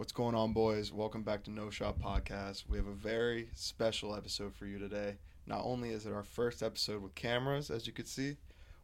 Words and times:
What's 0.00 0.12
going 0.12 0.34
on, 0.34 0.54
boys? 0.54 0.94
Welcome 0.94 1.24
back 1.24 1.44
to 1.44 1.50
No 1.50 1.68
Shot 1.68 1.98
Podcast. 1.98 2.64
We 2.66 2.78
have 2.78 2.86
a 2.86 2.94
very 2.94 3.50
special 3.52 4.14
episode 4.14 4.54
for 4.54 4.64
you 4.64 4.78
today. 4.78 5.18
Not 5.46 5.60
only 5.62 5.90
is 5.90 6.06
it 6.06 6.14
our 6.14 6.22
first 6.22 6.62
episode 6.62 7.02
with 7.02 7.14
cameras, 7.14 7.70
as 7.70 7.86
you 7.86 7.92
could 7.92 8.08
see, 8.08 8.38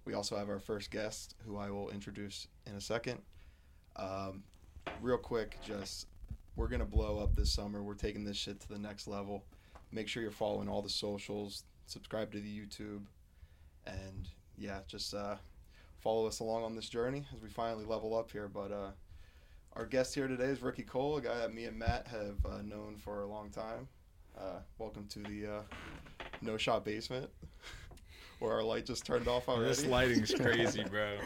we 0.05 0.13
also 0.13 0.37
have 0.37 0.51
our 0.51 0.59
first 0.59 0.91
guest, 0.91 1.35
who 1.47 1.57
I 1.57 1.71
will 1.71 1.89
introduce 1.89 2.49
in 2.67 2.75
a 2.75 2.83
second. 2.83 3.23
Um, 3.97 4.43
real 5.01 5.17
quick, 5.17 5.57
just 5.65 6.07
we're 6.55 6.69
gonna 6.69 6.85
blow 6.85 7.19
up 7.19 7.35
this 7.35 7.51
summer. 7.51 7.83
We're 7.83 7.95
taking 7.95 8.23
this 8.23 8.37
shit 8.37 8.61
to 8.61 8.69
the 8.69 8.79
next 8.79 9.09
level. 9.09 9.43
Make 9.93 10.09
sure 10.09 10.23
you're 10.23 10.31
following 10.31 10.69
all 10.69 10.83
the 10.83 10.91
socials. 10.91 11.65
Subscribe 11.87 12.31
to 12.33 12.41
the 12.41 12.61
YouTube, 12.61 13.07
and 13.87 14.29
yeah, 14.59 14.81
just 14.87 15.15
uh, 15.15 15.37
follow 15.99 16.27
us 16.27 16.41
along 16.41 16.65
on 16.65 16.77
this 16.77 16.91
journey 16.91 17.25
as 17.35 17.41
we 17.41 17.49
finally 17.49 17.87
level 17.87 18.15
up 18.15 18.31
here. 18.31 18.49
But 18.49 18.71
uh, 18.71 18.91
our 19.77 19.85
guest 19.85 20.15
here 20.15 20.27
today 20.27 20.45
is 20.45 20.63
Ricky 20.63 20.83
Cole, 20.83 21.19
a 21.19 21.21
guy 21.21 21.37
that 21.37 21.53
me 21.53 21.65
and 21.65 21.79
Matt 21.79 22.07
have 22.09 22.37
uh, 22.47 22.63
known 22.63 22.97
for 22.97 23.21
a 23.23 23.27
long 23.27 23.51
time. 23.51 23.87
Uh, 24.37 24.61
welcome 24.79 25.07
to 25.09 25.19
the 25.19 25.47
uh, 25.47 25.61
No 26.41 26.57
Shot 26.57 26.83
Basement, 26.83 27.29
where 28.39 28.53
our 28.53 28.63
light 28.63 28.87
just 28.87 29.05
turned 29.05 29.29
off 29.29 29.51
already. 29.51 29.69
This 29.69 29.85
lighting's 29.85 30.35
crazy, 30.41 30.83
bro. 30.85 31.19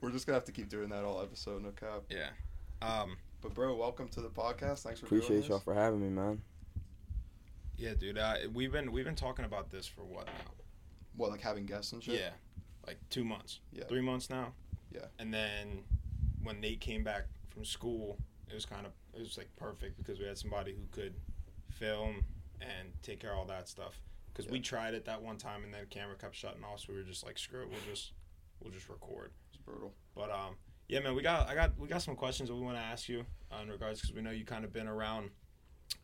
We're 0.00 0.10
just 0.10 0.26
gonna 0.26 0.36
have 0.36 0.44
to 0.46 0.52
keep 0.52 0.68
doing 0.68 0.88
that 0.88 1.04
all 1.04 1.22
episode, 1.22 1.62
no 1.62 1.70
cap. 1.70 2.02
Yeah. 2.10 2.30
Um. 2.82 3.16
But 3.40 3.54
bro, 3.54 3.76
welcome 3.76 4.08
to 4.08 4.20
the 4.20 4.30
podcast. 4.30 4.80
Thanks 4.80 4.98
for 4.98 5.06
Appreciate 5.06 5.36
this. 5.36 5.48
y'all 5.48 5.60
for 5.60 5.74
having 5.74 6.00
me, 6.00 6.08
man. 6.08 6.42
Yeah, 7.76 7.94
dude. 7.94 8.18
Uh, 8.18 8.34
we've 8.52 8.72
been 8.72 8.90
we've 8.90 9.04
been 9.04 9.14
talking 9.14 9.44
about 9.44 9.70
this 9.70 9.86
for 9.86 10.02
what 10.02 10.26
now? 10.26 10.32
What, 11.16 11.30
like 11.30 11.40
having 11.40 11.66
guests 11.66 11.92
and 11.92 12.02
shit? 12.02 12.18
Yeah, 12.18 12.30
like 12.84 12.98
two 13.10 13.24
months. 13.24 13.60
Yeah. 13.72 13.84
Three 13.84 14.02
months 14.02 14.28
now. 14.28 14.54
Yeah. 14.92 15.04
And 15.20 15.32
then 15.32 15.84
when 16.42 16.60
Nate 16.60 16.80
came 16.80 17.04
back 17.04 17.26
from 17.56 17.64
school, 17.64 18.18
it 18.50 18.54
was 18.54 18.66
kind 18.66 18.84
of 18.84 18.92
it 19.14 19.20
was 19.20 19.38
like 19.38 19.48
perfect 19.56 19.96
because 19.96 20.20
we 20.20 20.26
had 20.26 20.36
somebody 20.36 20.72
who 20.72 20.86
could 20.92 21.14
film 21.70 22.22
and 22.60 22.92
take 23.02 23.18
care 23.18 23.32
of 23.32 23.38
all 23.38 23.44
that 23.46 23.66
stuff. 23.66 23.98
Because 24.32 24.50
we 24.50 24.60
tried 24.60 24.92
it 24.92 25.06
that 25.06 25.22
one 25.22 25.38
time 25.38 25.64
and 25.64 25.72
then 25.72 25.86
camera 25.88 26.14
kept 26.16 26.34
shutting 26.36 26.62
off, 26.62 26.80
so 26.80 26.92
we 26.92 26.98
were 26.98 27.04
just 27.04 27.24
like, 27.24 27.38
screw 27.38 27.62
it, 27.62 27.70
we'll 27.70 27.78
just 27.90 28.12
we'll 28.60 28.70
just 28.72 28.90
record. 28.90 29.30
It's 29.48 29.56
brutal. 29.56 29.94
But 30.14 30.30
um, 30.30 30.56
yeah, 30.88 31.00
man, 31.00 31.14
we 31.14 31.22
got 31.22 31.48
I 31.48 31.54
got 31.54 31.78
we 31.78 31.88
got 31.88 32.02
some 32.02 32.14
questions 32.14 32.50
that 32.50 32.54
we 32.54 32.60
want 32.60 32.76
to 32.76 32.82
ask 32.82 33.08
you 33.08 33.24
uh, 33.50 33.62
in 33.62 33.70
regards 33.70 34.02
because 34.02 34.14
we 34.14 34.20
know 34.20 34.30
you 34.30 34.44
kind 34.44 34.66
of 34.66 34.72
been 34.74 34.86
around 34.86 35.30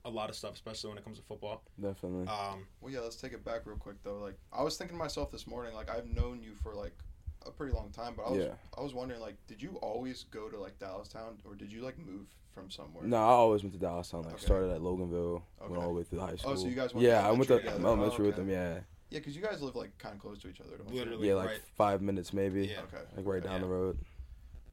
a 0.07 0.11
lot 0.11 0.31
of 0.31 0.37
stuff, 0.37 0.55
especially 0.55 0.89
when 0.89 0.97
it 0.99 1.05
comes 1.05 1.19
to 1.19 1.25
football. 1.25 1.63
Definitely. 1.79 2.27
Um, 2.29 2.67
Well, 2.81 2.91
yeah, 2.91 3.01
let's 3.01 3.17
take 3.17 3.35
it 3.35 3.45
back 3.45 3.67
real 3.67 3.77
quick 3.77 3.97
though. 4.03 4.19
Like, 4.19 4.39
I 4.51 4.63
was 4.63 4.79
thinking 4.79 4.97
to 4.97 4.99
myself 4.99 5.31
this 5.31 5.47
morning, 5.47 5.75
like 5.75 5.91
I've 5.91 6.07
known 6.07 6.41
you 6.43 6.55
for 6.63 6.75
like 6.75 6.97
a 7.47 7.51
pretty 7.51 7.73
long 7.75 7.91
time, 7.91 8.15
but 8.17 8.25
I 8.25 8.31
was 8.31 8.45
Yeah. 8.45 8.55
I 8.77 8.81
was 8.83 8.95
wondering, 8.95 9.21
like, 9.21 9.37
did 9.47 9.63
you 9.63 9.77
always 9.83 10.25
go 10.25 10.49
to 10.49 10.59
like 10.59 10.79
Dallastown, 10.79 11.37
or 11.45 11.55
did 11.55 11.73
you 11.73 11.81
like 11.83 11.99
move 11.99 12.27
from 12.55 12.71
somewhere? 12.71 13.05
no, 13.05 13.17
I 13.17 13.21
always 13.21 13.63
went 13.63 13.75
to 13.79 13.81
Dallastown. 13.85 14.25
Like 14.25 14.35
Okay. 14.35 14.45
started 14.45 14.71
at 14.71 14.81
Loganville, 14.81 15.43
Okay. 15.61 15.71
went 15.71 15.83
all 15.83 15.89
the 15.89 15.95
way 15.95 16.05
through 16.05 16.21
high 16.21 16.37
school. 16.37 16.53
Oh, 16.53 16.57
so 16.57 16.67
you 16.69 16.75
guys 16.75 16.93
went 16.95 17.05
to 17.05 17.09
yeah, 17.11 17.27
I 17.27 17.31
went 17.31 17.45
to 17.45 17.55
elementary 17.55 17.59
together. 17.71 17.87
elementary 17.87 18.25
Oh, 18.25 18.29
with 18.29 18.37
them. 18.37 18.49
Yeah, 18.51 18.75
Yeah, 19.11 19.19
because 19.19 19.37
you 19.37 19.43
guys 19.43 19.61
live 19.63 19.75
like 19.77 19.97
kind 19.99 20.15
of 20.15 20.21
close 20.21 20.41
to 20.43 20.49
each 20.49 20.61
other, 20.61 20.77
don't 20.79 20.91
Literally. 20.93 21.29
yeah, 21.29 21.35
like 21.35 21.49
right. 21.49 21.61
five 21.77 22.01
minutes 22.03 22.33
maybe. 22.33 22.67
Yeah. 22.67 22.81
Okay. 22.83 23.03
Like 23.17 23.27
right 23.27 23.43
down 23.43 23.55
Yeah. 23.55 23.59
the 23.61 23.67
road. 23.67 23.99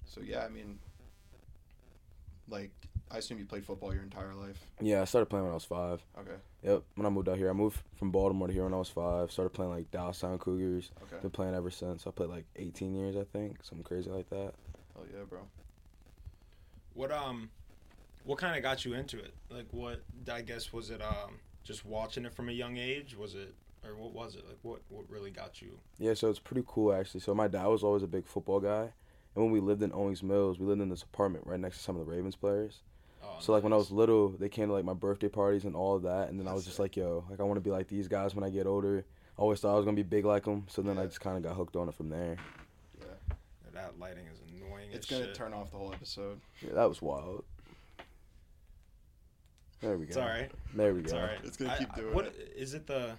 So 0.05 0.21
yeah, 0.21 0.43
I 0.43 0.49
mean, 0.49 0.79
like, 2.47 2.71
I 3.11 3.17
assume 3.17 3.39
you 3.39 3.45
played 3.45 3.65
football 3.65 3.93
your 3.93 4.03
entire 4.03 4.35
life. 4.35 4.59
Yeah, 4.79 5.01
I 5.01 5.05
started 5.05 5.25
playing 5.27 5.45
when 5.45 5.51
I 5.51 5.55
was 5.55 5.65
five. 5.65 6.01
Okay. 6.19 6.35
Yep. 6.63 6.83
When 6.95 7.05
I 7.05 7.09
moved 7.09 7.27
out 7.27 7.37
here, 7.37 7.49
I 7.49 7.53
moved 7.53 7.81
from 7.97 8.11
Baltimore 8.11 8.47
to 8.47 8.53
here 8.53 8.63
when 8.63 8.73
I 8.73 8.77
was 8.77 8.89
five. 8.89 9.31
Started 9.31 9.49
playing 9.51 9.71
like 9.71 9.89
Dallastown 9.91 10.39
Cougars. 10.39 10.91
Okay. 11.03 11.21
Been 11.21 11.31
playing 11.31 11.55
ever 11.55 11.71
since. 11.71 12.05
I 12.05 12.11
played 12.11 12.29
like 12.29 12.45
18 12.55 12.93
years, 12.93 13.15
I 13.15 13.23
think, 13.23 13.63
something 13.63 13.83
crazy 13.83 14.09
like 14.11 14.29
that. 14.29 14.53
Hell 14.93 15.05
yeah, 15.11 15.23
bro. 15.27 15.39
what 16.93 17.11
um, 17.11 17.49
what 18.25 18.37
kind 18.37 18.55
of 18.55 18.61
got 18.61 18.85
you 18.85 18.93
into 18.93 19.17
it? 19.17 19.33
Like, 19.49 19.67
what 19.71 20.03
I 20.31 20.41
guess 20.41 20.71
was 20.71 20.91
it 20.91 21.01
um, 21.01 21.39
just 21.63 21.85
watching 21.85 22.25
it 22.25 22.33
from 22.33 22.49
a 22.49 22.53
young 22.53 22.77
age? 22.77 23.15
Was 23.17 23.33
it 23.35 23.55
or 23.83 23.95
what 23.95 24.13
was 24.13 24.35
it? 24.35 24.45
Like, 24.47 24.57
what 24.61 24.81
what 24.89 25.09
really 25.09 25.31
got 25.31 25.61
you? 25.61 25.79
Yeah, 25.97 26.13
so 26.13 26.29
it's 26.29 26.39
pretty 26.39 26.63
cool 26.67 26.93
actually. 26.93 27.21
So 27.21 27.33
my 27.33 27.47
dad 27.47 27.65
was 27.67 27.83
always 27.83 28.03
a 28.03 28.07
big 28.07 28.27
football 28.27 28.59
guy, 28.59 28.91
and 29.35 29.43
when 29.43 29.51
we 29.51 29.59
lived 29.59 29.81
in 29.81 29.91
Owings 29.93 30.21
Mills, 30.21 30.59
we 30.59 30.65
lived 30.67 30.81
in 30.81 30.89
this 30.89 31.03
apartment 31.03 31.47
right 31.47 31.59
next 31.59 31.77
to 31.77 31.83
some 31.83 31.95
of 31.97 32.05
the 32.05 32.11
Ravens 32.11 32.35
players. 32.35 32.81
Oh, 33.23 33.35
So 33.39 33.51
like 33.53 33.63
when 33.63 33.73
I 33.73 33.75
was 33.77 33.91
little, 33.91 34.29
they 34.29 34.49
came 34.49 34.67
to 34.67 34.73
like 34.73 34.85
my 34.85 34.93
birthday 34.93 35.27
parties 35.29 35.65
and 35.65 35.75
all 35.75 35.95
of 35.95 36.03
that, 36.03 36.29
and 36.29 36.39
then 36.39 36.47
I 36.47 36.53
was 36.53 36.63
just 36.65 36.77
sick. 36.77 36.83
like, 36.83 36.97
yo, 36.97 37.25
like 37.29 37.39
I 37.39 37.43
want 37.43 37.57
to 37.57 37.61
be 37.61 37.71
like 37.71 37.87
these 37.87 38.07
guys 38.07 38.33
when 38.35 38.43
I 38.43 38.49
get 38.49 38.65
older. 38.67 39.05
I 39.37 39.41
always 39.41 39.59
thought 39.59 39.73
I 39.73 39.75
was 39.75 39.85
gonna 39.85 39.95
be 39.95 40.03
big 40.03 40.25
like 40.25 40.43
them, 40.45 40.65
so 40.69 40.81
then 40.81 40.97
I 40.97 41.05
just 41.05 41.21
kind 41.21 41.37
of 41.37 41.43
got 41.43 41.55
hooked 41.55 41.75
on 41.75 41.87
it 41.89 41.95
from 41.95 42.09
there. 42.09 42.37
Yeah. 42.99 43.05
that 43.73 43.99
lighting 43.99 44.25
is 44.31 44.39
annoying. 44.53 44.89
It's 44.91 45.05
as 45.09 45.17
gonna 45.17 45.25
shit. 45.27 45.35
turn 45.35 45.53
off 45.53 45.71
the 45.71 45.77
whole 45.77 45.93
episode. 45.93 46.39
Yeah, 46.61 46.73
that 46.73 46.89
was 46.89 47.01
wild. 47.01 47.43
There 49.81 49.97
we 49.97 50.05
go. 50.05 50.09
It's 50.09 50.17
all 50.17 50.27
right. 50.27 50.51
There 50.75 50.93
we 50.93 50.99
It's 51.01 51.11
go. 51.13 51.19
all 51.19 51.25
right. 51.25 51.37
It's 51.43 51.55
gonna 51.57 51.75
keep 51.77 51.91
I- 51.93 51.95
doing 51.95 52.13
what, 52.13 52.25
it. 52.25 52.53
Is 52.55 52.73
it 52.73 52.85
the 52.85 53.11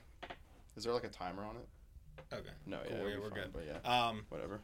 Is 0.77 0.85
there 0.85 0.93
like 0.93 1.05
a 1.05 1.09
timer 1.09 1.43
on 1.43 1.57
it? 1.57 2.35
okay? 2.35 2.49
No, 2.67 2.79
Cool, 2.87 2.97
yeah, 2.99 3.03
yeah, 3.03 3.09
it'll 3.11 3.23
we're 3.23 3.31
fine, 3.31 3.39
good. 3.41 3.53
But 3.53 3.63
yeah, 3.85 4.07
Um, 4.09 4.23
whatever. 4.29 4.61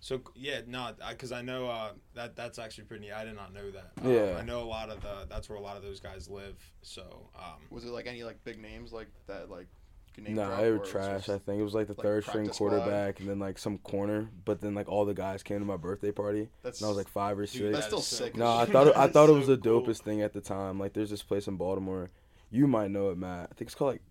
So 0.00 0.20
yeah, 0.36 0.60
no, 0.66 0.90
because 1.10 1.32
I 1.32 1.42
know 1.42 1.68
uh, 1.68 1.90
that 2.14 2.36
that's 2.36 2.58
actually 2.58 2.84
pretty. 2.84 3.06
neat. 3.06 3.12
I 3.12 3.24
did 3.24 3.34
not 3.34 3.52
know 3.52 3.70
that. 3.72 3.90
Um, 4.04 4.12
Yeah. 4.12 4.36
I 4.38 4.42
know 4.44 4.62
a 4.62 4.64
lot 4.64 4.90
of 4.90 5.00
the. 5.02 5.26
That's 5.28 5.48
where 5.48 5.58
a 5.58 5.60
lot 5.60 5.76
of 5.76 5.82
those 5.82 5.98
guys 6.00 6.28
live. 6.28 6.54
So 6.82 7.30
um, 7.36 7.60
Was 7.70 7.84
it 7.84 7.88
like 7.90 8.06
any 8.06 8.22
like 8.22 8.42
big 8.44 8.60
names 8.60 8.92
like 8.92 9.08
that? 9.26 9.50
Like 9.50 9.66
could 10.14 10.24
name 10.24 10.36
Nah, 10.36 10.46
drop, 10.46 10.60
they 10.60 10.70
were 10.70 10.78
trash. 10.78 11.26
just- 11.26 11.28
I 11.30 11.38
think 11.38 11.60
it 11.60 11.64
was 11.64 11.74
like 11.74 11.88
the 11.88 11.94
like, 11.94 12.02
third 12.04 12.22
string 12.24 12.44
practice 12.44 12.56
squad? 12.56 12.68
quarterback, 12.70 13.18
and 13.20 13.28
then 13.28 13.38
like 13.40 13.58
some 13.58 13.78
corner. 13.78 14.28
But 14.44 14.60
then 14.60 14.74
like 14.76 14.88
all 14.88 15.04
the 15.04 15.14
guys 15.14 15.42
came 15.42 15.58
to 15.58 15.64
my 15.64 15.76
birthday 15.76 16.12
party, 16.12 16.48
That's 16.62 16.80
and 16.80 16.86
I 16.86 16.88
was 16.90 16.96
like 16.96 17.08
five 17.08 17.36
or 17.38 17.46
six. 17.46 17.58
Dude, 17.58 17.74
that's 17.74 17.86
still 17.86 18.00
sick. 18.00 18.34
cool. 18.34 18.40
No, 18.40 18.56
I 18.56 18.64
thought 18.72 18.86
it, 18.86 18.96
I 18.96 19.08
thought 19.08 19.28
it 19.28 19.32
was 19.32 19.46
so 19.46 19.56
the 19.56 19.60
cool. 19.62 19.82
dopest 19.82 20.02
thing 20.02 20.22
at 20.22 20.32
the 20.32 20.40
time. 20.40 20.78
Like, 20.78 20.92
there's 20.92 21.10
this 21.10 21.22
place 21.24 21.48
in 21.48 21.56
Baltimore. 21.56 22.10
You 22.50 22.68
might 22.68 22.92
know 22.92 23.10
it, 23.10 23.18
Matt. 23.18 23.48
I 23.50 23.54
think 23.54 23.62
it's 23.68 23.74
called 23.74 23.92
like 23.94 24.02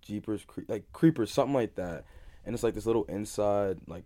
Jeepers, 0.00 0.44
Cre- 0.46 0.60
like 0.68 0.84
Creepers, 0.92 1.32
something 1.32 1.54
like 1.54 1.74
that. 1.74 2.04
And 2.44 2.54
it's 2.54 2.62
like 2.64 2.74
this 2.74 2.86
little 2.86 3.04
inside 3.04 3.78
like 3.86 4.04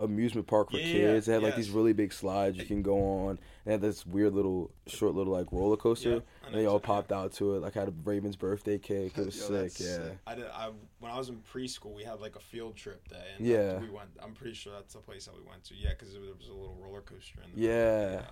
amusement 0.00 0.46
park 0.46 0.70
for 0.70 0.76
Yeah, 0.78 0.92
kids. 0.92 1.26
They 1.26 1.32
had 1.32 1.42
like 1.42 1.56
these 1.56 1.70
really 1.70 1.92
big 1.92 2.12
slides 2.12 2.56
you 2.58 2.64
can 2.64 2.82
go 2.82 3.26
on. 3.26 3.38
They 3.64 3.72
had 3.72 3.80
this 3.80 4.06
weird 4.06 4.32
little 4.34 4.70
short 4.86 5.14
little 5.14 5.32
like 5.32 5.50
roller 5.52 5.76
coaster. 5.76 6.10
Yeah, 6.10 6.46
and 6.46 6.54
they 6.54 6.66
all 6.66 6.76
exactly. 6.76 6.94
popped 6.94 7.12
out 7.12 7.32
to 7.34 7.54
it. 7.56 7.62
Like 7.62 7.74
had 7.74 7.88
a 7.88 7.92
Raven's 8.04 8.36
birthday 8.36 8.78
cake. 8.78 9.18
It 9.18 9.26
was 9.26 9.36
Yo, 9.36 9.46
sick. 9.68 9.80
Yeah. 9.80 9.94
sick. 9.96 10.18
I 10.26 10.34
did. 10.34 10.46
I 10.46 10.70
when 11.00 11.10
I 11.12 11.18
was 11.18 11.28
in 11.28 11.36
preschool, 11.52 11.94
we 11.94 12.04
had 12.04 12.20
like 12.20 12.36
a 12.36 12.40
field 12.40 12.76
trip 12.76 13.06
day, 13.08 13.16
and 13.36 13.46
Yeah. 13.46 13.78
we 13.78 13.88
went. 13.90 14.10
I'm 14.22 14.34
pretty 14.34 14.54
sure 14.54 14.72
that's 14.72 14.94
the 14.94 15.00
place 15.00 15.26
that 15.26 15.34
we 15.34 15.42
went 15.48 15.64
to. 15.64 15.74
Yeah, 15.74 15.90
because 15.90 16.12
there 16.12 16.20
was 16.22 16.48
a 16.48 16.52
little 16.52 16.76
roller 16.80 17.00
coaster 17.02 17.40
in 17.44 17.60
there. 17.62 18.16
Yeah. 18.16 18.22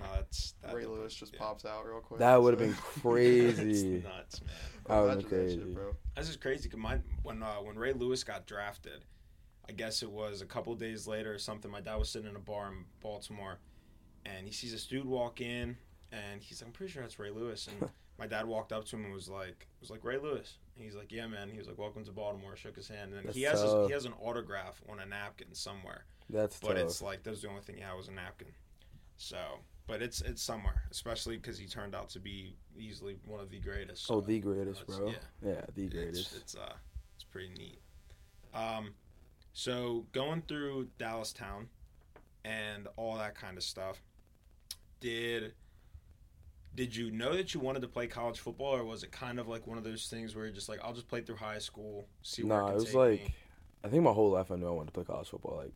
No, 0.00 0.06
that's 0.16 0.52
that, 0.62 0.74
Ray 0.74 0.84
Lewis 0.84 1.14
just 1.14 1.32
yeah. 1.32 1.38
pops 1.40 1.64
out 1.64 1.86
real 1.86 2.00
quick. 2.00 2.20
That 2.20 2.40
would 2.42 2.60
have 2.60 2.60
So- 2.60 2.66
been 2.66 2.74
It's 2.92 3.00
crazy. 3.62 4.02
nuts, 4.04 4.40
man. 4.42 4.50
That 4.86 5.00
would've 5.00 5.12
Imagine 5.14 5.30
been 5.30 5.38
that 5.46 5.50
shit, 5.50 5.60
crazy. 5.60 5.74
bro. 5.74 5.96
That's 6.14 6.26
just 6.28 6.40
crazy. 6.40 6.68
Cause 6.68 6.78
my 6.78 6.98
when 7.22 7.42
uh, 7.42 7.54
when 7.56 7.76
Ray 7.78 7.92
Lewis 7.94 8.22
got 8.24 8.46
drafted, 8.46 9.04
I 9.68 9.72
guess 9.72 10.02
it 10.02 10.10
was 10.10 10.40
a 10.40 10.46
couple 10.46 10.74
days 10.74 11.06
later 11.06 11.32
or 11.34 11.38
something. 11.38 11.70
My 11.70 11.80
dad 11.80 11.96
was 11.96 12.08
sitting 12.08 12.28
in 12.30 12.36
a 12.36 12.40
bar 12.40 12.68
in 12.68 12.84
Baltimore, 13.02 13.58
and 14.24 14.46
he 14.46 14.52
sees 14.52 14.72
this 14.72 14.86
dude 14.86 15.04
walk 15.04 15.40
in, 15.40 15.76
and 16.12 16.42
he's 16.42 16.60
like, 16.62 16.68
"I'm 16.68 16.72
pretty 16.72 16.92
sure 16.92 17.02
that's 17.02 17.18
Ray 17.18 17.30
Lewis." 17.30 17.68
And 17.68 17.90
my 18.18 18.26
dad 18.26 18.46
walked 18.46 18.72
up 18.72 18.84
to 18.86 18.96
him 18.96 19.04
and 19.04 19.12
was 19.14 19.28
like, 19.28 19.66
"Was 19.80 19.90
like 19.90 20.04
Ray 20.04 20.18
Lewis." 20.18 20.56
And 20.76 20.84
he's 20.84 20.94
like, 20.96 21.12
"Yeah, 21.12 21.26
man." 21.26 21.50
He 21.50 21.58
was 21.58 21.66
like, 21.66 21.76
"Welcome 21.78 22.04
to 22.04 22.12
Baltimore." 22.12 22.56
Shook 22.56 22.76
his 22.76 22.88
hand, 22.88 23.12
and 23.12 23.26
That's 23.26 23.36
he 23.36 23.42
has 23.42 23.60
his, 23.60 23.72
he 23.88 23.92
has 23.92 24.04
an 24.06 24.14
autograph 24.22 24.80
on 24.88 25.00
a 25.00 25.06
napkin 25.06 25.54
somewhere, 25.54 26.04
That's 26.30 26.58
but 26.60 26.68
tough. 26.74 26.78
it's 26.78 27.02
like 27.02 27.22
that 27.24 27.30
was 27.30 27.42
the 27.42 27.48
only 27.48 27.60
thing 27.60 27.76
he 27.76 27.82
had 27.82 27.94
was 27.94 28.08
a 28.08 28.12
napkin. 28.12 28.48
So, 29.18 29.36
but 29.86 30.00
it's 30.00 30.22
it's 30.22 30.40
somewhere, 30.42 30.82
especially 30.90 31.36
because 31.36 31.58
he 31.58 31.66
turned 31.66 31.94
out 31.94 32.08
to 32.10 32.20
be 32.20 32.56
easily 32.78 33.16
one 33.26 33.40
of 33.40 33.50
the 33.50 33.58
greatest. 33.58 34.06
oh, 34.10 34.20
so, 34.20 34.26
the 34.26 34.38
greatest, 34.40 34.80
it's- 34.82 34.96
bro. 34.98 35.08
yeah. 35.08 35.14
Yeah, 35.44 35.60
the 35.74 35.84
it's, 35.84 35.94
greatest. 35.94 36.36
it's 36.36 36.54
uh 36.54 36.72
it's 37.16 37.24
pretty 37.24 37.50
neat. 37.58 37.80
Um, 38.54 38.94
so 39.58 40.06
going 40.12 40.42
through 40.46 40.86
Dallastown 41.00 41.66
and 42.44 42.86
all 42.96 43.16
that 43.18 43.34
kind 43.34 43.56
of 43.56 43.64
stuff, 43.64 44.00
did 45.00 45.52
did 46.76 46.94
you 46.94 47.10
know 47.10 47.34
that 47.34 47.54
you 47.54 47.58
wanted 47.58 47.82
to 47.82 47.88
play 47.88 48.06
college 48.06 48.38
football, 48.38 48.76
or 48.76 48.84
was 48.84 49.02
it 49.02 49.10
kind 49.10 49.40
of 49.40 49.48
like 49.48 49.66
one 49.66 49.76
of 49.76 49.82
those 49.82 50.06
things 50.06 50.36
where 50.36 50.44
you're 50.44 50.54
just 50.54 50.68
like, 50.68 50.78
I'll 50.84 50.92
just 50.92 51.08
play 51.08 51.22
through 51.22 51.38
high 51.38 51.58
school, 51.58 52.06
see 52.22 52.44
where 52.44 52.56
Nah, 52.56 52.68
it, 52.68 52.70
it 52.70 52.74
was 52.74 52.94
like 52.94 53.20
me? 53.20 53.34
I 53.82 53.88
think 53.88 54.04
my 54.04 54.12
whole 54.12 54.30
life 54.30 54.52
I 54.52 54.54
knew 54.54 54.68
I 54.68 54.70
wanted 54.70 54.90
to 54.90 54.92
play 54.92 55.02
college 55.02 55.28
football. 55.28 55.56
Like 55.56 55.72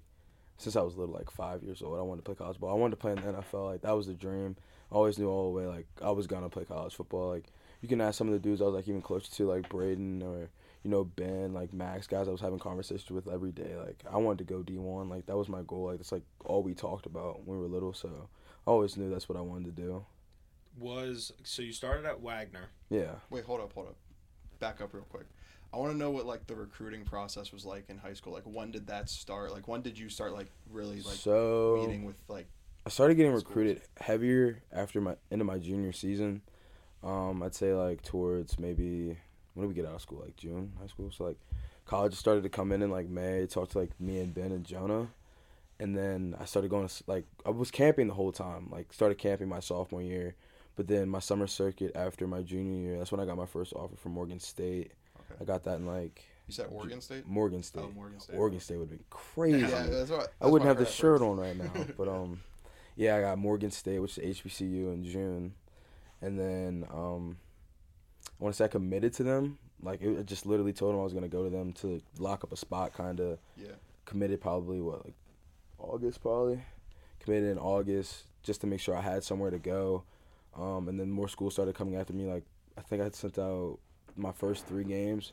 since 0.58 0.76
I 0.76 0.82
was 0.82 0.96
little, 0.96 1.12
like 1.12 1.32
five 1.32 1.64
years 1.64 1.82
old, 1.82 1.98
I 1.98 2.02
wanted 2.02 2.24
to 2.24 2.26
play 2.26 2.36
college 2.36 2.60
ball. 2.60 2.70
I 2.70 2.78
wanted 2.78 2.92
to 2.92 2.96
play 2.98 3.10
in 3.10 3.16
the 3.16 3.32
NFL. 3.32 3.64
Like 3.64 3.82
that 3.82 3.96
was 3.96 4.06
the 4.06 4.14
dream. 4.14 4.54
I 4.92 4.94
always 4.94 5.18
knew 5.18 5.28
all 5.28 5.52
the 5.52 5.58
way 5.58 5.66
like 5.66 5.88
I 6.00 6.12
was 6.12 6.28
gonna 6.28 6.48
play 6.48 6.64
college 6.64 6.94
football. 6.94 7.30
Like 7.30 7.46
you 7.80 7.88
can 7.88 8.00
ask 8.00 8.16
some 8.16 8.28
of 8.28 8.32
the 8.32 8.38
dudes 8.38 8.62
I 8.62 8.66
was 8.66 8.74
like 8.74 8.86
even 8.86 9.02
closer 9.02 9.28
to, 9.28 9.48
like 9.48 9.68
Braden 9.68 10.22
or 10.22 10.50
you 10.82 10.90
know 10.90 11.04
Ben, 11.04 11.52
like 11.52 11.72
Max, 11.72 12.06
guys 12.06 12.28
I 12.28 12.32
was 12.32 12.40
having 12.40 12.58
conversations 12.58 13.10
with 13.10 13.28
every 13.28 13.52
day. 13.52 13.76
Like 13.76 14.02
I 14.10 14.16
wanted 14.16 14.38
to 14.38 14.52
go 14.52 14.62
D 14.62 14.78
one. 14.78 15.08
Like 15.08 15.26
that 15.26 15.36
was 15.36 15.48
my 15.48 15.62
goal. 15.62 15.86
Like 15.86 15.98
that's 15.98 16.12
like 16.12 16.24
all 16.44 16.62
we 16.62 16.74
talked 16.74 17.06
about 17.06 17.46
when 17.46 17.58
we 17.58 17.62
were 17.62 17.68
little. 17.68 17.92
So 17.94 18.28
I 18.66 18.70
always 18.70 18.96
knew 18.96 19.10
that's 19.10 19.28
what 19.28 19.38
I 19.38 19.42
wanted 19.42 19.76
to 19.76 19.82
do. 19.82 20.04
Was 20.78 21.32
so 21.44 21.62
you 21.62 21.72
started 21.72 22.04
at 22.06 22.20
Wagner. 22.20 22.70
Yeah. 22.90 23.16
Wait, 23.30 23.44
hold 23.44 23.60
up, 23.60 23.72
hold 23.72 23.88
up. 23.88 23.96
Back 24.58 24.80
up 24.80 24.92
real 24.94 25.04
quick. 25.04 25.26
I 25.72 25.78
want 25.78 25.92
to 25.92 25.96
know 25.98 26.10
what 26.10 26.26
like 26.26 26.46
the 26.46 26.54
recruiting 26.54 27.04
process 27.04 27.52
was 27.52 27.64
like 27.64 27.84
in 27.88 27.98
high 27.98 28.12
school. 28.14 28.32
Like 28.32 28.44
when 28.44 28.72
did 28.72 28.88
that 28.88 29.08
start? 29.08 29.52
Like 29.52 29.68
when 29.68 29.82
did 29.82 29.98
you 29.98 30.08
start 30.08 30.32
like 30.32 30.48
really 30.70 31.00
like 31.02 31.14
so 31.14 31.78
meeting 31.80 32.04
with 32.04 32.16
like 32.28 32.46
I 32.84 32.90
started 32.90 33.14
getting 33.14 33.32
schools? 33.32 33.44
recruited 33.44 33.82
heavier 33.98 34.62
after 34.72 35.00
my 35.00 35.14
end 35.30 35.40
of 35.40 35.46
my 35.46 35.58
junior 35.58 35.92
season. 35.92 36.42
Um, 37.02 37.42
I'd 37.42 37.54
say 37.54 37.72
like 37.72 38.02
towards 38.02 38.58
maybe 38.58 39.18
when 39.54 39.66
did 39.66 39.74
we 39.74 39.80
get 39.80 39.88
out 39.88 39.96
of 39.96 40.02
school? 40.02 40.20
Like 40.24 40.36
June, 40.36 40.72
high 40.80 40.86
school. 40.86 41.10
So 41.10 41.24
like 41.24 41.38
college 41.86 42.14
started 42.14 42.42
to 42.42 42.48
come 42.48 42.72
in 42.72 42.82
in 42.82 42.90
like 42.90 43.08
May. 43.08 43.46
Talk 43.46 43.70
to 43.70 43.78
like 43.78 43.98
me 44.00 44.20
and 44.20 44.34
Ben 44.34 44.52
and 44.52 44.64
Jonah, 44.64 45.08
and 45.78 45.96
then 45.96 46.34
I 46.40 46.44
started 46.44 46.70
going 46.70 46.88
to 46.88 47.04
like 47.06 47.24
I 47.44 47.50
was 47.50 47.70
camping 47.70 48.08
the 48.08 48.14
whole 48.14 48.32
time. 48.32 48.68
Like 48.70 48.92
started 48.92 49.18
camping 49.18 49.48
my 49.48 49.60
sophomore 49.60 50.02
year, 50.02 50.34
but 50.76 50.88
then 50.88 51.08
my 51.08 51.18
summer 51.18 51.46
circuit 51.46 51.92
after 51.94 52.26
my 52.26 52.42
junior 52.42 52.78
year. 52.88 52.98
That's 52.98 53.12
when 53.12 53.20
I 53.20 53.24
got 53.24 53.36
my 53.36 53.46
first 53.46 53.72
offer 53.74 53.96
from 53.96 54.12
Morgan 54.12 54.40
State. 54.40 54.92
Okay. 55.18 55.42
I 55.42 55.44
got 55.44 55.64
that 55.64 55.78
in 55.78 55.86
like 55.86 56.24
You 56.46 56.54
said 56.54 56.66
Oregon 56.70 57.00
State. 57.00 57.26
Morgan 57.26 57.62
State. 57.62 57.84
Oh, 57.84 57.92
Morgan 57.94 58.20
State. 58.20 58.36
Oregon 58.36 58.60
State 58.60 58.76
would 58.78 58.88
have 58.88 58.98
been 58.98 59.04
crazy. 59.10 59.60
Yeah, 59.60 59.86
that's 59.88 60.10
what. 60.10 60.32
I 60.40 60.46
wouldn't 60.46 60.68
have 60.68 60.78
the 60.78 60.86
shirt 60.86 61.20
first. 61.20 61.22
on 61.22 61.36
right 61.36 61.56
now, 61.56 61.86
but 61.96 62.08
um, 62.08 62.40
yeah, 62.96 63.16
I 63.16 63.20
got 63.20 63.38
Morgan 63.38 63.70
State, 63.70 63.98
which 63.98 64.18
is 64.18 64.40
HBCU 64.40 64.92
in 64.94 65.04
June, 65.04 65.54
and 66.20 66.38
then 66.38 66.86
um, 66.92 67.36
I 68.42 68.44
want 68.44 68.54
to 68.54 68.58
say 68.58 68.64
I 68.64 68.68
committed 68.68 69.12
to 69.14 69.22
them. 69.22 69.56
Like 69.84 70.02
it, 70.02 70.18
I 70.18 70.22
just 70.22 70.46
literally 70.46 70.72
told 70.72 70.94
them 70.94 71.00
I 71.00 71.04
was 71.04 71.12
gonna 71.12 71.28
go 71.28 71.44
to 71.44 71.50
them 71.50 71.72
to 71.74 72.00
lock 72.18 72.42
up 72.42 72.52
a 72.52 72.56
spot. 72.56 72.92
Kind 72.92 73.20
of 73.20 73.38
Yeah. 73.56 73.68
committed 74.04 74.40
probably 74.40 74.80
what 74.80 75.04
like 75.04 75.14
August 75.78 76.20
probably 76.22 76.60
committed 77.20 77.50
in 77.50 77.58
August 77.58 78.24
just 78.42 78.60
to 78.62 78.66
make 78.66 78.80
sure 78.80 78.96
I 78.96 79.00
had 79.00 79.22
somewhere 79.22 79.52
to 79.52 79.60
go. 79.60 80.02
Um, 80.56 80.88
and 80.88 80.98
then 80.98 81.08
more 81.08 81.28
schools 81.28 81.52
started 81.52 81.76
coming 81.76 81.94
after 81.94 82.12
me. 82.12 82.26
Like 82.26 82.42
I 82.76 82.80
think 82.80 83.00
I 83.00 83.10
sent 83.10 83.38
out 83.38 83.78
my 84.16 84.32
first 84.32 84.66
three 84.66 84.84
games, 84.84 85.32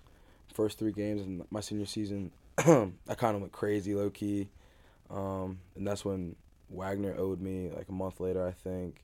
first 0.54 0.78
three 0.78 0.92
games 0.92 1.24
in 1.24 1.44
my 1.50 1.62
senior 1.62 1.88
season. 1.88 2.32
I 2.60 3.16
kind 3.18 3.34
of 3.36 3.42
went 3.42 3.54
crazy 3.54 3.96
low 3.96 4.12
key, 4.12 4.50
um, 5.10 5.58
and 5.76 5.88
that's 5.88 6.06
when 6.06 6.36
Wagner 6.70 7.16
owed 7.18 7.42
me 7.42 7.72
like 7.76 7.90
a 7.90 7.92
month 7.92 8.20
later 8.20 8.46
I 8.46 8.52
think, 8.52 9.04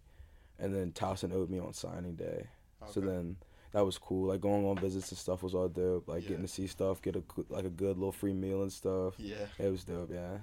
and 0.60 0.76
then 0.76 0.92
Towson 0.92 1.34
owed 1.34 1.50
me 1.50 1.58
on 1.58 1.74
signing 1.74 2.14
day. 2.14 2.50
So 2.92 3.00
then 3.00 3.38
that 3.76 3.86
was 3.86 3.98
cool. 3.98 4.30
Like 4.30 4.40
going 4.40 4.66
on 4.66 4.78
visits 4.78 5.10
and 5.12 5.18
stuff 5.18 5.44
was 5.44 5.54
all 5.54 5.68
dope. 5.68 6.08
Like 6.08 6.24
Yeah. 6.24 6.30
getting 6.30 6.44
to 6.46 6.48
see 6.52 6.66
stuff, 6.66 7.02
get 7.02 7.18
a 7.18 7.20
good- 7.20 7.50
like 7.50 7.66
a 7.66 7.70
good 7.70 7.98
little 7.98 8.14
free 8.14 8.32
meal 8.34 8.62
and 8.62 8.72
stuff. 8.72 9.16
Yeah. 9.20 9.36
It 9.60 9.70
was 9.70 9.84
dope, 9.84 10.10
yeah. 10.14 10.38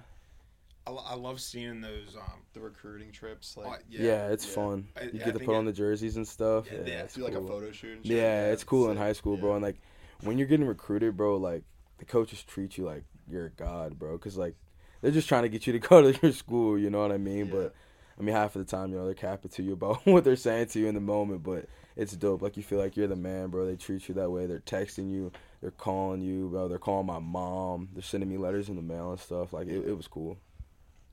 I, 0.86 0.90
I 0.90 1.14
love 1.14 1.40
seeing 1.40 1.80
those. 1.80 2.14
Um, 2.14 2.42
The 2.52 2.60
recruiting 2.60 3.10
trips, 3.10 3.56
uh, 3.56 3.62
like 3.62 3.84
Yeah, 3.88 4.28
it's 4.28 4.46
yeah. 4.46 4.54
fun. 4.54 4.88
I- 4.96 5.02
you 5.04 5.08
I 5.08 5.12
get 5.12 5.24
to 5.26 5.32
think 5.38 5.44
put 5.46 5.56
on 5.56 5.64
the 5.64 5.72
jerseys 5.72 6.16
and 6.18 6.28
stuff. 6.28 6.66
Yeah, 6.70 6.78
Yeah, 6.80 6.84
yeah. 6.86 7.02
it's 7.04 7.14
do 7.14 7.22
like 7.24 7.32
cool. 7.32 7.44
a 7.44 7.48
photo 7.48 7.72
shoot. 7.72 7.96
And 7.96 8.06
shit. 8.06 8.16
Yeah, 8.16 8.52
it's 8.52 8.64
cool 8.64 8.90
in 8.90 8.96
sick. 8.96 9.02
high 9.02 9.12
school, 9.14 9.36
bro. 9.38 9.54
And 9.54 9.62
like 9.62 9.80
when 10.22 10.36
you're 10.36 10.46
getting 10.48 10.66
recruited, 10.66 11.16
bro, 11.16 11.36
like 11.38 11.64
the 11.98 12.04
coaches 12.04 12.42
treat 12.42 12.76
you 12.76 12.84
like 12.84 13.04
you're 13.28 13.46
a 13.46 13.50
god, 13.50 13.98
bro. 13.98 14.18
Cause 14.18 14.36
like 14.36 14.56
they're 15.00 15.10
just 15.10 15.28
trying 15.28 15.42
to 15.44 15.48
get 15.48 15.66
you 15.66 15.72
to 15.72 15.78
go 15.88 16.12
to 16.12 16.18
your 16.20 16.32
school. 16.32 16.78
You 16.78 16.90
know 16.90 17.00
what 17.00 17.12
I 17.12 17.16
mean? 17.18 17.46
Yeah. 17.46 17.52
But 17.52 17.74
I 18.18 18.22
mean, 18.22 18.34
half 18.34 18.54
of 18.56 18.66
the 18.66 18.70
time, 18.70 18.90
you 18.90 18.98
know, 18.98 19.06
they're 19.06 19.14
capping 19.14 19.50
to 19.52 19.62
you 19.62 19.72
about 19.72 20.04
what 20.06 20.22
they're 20.24 20.36
saying 20.36 20.66
to 20.66 20.78
you 20.80 20.86
in 20.88 20.94
the 20.94 21.00
moment. 21.00 21.42
But 21.42 21.66
it's 21.96 22.12
dope. 22.16 22.42
Like 22.42 22.56
you 22.56 22.62
feel 22.62 22.78
like 22.78 22.96
you're 22.96 23.06
the 23.06 23.16
man, 23.16 23.48
bro. 23.48 23.66
They 23.66 23.76
treat 23.76 24.08
you 24.08 24.14
that 24.16 24.30
way. 24.30 24.46
They're 24.46 24.60
texting 24.60 25.10
you. 25.10 25.32
They're 25.60 25.70
calling 25.70 26.22
you, 26.22 26.48
bro. 26.48 26.68
They're 26.68 26.78
calling 26.78 27.06
my 27.06 27.18
mom. 27.18 27.88
They're 27.92 28.02
sending 28.02 28.28
me 28.28 28.36
letters 28.38 28.68
in 28.68 28.76
the 28.76 28.82
mail 28.82 29.10
and 29.10 29.20
stuff. 29.20 29.52
Like 29.52 29.68
it, 29.68 29.86
it 29.86 29.96
was 29.96 30.08
cool. 30.08 30.38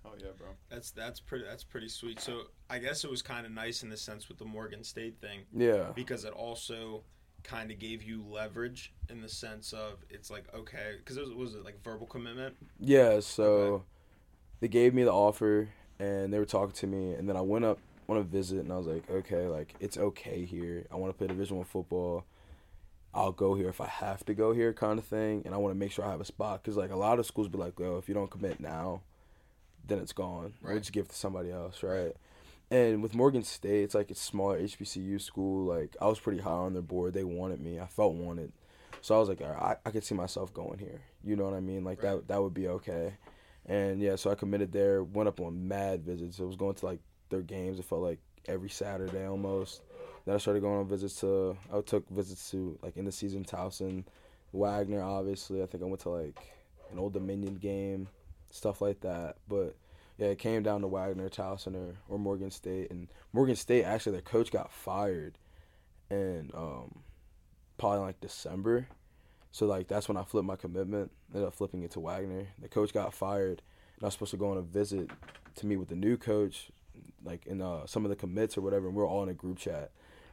Oh 0.05 0.13
yeah, 0.17 0.31
bro. 0.37 0.47
that's 0.69 0.91
that's 0.91 1.19
pretty 1.19 1.45
that's 1.45 1.63
pretty 1.63 1.89
sweet. 1.89 2.19
So 2.19 2.43
I 2.69 2.79
guess 2.79 3.03
it 3.03 3.09
was 3.11 3.21
kind 3.21 3.45
of 3.45 3.51
nice 3.51 3.83
in 3.83 3.89
the 3.89 3.97
sense 3.97 4.27
with 4.29 4.37
the 4.39 4.45
Morgan 4.45 4.83
State 4.83 5.17
thing 5.21 5.41
Yeah. 5.55 5.87
because 5.93 6.23
it 6.25 6.33
also 6.33 7.03
kind 7.43 7.71
of 7.71 7.79
gave 7.79 8.03
you 8.03 8.21
leverage 8.27 8.93
in 9.09 9.21
the 9.21 9.29
sense 9.29 9.71
of 9.71 10.03
it's 10.09 10.29
like 10.29 10.43
okay 10.53 10.95
because 10.97 11.15
it 11.15 11.21
was, 11.25 11.33
was 11.33 11.55
it 11.55 11.63
like 11.63 11.81
verbal 11.83 12.05
commitment 12.05 12.53
Yeah, 12.79 13.21
so 13.21 13.43
Okay. 13.45 13.83
they 14.59 14.67
gave 14.67 14.93
me 14.93 15.03
the 15.05 15.13
offer 15.13 15.69
and 15.99 16.33
they 16.33 16.37
were 16.39 16.45
talking 16.45 16.73
to 16.73 16.87
me 16.87 17.13
and 17.13 17.29
then 17.29 17.37
I 17.37 17.41
went 17.41 17.63
up 17.63 17.79
on 18.11 18.17
to 18.17 18.23
visit 18.23 18.59
and 18.59 18.71
I 18.71 18.77
was 18.77 18.87
like, 18.87 19.09
okay, 19.09 19.47
like 19.47 19.75
it's 19.79 19.97
okay 19.97 20.45
here. 20.45 20.85
I 20.91 20.95
want 20.95 21.13
to 21.13 21.17
play 21.17 21.27
Division 21.27 21.57
One 21.57 21.65
football. 21.65 22.25
I'll 23.13 23.31
go 23.31 23.55
here 23.55 23.69
if 23.69 23.81
I 23.81 23.87
have 23.87 24.23
to 24.25 24.33
go 24.35 24.53
here, 24.53 24.71
kind 24.71 24.99
of 24.99 25.05
thing. 25.05 25.41
And 25.45 25.53
I 25.53 25.57
want 25.57 25.73
to 25.73 25.79
make 25.79 25.91
sure 25.91 26.05
I 26.05 26.11
have 26.11 26.21
a 26.21 26.25
spot 26.25 26.61
because 26.61 26.77
like 26.77 26.91
a 26.91 26.95
lot 26.95 27.19
of 27.19 27.25
schools 27.25 27.47
be 27.47 27.57
like, 27.57 27.79
yo, 27.79 27.97
if 27.97 28.07
you 28.07 28.13
don't 28.13 28.29
commit 28.29 28.59
now, 28.59 29.01
then 29.87 29.99
it's 29.99 30.13
gone. 30.13 30.53
We'll 30.61 30.73
Right. 30.73 30.79
just 30.79 30.91
give 30.91 31.05
it 31.05 31.09
to 31.09 31.15
somebody 31.15 31.51
else, 31.51 31.81
right? 31.81 32.15
And 32.71 33.01
with 33.01 33.15
Morgan 33.15 33.41
State, 33.43 33.83
it's 33.83 33.95
like 33.95 34.11
a 34.11 34.15
smaller 34.15 34.59
HBCU 34.59 35.19
school. 35.19 35.65
Like 35.65 35.95
I 35.99 36.05
was 36.07 36.19
pretty 36.19 36.39
high 36.41 36.51
on 36.51 36.73
their 36.73 36.83
board. 36.83 37.13
They 37.13 37.23
wanted 37.23 37.59
me. 37.61 37.79
I 37.79 37.87
felt 37.87 38.13
wanted. 38.13 38.51
So 39.01 39.15
I 39.15 39.19
was 39.19 39.29
like, 39.29 39.41
all 39.41 39.49
right, 39.49 39.77
I, 39.85 39.89
I 39.89 39.91
could 39.91 40.03
see 40.03 40.13
myself 40.13 40.53
going 40.53 40.77
here. 40.77 41.01
You 41.23 41.35
know 41.35 41.45
what 41.45 41.53
I 41.55 41.61
mean? 41.61 41.83
Like 41.83 42.03
Right. 42.03 42.11
that 42.17 42.27
that 42.27 42.41
would 42.43 42.53
be 42.53 42.67
okay. 42.67 43.13
And 43.65 44.01
yeah, 44.01 44.15
so 44.17 44.29
I 44.29 44.35
committed 44.35 44.71
there. 44.71 45.03
Went 45.03 45.29
up 45.29 45.39
on 45.39 45.67
mad 45.67 46.03
visits. 46.03 46.39
It 46.39 46.45
was 46.45 46.55
going 46.55 46.75
to 46.75 46.85
like 46.85 46.99
their 47.29 47.41
games. 47.41 47.79
It 47.79 47.85
felt 47.85 48.01
like 48.01 48.19
every 48.47 48.69
Saturday 48.69 49.25
almost. 49.25 49.81
Then 50.25 50.35
I 50.35 50.37
started 50.37 50.61
going 50.61 50.79
on 50.79 50.87
visits 50.87 51.19
to. 51.21 51.57
I 51.73 51.81
took 51.81 52.07
visits 52.09 52.51
to 52.51 52.77
like 52.81 52.97
in 52.97 53.05
the 53.05 53.11
season 53.11 53.43
Towson, 53.43 54.03
Wagner. 54.51 55.01
Obviously, 55.01 55.61
I 55.63 55.65
think 55.65 55.83
I 55.83 55.87
went 55.87 56.01
to 56.01 56.09
like 56.09 56.39
an 56.91 56.99
Old 56.99 57.13
Dominion 57.13 57.55
game, 57.55 58.07
stuff 58.49 58.81
like 58.81 59.01
that. 59.01 59.37
But 59.47 59.75
yeah, 60.17 60.27
it 60.27 60.39
came 60.39 60.63
down 60.63 60.81
to 60.81 60.87
Wagner, 60.87 61.29
Towson, 61.29 61.75
or, 61.75 61.95
or 62.09 62.19
Morgan 62.19 62.51
State. 62.51 62.91
And 62.91 63.07
Morgan 63.33 63.55
State 63.55 63.83
actually, 63.83 64.13
their 64.13 64.21
coach 64.21 64.51
got 64.51 64.71
fired, 64.71 65.37
and 66.09 66.53
um, 66.53 66.99
probably 67.77 67.99
like 67.99 68.19
December. 68.19 68.87
So 69.51 69.65
like 69.65 69.87
that's 69.87 70.07
when 70.07 70.17
I 70.17 70.23
flipped 70.23 70.47
my 70.47 70.55
commitment. 70.55 71.11
Ended 71.33 71.47
up 71.47 71.53
flipping 71.53 71.83
it 71.83 71.91
to 71.91 71.99
Wagner. 71.99 72.47
The 72.61 72.67
coach 72.67 72.93
got 72.93 73.13
fired, 73.13 73.61
and 73.95 74.03
I 74.03 74.07
was 74.07 74.13
supposed 74.13 74.31
to 74.31 74.37
go 74.37 74.51
on 74.51 74.57
a 74.57 74.61
visit 74.61 75.09
to 75.55 75.65
meet 75.65 75.77
with 75.77 75.89
the 75.89 75.95
new 75.95 76.17
coach, 76.17 76.71
like 77.23 77.45
in 77.45 77.61
uh, 77.61 77.85
some 77.85 78.05
of 78.05 78.09
the 78.09 78.15
commits 78.15 78.57
or 78.57 78.61
whatever. 78.61 78.87
And 78.87 78.95
we 78.95 79.01
are 79.03 79.07
all 79.07 79.23
in 79.23 79.29
a 79.29 79.33
group 79.33 79.57
chat. 79.57 79.91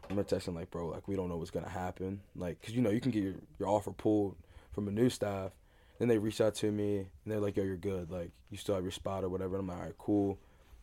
And 0.08 0.16
we're 0.16 0.24
texting 0.24 0.54
like, 0.54 0.70
bro, 0.70 0.88
like 0.88 1.08
we 1.08 1.16
don't 1.16 1.28
know 1.28 1.36
what's 1.36 1.50
gonna 1.50 1.68
happen. 1.68 2.20
Like, 2.36 2.62
cause 2.62 2.74
you 2.74 2.82
know 2.82 2.90
you 2.90 3.00
can 3.00 3.10
get 3.10 3.22
your, 3.22 3.34
your 3.58 3.68
offer 3.68 3.92
pulled 3.92 4.36
from 4.72 4.88
a 4.88 4.90
new 4.90 5.10
staff. 5.10 5.52
Then 5.98 6.08
they 6.08 6.18
reached 6.18 6.40
out 6.40 6.54
to 6.56 6.70
me 6.70 6.98
and 6.98 7.08
they're 7.26 7.40
like, 7.40 7.56
yo, 7.56 7.64
you're 7.64 7.76
good. 7.76 8.10
Like 8.10 8.30
you 8.50 8.58
still 8.58 8.74
have 8.74 8.84
your 8.84 8.92
spot 8.92 9.24
or 9.24 9.28
whatever. 9.28 9.56
And 9.56 9.62
I'm 9.62 9.68
like, 9.68 9.78
all 9.78 9.84
right, 9.84 9.98
cool. 9.98 10.38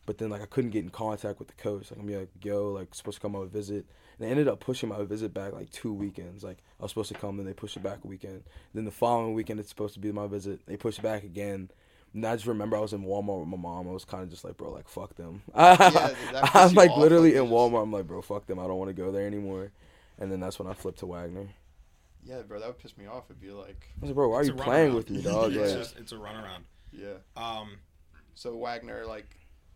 But 0.06 0.18
then 0.18 0.28
like 0.28 0.42
I 0.42 0.46
couldn't 0.46 0.70
get 0.70 0.84
in 0.84 0.90
contact 0.90 1.38
with 1.38 1.48
the 1.48 1.54
coach. 1.54 1.90
Like 1.90 2.00
I'm 2.00 2.08
like, 2.08 2.28
yo, 2.42 2.72
like 2.72 2.94
supposed 2.94 3.16
to 3.16 3.22
come 3.22 3.36
on 3.36 3.44
a 3.44 3.46
visit. 3.46 3.86
And 4.18 4.26
they 4.26 4.30
ended 4.30 4.48
up 4.48 4.60
pushing 4.60 4.88
my 4.88 5.02
visit 5.04 5.32
back 5.32 5.52
like 5.52 5.70
two 5.70 5.92
weekends. 5.92 6.44
Like 6.44 6.58
I 6.78 6.82
was 6.82 6.90
supposed 6.90 7.08
to 7.08 7.18
come, 7.18 7.36
then 7.36 7.46
they 7.46 7.54
pushed 7.54 7.76
it 7.76 7.82
back 7.82 8.00
a 8.04 8.06
weekend. 8.06 8.42
Then 8.74 8.84
the 8.84 8.90
following 8.90 9.34
weekend 9.34 9.60
it's 9.60 9.68
supposed 9.68 9.94
to 9.94 10.00
be 10.00 10.12
my 10.12 10.26
visit. 10.26 10.60
They 10.66 10.76
pushed 10.76 10.98
it 10.98 11.02
back 11.02 11.24
again. 11.24 11.70
And 12.14 12.24
I 12.24 12.34
just 12.36 12.46
remember 12.46 12.76
I 12.76 12.80
was 12.80 12.92
in 12.92 13.02
Walmart 13.04 13.40
with 13.40 13.48
my 13.48 13.56
mom. 13.56 13.88
I 13.88 13.92
was 13.92 14.04
kind 14.04 14.22
of 14.22 14.30
just 14.30 14.44
like, 14.44 14.56
bro, 14.56 14.70
like 14.70 14.88
fuck 14.88 15.14
them. 15.16 15.42
that 15.54 15.78
pissed 15.78 16.54
I'm 16.54 16.74
like 16.74 16.96
literally 16.96 17.30
like, 17.32 17.38
in 17.38 17.44
you 17.44 17.50
just- 17.50 17.52
Walmart. 17.52 17.82
I'm 17.82 17.92
like, 17.92 18.06
bro, 18.06 18.22
fuck 18.22 18.46
them. 18.46 18.58
I 18.60 18.66
don't 18.66 18.78
want 18.78 18.88
to 18.88 18.94
go 18.94 19.10
there 19.12 19.26
anymore. 19.26 19.72
And 20.18 20.30
then 20.30 20.38
that's 20.40 20.58
when 20.58 20.68
I 20.68 20.74
flipped 20.74 21.00
to 21.00 21.06
Wagner. 21.06 21.48
Yeah, 22.24 22.42
bro, 22.42 22.58
that 22.60 22.66
would 22.68 22.78
piss 22.78 22.96
me 22.96 23.06
off. 23.06 23.24
It'd 23.28 23.40
be 23.40 23.50
like, 23.50 23.88
I 23.98 24.00
was 24.00 24.08
like, 24.10 24.14
bro, 24.14 24.28
why 24.28 24.36
are 24.38 24.44
you 24.44 24.54
playing 24.54 24.92
runaround. 24.92 24.94
with 24.94 25.10
me, 25.10 25.22
dog? 25.30 25.52
Yeah. 25.52 25.62
it's 25.62 25.72
Like, 25.72 25.80
just 25.82 25.98
it's 25.98 26.12
a 26.12 26.16
runaround 26.16 26.62
yeah. 26.92 27.14
um 27.36 27.72
So 28.34 28.54
Wagner, 28.56 29.04
like, 29.04 29.26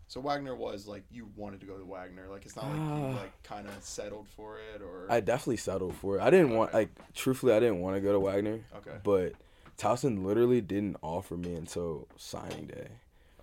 so 0.07 0.21
Wagner 0.21 0.55
was 0.57 0.87
like 0.87 1.03
you 1.11 1.29
wanted 1.37 1.61
to 1.61 1.67
go 1.67 1.77
to 1.77 1.85
Wagner. 1.85 2.27
Like, 2.31 2.47
it's 2.47 2.55
not 2.57 2.67
like 2.67 2.77
you 2.77 2.81
Ah. 2.83 3.21
like 3.21 3.43
kind 3.43 3.67
of 3.67 3.75
settled 3.83 4.29
for 4.37 4.59
it 4.75 4.81
or. 4.81 5.07
I 5.11 5.21
definitely 5.21 5.57
settled 5.59 5.97
for 5.97 6.17
it. 6.19 6.23
I 6.23 6.31
didn't 6.31 6.51
want, 6.57 6.73
like, 6.73 6.89
truthfully, 7.15 7.53
I 7.53 7.59
didn't 7.61 7.81
want 7.81 7.97
to 7.97 8.01
go 8.01 8.13
to 8.13 8.21
Wagner. 8.21 8.61
okay. 8.77 8.97
But 9.03 9.33
Towson 9.79 10.25
literally 10.25 10.61
didn't 10.61 10.97
offer 11.03 11.37
me 11.37 11.55
until 11.55 12.09
signing 12.17 12.67
day. 12.67 12.89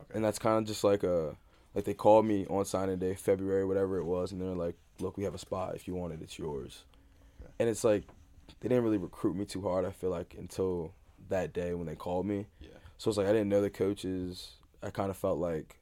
Okay. 0.01 0.13
And 0.13 0.23
that's 0.23 0.37
kind 0.37 0.57
of 0.57 0.65
just 0.65 0.83
like 0.83 1.03
a, 1.03 1.35
like 1.73 1.85
they 1.85 1.93
called 1.93 2.25
me 2.25 2.45
on 2.47 2.65
signing 2.65 2.99
day, 2.99 3.15
February, 3.15 3.65
whatever 3.65 3.97
it 3.97 4.03
was, 4.03 4.31
and 4.31 4.41
they're 4.41 4.49
like, 4.49 4.75
look, 4.99 5.17
we 5.17 5.23
have 5.23 5.33
a 5.33 5.39
spot. 5.39 5.75
If 5.75 5.87
you 5.87 5.95
want 5.95 6.13
it, 6.13 6.19
it's 6.21 6.37
yours. 6.37 6.83
Okay. 7.41 7.51
And 7.59 7.69
it's 7.69 7.83
like, 7.83 8.03
they 8.59 8.69
didn't 8.69 8.83
really 8.83 8.97
recruit 8.97 9.35
me 9.35 9.45
too 9.45 9.61
hard, 9.61 9.85
I 9.85 9.91
feel 9.91 10.09
like, 10.09 10.35
until 10.37 10.91
that 11.29 11.53
day 11.53 11.73
when 11.73 11.87
they 11.87 11.95
called 11.95 12.25
me. 12.25 12.47
Yeah. 12.59 12.69
So 12.97 13.09
it's 13.09 13.17
like 13.17 13.27
I 13.27 13.31
didn't 13.31 13.49
know 13.49 13.61
the 13.61 13.69
coaches. 13.69 14.51
I 14.83 14.89
kind 14.89 15.09
of 15.09 15.17
felt 15.17 15.39
like 15.39 15.79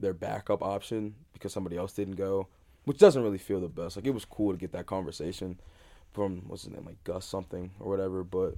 their 0.00 0.12
backup 0.12 0.62
option 0.62 1.14
because 1.32 1.52
somebody 1.52 1.76
else 1.76 1.92
didn't 1.92 2.16
go, 2.16 2.48
which 2.84 2.98
doesn't 2.98 3.22
really 3.22 3.38
feel 3.38 3.60
the 3.60 3.68
best. 3.68 3.96
Like 3.96 4.06
it 4.06 4.14
was 4.14 4.24
cool 4.24 4.52
to 4.52 4.58
get 4.58 4.72
that 4.72 4.86
conversation 4.86 5.58
from 6.12 6.42
what's 6.46 6.64
his 6.64 6.72
name, 6.72 6.84
like 6.84 7.02
Gus 7.04 7.24
something 7.24 7.70
or 7.80 7.88
whatever. 7.88 8.22
But 8.22 8.54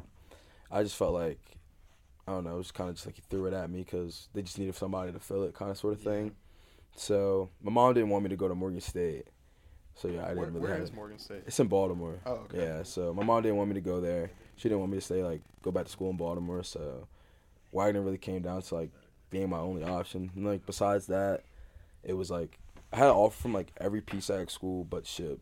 I 0.70 0.82
just 0.82 0.96
felt 0.96 1.12
like 1.14 1.38
I 2.28 2.32
don't 2.32 2.44
know, 2.44 2.54
it 2.54 2.58
was 2.58 2.72
kind 2.72 2.90
of 2.90 2.96
just 2.96 3.06
like 3.06 3.14
he 3.16 3.22
threw 3.30 3.46
it 3.46 3.54
at 3.54 3.70
me 3.70 3.80
because 3.84 4.28
they 4.34 4.42
just 4.42 4.58
needed 4.58 4.74
somebody 4.74 5.12
to 5.12 5.20
fill 5.20 5.44
it, 5.44 5.54
kind 5.54 5.70
of 5.70 5.78
sort 5.78 5.94
of 5.94 6.00
Yeah. 6.04 6.10
thing. 6.10 6.36
So 6.96 7.50
my 7.62 7.70
mom 7.70 7.94
didn't 7.94 8.08
want 8.10 8.24
me 8.24 8.30
to 8.30 8.36
go 8.36 8.48
to 8.48 8.54
Morgan 8.54 8.80
State. 8.80 9.26
So 9.94 10.08
yeah, 10.08 10.24
I 10.24 10.28
didn't 10.28 10.38
Where, 10.38 10.46
really 10.50 10.60
where 10.60 10.82
is. 10.82 10.92
Morgan 10.92 11.18
State? 11.18 11.42
It's 11.46 11.58
in 11.60 11.68
Baltimore. 11.68 12.18
Oh, 12.26 12.32
okay. 12.46 12.58
Yeah, 12.58 12.82
so 12.82 13.14
my 13.14 13.22
mom 13.22 13.42
didn't 13.42 13.56
want 13.58 13.68
me 13.68 13.74
to 13.74 13.80
go 13.80 14.00
there. 14.00 14.30
She 14.56 14.68
didn't 14.68 14.80
want 14.80 14.92
me 14.92 14.98
to 14.98 15.04
stay 15.04 15.22
like 15.22 15.40
go 15.62 15.70
back 15.70 15.84
to 15.86 15.90
school 15.90 16.10
in 16.10 16.16
Baltimore. 16.16 16.62
So 16.64 17.06
Wagner 17.72 18.00
really 18.02 18.18
came 18.18 18.42
down 18.42 18.60
to 18.62 18.74
like 18.74 18.90
being 19.30 19.48
my 19.50 19.58
only 19.58 19.84
option. 19.84 20.30
And 20.34 20.44
like 20.46 20.66
besides 20.66 21.06
that, 21.06 21.42
it 22.02 22.14
was 22.14 22.30
like 22.30 22.58
I 22.92 22.96
had 22.96 23.06
an 23.08 23.14
offer 23.14 23.40
from 23.42 23.52
like 23.54 23.72
every 23.78 24.00
PSAC 24.02 24.50
school 24.50 24.84
but 24.84 25.06
ship, 25.06 25.40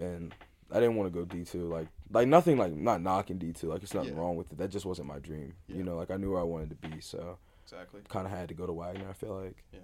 and 0.00 0.34
I 0.72 0.80
didn't 0.80 0.96
want 0.96 1.12
to 1.12 1.18
go 1.18 1.24
D 1.24 1.44
two. 1.44 1.68
Like 1.68 1.88
like 2.10 2.28
nothing 2.28 2.56
like 2.58 2.72
not 2.74 3.00
knocking 3.02 3.38
D 3.38 3.52
two. 3.52 3.68
Like 3.68 3.82
it's 3.82 3.94
nothing 3.94 4.14
Yeah. 4.14 4.20
wrong 4.20 4.36
with 4.36 4.50
it. 4.52 4.58
That 4.58 4.70
just 4.70 4.84
wasn't 4.86 5.08
my 5.08 5.18
dream. 5.18 5.54
Yeah. 5.68 5.76
You 5.76 5.84
know, 5.84 5.96
like 5.96 6.10
I 6.10 6.16
knew 6.16 6.32
where 6.32 6.40
I 6.40 6.44
wanted 6.44 6.70
to 6.70 6.88
be. 6.88 7.00
So 7.00 7.38
Exactly. 7.64 8.00
kind 8.08 8.26
of 8.26 8.32
had 8.32 8.48
to 8.48 8.54
go 8.54 8.66
to 8.66 8.72
Wagner. 8.72 9.08
I 9.08 9.12
feel 9.12 9.40
like. 9.42 9.62
Yeah, 9.72 9.80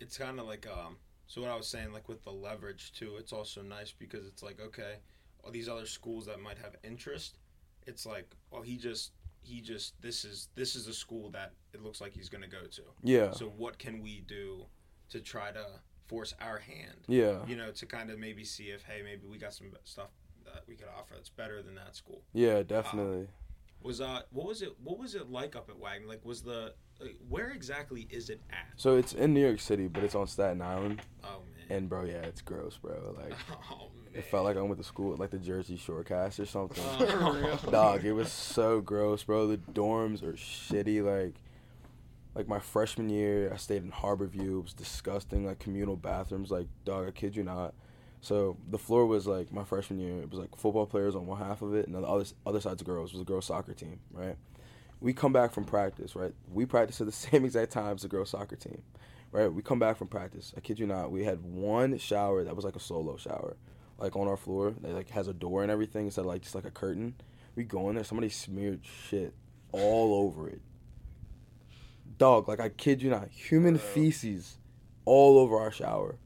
it's 0.00 0.16
kind 0.18 0.38
of 0.40 0.46
like 0.46 0.66
um. 0.66 0.96
So 1.26 1.42
what 1.42 1.50
I 1.50 1.56
was 1.56 1.66
saying, 1.68 1.92
like 1.92 2.08
with 2.08 2.24
the 2.24 2.32
leverage 2.32 2.92
too, 2.92 3.16
it's 3.18 3.32
also 3.32 3.60
nice 3.62 3.92
because 3.92 4.26
it's 4.26 4.42
like 4.42 4.60
okay, 4.60 4.96
all 5.44 5.50
these 5.50 5.68
other 5.68 5.86
schools 5.86 6.26
that 6.26 6.40
might 6.40 6.56
have 6.58 6.76
interest, 6.82 7.36
it's 7.86 8.06
like, 8.06 8.34
oh, 8.52 8.62
he 8.62 8.76
just 8.78 9.12
he 9.42 9.60
just 9.60 10.00
this 10.02 10.24
is 10.24 10.48
this 10.54 10.74
is 10.76 10.86
a 10.88 10.94
school 10.94 11.30
that 11.30 11.52
it 11.74 11.82
looks 11.82 12.00
like 12.00 12.12
he's 12.12 12.28
gonna 12.28 12.48
go 12.48 12.62
to. 12.70 12.82
Yeah. 13.02 13.30
So 13.32 13.46
what 13.56 13.78
can 13.78 14.02
we 14.02 14.22
do 14.26 14.64
to 15.10 15.20
try 15.20 15.50
to 15.52 15.66
force 16.08 16.34
our 16.40 16.58
hand? 16.58 17.04
Yeah. 17.06 17.38
You 17.46 17.56
know, 17.56 17.70
to 17.70 17.86
kind 17.86 18.10
of 18.10 18.18
maybe 18.18 18.44
see 18.44 18.64
if 18.64 18.82
hey, 18.82 19.02
maybe 19.02 19.26
we 19.28 19.38
got 19.38 19.54
some 19.54 19.68
stuff 19.84 20.08
that 20.44 20.64
we 20.66 20.74
could 20.74 20.88
offer 20.88 21.14
that's 21.14 21.30
better 21.30 21.62
than 21.62 21.74
that 21.76 21.94
school. 21.94 22.22
Yeah, 22.32 22.62
definitely. 22.62 23.28
Was 23.82 24.00
uh, 24.00 24.22
what 24.30 24.46
was 24.46 24.62
it? 24.62 24.74
What 24.82 24.98
was 24.98 25.14
it 25.14 25.30
like 25.30 25.54
up 25.54 25.70
at 25.70 25.78
Wagner? 25.78 26.08
Like, 26.08 26.24
was 26.24 26.42
the 26.42 26.74
like, 27.00 27.16
where 27.28 27.50
exactly 27.50 28.08
is 28.10 28.28
it 28.28 28.40
at? 28.50 28.66
So 28.76 28.96
it's 28.96 29.12
in 29.12 29.32
New 29.34 29.44
York 29.44 29.60
City, 29.60 29.86
but 29.86 30.02
it's 30.02 30.16
on 30.16 30.26
Staten 30.26 30.60
Island. 30.60 31.02
Oh 31.22 31.42
man. 31.54 31.76
And 31.78 31.88
bro, 31.88 32.04
yeah, 32.04 32.22
it's 32.22 32.40
gross, 32.40 32.76
bro. 32.76 33.14
Like 33.16 33.34
oh 33.70 33.90
man. 33.94 34.14
it 34.14 34.24
felt 34.24 34.44
like 34.44 34.56
I 34.56 34.62
went 34.62 34.78
to 34.78 34.84
school 34.84 35.12
at 35.12 35.20
like 35.20 35.30
the 35.30 35.38
Jersey 35.38 35.76
Shore 35.76 36.02
cast 36.02 36.40
or 36.40 36.46
something. 36.46 36.82
Oh. 37.20 37.58
Dog, 37.70 38.04
it 38.04 38.12
was 38.12 38.32
so 38.32 38.80
gross, 38.80 39.22
bro. 39.24 39.46
The 39.46 39.58
dorms 39.58 40.22
are 40.22 40.32
shitty. 40.32 41.02
Like, 41.02 41.34
like 42.34 42.48
my 42.48 42.58
freshman 42.58 43.08
year, 43.08 43.50
I 43.52 43.56
stayed 43.56 43.82
in 43.82 43.90
Harborview. 43.90 44.58
It 44.58 44.62
was 44.62 44.74
disgusting. 44.74 45.46
Like 45.46 45.58
communal 45.58 45.96
bathrooms. 45.96 46.50
Like, 46.50 46.68
dog, 46.84 47.08
I 47.08 47.10
kid 47.10 47.36
you 47.36 47.42
not. 47.42 47.74
So 48.20 48.56
the 48.68 48.78
floor 48.78 49.06
was 49.06 49.26
like 49.26 49.52
my 49.52 49.64
freshman 49.64 50.00
year. 50.00 50.18
It 50.18 50.30
was 50.30 50.40
like 50.40 50.56
football 50.56 50.86
players 50.86 51.14
on 51.14 51.26
one 51.26 51.38
half 51.38 51.62
of 51.62 51.74
it, 51.74 51.86
and 51.86 51.94
the 51.94 52.00
other 52.00 52.24
other 52.46 52.60
side's 52.60 52.82
girls. 52.82 53.10
It 53.10 53.14
was 53.14 53.22
a 53.22 53.24
girls 53.24 53.46
soccer 53.46 53.74
team, 53.74 54.00
right? 54.12 54.36
We 55.00 55.12
come 55.12 55.32
back 55.32 55.52
from 55.52 55.64
practice, 55.64 56.16
right? 56.16 56.32
We 56.52 56.66
practice 56.66 57.00
at 57.00 57.06
the 57.06 57.12
same 57.30 57.44
exact 57.44 57.72
time 57.72 57.94
as 57.94 58.02
the 58.02 58.08
girls 58.08 58.30
soccer 58.30 58.56
team, 58.56 58.82
right? 59.30 59.52
We 59.52 59.62
come 59.62 59.78
back 59.78 59.96
from 59.96 60.08
practice. 60.08 60.52
I 60.56 60.60
kid 60.60 60.78
you 60.78 60.86
not. 60.86 61.12
We 61.12 61.24
had 61.24 61.42
one 61.42 61.96
shower 61.98 62.44
that 62.44 62.56
was 62.56 62.64
like 62.64 62.76
a 62.76 62.80
solo 62.80 63.16
shower, 63.16 63.56
like 63.98 64.16
on 64.16 64.26
our 64.26 64.36
floor. 64.36 64.74
That 64.80 64.94
like 64.94 65.10
has 65.10 65.28
a 65.28 65.34
door 65.34 65.62
and 65.62 65.70
everything 65.70 66.08
of 66.08 66.18
like 66.18 66.42
just 66.42 66.54
like 66.54 66.66
a 66.66 66.70
curtain. 66.70 67.14
We 67.54 67.64
go 67.64 67.88
in 67.88 67.94
there. 67.94 68.04
Somebody 68.04 68.28
smeared 68.28 68.80
shit 68.84 69.34
all 69.72 70.14
over 70.14 70.48
it. 70.48 70.60
Dog, 72.18 72.48
like 72.48 72.60
I 72.60 72.68
kid 72.68 73.00
you 73.00 73.10
not, 73.10 73.28
human 73.30 73.76
Bro. 73.76 73.84
feces 73.84 74.58
all 75.04 75.38
over 75.38 75.56
our 75.56 75.70
shower. 75.70 76.16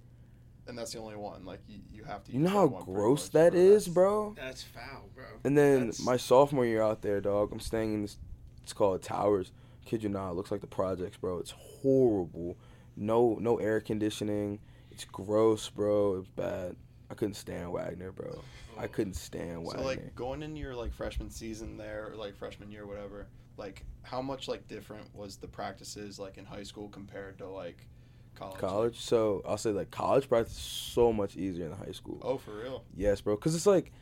And 0.66 0.78
that's 0.78 0.92
the 0.92 0.98
only 0.98 1.16
one. 1.16 1.44
Like 1.44 1.60
you, 1.68 1.80
you 1.92 2.04
have 2.04 2.24
to. 2.24 2.32
You 2.32 2.38
know 2.40 2.48
how 2.50 2.66
gross 2.68 3.24
much 3.26 3.32
that 3.32 3.52
for 3.52 3.58
is, 3.58 3.88
bro? 3.88 4.34
That's 4.36 4.62
foul, 4.62 5.08
bro. 5.14 5.24
And 5.44 5.56
then 5.56 5.78
That's- 5.80 6.00
my 6.04 6.16
sophomore 6.16 6.64
year 6.64 6.82
out 6.82 7.02
there, 7.02 7.20
dog, 7.20 7.52
I'm 7.52 7.60
staying 7.60 7.94
in 7.94 8.02
this. 8.02 8.16
It's 8.62 8.72
called 8.72 9.02
Towers. 9.02 9.52
Kid 9.84 10.02
you 10.04 10.08
not, 10.08 10.30
it 10.30 10.34
looks 10.34 10.50
like 10.52 10.60
the 10.60 10.66
projects, 10.68 11.16
bro. 11.16 11.38
It's 11.38 11.50
horrible. 11.50 12.56
No, 12.96 13.36
no 13.40 13.58
air 13.58 13.80
conditioning. 13.80 14.60
It's 14.90 15.04
gross, 15.04 15.68
bro. 15.68 16.18
It's 16.18 16.28
bad. 16.28 16.76
I 17.10 17.14
couldn't 17.14 17.34
stand 17.34 17.72
Wagner, 17.72 18.12
bro. 18.12 18.40
I 18.78 18.86
couldn't 18.86 19.14
stand 19.14 19.64
Wagner. 19.64 19.80
So 19.82 19.84
like 19.84 20.14
going 20.14 20.42
into 20.42 20.60
your 20.60 20.74
like 20.74 20.92
freshman 20.94 21.28
season 21.28 21.76
there, 21.76 22.10
or 22.12 22.16
like 22.16 22.36
freshman 22.36 22.70
year, 22.70 22.86
whatever. 22.86 23.26
Like 23.56 23.84
how 24.02 24.22
much 24.22 24.48
like 24.48 24.66
different 24.68 25.14
was 25.14 25.36
the 25.36 25.48
practices 25.48 26.18
like 26.18 26.38
in 26.38 26.44
high 26.44 26.62
school 26.64 26.88
compared 26.88 27.38
to 27.38 27.48
like 27.48 27.86
college? 28.34 28.58
college. 28.58 29.00
So 29.00 29.42
I'll 29.46 29.58
say 29.58 29.70
like 29.70 29.90
college 29.90 30.28
practice 30.28 30.54
is 30.56 30.62
so 30.62 31.12
much 31.12 31.36
easier 31.36 31.68
than 31.68 31.78
high 31.78 31.92
school. 31.92 32.18
Oh, 32.22 32.38
for 32.38 32.54
real? 32.56 32.84
Yes, 32.96 33.20
bro. 33.20 33.36
Cause 33.36 33.54
it's 33.54 33.66
like 33.66 33.92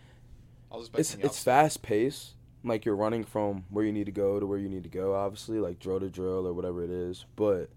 it's 0.94 1.14
it's 1.16 1.42
fast 1.42 1.82
paced. 1.82 2.34
Like 2.62 2.84
you're 2.84 2.96
running 2.96 3.24
from 3.24 3.64
where 3.70 3.84
you 3.84 3.92
need 3.92 4.06
to 4.06 4.12
go 4.12 4.38
to 4.38 4.46
where 4.46 4.58
you 4.58 4.68
need 4.68 4.82
to 4.82 4.90
go, 4.90 5.14
obviously, 5.14 5.58
like 5.58 5.78
drill 5.78 6.00
to 6.00 6.10
drill 6.10 6.46
or 6.46 6.52
whatever 6.52 6.84
it 6.84 6.90
is. 6.90 7.24
But 7.34 7.70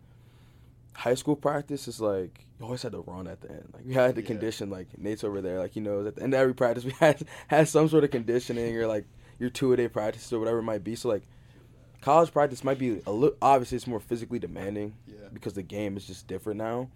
high 0.95 1.15
school 1.15 1.35
practice 1.35 1.87
is 1.87 1.99
like 1.99 2.45
you 2.59 2.65
always 2.65 2.83
had 2.83 2.91
to 2.91 2.99
run 2.99 3.27
at 3.27 3.41
the 3.41 3.49
end. 3.49 3.69
Like 3.73 3.85
we 3.85 3.93
had 3.93 4.15
to 4.15 4.21
Yeah. 4.21 4.27
condition. 4.27 4.69
Like 4.69 4.97
Nate's 4.97 5.23
over 5.23 5.41
there, 5.41 5.59
like 5.59 5.71
he 5.71 5.79
knows 5.79 6.05
at 6.05 6.15
the 6.15 6.23
end 6.23 6.33
of 6.33 6.39
every 6.39 6.53
practice 6.53 6.83
we 6.85 6.91
had 6.91 7.23
had 7.47 7.67
some 7.67 7.87
sort 7.89 8.03
of 8.03 8.11
conditioning 8.11 8.77
or 8.77 8.87
like 8.87 9.05
your 9.39 9.49
two 9.49 9.73
a 9.73 9.77
day 9.77 9.87
practice 9.87 10.31
or 10.31 10.39
whatever 10.39 10.59
it 10.59 10.63
might 10.63 10.83
be. 10.83 10.95
So 10.95 11.09
like 11.09 11.23
college 12.03 12.31
practice 12.31 12.63
might 12.63 12.77
be 12.79 13.01
a 13.05 13.11
little 13.11 13.37
obviously 13.41 13.75
it's 13.77 13.87
more 13.87 13.99
physically 13.99 14.39
demanding 14.39 14.95
Yeah. 15.07 15.27
because 15.33 15.53
the 15.53 15.63
game 15.63 15.97
is 15.97 16.05
just 16.05 16.27
different 16.27 16.57
now. 16.57 16.89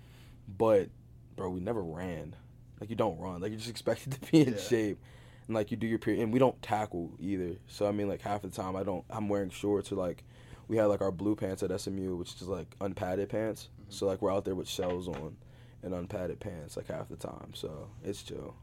But 0.58 0.90
bro, 1.36 1.50
we 1.50 1.60
never 1.60 1.84
ran. 1.84 2.36
Like 2.80 2.90
you 2.90 2.96
don't 2.96 3.18
run. 3.20 3.42
Like 3.42 3.52
you're 3.52 3.58
just 3.60 3.70
expected 3.78 4.14
to 4.14 4.32
be 4.32 4.42
in 4.42 4.54
Yeah. 4.54 4.60
shape. 4.60 5.00
And 5.48 5.56
like 5.56 5.72
you 5.72 5.78
do 5.78 5.88
your 5.88 6.00
period 6.00 6.22
and 6.24 6.34
we 6.34 6.40
don't 6.40 6.62
tackle 6.62 7.12
either. 7.20 7.56
So 7.68 7.88
I 7.88 7.92
mean 7.92 8.08
like 8.08 8.22
half 8.22 8.42
the 8.42 8.50
time 8.50 8.76
I 8.76 8.84
don't 8.84 9.06
I'm 9.10 9.30
wearing 9.30 9.50
shorts 9.50 9.92
or 9.92 9.96
like 9.96 10.24
we 10.68 10.76
had 10.78 10.86
like 10.86 11.02
our 11.02 11.12
blue 11.12 11.36
pants 11.36 11.64
at 11.64 11.72
SMU, 11.80 12.16
which 12.18 12.34
is 12.42 12.48
like 12.48 12.76
unpadded 12.82 13.30
pants. 13.30 13.70
Mhm. 13.82 13.94
So 13.94 14.06
like 14.08 14.22
we're 14.22 14.34
out 14.34 14.44
there 14.46 14.56
with 14.56 14.68
shells 14.68 15.08
on 15.08 15.38
and 15.84 15.94
unpadded 15.94 16.40
pants 16.42 16.76
like 16.76 16.88
half 16.88 17.08
the 17.08 17.16
time. 17.16 17.52
So 17.54 17.88
it's 18.04 18.22
chill. 18.24 18.56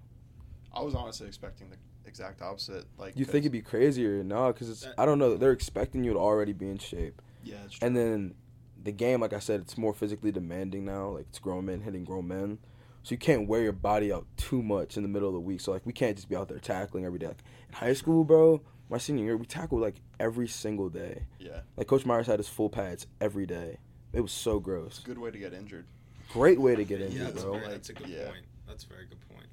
I 0.75 0.83
was 0.83 0.95
honestly 0.95 1.27
expecting 1.27 1.71
the 1.71 1.77
exact 2.07 2.43
opposite. 2.43 2.85
Like 2.99 3.17
you 3.17 3.25
think 3.25 3.43
it'd 3.45 3.53
be 3.53 3.63
crazier? 3.63 4.23
No, 4.25 4.53
because 4.53 4.69
it's 4.71 4.83
That- 4.83 4.95
I 4.99 5.07
don't 5.07 5.19
know. 5.19 5.37
They're 5.37 5.53
expecting 5.53 6.05
you 6.05 6.13
to 6.13 6.19
already 6.19 6.53
be 6.53 6.69
in 6.69 6.79
shape. 6.79 7.21
Yeah, 7.43 7.57
it's 7.65 7.75
true. 7.79 7.87
And 7.87 7.97
then 7.97 8.35
the 8.83 8.93
game, 8.93 9.21
like 9.21 9.33
I 9.33 9.39
said, 9.39 9.61
it's 9.61 9.77
more 9.79 9.93
physically 9.95 10.31
demanding 10.33 10.85
now. 10.85 11.09
Like 11.11 11.27
it's 11.29 11.39
grown 11.39 11.67
men 11.67 11.81
hitting 11.81 12.05
grown 12.05 12.29
men, 12.29 12.59
so 13.03 13.13
you 13.13 13.19
can't 13.19 13.49
wear 13.49 13.63
your 13.63 13.73
body 13.73 14.13
out 14.13 14.27
too 14.37 14.63
much 14.63 14.97
in 14.97 15.03
the 15.03 15.09
middle 15.09 15.29
of 15.29 15.35
the 15.35 15.41
week. 15.41 15.61
So 15.61 15.73
like 15.73 15.85
we 15.87 15.93
can't 15.93 16.17
just 16.17 16.29
be 16.29 16.37
out 16.37 16.49
there 16.49 16.59
tackling 16.59 17.05
every 17.05 17.19
day. 17.19 17.29
Like 17.29 17.43
in 17.69 17.75
high 17.75 17.93
school, 17.95 18.25
bro, 18.25 18.61
my 18.91 18.99
senior 18.99 19.25
year, 19.25 19.37
we 19.37 19.47
tackled 19.47 19.81
like 19.81 19.97
every 20.21 20.49
single 20.49 20.89
day. 20.91 21.25
yeah, 21.39 21.61
Like 21.77 21.87
Coach 21.87 22.05
Myers 22.07 22.27
had 22.27 22.39
his 22.39 22.49
full 22.49 22.69
pads 22.69 23.07
every 23.21 23.47
day. 23.47 23.79
It 24.13 24.21
was 24.21 24.33
so 24.33 24.57
it's 24.59 24.65
gross. 24.65 25.01
a 25.03 25.07
good 25.07 25.19
way 25.19 25.31
to 25.31 25.39
get 25.39 25.53
injured. 25.55 25.87
Great 26.33 26.61
way 26.61 26.77
to 26.77 26.85
get 26.85 27.01
yeah, 27.01 27.07
injured, 27.07 27.27
that's, 27.29 27.43
bro. 27.43 27.53
very, 27.53 27.65
Like, 27.65 27.73
that's 27.73 27.89
a 27.91 27.93
good 27.95 28.09
yeah. 28.09 28.25
point. 28.27 28.45
That's 28.69 28.85
a 28.85 28.89
very 28.89 29.07
good 29.07 29.19
point. 29.29 29.47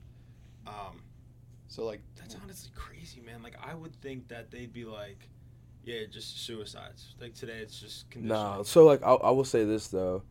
Um, 0.67 1.01
So 1.71 1.85
like 1.85 2.01
that's 2.17 2.35
honestly 2.43 2.69
crazy, 2.75 3.21
man. 3.21 3.41
Like 3.41 3.55
I 3.65 3.73
would 3.73 3.95
think 4.01 4.27
that 4.27 4.51
they'd 4.51 4.73
be 4.73 4.83
like, 4.83 5.29
yeah, 5.85 6.01
just 6.11 6.45
suicides. 6.45 7.15
Like 7.21 7.33
today, 7.33 7.59
it's 7.59 7.79
just 7.79 8.09
conditioning. 8.11 8.37
Nah, 8.37 8.63
so 8.63 8.85
like 8.85 9.01
I, 9.03 9.13
I 9.13 9.31
will 9.31 9.45
say 9.45 9.63
this 9.63 9.87
though, 9.87 10.23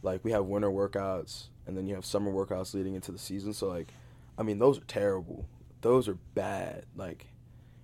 like 0.00 0.24
we 0.24 0.30
have 0.30 0.46
winter 0.46 0.70
workouts 0.70 1.48
and 1.66 1.76
then 1.76 1.86
you 1.86 1.94
have 1.94 2.06
summer 2.06 2.32
workouts 2.32 2.72
leading 2.72 2.94
into 2.94 3.12
the 3.12 3.18
season. 3.18 3.52
So 3.52 3.68
like, 3.68 3.92
I 4.38 4.42
mean 4.42 4.58
those 4.58 4.78
are 4.78 4.84
terrible. 4.84 5.46
Those 5.82 6.08
are 6.08 6.16
bad. 6.34 6.86
Like, 6.96 7.26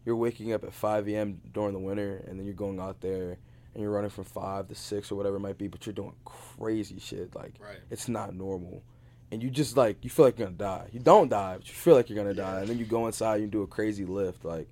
you're 0.06 0.16
waking 0.16 0.54
up 0.54 0.64
at 0.64 0.72
5 0.72 1.06
a.m. 1.08 1.42
during 1.52 1.74
the 1.74 1.78
winter 1.78 2.24
and 2.26 2.38
then 2.38 2.46
you're 2.46 2.54
going 2.54 2.80
out 2.80 3.02
there 3.02 3.36
and 3.74 3.82
you're 3.82 3.90
running 3.92 4.10
from 4.10 4.24
five 4.24 4.66
to 4.68 4.74
six 4.74 5.12
or 5.12 5.16
whatever 5.16 5.36
it 5.36 5.40
might 5.40 5.58
be, 5.58 5.68
but 5.68 5.84
you're 5.84 5.92
doing 5.92 6.14
crazy 6.24 6.98
shit. 6.98 7.34
Like, 7.36 7.52
Right. 7.60 7.78
it's 7.90 8.08
not 8.08 8.34
normal. 8.34 8.82
And 9.30 9.42
you 9.42 9.50
just 9.50 9.76
like 9.76 10.04
you 10.04 10.10
feel 10.10 10.24
like 10.26 10.38
you're 10.38 10.46
gonna 10.46 10.56
die. 10.56 10.88
You 10.92 11.00
don't 11.00 11.28
die, 11.28 11.56
but 11.56 11.66
you 11.68 11.74
feel 11.74 11.94
like 11.96 12.08
you're 12.08 12.16
gonna 12.16 12.34
die. 12.34 12.60
And 12.60 12.68
then 12.68 12.78
you 12.78 12.84
go 12.84 13.06
inside, 13.06 13.40
you 13.40 13.46
do 13.46 13.62
a 13.62 13.66
crazy 13.66 14.04
lift. 14.04 14.44
Like, 14.44 14.68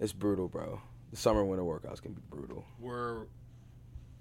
it's 0.00 0.12
brutal, 0.12 0.48
bro. 0.48 0.80
The 1.10 1.16
summer 1.16 1.44
winter 1.44 1.62
workouts 1.64 2.02
can 2.02 2.12
be 2.12 2.22
brutal. 2.30 2.64
We're 2.80 3.26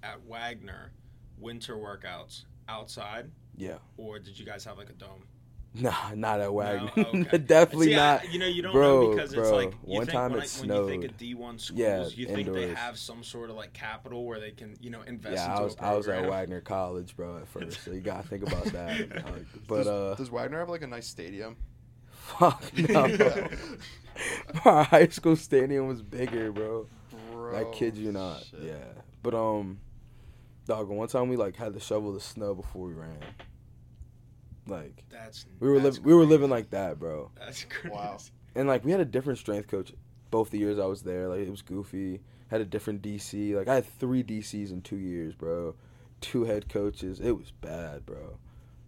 at 0.04 0.24
Wagner 0.28 0.92
winter 1.40 1.76
workouts 1.76 2.44
outside, 2.70 3.32
Yeah. 3.58 3.78
or 3.98 4.20
did 4.20 4.38
you 4.38 4.46
guys 4.46 4.64
have 4.66 4.78
like 4.78 4.90
a 4.90 4.94
dome? 4.94 5.24
Nah, 5.82 6.14
not 6.16 6.40
at 6.40 6.54
Wagner. 6.54 6.92
No? 6.96 7.04
Okay. 7.04 7.38
Definitely 7.46 7.88
See, 7.88 7.96
I- 7.96 8.16
not. 8.16 8.32
you 8.34 8.40
know, 8.40 8.46
you 8.46 8.62
don't 8.62 8.72
Bro, 8.72 9.02
know 9.04 9.10
because 9.12 9.34
it's 9.34 9.50
bro, 9.50 9.56
like 9.58 9.72
you 9.86 9.98
one 9.98 10.06
think 10.06 10.12
time 10.18 10.32
when, 10.32 10.42
it 10.42 10.56
I, 10.58 10.62
when 10.62 10.70
you 10.70 10.88
think 10.88 11.02
snowed. 11.04 11.12
of 11.12 11.18
D 11.18 11.34
one 11.36 11.60
schools, 11.60 11.80
Yeah, 11.80 12.06
you 12.08 12.26
think 12.28 12.54
they 12.54 12.74
have 12.74 12.98
some 12.98 13.24
sort 13.24 13.50
of 13.50 13.56
like 13.56 13.74
capital 13.74 14.26
where 14.26 14.40
they 14.40 14.52
can 14.52 14.76
you 14.80 14.90
know 14.90 15.02
invest 15.02 15.36
yeah, 15.36 15.52
into 15.52 15.62
I 15.62 15.64
was 15.64 15.76
a 15.76 15.84
I 15.84 15.94
was 15.96 16.08
at. 16.08 16.30
Wagner 16.30 16.62
College, 16.62 17.16
bro, 17.18 17.38
at 17.38 17.48
first. 17.50 17.84
So 17.84 17.92
you 17.92 18.00
gotta 18.02 18.28
think 18.28 18.44
about 18.48 18.66
that. 18.66 19.00
Like, 19.26 19.46
but 19.68 19.78
does, 19.80 19.88
uh, 19.88 20.16
does 20.18 20.30
Wagner 20.32 20.60
have 20.60 20.70
like 20.70 20.82
a 20.84 20.88
nice 20.88 21.08
stadium? 21.08 21.58
fuck 22.10 22.64
no. 22.78 23.48
Our 24.64 24.84
high 24.86 25.08
school 25.08 25.36
stadium 25.36 25.88
was 25.88 26.02
bigger, 26.02 26.52
bro. 26.52 26.88
Bro, 27.32 27.56
I 27.58 27.76
kid 27.76 27.98
you 27.98 28.12
not. 28.12 28.44
shit. 28.50 28.62
Yeah, 28.64 29.02
but 29.22 29.34
um, 29.36 29.80
dog. 30.66 30.88
One 30.88 31.08
time 31.08 31.28
we 31.30 31.36
like 31.36 31.56
had 31.58 31.74
to 31.74 31.80
shovel 31.80 32.14
the 32.14 32.20
snow 32.22 32.56
before 32.56 32.88
we 32.88 32.94
ran. 32.94 33.18
Like 34.68 35.04
That's 35.10 35.46
we 35.60 35.70
were 35.70 35.80
living, 35.80 36.04
we 36.04 36.14
were 36.14 36.26
living 36.26 36.50
like 36.50 36.72
that, 36.72 37.00
bro. 37.00 37.32
That's 37.38 37.66
crazy. 37.66 37.96
Wow. 37.96 38.18
and 38.56 38.68
like 38.68 38.84
we 38.84 38.92
had 38.92 39.00
a 39.00 39.06
different 39.06 39.40
strength 39.40 39.68
coach 39.68 39.94
both 40.32 40.50
the 40.50 40.58
years 40.58 40.80
I 40.80 40.86
was 40.86 41.04
there. 41.04 41.28
Like 41.28 41.40
it 41.40 41.52
was 41.52 41.62
goofy. 41.62 42.22
Had 42.50 42.62
a 42.62 42.66
different 42.66 43.02
DC. 43.02 43.56
Like 43.56 43.68
I 43.68 43.76
had 43.76 43.86
three 44.00 44.24
DCs 44.24 44.72
in 44.72 44.82
two 44.82 44.98
years, 44.98 45.34
bro. 45.36 45.76
Two 46.22 46.46
head 46.46 46.70
coaches. 46.70 47.20
It 47.20 47.32
was 47.32 47.52
bad, 47.52 48.06
bro. 48.06 48.38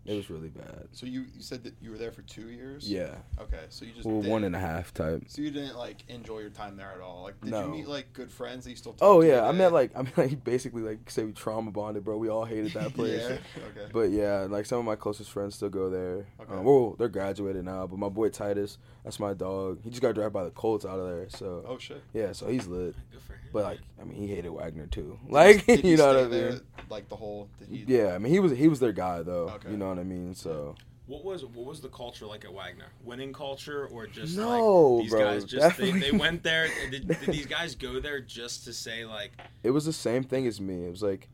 It 0.07 0.15
was 0.15 0.29
really 0.29 0.47
bad. 0.47 0.87
So 0.93 1.05
you, 1.05 1.25
you 1.35 1.41
said 1.41 1.63
that 1.65 1.73
you 1.81 1.91
were 1.91 1.97
there 1.97 2.13
for 2.13 2.21
two 2.21 2.49
years? 2.49 2.89
Yeah, 2.89 3.15
Okay, 3.41 3.65
so 3.67 3.83
you 3.83 3.91
just 3.91 4.05
well, 4.05 4.17
didn't- 4.21 4.31
one 4.31 4.43
and 4.45 4.55
a 4.55 4.59
half 4.59 4.93
type. 4.93 5.23
So 5.27 5.41
you 5.41 5.51
didn't 5.51 5.77
like 5.77 5.97
enjoy 6.07 6.39
your 6.39 6.49
time 6.49 6.77
there 6.77 6.91
at 6.95 7.01
all? 7.01 7.23
Like, 7.23 7.39
did 7.41 7.51
No. 7.51 7.63
you 7.65 7.71
meet 7.79 7.87
like 7.89 8.13
good 8.13 8.31
friends 8.31 8.63
that 8.63 8.69
you 8.69 8.77
still? 8.77 8.93
Talk 8.93 9.01
Oh 9.07 9.21
to 9.21 9.27
yeah, 9.27 9.43
I 9.43 9.47
today? 9.47 9.57
meant 9.57 9.73
like 9.73 9.91
I 9.95 10.01
mean 10.03 10.13
like 10.15 10.43
basically 10.45 10.81
like 10.81 11.09
say 11.11 11.25
we 11.25 11.33
trauma 11.33 11.71
bonded, 11.71 12.05
bro. 12.05 12.15
We 12.17 12.29
all 12.29 12.45
hated 12.45 12.71
that 12.73 12.93
place. 12.95 13.21
yeah. 13.21 13.37
Okay. 13.81 13.89
But 13.91 14.11
yeah, 14.11 14.47
like 14.49 14.65
some 14.65 14.79
of 14.79 14.85
my 14.85 14.95
closest 14.95 15.29
friends 15.29 15.55
still 15.55 15.69
go 15.69 15.89
there. 15.89 16.25
Okay. 16.39 16.53
Um, 16.53 16.63
well, 16.63 16.95
they're 16.97 17.09
graduated 17.09 17.65
now, 17.65 17.85
but 17.85 17.99
my 17.99 18.09
boy 18.09 18.29
Titus, 18.29 18.77
that's 19.03 19.19
my 19.19 19.33
dog. 19.33 19.79
He 19.83 19.89
just 19.89 20.01
got 20.01 20.15
drafted 20.15 20.31
by 20.33 20.45
the 20.45 20.51
Colts 20.51 20.85
out 20.85 20.99
of 20.99 21.07
there. 21.09 21.27
So 21.29 21.65
oh 21.67 21.77
shit. 21.77 22.01
yeah, 22.13 22.31
so 22.31 22.47
he's 22.47 22.65
lit. 22.65 22.95
Good 23.11 23.21
for 23.21 23.33
him. 23.33 23.39
But 23.51 23.63
like, 23.63 23.79
I 24.01 24.03
mean, 24.05 24.17
he 24.17 24.27
hated 24.27 24.49
Wagner 24.51 24.87
too. 24.87 25.19
Like, 25.29 25.65
Did 25.67 25.79
he 25.81 25.91
you 25.91 25.97
know 25.97 26.11
stay 26.11 26.15
what 26.15 26.25
I 26.25 26.27
there, 26.29 26.51
mean? 26.51 26.61
Like 26.89 27.09
the 27.09 27.15
whole. 27.15 27.49
Did 27.59 27.69
he, 27.69 27.85
Yeah, 27.87 28.13
I 28.13 28.17
mean, 28.17 28.31
he 28.31 28.39
was 28.39 28.51
he 28.53 28.67
was 28.67 28.79
their 28.79 28.91
guy 28.93 29.21
though. 29.23 29.49
Okay. 29.49 29.71
You 29.71 29.77
know 29.77 29.87
what 29.89 29.96
I 29.99 30.03
mean? 30.03 30.33
So 30.33 30.75
What 31.05 31.23
was 31.23 31.45
what 31.45 31.65
was 31.65 31.81
the 31.81 31.89
culture 31.89 32.25
like 32.25 32.45
at 32.45 32.53
Wagner? 32.53 32.87
Winning 33.03 33.33
culture 33.33 33.87
or 33.87 34.07
just 34.07 34.37
No, 34.37 34.95
like 34.95 35.03
these 35.03 35.11
bro, 35.11 35.23
guys 35.25 35.43
just 35.45 35.77
they, 35.77 35.91
they 35.91 36.11
went 36.11 36.43
there 36.43 36.67
did, 36.91 37.07
did 37.07 37.19
these 37.27 37.45
guys 37.45 37.75
go 37.75 37.99
there 37.99 38.19
just 38.19 38.65
to 38.65 38.73
say 38.73 39.05
like 39.05 39.31
it 39.63 39.71
was 39.71 39.85
the 39.85 39.93
same 39.93 40.23
thing 40.23 40.47
as 40.47 40.59
me. 40.61 40.85
It 40.85 40.91
was 40.91 41.03
like 41.03 41.29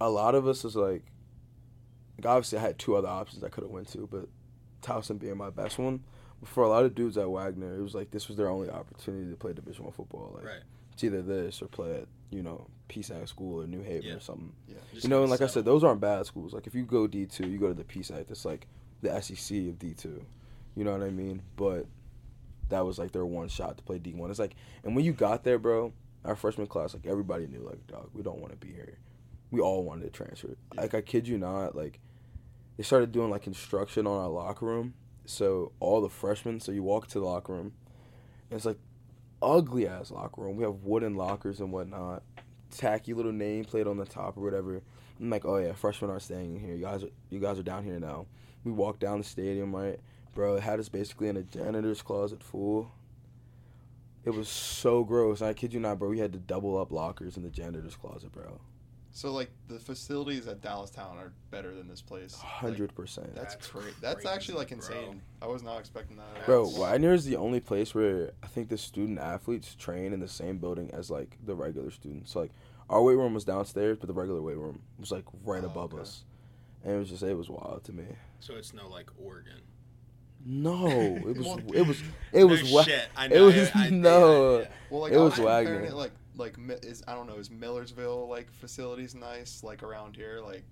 a 0.00 0.08
lot 0.08 0.34
of 0.34 0.46
us 0.46 0.64
was 0.64 0.76
like, 0.76 1.04
like 2.16 2.26
obviously 2.26 2.58
I 2.58 2.62
had 2.62 2.78
two 2.78 2.96
other 2.96 3.08
options 3.08 3.42
I 3.42 3.48
could 3.48 3.64
have 3.64 3.70
went 3.70 3.88
to, 3.88 4.08
but 4.10 4.28
Towson 4.82 5.18
being 5.18 5.36
my 5.36 5.50
best 5.50 5.78
one. 5.78 6.04
But 6.40 6.48
for 6.48 6.62
a 6.62 6.68
lot 6.68 6.84
of 6.84 6.94
dudes 6.94 7.18
at 7.18 7.28
Wagner, 7.28 7.76
it 7.76 7.82
was 7.82 7.94
like 7.94 8.10
this 8.10 8.28
was 8.28 8.36
their 8.36 8.48
only 8.48 8.70
opportunity 8.70 9.28
to 9.30 9.36
play 9.36 9.52
Division 9.52 9.84
One 9.84 9.92
football. 9.92 10.32
Like 10.36 10.44
right 10.44 10.62
it's 10.98 11.04
either 11.04 11.22
this 11.22 11.62
or 11.62 11.68
play 11.68 11.94
at 11.94 12.08
you 12.30 12.42
know 12.42 12.66
PSAC 12.88 13.28
school 13.28 13.62
or 13.62 13.66
New 13.66 13.82
Haven 13.82 14.08
Yeah. 14.08 14.14
or 14.14 14.20
something. 14.20 14.52
just 14.92 15.04
you 15.04 15.10
know, 15.10 15.22
and 15.22 15.30
like 15.30 15.40
I 15.42 15.46
said, 15.46 15.64
those 15.64 15.84
aren't 15.84 16.00
bad 16.00 16.24
schools. 16.26 16.52
Like 16.52 16.66
if 16.66 16.74
you 16.74 16.82
go 16.84 17.06
D 17.06 17.26
two, 17.26 17.48
you 17.48 17.58
go 17.58 17.68
to 17.68 17.74
the 17.74 17.84
PSAC. 17.84 18.26
That's 18.28 18.44
like 18.44 18.66
the 19.02 19.20
SEC 19.20 19.56
of 19.68 19.78
D 19.78 19.94
two. 19.94 20.24
You 20.76 20.84
know 20.84 20.92
what 20.92 21.02
I 21.02 21.10
mean? 21.10 21.42
But 21.56 21.86
that 22.68 22.84
was 22.84 22.98
like 22.98 23.12
their 23.12 23.26
one 23.26 23.48
shot 23.48 23.76
to 23.78 23.82
play 23.84 23.98
D 23.98 24.14
one. 24.14 24.30
It's 24.30 24.38
like, 24.38 24.54
and 24.84 24.94
when 24.94 25.04
you 25.04 25.12
got 25.12 25.44
there, 25.44 25.58
bro, 25.58 25.92
our 26.24 26.36
freshman 26.36 26.66
class, 26.66 26.94
like 26.94 27.06
everybody 27.06 27.46
knew, 27.46 27.60
like, 27.60 27.86
dog, 27.86 28.10
we 28.14 28.22
don't 28.22 28.38
want 28.40 28.52
to 28.58 28.66
be 28.66 28.72
here. 28.72 28.98
We 29.50 29.60
all 29.60 29.84
wanted 29.84 30.04
to 30.04 30.10
transfer. 30.10 30.56
Yeah. 30.74 30.82
Like 30.82 30.94
I 30.94 31.00
kid 31.00 31.26
you 31.26 31.38
not, 31.38 31.74
like 31.74 31.98
they 32.76 32.82
started 32.82 33.12
doing 33.12 33.30
like 33.30 33.42
construction 33.42 34.06
on 34.06 34.20
our 34.20 34.28
locker 34.28 34.66
room. 34.66 34.94
So 35.24 35.72
all 35.80 36.00
the 36.00 36.08
freshmen, 36.08 36.60
so 36.60 36.72
you 36.72 36.82
walk 36.82 37.06
to 37.08 37.18
the 37.20 37.24
locker 37.26 37.52
room, 37.52 37.72
and 38.50 38.56
it's 38.56 38.64
like 38.66 38.78
ugly 39.42 39.86
ass 39.86 40.10
locker 40.10 40.42
room. 40.42 40.56
We 40.56 40.64
have 40.64 40.82
wooden 40.82 41.14
lockers 41.14 41.60
and 41.60 41.72
whatnot, 41.72 42.22
tacky 42.70 43.14
little 43.14 43.32
name 43.32 43.64
plate 43.64 43.86
on 43.86 43.96
the 43.96 44.04
top 44.04 44.36
or 44.36 44.42
whatever. 44.42 44.82
I'm 45.20 45.30
like, 45.30 45.44
oh 45.44 45.58
yeah, 45.58 45.72
freshmen 45.72 46.10
are 46.10 46.20
staying 46.20 46.56
in 46.56 46.60
here. 46.60 46.74
You 46.74 46.84
guys, 46.84 47.04
are, 47.04 47.10
you 47.30 47.40
guys 47.40 47.58
are 47.58 47.64
down 47.64 47.84
here 47.84 47.98
now. 47.98 48.26
We 48.64 48.72
walk 48.72 48.98
down 48.98 49.18
the 49.18 49.24
stadium, 49.24 49.74
right, 49.74 49.98
bro. 50.34 50.56
It 50.56 50.62
had 50.62 50.78
us 50.80 50.88
basically 50.88 51.28
in 51.28 51.36
a 51.36 51.42
janitor's 51.42 52.02
closet 52.02 52.42
full. 52.42 52.90
It 54.24 54.30
was 54.30 54.48
so 54.48 55.04
gross. 55.04 55.40
I 55.40 55.54
kid 55.54 55.72
you 55.72 55.80
not, 55.80 55.98
bro. 55.98 56.08
We 56.08 56.18
had 56.18 56.32
to 56.32 56.38
double 56.38 56.76
up 56.76 56.92
lockers 56.92 57.36
in 57.36 57.42
the 57.42 57.50
janitor's 57.50 57.96
closet, 57.96 58.32
bro. 58.32 58.60
So 59.18 59.32
like 59.32 59.50
the 59.66 59.80
facilities 59.80 60.46
at 60.46 60.60
Dallastown 60.62 61.16
are 61.16 61.32
better 61.50 61.74
than 61.74 61.88
this 61.88 62.00
place. 62.00 62.36
Like, 62.38 62.46
Hundred 62.52 62.94
percent. 62.94 63.34
that's 63.34 63.56
That's 63.56 63.66
crazy. 63.66 63.96
That's 64.00 64.24
actually 64.24 64.58
like 64.58 64.68
crazy, 64.68 64.92
bro. 64.92 64.96
insane. 65.00 65.22
I 65.42 65.48
was 65.48 65.64
not 65.64 65.80
expecting 65.80 66.18
that. 66.18 66.46
Bro, 66.46 66.66
That's- 66.66 66.80
Wagner 66.80 67.12
is 67.14 67.24
the 67.24 67.34
only 67.34 67.58
place 67.58 67.96
where 67.96 68.30
I 68.44 68.46
think 68.46 68.68
the 68.68 68.78
student 68.78 69.18
athletes 69.18 69.74
train 69.74 70.12
in 70.12 70.20
the 70.20 70.28
same 70.28 70.58
building 70.58 70.92
as 70.92 71.10
like 71.10 71.36
the 71.44 71.56
regular 71.56 71.90
students. 71.90 72.30
So, 72.30 72.38
like 72.42 72.52
our 72.88 73.02
weight 73.02 73.16
room 73.16 73.34
was 73.34 73.44
downstairs, 73.44 73.98
but 73.98 74.06
the 74.06 74.12
regular 74.12 74.40
weight 74.40 74.56
room 74.56 74.82
was 75.00 75.10
like 75.10 75.24
right 75.42 75.64
Oh, 75.64 75.66
above 75.66 75.94
okay. 75.94 76.02
us, 76.02 76.22
and 76.84 76.94
it 76.94 76.98
was 77.00 77.08
just 77.10 77.24
it 77.24 77.34
was 77.36 77.50
wild 77.50 77.82
to 77.86 77.92
me. 77.92 78.04
so 78.38 78.54
it's 78.54 78.72
no 78.72 78.86
like 78.88 79.10
Oregon 79.20 79.60
No, 80.46 80.86
it 81.26 81.36
was 81.36 81.44
Well, 81.44 81.60
it 81.74 81.82
was 81.88 82.00
it 82.32 82.44
was 82.44 82.62
no 82.70 82.76
wa- 82.76 82.82
shit 82.84 83.08
I 83.16 83.24
it 83.26 83.30
know 83.32 83.46
was- 83.46 83.70
I- 83.74 83.86
I- 83.86 83.90
no. 83.90 84.58
yeah, 84.58 84.58
yeah. 84.62 84.68
Well, 84.90 85.00
like 85.00 85.12
It 85.12 85.16
was 85.16 85.24
was 85.30 85.34
comparing 85.40 85.66
Wagner. 85.66 85.84
it 85.86 85.94
like 85.94 86.12
like 86.38 86.56
is 86.82 87.02
I 87.06 87.14
don't 87.14 87.26
know 87.26 87.36
is 87.36 87.50
Millersville 87.50 88.28
like 88.28 88.50
facilities 88.50 89.14
nice 89.14 89.62
like 89.62 89.82
around 89.82 90.16
here 90.16 90.40
like 90.44 90.64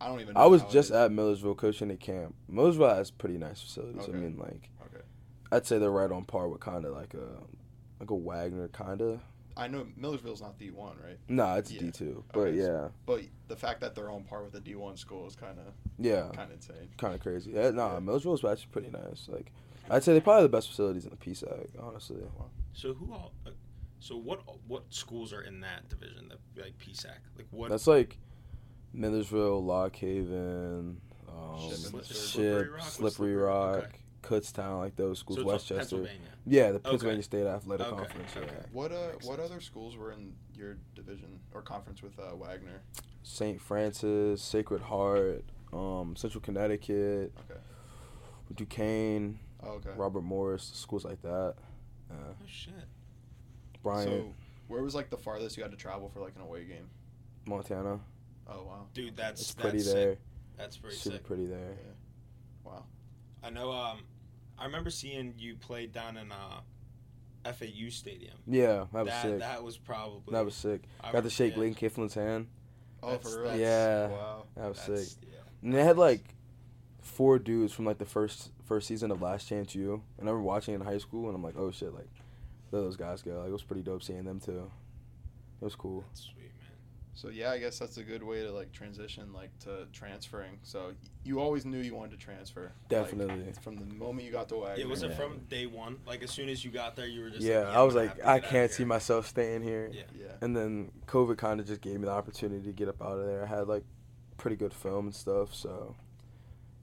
I 0.00 0.08
don't 0.08 0.20
even. 0.20 0.34
know 0.34 0.40
I 0.40 0.46
was 0.46 0.62
how 0.62 0.68
just 0.70 0.90
is. 0.90 0.96
at 0.96 1.12
Millersville 1.12 1.54
coaching 1.54 1.90
at 1.90 2.00
camp. 2.00 2.34
Millersville 2.48 2.94
has 2.94 3.10
pretty 3.10 3.38
nice 3.38 3.60
facilities. 3.62 4.02
Okay. 4.02 4.12
I 4.12 4.20
mean, 4.20 4.36
like 4.38 4.70
Okay. 4.86 5.04
I'd 5.52 5.66
say 5.66 5.78
they're 5.78 5.90
right 5.90 6.10
on 6.10 6.24
par 6.24 6.48
with 6.48 6.60
kind 6.60 6.84
of 6.84 6.92
like 6.94 7.14
a 7.14 7.38
like 8.00 8.10
a 8.10 8.14
Wagner 8.14 8.68
kind 8.68 9.00
of. 9.00 9.20
I 9.56 9.68
know 9.68 9.86
Millersville's 9.96 10.42
not 10.42 10.58
D 10.58 10.70
one 10.70 10.96
right, 11.02 11.16
Nah, 11.28 11.54
it's 11.54 11.70
Yeah. 11.70 11.82
D 11.82 11.90
two, 11.92 12.24
but 12.32 12.40
Okay, 12.48 12.58
yeah, 12.58 12.88
but 13.06 13.20
the 13.46 13.54
fact 13.54 13.80
that 13.82 13.94
they're 13.94 14.10
on 14.10 14.24
par 14.24 14.42
with 14.42 14.52
a 14.56 14.60
D 14.60 14.74
one 14.74 14.96
school 14.96 15.28
is 15.28 15.36
kind 15.36 15.58
of 15.60 15.72
yeah, 15.96 16.22
kind 16.34 16.50
of 16.50 16.56
insane. 16.56 16.88
kind 16.98 17.14
of 17.14 17.20
crazy. 17.20 17.52
Yeah, 17.52 17.70
nah, 17.70 17.94
Yeah. 17.94 18.00
Millersville's 18.00 18.44
actually 18.44 18.70
pretty 18.72 18.90
nice. 18.90 19.28
Like 19.28 19.52
I'd 19.88 20.02
say 20.02 20.10
they're 20.12 20.20
probably 20.22 20.42
the 20.42 20.48
best 20.48 20.68
facilities 20.68 21.04
in 21.04 21.10
the 21.10 21.16
PSAC, 21.16 21.68
honestly. 21.80 22.16
So 22.72 22.94
who 22.94 23.12
all? 23.12 23.32
So 24.04 24.18
what? 24.18 24.40
What 24.68 24.82
schools 24.90 25.32
are 25.32 25.40
in 25.40 25.60
that 25.60 25.88
division? 25.88 26.30
The 26.54 26.60
like 26.62 26.78
PSAC. 26.78 27.06
Like 27.38 27.46
what? 27.50 27.70
That's 27.70 27.86
like 27.86 28.18
Millersville, 28.92 29.64
Lock 29.64 29.96
Haven, 29.96 31.00
um, 31.26 31.58
Ship, 31.70 32.04
Ship, 32.04 32.14
Slippery 32.14 32.68
Rock? 32.68 32.82
Slippery 32.82 33.34
Rock, 33.34 33.72
Slippery? 33.72 33.88
Okay. 33.88 33.98
Kutztown, 34.22 34.78
like 34.80 34.96
those 34.96 35.18
schools, 35.18 35.38
so 35.38 35.42
it's 35.42 35.46
West 35.52 35.68
Chester. 35.68 35.78
Pennsylvania. 35.96 36.28
Yeah, 36.46 36.72
the 36.72 36.80
Pennsylvania 36.80 37.22
State 37.22 37.46
Athletic 37.46 37.86
Okay, 37.86 37.96
Conference. 37.96 38.30
Yeah. 38.36 38.42
okay. 38.42 38.54
What 38.72 38.92
uh 38.92 39.12
what 39.22 39.40
other 39.40 39.60
schools 39.62 39.96
were 39.96 40.12
in 40.12 40.34
your 40.54 40.76
division 40.94 41.40
or 41.54 41.62
conference 41.62 42.02
with 42.02 42.18
uh, 42.18 42.36
Wagner? 42.36 42.82
St. 43.22 43.58
Francis, 43.58 44.42
Sacred 44.42 44.82
Heart, 44.82 45.44
um, 45.72 46.14
Central 46.14 46.42
Connecticut, 46.42 47.32
Okay. 47.50 47.60
Duquesne, 48.54 49.38
Oh, 49.62 49.72
okay. 49.76 49.90
Robert 49.96 50.22
Morris, 50.24 50.70
schools 50.74 51.06
like 51.06 51.22
that. 51.22 51.54
Uh, 52.10 52.14
Oh 52.14 52.34
shit. 52.46 52.74
Bryant, 53.84 54.08
So 54.10 54.34
where 54.66 54.82
was 54.82 54.96
like 54.96 55.10
the 55.10 55.16
farthest 55.16 55.56
you 55.56 55.62
had 55.62 55.70
to 55.70 55.78
travel 55.78 56.08
for 56.08 56.18
like 56.20 56.34
an 56.34 56.42
away 56.42 56.64
game? 56.64 56.88
Montana. 57.46 58.00
Oh 58.48 58.64
wow. 58.64 58.86
Dude, 58.92 59.16
that's 59.16 59.40
It's 59.40 59.54
pretty 59.54 59.78
that's 59.78 59.92
there. 59.92 60.12
Sick. 60.14 60.18
That's 60.58 60.76
pretty 60.76 60.96
Super 60.96 61.16
sick. 61.18 61.24
pretty 61.24 61.46
there. 61.46 61.76
Wow. 62.64 62.84
I 63.42 63.50
know. 63.50 63.70
Um, 63.70 63.98
I 64.58 64.64
remember 64.64 64.90
seeing 64.90 65.34
you 65.38 65.54
play 65.56 65.86
down 65.86 66.16
in 66.16 66.32
uh, 66.32 66.60
FAU 67.52 67.90
Stadium. 67.90 68.36
Yeah, 68.46 68.86
that 68.92 69.04
was 69.04 69.08
that 69.08 69.22
sick. 69.22 69.38
that 69.40 69.62
was 69.62 69.76
probably 69.76 70.32
that 70.32 70.44
was 70.44 70.54
sick. 70.54 70.82
I 71.00 71.06
Got 71.06 71.10
to 71.10 71.16
remember- 71.16 71.30
shake 71.30 71.54
yeah. 71.54 71.60
Lane 71.60 71.74
Kiffin's 71.74 72.14
hand. 72.14 72.48
Oh 73.02 73.10
That's- 73.12 73.32
for 73.32 73.42
real. 73.42 73.50
that's- 73.50 73.60
Yeah. 73.60 74.08
Wow. 74.08 74.44
That 74.56 74.68
was 74.68 74.78
That's- 74.78 75.08
sick. 75.10 75.18
Yeah. 75.30 75.38
And 75.62 75.74
they 75.74 75.84
had 75.84 75.98
like 75.98 76.34
four 77.02 77.38
dudes 77.38 77.72
from 77.72 77.84
like 77.84 77.98
the 77.98 78.06
first 78.06 78.50
first 78.64 78.86
season 78.88 79.10
of 79.10 79.20
Last 79.20 79.46
Chance 79.48 79.74
U. 79.74 80.02
And 80.18 80.28
I 80.28 80.32
remember 80.32 80.40
watching 80.42 80.72
it 80.74 80.80
in 80.80 80.86
high 80.86 80.98
school, 80.98 81.26
and 81.26 81.34
I'm 81.36 81.42
like, 81.42 81.56
oh 81.58 81.70
shit, 81.70 81.92
like 81.92 82.06
where 82.06 82.23
those 82.70 82.96
guys 82.96 83.22
go. 83.22 83.38
Like 83.38 83.48
it 83.48 83.52
was 83.52 83.62
pretty 83.62 83.82
dope 83.82 84.02
seeing 84.02 84.24
them 84.24 84.40
too. 84.40 84.70
It 85.60 85.64
was 85.64 85.74
cool. 85.74 86.02
That's 86.08 86.20
sweet, 86.22 86.38
man. 86.42 86.50
So 87.14 87.28
yeah, 87.28 87.50
I 87.52 87.58
guess 87.58 87.78
that's 87.78 87.96
a 87.96 88.02
good 88.02 88.22
way 88.24 88.42
to 88.42 88.50
like 88.52 88.72
transition 88.72 89.32
like 89.32 89.56
to 89.60 89.86
transferring. 89.92 90.58
So 90.62 90.92
you 91.24 91.38
always 91.40 91.64
knew 91.64 91.78
you 91.78 91.94
wanted 91.94 92.10
to 92.12 92.16
transfer. 92.24 92.62
like, 92.62 92.88
Definitely. 92.88 93.52
from 93.62 93.76
the 93.76 93.84
moment 93.86 94.26
you 94.26 94.32
got 94.32 94.48
to 94.48 94.56
Wagner. 94.56 94.82
Yeah, 94.82 94.90
was 94.90 95.02
it 95.04 95.10
Yeah. 95.10 95.16
from 95.16 95.38
day 95.48 95.66
one? 95.66 95.98
Like 96.06 96.22
as 96.24 96.30
soon 96.30 96.48
as 96.48 96.64
you 96.64 96.70
got 96.72 96.96
there, 96.96 97.06
you 97.06 97.20
were 97.22 97.30
just 97.30 97.42
yeah, 97.42 97.60
like, 97.60 97.76
I 97.76 97.82
was 97.84 97.94
like, 97.94 98.24
I 98.26 98.40
can't 98.40 98.70
see 98.70 98.84
myself 98.84 99.28
staying 99.28 99.62
here. 99.62 99.90
Yeah. 99.92 100.02
Yeah. 100.18 100.26
And 100.40 100.56
then 100.56 100.90
COVID 101.06 101.38
kind 101.38 101.60
of 101.60 101.66
just 101.66 101.80
gave 101.80 101.94
me 102.00 102.06
the 102.06 102.10
opportunity 102.12 102.64
to 102.66 102.72
get 102.72 102.88
up 102.88 103.00
out 103.00 103.18
of 103.18 103.26
there. 103.26 103.44
I 103.44 103.46
had 103.46 103.68
like 103.68 103.84
pretty 104.36 104.56
good 104.56 104.74
film 104.74 105.06
and 105.06 105.14
stuff, 105.14 105.54
so 105.54 105.94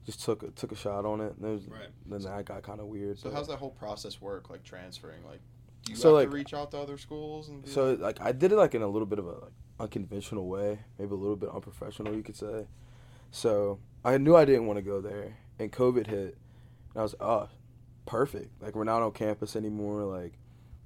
just 0.06 0.24
took 0.24 0.42
a, 0.42 0.48
took 0.52 0.72
a 0.72 0.76
shot 0.76 1.04
on 1.04 1.20
it. 1.20 1.34
And 1.36 1.44
it 1.46 1.52
was, 1.52 1.68
Right. 1.68 1.88
Then 2.06 2.22
that 2.22 2.44
got 2.46 2.62
kind 2.62 2.80
of 2.80 2.86
weird. 2.86 3.18
So 3.18 3.28
but- 3.28 3.36
how's 3.36 3.48
that 3.48 3.58
whole 3.58 3.70
process 3.70 4.18
work? 4.20 4.48
Like 4.48 4.64
transferring? 4.64 5.22
Like, 5.26 5.40
do 5.84 5.92
you 5.92 5.96
So, 5.96 6.08
have 6.08 6.14
like- 6.14 6.30
to 6.30 6.34
reach 6.34 6.54
out 6.54 6.70
to 6.72 6.78
other 6.78 6.98
schools 6.98 7.48
and? 7.48 7.66
So 7.66 7.94
like, 7.94 8.20
I 8.20 8.32
did 8.32 8.52
it 8.52 8.56
like 8.56 8.74
in 8.74 8.82
a 8.82 8.88
little 8.88 9.06
bit 9.06 9.18
of 9.18 9.26
a 9.26 9.32
like 9.32 9.52
unconventional 9.80 10.46
way, 10.46 10.80
maybe 10.98 11.12
a 11.12 11.16
little 11.16 11.36
bit 11.36 11.50
unprofessional, 11.50 12.14
you 12.14 12.22
could 12.22 12.36
say. 12.36 12.66
So 13.30 13.78
I 14.04 14.18
knew 14.18 14.36
I 14.36 14.44
didn't 14.44 14.66
want 14.66 14.76
to 14.78 14.82
go 14.82 15.00
there, 15.00 15.36
and 15.58 15.72
COVID 15.72 16.06
hit, 16.06 16.36
and 16.94 17.00
I 17.00 17.02
was 17.02 17.14
oh, 17.20 17.48
perfect. 18.06 18.62
Like 18.62 18.74
we're 18.74 18.84
not 18.84 19.02
on 19.02 19.12
campus 19.12 19.56
anymore. 19.56 20.04
Like 20.04 20.34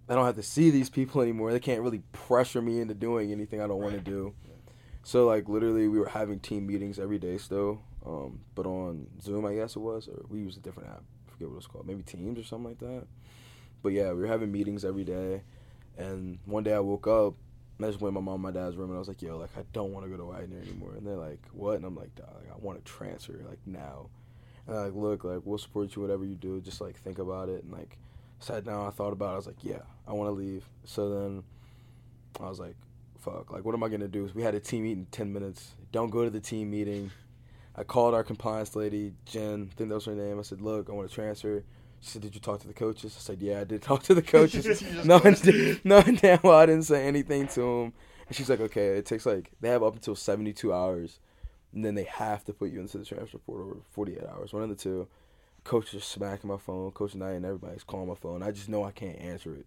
I 0.08 0.14
don't 0.14 0.24
have 0.24 0.36
to 0.36 0.42
see 0.42 0.70
these 0.70 0.88
people 0.88 1.20
anymore. 1.20 1.52
They 1.52 1.60
can't 1.60 1.82
really 1.82 2.02
pressure 2.12 2.62
me 2.62 2.80
into 2.80 2.94
doing 2.94 3.32
anything 3.32 3.60
I 3.60 3.66
don't 3.66 3.80
want 3.80 3.94
to 3.94 4.00
do. 4.00 4.34
So 5.02 5.26
like 5.26 5.48
literally, 5.48 5.88
we 5.88 5.98
were 5.98 6.08
having 6.08 6.40
team 6.40 6.66
meetings 6.66 6.98
every 6.98 7.18
day 7.18 7.38
still, 7.38 7.80
um, 8.04 8.40
but 8.54 8.66
on 8.66 9.06
Zoom, 9.20 9.46
I 9.46 9.54
guess 9.54 9.76
it 9.76 9.80
was, 9.80 10.08
or 10.08 10.24
we 10.28 10.40
used 10.40 10.58
a 10.58 10.60
different 10.60 10.88
app. 10.88 11.02
I 11.28 11.30
forget 11.30 11.48
what 11.48 11.56
it's 11.58 11.66
called, 11.66 11.86
maybe 11.86 12.02
Teams 12.02 12.38
or 12.38 12.44
something 12.44 12.70
like 12.70 12.78
that. 12.78 13.06
But 13.86 13.92
yeah, 13.92 14.08
we 14.08 14.22
were 14.22 14.26
having 14.26 14.50
meetings 14.50 14.84
every 14.84 15.04
day, 15.04 15.44
and 15.96 16.40
one 16.44 16.64
day 16.64 16.72
I 16.72 16.80
woke 16.80 17.06
up, 17.06 17.34
and 17.78 17.86
I 17.86 17.88
just 17.88 18.00
went 18.00 18.10
in 18.10 18.14
my 18.14 18.20
mom 18.20 18.44
and 18.44 18.52
my 18.52 18.60
dad's 18.60 18.76
room, 18.76 18.88
and 18.88 18.96
I 18.96 18.98
was 18.98 19.06
like, 19.06 19.22
"Yo, 19.22 19.38
like 19.38 19.56
I 19.56 19.62
don't 19.72 19.92
want 19.92 20.04
to 20.04 20.10
go 20.10 20.16
to 20.16 20.24
Wagner 20.24 20.58
anymore." 20.58 20.94
And 20.96 21.06
they're 21.06 21.14
like, 21.14 21.38
"What?" 21.52 21.76
And 21.76 21.84
I'm 21.84 21.94
like, 21.94 22.12
"Dog, 22.16 22.34
like, 22.34 22.52
I 22.52 22.56
want 22.58 22.84
to 22.84 22.92
transfer 22.92 23.40
like 23.48 23.60
now." 23.64 24.10
And 24.66 24.74
like, 24.74 24.92
"Look, 24.92 25.22
like 25.22 25.42
we'll 25.44 25.58
support 25.58 25.94
you 25.94 26.02
whatever 26.02 26.24
you 26.24 26.34
do. 26.34 26.60
Just 26.60 26.80
like 26.80 26.96
think 26.96 27.20
about 27.20 27.48
it." 27.48 27.62
And 27.62 27.72
like 27.72 27.96
sat 28.40 28.64
down, 28.64 28.88
I 28.88 28.90
thought 28.90 29.12
about 29.12 29.30
it. 29.30 29.34
I 29.34 29.36
was 29.36 29.46
like, 29.46 29.62
"Yeah, 29.62 29.82
I 30.04 30.14
want 30.14 30.26
to 30.30 30.32
leave." 30.32 30.68
So 30.82 31.08
then 31.08 31.44
I 32.40 32.48
was 32.48 32.58
like, 32.58 32.74
"Fuck, 33.20 33.52
like 33.52 33.64
what 33.64 33.76
am 33.76 33.84
I 33.84 33.88
gonna 33.88 34.08
do?" 34.08 34.28
We 34.34 34.42
had 34.42 34.56
a 34.56 34.60
team 34.60 34.82
meeting 34.82 35.04
in 35.04 35.06
ten 35.12 35.32
minutes. 35.32 35.76
Don't 35.92 36.10
go 36.10 36.24
to 36.24 36.30
the 36.30 36.40
team 36.40 36.72
meeting. 36.72 37.12
I 37.76 37.84
called 37.84 38.14
our 38.14 38.24
compliance 38.24 38.74
lady, 38.74 39.12
Jen. 39.26 39.70
I 39.70 39.74
think 39.76 39.90
that 39.90 39.94
was 39.94 40.06
her 40.06 40.16
name. 40.16 40.40
I 40.40 40.42
said, 40.42 40.60
"Look, 40.60 40.90
I 40.90 40.92
want 40.92 41.08
to 41.08 41.14
transfer." 41.14 41.62
She 42.06 42.12
said, 42.12 42.22
"Did 42.22 42.34
you 42.34 42.40
talk 42.40 42.60
to 42.60 42.68
the 42.68 42.72
coaches?" 42.74 43.14
I 43.18 43.20
said, 43.20 43.42
"Yeah, 43.42 43.60
I 43.60 43.64
did 43.64 43.82
talk 43.90 44.02
to 44.04 44.14
the 44.14 44.22
coaches." 44.22 44.82
No, 45.04 45.18
no, 45.84 46.02
damn 46.02 46.38
well, 46.42 46.54
I 46.58 46.66
didn't 46.66 46.84
say 46.84 47.04
anything 47.06 47.48
to 47.48 47.60
them. 47.60 47.92
And 48.28 48.36
she's 48.36 48.48
like, 48.48 48.60
"Okay, 48.60 48.96
it 48.98 49.06
takes 49.06 49.26
like 49.26 49.50
they 49.60 49.68
have 49.70 49.82
up 49.82 49.94
until 49.94 50.14
seventy-two 50.14 50.72
hours, 50.72 51.18
and 51.74 51.84
then 51.84 51.94
they 51.96 52.04
have 52.04 52.44
to 52.44 52.52
put 52.52 52.70
you 52.70 52.80
into 52.80 52.98
the 52.98 53.04
transfer 53.04 53.38
portal 53.38 53.66
over 53.66 53.80
forty-eight 53.90 54.24
hours. 54.24 54.52
One 54.52 54.62
of 54.62 54.68
the 54.68 54.74
two. 54.76 55.08
Coach 55.64 55.92
is 55.94 56.04
smacking 56.04 56.46
my 56.48 56.58
phone. 56.58 56.92
Coach 56.92 57.16
Knight 57.16 57.32
and 57.32 57.44
everybody's 57.44 57.82
calling 57.82 58.06
my 58.06 58.14
phone. 58.14 58.40
I 58.40 58.52
just 58.52 58.68
know 58.68 58.84
I 58.84 58.92
can't 58.92 59.18
answer 59.18 59.52
it. 59.52 59.66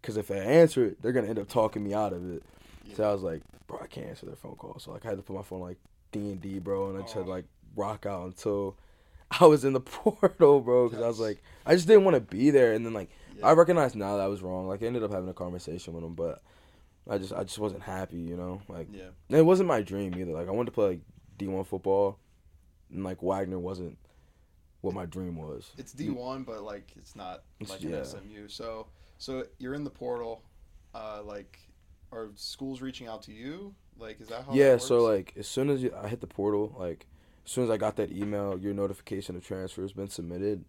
because 0.00 0.16
if 0.16 0.30
I 0.30 0.36
answer 0.36 0.84
it, 0.86 1.02
they're 1.02 1.10
gonna 1.10 1.26
end 1.26 1.40
up 1.40 1.48
talking 1.48 1.82
me 1.82 1.92
out 1.92 2.12
of 2.12 2.30
it. 2.30 2.44
Yeah. 2.84 2.94
So 2.94 3.04
I 3.10 3.12
was 3.12 3.22
like, 3.22 3.42
bro, 3.66 3.80
I 3.82 3.88
can't 3.88 4.06
answer 4.06 4.26
their 4.26 4.36
phone 4.36 4.54
call. 4.54 4.78
So 4.78 4.92
like, 4.92 5.04
I 5.04 5.08
had 5.08 5.16
to 5.18 5.22
put 5.24 5.34
my 5.34 5.42
phone 5.42 5.60
like 5.60 5.78
D 6.12 6.20
and 6.20 6.40
D, 6.40 6.60
bro, 6.60 6.90
and 6.90 6.98
I 6.98 7.02
just 7.02 7.14
had 7.14 7.24
to 7.24 7.30
like 7.30 7.46
rock 7.74 8.06
out 8.06 8.26
until 8.26 8.76
I 9.40 9.46
was 9.46 9.64
in 9.64 9.72
the 9.72 9.80
portal, 9.98 10.60
bro, 10.60 10.88
because 10.88 11.02
I 11.04 11.08
was 11.08 11.20
like, 11.20 11.42
I 11.66 11.74
just 11.74 11.86
didn't 11.86 12.04
want 12.04 12.14
to 12.16 12.20
be 12.20 12.50
there. 12.50 12.72
And 12.72 12.84
then 12.84 12.92
like, 12.92 13.10
Yeah. 13.38 13.46
I 13.46 13.52
recognize 13.52 13.94
now 13.94 14.16
that 14.16 14.22
I 14.24 14.28
was 14.28 14.42
wrong. 14.42 14.66
Like, 14.66 14.82
I 14.82 14.86
ended 14.86 15.02
up 15.04 15.12
having 15.12 15.28
a 15.28 15.34
conversation 15.34 15.94
with 15.94 16.02
him, 16.04 16.14
but 16.14 16.42
I 17.08 17.18
just, 17.18 17.32
I 17.32 17.44
just 17.44 17.58
wasn't 17.58 17.82
happy, 17.82 18.18
you 18.18 18.36
know. 18.36 18.60
Like, 18.68 18.88
yeah. 18.92 19.10
it 19.38 19.42
wasn't 19.42 19.68
my 19.68 19.82
dream 19.82 20.14
either. 20.18 20.32
Like, 20.32 20.48
I 20.48 20.50
wanted 20.50 20.66
to 20.66 20.72
play 20.72 20.86
like 20.88 21.00
D 21.38 21.46
one 21.48 21.64
football, 21.64 22.18
and 22.92 23.04
like 23.04 23.22
Wagner 23.22 23.58
wasn't 23.58 23.96
what 24.80 24.94
my 24.94 25.06
dream 25.06 25.36
was. 25.36 25.70
It's 25.78 25.92
D 25.92 26.10
one, 26.10 26.42
but 26.42 26.62
like 26.62 26.92
it's 26.96 27.14
not 27.16 27.42
It's- 27.60 27.70
like 27.70 27.82
an 27.82 27.90
yeah. 27.96 28.02
SMU. 28.04 28.48
So 28.48 28.86
so 29.18 29.44
you're 29.58 29.74
in 29.74 29.84
the 29.84 29.90
portal. 29.90 30.42
Uh, 30.94 31.22
like, 31.24 31.58
are 32.12 32.30
schools 32.34 32.80
reaching 32.82 33.06
out 33.06 33.22
to 33.22 33.32
you? 33.32 33.74
Like, 33.98 34.20
is 34.20 34.28
that 34.28 34.44
how? 34.46 34.54
yeah 34.54 34.78
so 34.78 35.02
like 35.02 35.34
as 35.36 35.46
soon 35.46 35.68
as 35.68 35.82
you, 35.82 35.92
i 35.94 36.08
hit 36.08 36.20
the 36.22 36.26
portal 36.26 36.74
like 36.78 37.06
as 37.44 37.50
soon 37.50 37.64
as 37.64 37.70
i 37.70 37.76
got 37.76 37.96
that 37.96 38.12
email 38.12 38.58
your 38.58 38.74
notification 38.74 39.36
of 39.36 39.44
transfer 39.46 39.82
has 39.82 39.92
been 39.92 40.08
submitted 40.08 40.64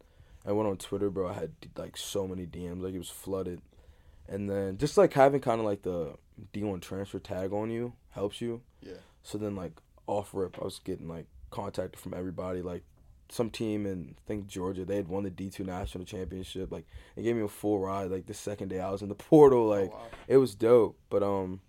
i 0.46 0.52
went 0.52 0.68
on 0.70 0.78
twitter 0.78 1.10
bro. 1.10 1.30
I 1.30 1.34
had 1.34 1.52
like 1.78 1.98
so 1.98 2.28
many 2.28 2.46
dms 2.46 2.82
like 2.82 2.94
it 2.94 2.98
was 3.00 3.10
flooded. 3.10 3.62
And 4.28 4.50
then 4.50 4.78
just 4.78 4.98
like 4.98 5.14
having 5.14 5.42
kind 5.42 5.60
of 5.60 5.66
like 5.66 5.82
the 5.82 6.16
d1 6.54 6.82
transfer 6.82 7.20
tag 7.20 7.52
on 7.52 7.70
you 7.70 7.94
helps 8.12 8.40
you. 8.42 8.62
Yeah. 8.82 8.94
so 9.24 9.38
then 9.38 9.56
like 9.56 9.74
off 10.08 10.30
rip 10.34 10.58
i 10.62 10.64
was 10.64 10.80
getting 10.80 11.08
like 11.08 11.26
contacted 11.50 12.00
from 12.00 12.14
everybody. 12.14 12.62
Like 12.62 12.84
some 13.30 13.50
team 13.50 13.86
in 13.86 14.16
I 14.18 14.22
think 14.28 14.48
Georgia 14.48 14.84
they 14.86 14.96
had 14.96 15.08
won 15.10 15.24
the 15.24 15.32
D2 15.32 15.66
national 15.66 16.06
championship. 16.06 16.72
Like 16.72 16.86
they 17.16 17.22
gave 17.24 17.36
me 17.36 17.44
a 17.44 17.48
full 17.48 17.80
ride 17.80 18.10
like 18.10 18.26
the 18.26 18.34
second 18.34 18.70
day 18.70 18.80
I 18.80 18.90
was 18.90 19.02
in 19.02 19.10
the 19.10 19.16
portal. 19.30 19.68
Like 19.68 19.92
oh, 19.94 19.98
wow. 19.98 20.08
it 20.28 20.38
was 20.38 20.56
dope, 20.56 20.98
but 21.10 21.24
um, 21.24 21.60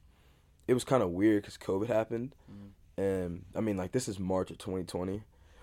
it 0.69 0.75
was 0.75 0.85
kind 0.85 1.03
of 1.03 1.11
weird 1.11 1.43
because 1.43 1.59
COVID 1.59 1.89
happened, 1.89 2.35
Mhm. 2.51 2.71
And 2.97 3.45
I 3.55 3.61
mean 3.61 3.77
like 3.77 3.93
this 3.93 4.09
is 4.09 4.19
March 4.19 4.51
of 4.51 4.59
2020, 4.59 5.23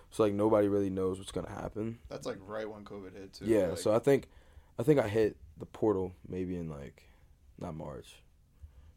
so 0.10 0.24
like 0.24 0.34
nobody 0.34 0.68
really 0.68 0.90
knows 0.90 1.18
what's 1.20 1.32
gonna 1.32 1.50
happen. 1.50 2.00
That's 2.10 2.26
like 2.26 2.38
right 2.46 2.70
when 2.70 2.84
COVID 2.84 3.14
hit 3.14 3.34
too. 3.34 3.46
yeah, 3.46 3.68
like, 3.68 3.78
so 3.78 3.94
I 3.94 4.00
think, 4.00 4.28
I 4.78 4.84
think 4.84 5.00
I 5.00 5.08
hit 5.08 5.38
the 5.58 5.66
portal 5.66 6.14
maybe 6.28 6.56
in 6.56 6.70
like, 6.70 7.04
not 7.60 7.76
March, 7.76 8.24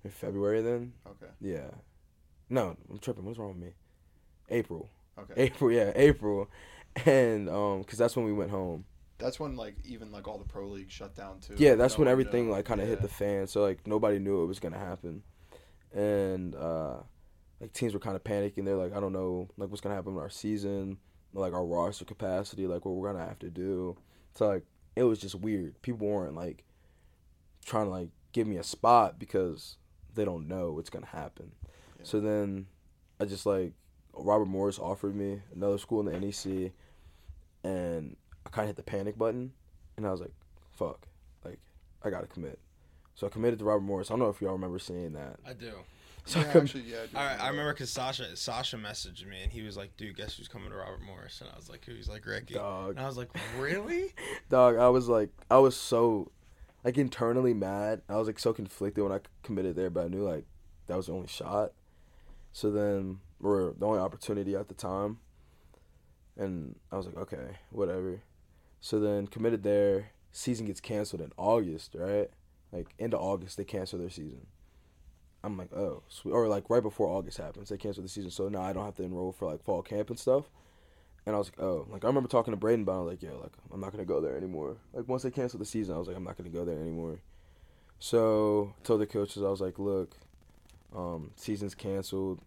in 0.05 0.11
February 0.11 0.63
then. 0.63 0.93
okay, 1.07 1.33
Yeah, 1.41 1.71
no, 2.49 2.77
I'm 2.91 2.99
tripping. 2.99 3.25
What's 3.25 3.39
wrong 3.39 3.49
with 3.49 3.59
me? 3.59 3.73
April, 4.49 4.89
okay. 5.19 5.35
April, 5.37 5.73
yeah, 5.73 5.93
April, 5.95 6.49
and 7.07 7.49
um, 7.49 7.85
cause 7.85 7.99
that's 7.99 8.17
when 8.17 8.25
we 8.25 8.33
went 8.33 8.51
home. 8.51 8.85
That's 9.19 9.39
when 9.39 9.57
like 9.57 9.77
even 9.85 10.11
like 10.11 10.27
all 10.27 10.39
the 10.39 10.45
pro 10.45 10.67
leagues 10.69 10.93
shut 10.93 11.15
down 11.15 11.39
too. 11.41 11.55
Yeah, 11.57 11.77
that's 11.77 11.95
no 11.95 12.01
when 12.01 12.09
everything 12.09 12.47
knew. 12.47 12.53
like 12.53 12.65
kind 12.65 12.81
of 12.81 12.89
hit 12.89 13.03
the 13.03 13.09
fan. 13.09 13.47
So 13.47 13.63
like 13.63 13.87
nobody 13.87 14.19
knew 14.19 14.43
it 14.43 14.47
was 14.47 14.59
gonna 14.59 14.79
happen, 14.79 15.23
and 15.95 16.57
uh, 16.57 16.97
like 17.63 17.73
teams 17.73 17.95
were 17.95 18.01
kind 18.01 18.17
of 18.17 18.25
panicking. 18.25 18.65
They're 18.65 18.77
like, 18.77 18.95
I 18.95 18.99
don't 18.99 19.13
know, 19.13 19.49
like 19.57 19.71
what's 19.71 19.81
gonna 19.81 19.95
happen 19.95 20.17
with 20.17 20.23
our 20.23 20.29
season, 20.29 20.99
like 21.33 21.53
our 21.53 21.65
roster 21.65 22.05
capacity, 22.05 22.67
like 22.67 22.85
what 22.85 22.97
we're 22.97 23.13
gonna 23.13 23.25
have 23.25 23.39
to 23.39 23.51
do. 23.51 23.97
So 24.35 24.49
like 24.49 24.65
it 24.97 25.05
was 25.05 25.21
just 25.21 25.37
weird. 25.37 25.81
People 25.81 26.09
weren't 26.09 26.35
like 26.35 26.65
trying 27.65 27.87
to 27.87 27.91
like 27.91 28.09
give 28.33 28.49
me 28.49 28.57
a 28.57 28.65
spot 28.65 29.21
because 29.21 29.77
they 30.15 30.25
don't 30.25 30.49
know 30.49 30.73
what's 30.73 30.91
gonna 30.91 31.07
happen. 31.07 31.53
Yeah. 31.99 32.05
So 32.05 32.21
then 32.21 32.67
I 33.21 33.27
just 33.27 33.47
like 33.47 33.75
Robert 34.13 34.49
Morris 34.49 34.81
offered 34.81 35.15
me 35.15 35.41
another 35.55 35.79
school 35.79 36.07
in 36.07 36.13
the 36.13 36.19
NEC, 36.19 36.73
and 37.63 38.17
I 38.45 38.51
kind 38.51 38.69
of 38.69 38.71
hit 38.71 38.77
the 38.77 38.83
panic 38.83 39.17
button, 39.17 39.53
and 39.97 40.05
I 40.05 40.11
was 40.11 40.21
like, 40.21 40.35
"Fuck, 40.73 41.07
like 41.45 41.61
I 42.03 42.11
gotta 42.11 42.27
commit." 42.27 42.59
So 43.15 43.29
I 43.29 43.31
committed 43.31 43.61
to 43.61 43.65
Robert 43.65 43.85
Morris. 43.85 44.11
I 44.11 44.15
don't 44.15 44.21
know 44.21 44.31
if 44.31 44.41
y'all 44.43 44.53
remember 44.53 44.81
seeing 44.81 45.13
that. 45.13 45.39
I 45.47 45.53
do. 45.53 45.75
So 46.25 46.41
I 46.41 46.45
Yeah, 46.45 46.53
com- 46.53 46.63
actually, 46.63 46.85
yeah. 46.85 47.07
I, 47.15 47.23
I, 47.23 47.35
I 47.35 47.49
remember 47.49 47.73
because 47.73 47.91
Sasha 47.91 48.37
Sasha 48.37 48.77
messaged 48.77 49.27
me 49.27 49.43
and 49.43 49.51
he 49.51 49.63
was 49.63 49.77
like, 49.77 49.97
"Dude, 49.97 50.17
guess 50.17 50.37
who's 50.37 50.49
coming 50.49 50.71
to 50.71 50.77
Robert 50.77 51.03
Morris?" 51.03 51.41
And 51.41 51.51
I 51.53 51.57
was 51.57 51.69
like, 51.69 51.85
"Who's 51.85 52.09
like 52.09 52.25
Ricky?" 52.25 52.55
dog, 52.55 52.91
And 52.91 53.01
I 53.01 53.07
was 53.07 53.17
like, 53.17 53.31
"Really?" 53.59 54.13
dog. 54.49 54.77
I 54.77 54.89
was 54.89 55.09
like, 55.09 55.31
I 55.51 55.59
was 55.59 55.77
so 55.77 56.31
like 56.85 56.97
internally 56.97 57.55
mad. 57.55 58.03
I 58.09 58.17
was 58.17 58.27
like 58.29 58.39
so 58.39 58.53
conflicted 58.53 59.03
when 59.03 59.13
I 59.13 59.21
committed 59.43 59.77
there, 59.77 59.91
but 59.91 60.05
I 60.05 60.09
knew 60.09 60.23
like 60.23 60.45
that 60.87 60.97
was 60.97 61.07
the 61.07 61.13
only 61.13 61.29
shot. 61.29 61.73
So 62.53 62.71
then, 62.71 63.19
or 63.43 63.75
the 63.79 63.87
only 63.87 63.99
opportunity 64.01 64.55
at 64.55 64.69
the 64.69 64.75
time, 64.75 65.19
and 66.37 66.77
I 66.91 66.97
was 66.97 67.07
like, 67.07 67.17
okay, 67.17 67.59
whatever. 67.71 68.23
So 68.81 69.01
then 69.01 69.27
committed 69.27 69.63
there. 69.63 70.11
Season 70.35 70.67
gets 70.67 70.81
canceled 70.81 71.21
in 71.21 71.31
August, 71.37 71.95
right? 71.95 72.31
Like 72.73 72.95
into 72.99 73.19
August, 73.19 73.57
they 73.59 73.65
cancel 73.65 73.99
their 73.99 74.11
season. 74.11 74.47
I'm 75.45 75.57
like, 75.59 75.73
oh, 75.73 76.03
sweet. 76.09 76.33
or 76.33 76.47
like 76.49 76.71
right 76.71 76.83
before 76.83 77.09
August 77.09 77.39
happens, 77.39 77.69
they 77.69 77.77
cancel 77.77 78.03
the 78.03 78.09
season. 78.09 78.31
So 78.31 78.49
now 78.49 78.63
I 78.63 78.73
don't 78.73 78.85
have 78.85 78.95
to 78.97 79.03
enroll 79.03 79.33
for 79.33 79.51
like 79.51 79.63
fall 79.65 79.83
camp 79.83 80.11
and 80.11 80.19
stuff. 80.19 80.45
And 81.27 81.35
I 81.35 81.39
was 81.39 81.49
like, 81.51 81.65
oh, 81.65 81.87
like 81.91 82.05
I 82.05 82.09
remember 82.09 82.29
talking 82.29 82.53
to 82.53 82.57
Braden 82.57 82.83
about 82.83 83.03
it, 83.03 83.11
like, 83.11 83.23
yo, 83.23 83.39
like 83.41 83.53
I'm 83.73 83.81
not 83.81 83.93
gonna 83.93 84.05
go 84.05 84.21
there 84.21 84.37
anymore. 84.37 84.77
Like 84.93 85.09
once 85.09 85.23
they 85.23 85.31
canceled 85.31 85.61
the 85.61 85.67
season, 85.67 85.95
I 85.95 85.99
was 85.99 86.09
like, 86.09 86.17
I'm 86.17 86.25
not 86.25 86.37
gonna 86.37 86.49
go 86.51 86.65
there 86.65 86.79
anymore. 86.81 87.21
So 87.99 88.75
I 88.81 88.83
told 88.85 89.01
the 89.01 89.07
coaches, 89.07 89.43
I 89.43 89.49
was 89.49 89.61
like, 89.61 89.79
look, 89.79 90.17
um, 90.95 91.31
season's 91.37 91.75
canceled. 91.75 92.41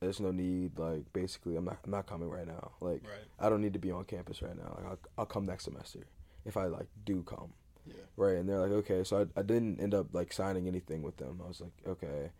There's 0.00 0.20
no 0.20 0.30
need. 0.30 0.78
Like 0.78 1.10
basically, 1.12 1.56
I'm 1.56 1.64
not, 1.64 1.78
I'm 1.84 1.90
not 1.90 2.06
coming 2.06 2.28
right 2.28 2.46
now. 2.46 2.72
Like 2.80 3.02
Right. 3.04 3.24
I 3.40 3.48
don't 3.48 3.62
need 3.62 3.72
to 3.72 3.78
be 3.78 3.90
on 3.90 4.04
campus 4.04 4.42
right 4.42 4.56
now. 4.56 4.74
Like 4.76 4.86
I'll, 4.86 4.98
I'll 5.18 5.26
come 5.26 5.46
next 5.46 5.64
semester 5.64 6.00
if 6.44 6.56
I 6.56 6.66
like 6.66 6.88
do 7.04 7.22
come. 7.22 7.52
Yeah. 7.86 7.94
Right, 8.16 8.36
and 8.36 8.48
they're 8.48 8.60
like, 8.60 8.70
okay. 8.70 9.04
So 9.04 9.28
I, 9.36 9.40
I 9.40 9.42
didn't 9.42 9.80
end 9.80 9.94
up 9.94 10.08
like 10.12 10.32
signing 10.32 10.66
anything 10.66 11.02
with 11.02 11.16
them. 11.18 11.40
I 11.44 11.48
was 11.48 11.60
like, 11.60 11.72
okay. 11.86 12.30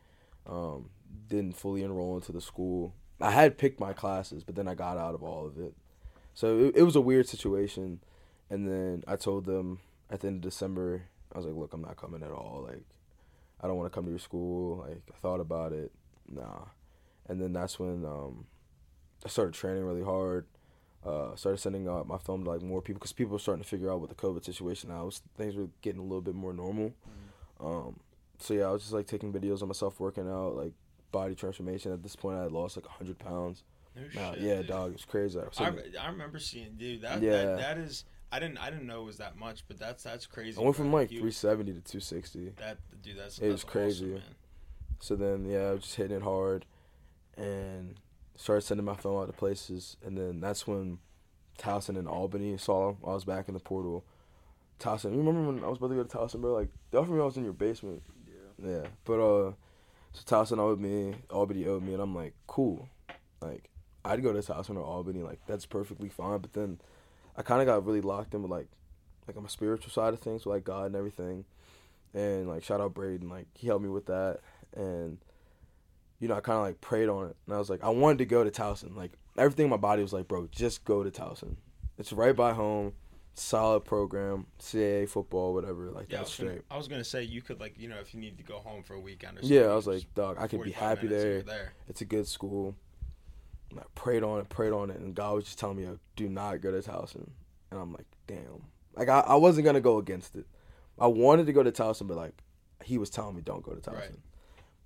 Um, 0.47 0.91
didn't 1.29 1.57
fully 1.57 1.83
enroll 1.83 2.17
into 2.17 2.33
the 2.33 2.41
school. 2.41 2.95
I 3.21 3.31
had 3.31 3.59
picked 3.59 3.81
my 3.81 3.93
classes, 3.93 4.45
but 4.45 4.55
then 4.55 4.69
I 4.69 4.75
got 4.75 4.99
out 4.99 5.15
of 5.15 5.23
all 5.23 5.47
of 5.47 5.59
it. 5.59 5.75
So 6.35 6.59
it, 6.59 6.77
it 6.77 6.83
was 6.83 6.97
a 6.97 7.01
weird 7.01 7.29
situation. 7.29 8.01
And 8.51 8.69
then 8.69 9.05
I 9.09 9.17
told 9.17 9.45
them 9.45 9.81
at 10.11 10.21
the 10.21 10.29
end 10.29 10.37
of 10.37 10.43
December, 10.43 11.05
I 11.35 11.39
was 11.39 11.47
like, 11.47 11.57
look, 11.57 11.73
I'm 11.73 11.83
not 11.83 11.97
coming 11.97 12.23
at 12.23 12.31
all. 12.31 12.65
Like, 12.69 12.85
I 13.61 13.67
don't 13.67 13.77
want 13.77 13.91
to 13.91 13.95
come 13.95 14.05
to 14.05 14.11
your 14.11 14.19
school. 14.19 14.85
Like, 14.87 15.03
I 15.13 15.17
thought 15.21 15.41
about 15.41 15.73
it. 15.73 15.93
Nah. 16.29 16.67
And 17.29 17.41
then 17.41 17.53
that's 17.53 17.79
when 17.79 18.05
um, 18.05 18.47
I 19.25 19.29
started 19.29 19.55
training 19.55 19.85
really 19.85 20.05
hard. 20.05 20.47
Uh, 21.05 21.37
started 21.37 21.59
sending 21.59 21.87
out 21.89 22.09
my 22.09 22.19
film 22.19 22.43
to 22.45 22.51
like 22.51 22.63
more 22.63 22.83
people 22.83 22.99
because 22.99 23.13
people 23.13 23.33
were 23.33 23.39
starting 23.39 23.63
to 23.63 23.69
figure 23.69 23.91
out 23.93 24.01
what 24.01 24.09
the 24.09 24.15
COVID 24.17 24.45
situation 24.45 24.89
now. 24.91 25.05
Was, 25.05 25.23
things 25.37 25.55
were 25.55 25.69
getting 25.83 26.01
a 26.01 26.05
little 26.05 26.21
bit 26.21 26.35
more 26.35 26.53
normal. 26.53 26.93
Um, 27.61 28.01
so 28.39 28.55
yeah, 28.55 28.65
I 28.65 28.71
was 28.73 28.83
just 28.83 28.93
like 28.93 29.07
taking 29.07 29.33
videos 29.33 29.63
of 29.63 29.69
myself 29.69 30.01
working 30.01 30.29
out, 30.29 30.57
like 30.57 30.73
body 31.13 31.35
transformation. 31.35 31.93
At 31.93 32.03
this 32.03 32.17
point, 32.17 32.39
I 32.39 32.43
had 32.45 32.53
lost 32.53 32.77
like 32.77 32.87
hundred 32.87 33.19
pounds. 33.19 33.63
No 33.95 34.03
Nah, 34.21 34.33
shit, 34.35 34.43
yeah, 34.43 34.57
dude. 34.57 34.67
dog, 34.67 34.91
it 34.91 34.93
was 34.95 35.05
crazy. 35.05 35.39
I 35.39 35.65
I, 35.65 35.73
I 36.03 36.09
remember 36.09 36.39
seeing 36.39 36.75
dude 36.77 37.03
that, 37.03 37.23
Yeah. 37.23 37.31
that 37.45 37.59
that 37.59 37.79
is 37.79 38.05
I 38.33 38.41
didn't 38.41 38.59
I 38.59 38.69
didn't 38.71 38.87
know 38.89 39.03
it 39.03 39.07
was 39.07 39.19
that 39.19 39.37
much, 39.39 39.65
but 39.69 39.79
that's 39.79 40.03
that's 40.03 40.27
crazy. 40.27 40.59
I 40.61 40.65
went 40.65 40.77
bro. 40.77 40.85
from 40.85 40.93
like 40.93 41.09
370 41.11 41.73
to 41.73 41.81
260. 41.81 42.53
That 42.59 42.79
dude, 43.03 43.17
that's 43.17 43.39
It 43.39 43.43
that's 43.43 43.53
was 43.53 43.65
crazy. 43.65 44.05
awesome, 44.07 44.15
man. 44.15 44.23
So 44.99 45.15
then, 45.17 45.47
yeah, 45.47 45.69
I 45.69 45.71
was 45.73 45.83
just 45.83 45.95
hitting 45.95 46.17
it 46.17 46.23
hard, 46.23 46.67
and 47.37 47.95
started 48.37 48.63
sending 48.63 48.85
my 48.85 48.95
film 48.95 49.21
out 49.21 49.27
to 49.27 49.33
places. 49.33 49.97
And 50.05 50.17
then 50.17 50.41
that's 50.41 50.67
when 50.67 50.99
Towson 51.59 51.99
and 51.99 52.09
Albany 52.09 52.57
saw 52.59 52.91
him. 52.91 52.99
I 53.05 53.15
was 53.15 53.25
back 53.25 53.49
in 53.49 53.55
the 53.55 53.61
portal. 53.61 54.05
Towson, 54.79 55.13
you 55.13 55.19
remember 55.19 55.53
when 55.53 55.65
I 55.65 55.69
was 55.69 55.79
about 55.79 55.89
to 55.89 55.95
go 55.95 56.03
to 56.03 56.17
Towson, 56.17 56.41
bro? 56.41 56.53
Like, 56.53 56.69
they 56.91 56.99
offered 56.99 57.13
me 57.13 57.21
I 57.21 57.25
was 57.25 57.37
in 57.37 57.45
your 57.45 57.53
basement. 57.55 58.03
Yeah. 58.27 58.71
Yeah, 58.71 58.87
but 59.05 59.21
uh, 59.21 59.53
so 60.13 60.23
Towson 60.25 60.59
owed 60.59 60.81
me, 60.81 61.15
Albany 61.31 61.67
owed 61.67 61.83
me, 61.83 61.93
and 61.93 62.03
I'm 62.03 62.15
like, 62.15 62.35
cool, 62.47 62.89
like 63.41 63.69
I'd 64.05 64.23
go 64.23 64.33
to 64.33 64.39
Towson 64.39 64.77
or 64.77 64.83
Albany, 64.83 65.23
like 65.23 65.41
that's 65.47 65.67
perfectly 65.67 66.09
fine. 66.09 66.39
But 66.39 66.55
then 66.55 66.81
I 67.37 67.43
kind 67.43 67.61
of 67.61 67.67
got 67.67 67.85
really 67.85 68.01
locked 68.01 68.35
in 68.35 68.43
with 68.43 68.51
like, 68.51 68.69
like 69.27 69.37
on 69.37 69.43
my 69.43 69.49
spiritual 69.49 69.91
side 69.91 70.15
of 70.15 70.21
things, 70.21 70.47
with 70.47 70.55
like 70.55 70.65
God 70.65 70.87
and 70.87 70.97
everything, 70.97 71.45
and 72.15 72.49
like 72.49 72.65
shout 72.65 72.81
out 72.81 72.95
Braden, 72.95 73.29
like 73.29 73.47
he 73.55 73.67
helped 73.67 73.85
me 73.85 73.91
with 73.91 74.07
that, 74.07 74.41
and 74.75 75.19
you 76.19 76.29
know 76.29 76.35
I 76.35 76.41
kind 76.41 76.57
of 76.59 76.65
like 76.65 76.81
prayed 76.81 77.09
on 77.09 77.27
it, 77.27 77.37
and 77.47 77.55
I 77.55 77.59
was 77.59 77.71
like, 77.71 77.83
I 77.83 77.89
wanted 77.91 78.19
to 78.19 78.27
go 78.27 78.45
to 78.45 78.51
Towson, 78.51 78.97
like 78.97 79.13
everything 79.37 79.65
in 79.65 79.71
my 79.71 79.77
body 79.77 80.03
was 80.03 80.13
like, 80.13 80.29
bro, 80.29 80.49
just 80.51 80.85
go 80.85 81.03
to 81.03 81.11
Towson. 81.11 81.57
It's 81.99 82.13
right 82.13 82.37
by 82.37 82.53
home, 82.53 82.93
solid 83.35 83.85
program, 83.85 84.47
CAA 84.61 85.09
football, 85.09 85.55
whatever, 85.55 85.91
like 85.91 86.11
Yeah, 86.11 86.19
that's 86.19 86.31
was, 86.31 86.39
gonna, 86.39 86.51
straight. 86.51 86.65
I 86.71 86.77
was 86.77 86.89
gonna 86.89 87.05
say 87.05 87.23
you 87.23 87.43
could 87.43 87.61
like 87.61 87.79
you 87.79 87.89
know 87.89 87.97
if 87.97 88.15
you 88.15 88.21
need 88.21 88.39
to 88.39 88.45
go 88.45 88.59
home 88.59 88.83
for 88.83 88.95
a 88.95 89.01
weekend 89.01 89.39
or 89.39 89.43
something. 89.43 89.59
Yeah. 89.59 89.67
I 89.67 89.75
was 89.75 89.87
like, 89.87 90.03
dog, 90.15 90.37
I 90.39 90.47
could 90.47 90.63
be 90.63 90.73
happy 90.73 91.07
there. 91.07 91.43
there. 91.43 91.73
It's 91.89 92.01
a 92.01 92.07
good 92.07 92.27
school. 92.27 92.75
And 93.71 93.81
I 93.81 93.85
prayed 93.95 94.23
on 94.23 94.41
it, 94.41 94.49
prayed 94.49 94.73
on 94.73 94.91
it, 94.91 94.99
and 94.99 95.15
God 95.15 95.35
was 95.35 95.45
just 95.45 95.59
telling 95.59 95.77
me, 95.77 95.85
Yo, 95.85 95.99
do 96.15 96.29
not 96.29 96.61
go 96.61 96.71
to 96.71 96.89
Towson. 96.89 97.29
And 97.71 97.81
I'm 97.81 97.93
like, 97.93 98.07
damn. 98.27 98.63
Like, 98.95 99.09
I, 99.09 99.21
I 99.21 99.35
wasn't 99.35 99.65
going 99.65 99.75
to 99.75 99.81
go 99.81 99.99
against 99.99 100.37
it. 100.37 100.47
I 100.99 101.09
wanted 101.09 101.47
to 101.47 101.53
go 101.53 101.63
to 101.63 101.73
Towson, 101.73 102.07
but, 102.07 102.17
like, 102.17 102.43
he 102.85 102.97
was 102.97 103.11
telling 103.11 103.35
me, 103.35 103.43
don't 103.43 103.63
go 103.63 103.73
to 103.73 103.81
Towson. 103.81 103.95
Right. 103.99 104.13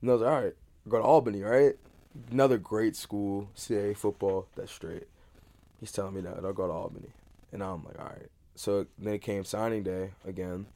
And 0.00 0.10
I 0.10 0.12
was 0.14 0.22
like, 0.22 0.30
all 0.30 0.42
right, 0.42 0.54
go 0.90 0.98
to 0.98 1.04
Albany, 1.04 1.42
right? 1.42 1.74
Another 2.30 2.58
great 2.58 2.96
school, 2.96 3.48
CAA 3.56 3.96
football, 3.96 4.46
that's 4.56 4.72
straight. 4.72 5.06
He's 5.78 5.92
telling 5.92 6.14
me 6.14 6.20
that, 6.22 6.44
I'll 6.44 6.52
go 6.52 6.66
to 6.66 6.72
Albany. 6.72 7.10
And 7.52 7.62
I'm 7.62 7.84
like, 7.84 7.98
all 7.98 8.06
right. 8.06 8.28
So 8.54 8.86
then 8.98 9.14
it 9.14 9.22
came 9.22 9.44
signing 9.44 9.82
day 9.82 10.10
again. 10.26 10.66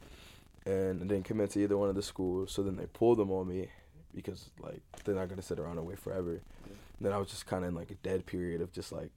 and 0.67 1.03
I 1.03 1.07
didn't 1.07 1.25
commit 1.25 1.51
to 1.51 1.63
either 1.63 1.77
one 1.77 1.89
of 1.89 1.95
the 1.95 2.03
schools. 2.03 2.53
So 2.53 2.63
then 2.63 2.77
they 2.77 2.87
pulled 2.87 3.19
them 3.19 3.31
on 3.31 3.49
me 3.49 3.69
because 4.15 4.51
like 4.61 4.81
they're 5.05 5.15
not 5.15 5.29
gonna 5.29 5.43
sit 5.43 5.59
around 5.59 5.79
and 5.79 5.87
wait 5.87 5.99
forever. 5.99 6.41
Yeah. 6.67 6.73
Then 7.01 7.13
I 7.13 7.19
was 7.19 7.29
just 7.29 7.47
kind 7.47 7.65
of 7.65 7.71
in 7.71 7.75
like 7.75 7.91
a 7.91 7.97
dead 7.97 8.27
period 8.27 8.61
of 8.61 8.73
just 8.73 8.93
like 8.93 9.11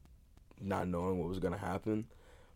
not 0.60 0.88
knowing 0.88 1.19
what 1.19 1.29
was 1.29 1.39
gonna 1.39 1.57
happen. 1.57 2.05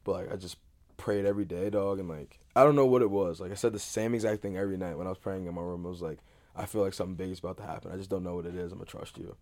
But 0.04 0.12
like 0.14 0.34
I 0.34 0.36
just 0.36 0.58
prayed 0.98 1.26
every 1.26 1.46
day, 1.46 1.70
dog, 1.70 2.00
and 2.00 2.10
like 2.10 2.40
I 2.56 2.64
don't 2.64 2.76
know 2.76 2.86
what 2.86 3.02
it 3.02 3.12
was. 3.12 3.40
Like 3.40 3.52
I 3.52 3.56
said 3.56 3.74
the 3.74 3.80
same 3.80 4.14
exact 4.14 4.42
thing 4.42 4.58
every 4.58 4.78
night 4.78 4.98
when 4.98 5.08
I 5.08 5.12
was 5.12 5.20
praying 5.20 5.46
in 5.46 5.54
my 5.56 5.62
room. 5.62 5.86
It 5.86 5.90
was 5.90 6.02
like 6.02 6.20
I 6.56 6.66
feel 6.66 6.82
like 6.82 6.94
something 6.94 7.16
big 7.16 7.32
is 7.32 7.40
about 7.40 7.58
to 7.58 7.64
happen. 7.64 7.92
I 7.92 7.98
just 7.98 8.10
don't 8.10 8.24
know 8.24 8.36
what 8.36 8.46
it 8.46 8.56
is. 8.56 8.72
I'm 8.72 8.80
gonna 8.80 8.86
trust 8.86 9.18
you, 9.18 9.36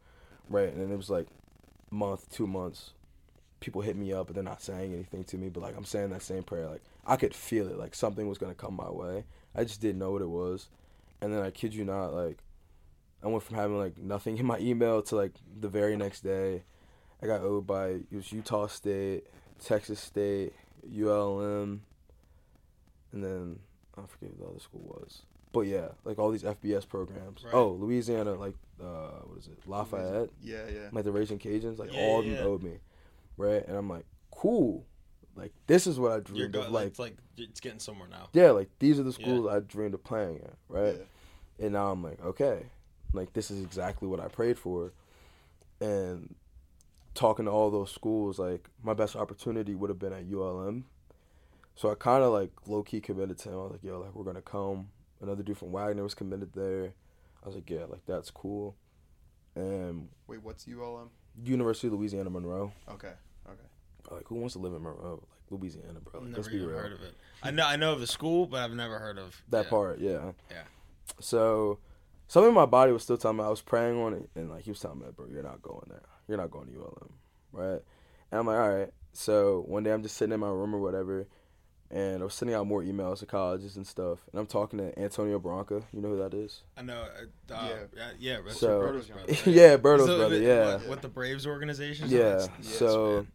right? 0.50 0.70
And 0.70 0.82
then 0.82 0.92
it 0.92 0.98
was 0.98 1.10
like 1.10 1.28
month, 1.90 2.30
two 2.30 2.48
months. 2.48 2.92
People 3.60 3.82
hit 3.82 3.98
me 3.98 4.14
up, 4.14 4.28
but 4.28 4.36
they're 4.36 4.44
not 4.44 4.62
saying 4.62 4.94
anything 4.94 5.24
to 5.26 5.38
me. 5.38 5.50
But 5.50 5.64
like 5.64 5.76
I'm 5.76 5.86
saying 5.86 6.12
that 6.12 6.22
same 6.22 6.44
prayer, 6.44 6.68
like 6.68 6.84
I 7.06 7.16
could 7.16 7.34
feel 7.34 7.68
it, 7.68 7.78
like 7.78 7.96
something 7.96 8.28
was 8.28 8.38
gonna 8.38 8.54
come 8.54 8.76
my 8.76 8.90
way. 8.90 9.26
I 9.56 9.64
just 9.64 9.82
didn't 9.82 10.00
know 10.00 10.12
what 10.12 10.22
it 10.22 10.30
was. 10.30 10.70
And 11.22 11.34
then 11.34 11.42
I 11.42 11.52
kid 11.52 11.74
you 11.74 11.84
not, 11.84 12.14
like 12.14 12.38
I 13.24 13.28
went 13.28 13.44
from 13.44 13.58
having 13.58 13.78
like 13.78 13.98
nothing 13.98 14.38
in 14.38 14.46
my 14.46 14.60
email 14.60 15.02
to 15.04 15.16
like 15.16 15.34
the 15.60 15.68
very 15.68 15.98
next 15.98 16.22
day, 16.22 16.64
I 17.22 17.28
got 17.28 17.42
owed 17.42 17.68
by 17.68 17.88
it 17.88 18.14
was 18.14 18.32
Utah 18.32 18.68
State, 18.68 19.26
Texas 19.60 20.00
State, 20.00 20.54
ULM, 20.86 21.82
and 23.12 23.24
then 23.24 23.60
I 23.98 24.06
forget 24.06 24.30
what 24.32 24.40
the 24.40 24.52
other 24.52 24.60
school 24.60 24.82
was. 24.86 25.24
But 25.52 25.62
yeah, 25.62 25.90
like 26.04 26.20
all 26.20 26.30
these 26.32 26.44
FBS 26.44 26.88
programs. 26.88 27.44
Right. 27.44 27.54
Oh, 27.54 27.72
Louisiana, 27.72 28.36
like 28.36 28.54
uh, 28.82 29.22
what 29.26 29.40
is 29.40 29.48
it, 29.48 29.58
Lafayette, 29.68 30.30
Yeah, 30.42 30.68
yeah. 30.72 30.90
like 30.92 31.04
the 31.06 31.12
Raging 31.12 31.40
Cajuns, 31.40 31.80
like 31.80 31.92
Yeah, 31.92 32.00
all 32.00 32.20
of 32.20 32.26
yeah, 32.26 32.36
them 32.36 32.44
yeah. 32.44 32.50
owed 32.50 32.64
me, 32.64 32.74
right? 33.38 33.68
And 33.68 33.76
I'm 33.76 33.90
like, 33.90 34.06
cool, 34.32 34.86
like 35.36 35.52
this 35.68 35.88
is 35.88 36.00
what 36.00 36.12
I 36.12 36.20
dreamed 36.20 36.54
go- 36.54 36.62
of, 36.62 36.72
like, 36.72 36.88
it's 36.88 37.00
like 37.00 37.18
it's 37.38 37.60
getting 37.60 37.80
somewhere 37.80 38.08
now. 38.08 38.30
yeah, 38.34 38.52
like 38.52 38.70
these 38.80 39.00
are 39.00 39.04
the 39.04 39.10
Yeah. 39.18 39.26
schools 39.26 39.48
I 39.48 39.60
dreamed 39.62 39.96
of 39.96 40.04
playing 40.04 40.38
at, 40.44 40.54
right? 40.68 40.96
Yeah. 40.98 41.66
And 41.66 41.74
now 41.74 41.92
I'm 41.92 42.04
like, 42.04 42.24
okay, 42.24 42.68
like 43.12 43.34
this 43.34 43.50
is 43.50 43.62
exactly 43.64 44.08
what 44.08 44.20
I 44.20 44.28
prayed 44.28 44.60
for. 44.60 44.94
And 45.82 46.36
talking 47.16 47.46
to 47.46 47.52
all 47.52 47.72
those 47.72 47.92
schools, 47.92 48.38
like 48.40 48.70
my 48.84 48.94
best 48.94 49.16
opportunity 49.16 49.74
would 49.76 49.90
have 49.90 50.00
been 50.00 50.14
at 50.14 50.26
ULM. 50.32 50.86
So 51.76 51.90
I 51.90 51.96
kind 51.96 52.24
of 52.24 52.32
like 52.34 52.52
low 52.68 52.84
key 52.84 53.02
committed 53.02 53.38
to 53.40 53.50
him. 53.50 53.56
I 53.56 53.58
was 53.64 53.72
like, 53.72 53.84
yo, 53.84 54.00
like 54.00 54.14
we're 54.14 54.26
gonna 54.26 54.42
come. 54.42 54.90
Another 55.22 55.44
dude 55.44 55.58
from 55.58 55.72
Wagner 55.72 56.04
was 56.04 56.14
committed 56.14 56.54
there. 56.54 56.94
I 57.44 57.46
was 57.48 57.56
like, 57.56 57.70
yeah, 57.70 57.86
like 57.90 58.06
that's 58.06 58.32
cool. 58.32 58.76
And 59.56 60.10
Wait, 60.28 60.42
what's 60.44 60.68
ULM? 60.68 61.10
University 61.44 61.88
of 61.88 61.94
Louisiana 61.94 62.30
Monroe. 62.30 62.72
Okay, 62.90 63.14
okay. 63.48 64.12
Like 64.12 64.28
who 64.28 64.36
wants 64.36 64.54
to 64.54 64.60
live 64.60 64.74
in 64.74 64.84
Monroe? 64.84 65.22
Like 65.22 65.60
Louisiana, 65.62 66.00
bro. 66.00 66.22
Like, 66.22 66.30
I've 66.30 66.38
let's 66.38 66.48
be 66.48 66.56
even 66.56 66.70
real. 66.70 66.78
heard 66.78 66.94
of 66.94 67.02
it. 67.02 67.16
I 67.44 67.52
know 67.52 67.66
I 67.66 67.76
know 67.76 67.94
of 67.94 68.00
the 68.00 68.08
school, 68.08 68.46
but 68.46 68.62
I've 68.62 68.74
never 68.74 69.00
heard 69.00 69.18
of 69.18 69.42
That 69.50 69.66
yeah. 69.66 69.70
part, 69.70 70.00
yeah. 70.00 70.32
Yeah. 70.50 70.64
So 71.20 71.80
something 72.28 72.50
in 72.50 72.56
my 72.56 72.66
body 72.66 72.92
was 72.92 73.04
still 73.04 73.18
telling 73.18 73.38
me 73.38 73.44
I 73.44 73.50
was 73.50 73.62
praying 73.62 74.00
on 74.00 74.14
it, 74.14 74.30
and 74.36 74.50
like 74.50 74.64
he 74.64 74.72
was 74.72 74.80
telling 74.80 75.00
me, 75.00 75.06
bro, 75.16 75.28
you're 75.28 75.44
not 75.44 75.62
going 75.62 75.88
there. 75.90 76.04
You're 76.28 76.38
not 76.38 76.52
going 76.52 76.68
to 76.68 76.80
ULM, 76.80 77.14
right? 77.52 77.82
And 78.32 78.40
I'm 78.40 78.48
like, 78.48 78.60
all 78.60 78.70
right. 78.70 78.90
So 79.14 79.64
one 79.68 79.84
day 79.84 79.92
I'm 79.92 80.04
just 80.04 80.16
sitting 80.18 80.34
in 80.34 80.40
my 80.40 80.48
room 80.48 80.76
or 80.76 80.80
whatever, 80.80 81.28
and 81.92 82.22
I 82.22 82.24
was 82.26 82.34
sending 82.34 82.56
out 82.56 82.68
more 82.68 82.82
emails 82.84 83.20
to 83.20 83.26
colleges 83.26 83.76
and 83.78 83.86
stuff, 83.88 84.20
and 84.32 84.40
I'm 84.40 84.46
talking 84.48 84.80
to 84.80 84.98
Antonio 85.00 85.40
Branca. 85.40 85.82
You 85.92 86.02
know 86.02 86.10
who 86.10 86.18
that 86.20 86.34
is? 86.34 86.62
I 86.78 86.82
know. 86.84 87.02
Uh, 87.02 87.54
uh, 87.54 87.68
Yeah. 87.68 87.76
yeah, 87.96 88.12
yeah. 88.20 88.38
that's 88.46 88.60
So- 88.60 88.80
Roberto's 88.80 89.08
brother, 89.08 89.26
right? 89.28 89.48
yeah, 89.48 89.78
Berto's 89.78 90.08
So, 90.08 90.18
brother. 90.18 90.40
Yeah, 90.40 90.74
What, 90.76 90.88
what 90.88 91.02
the 91.02 91.08
Braves 91.10 91.48
organization? 91.48 92.10
yeah. 92.10 92.20
That's- 92.20 92.50
yes, 92.62 92.76
so 92.76 93.14
man. 93.16 93.28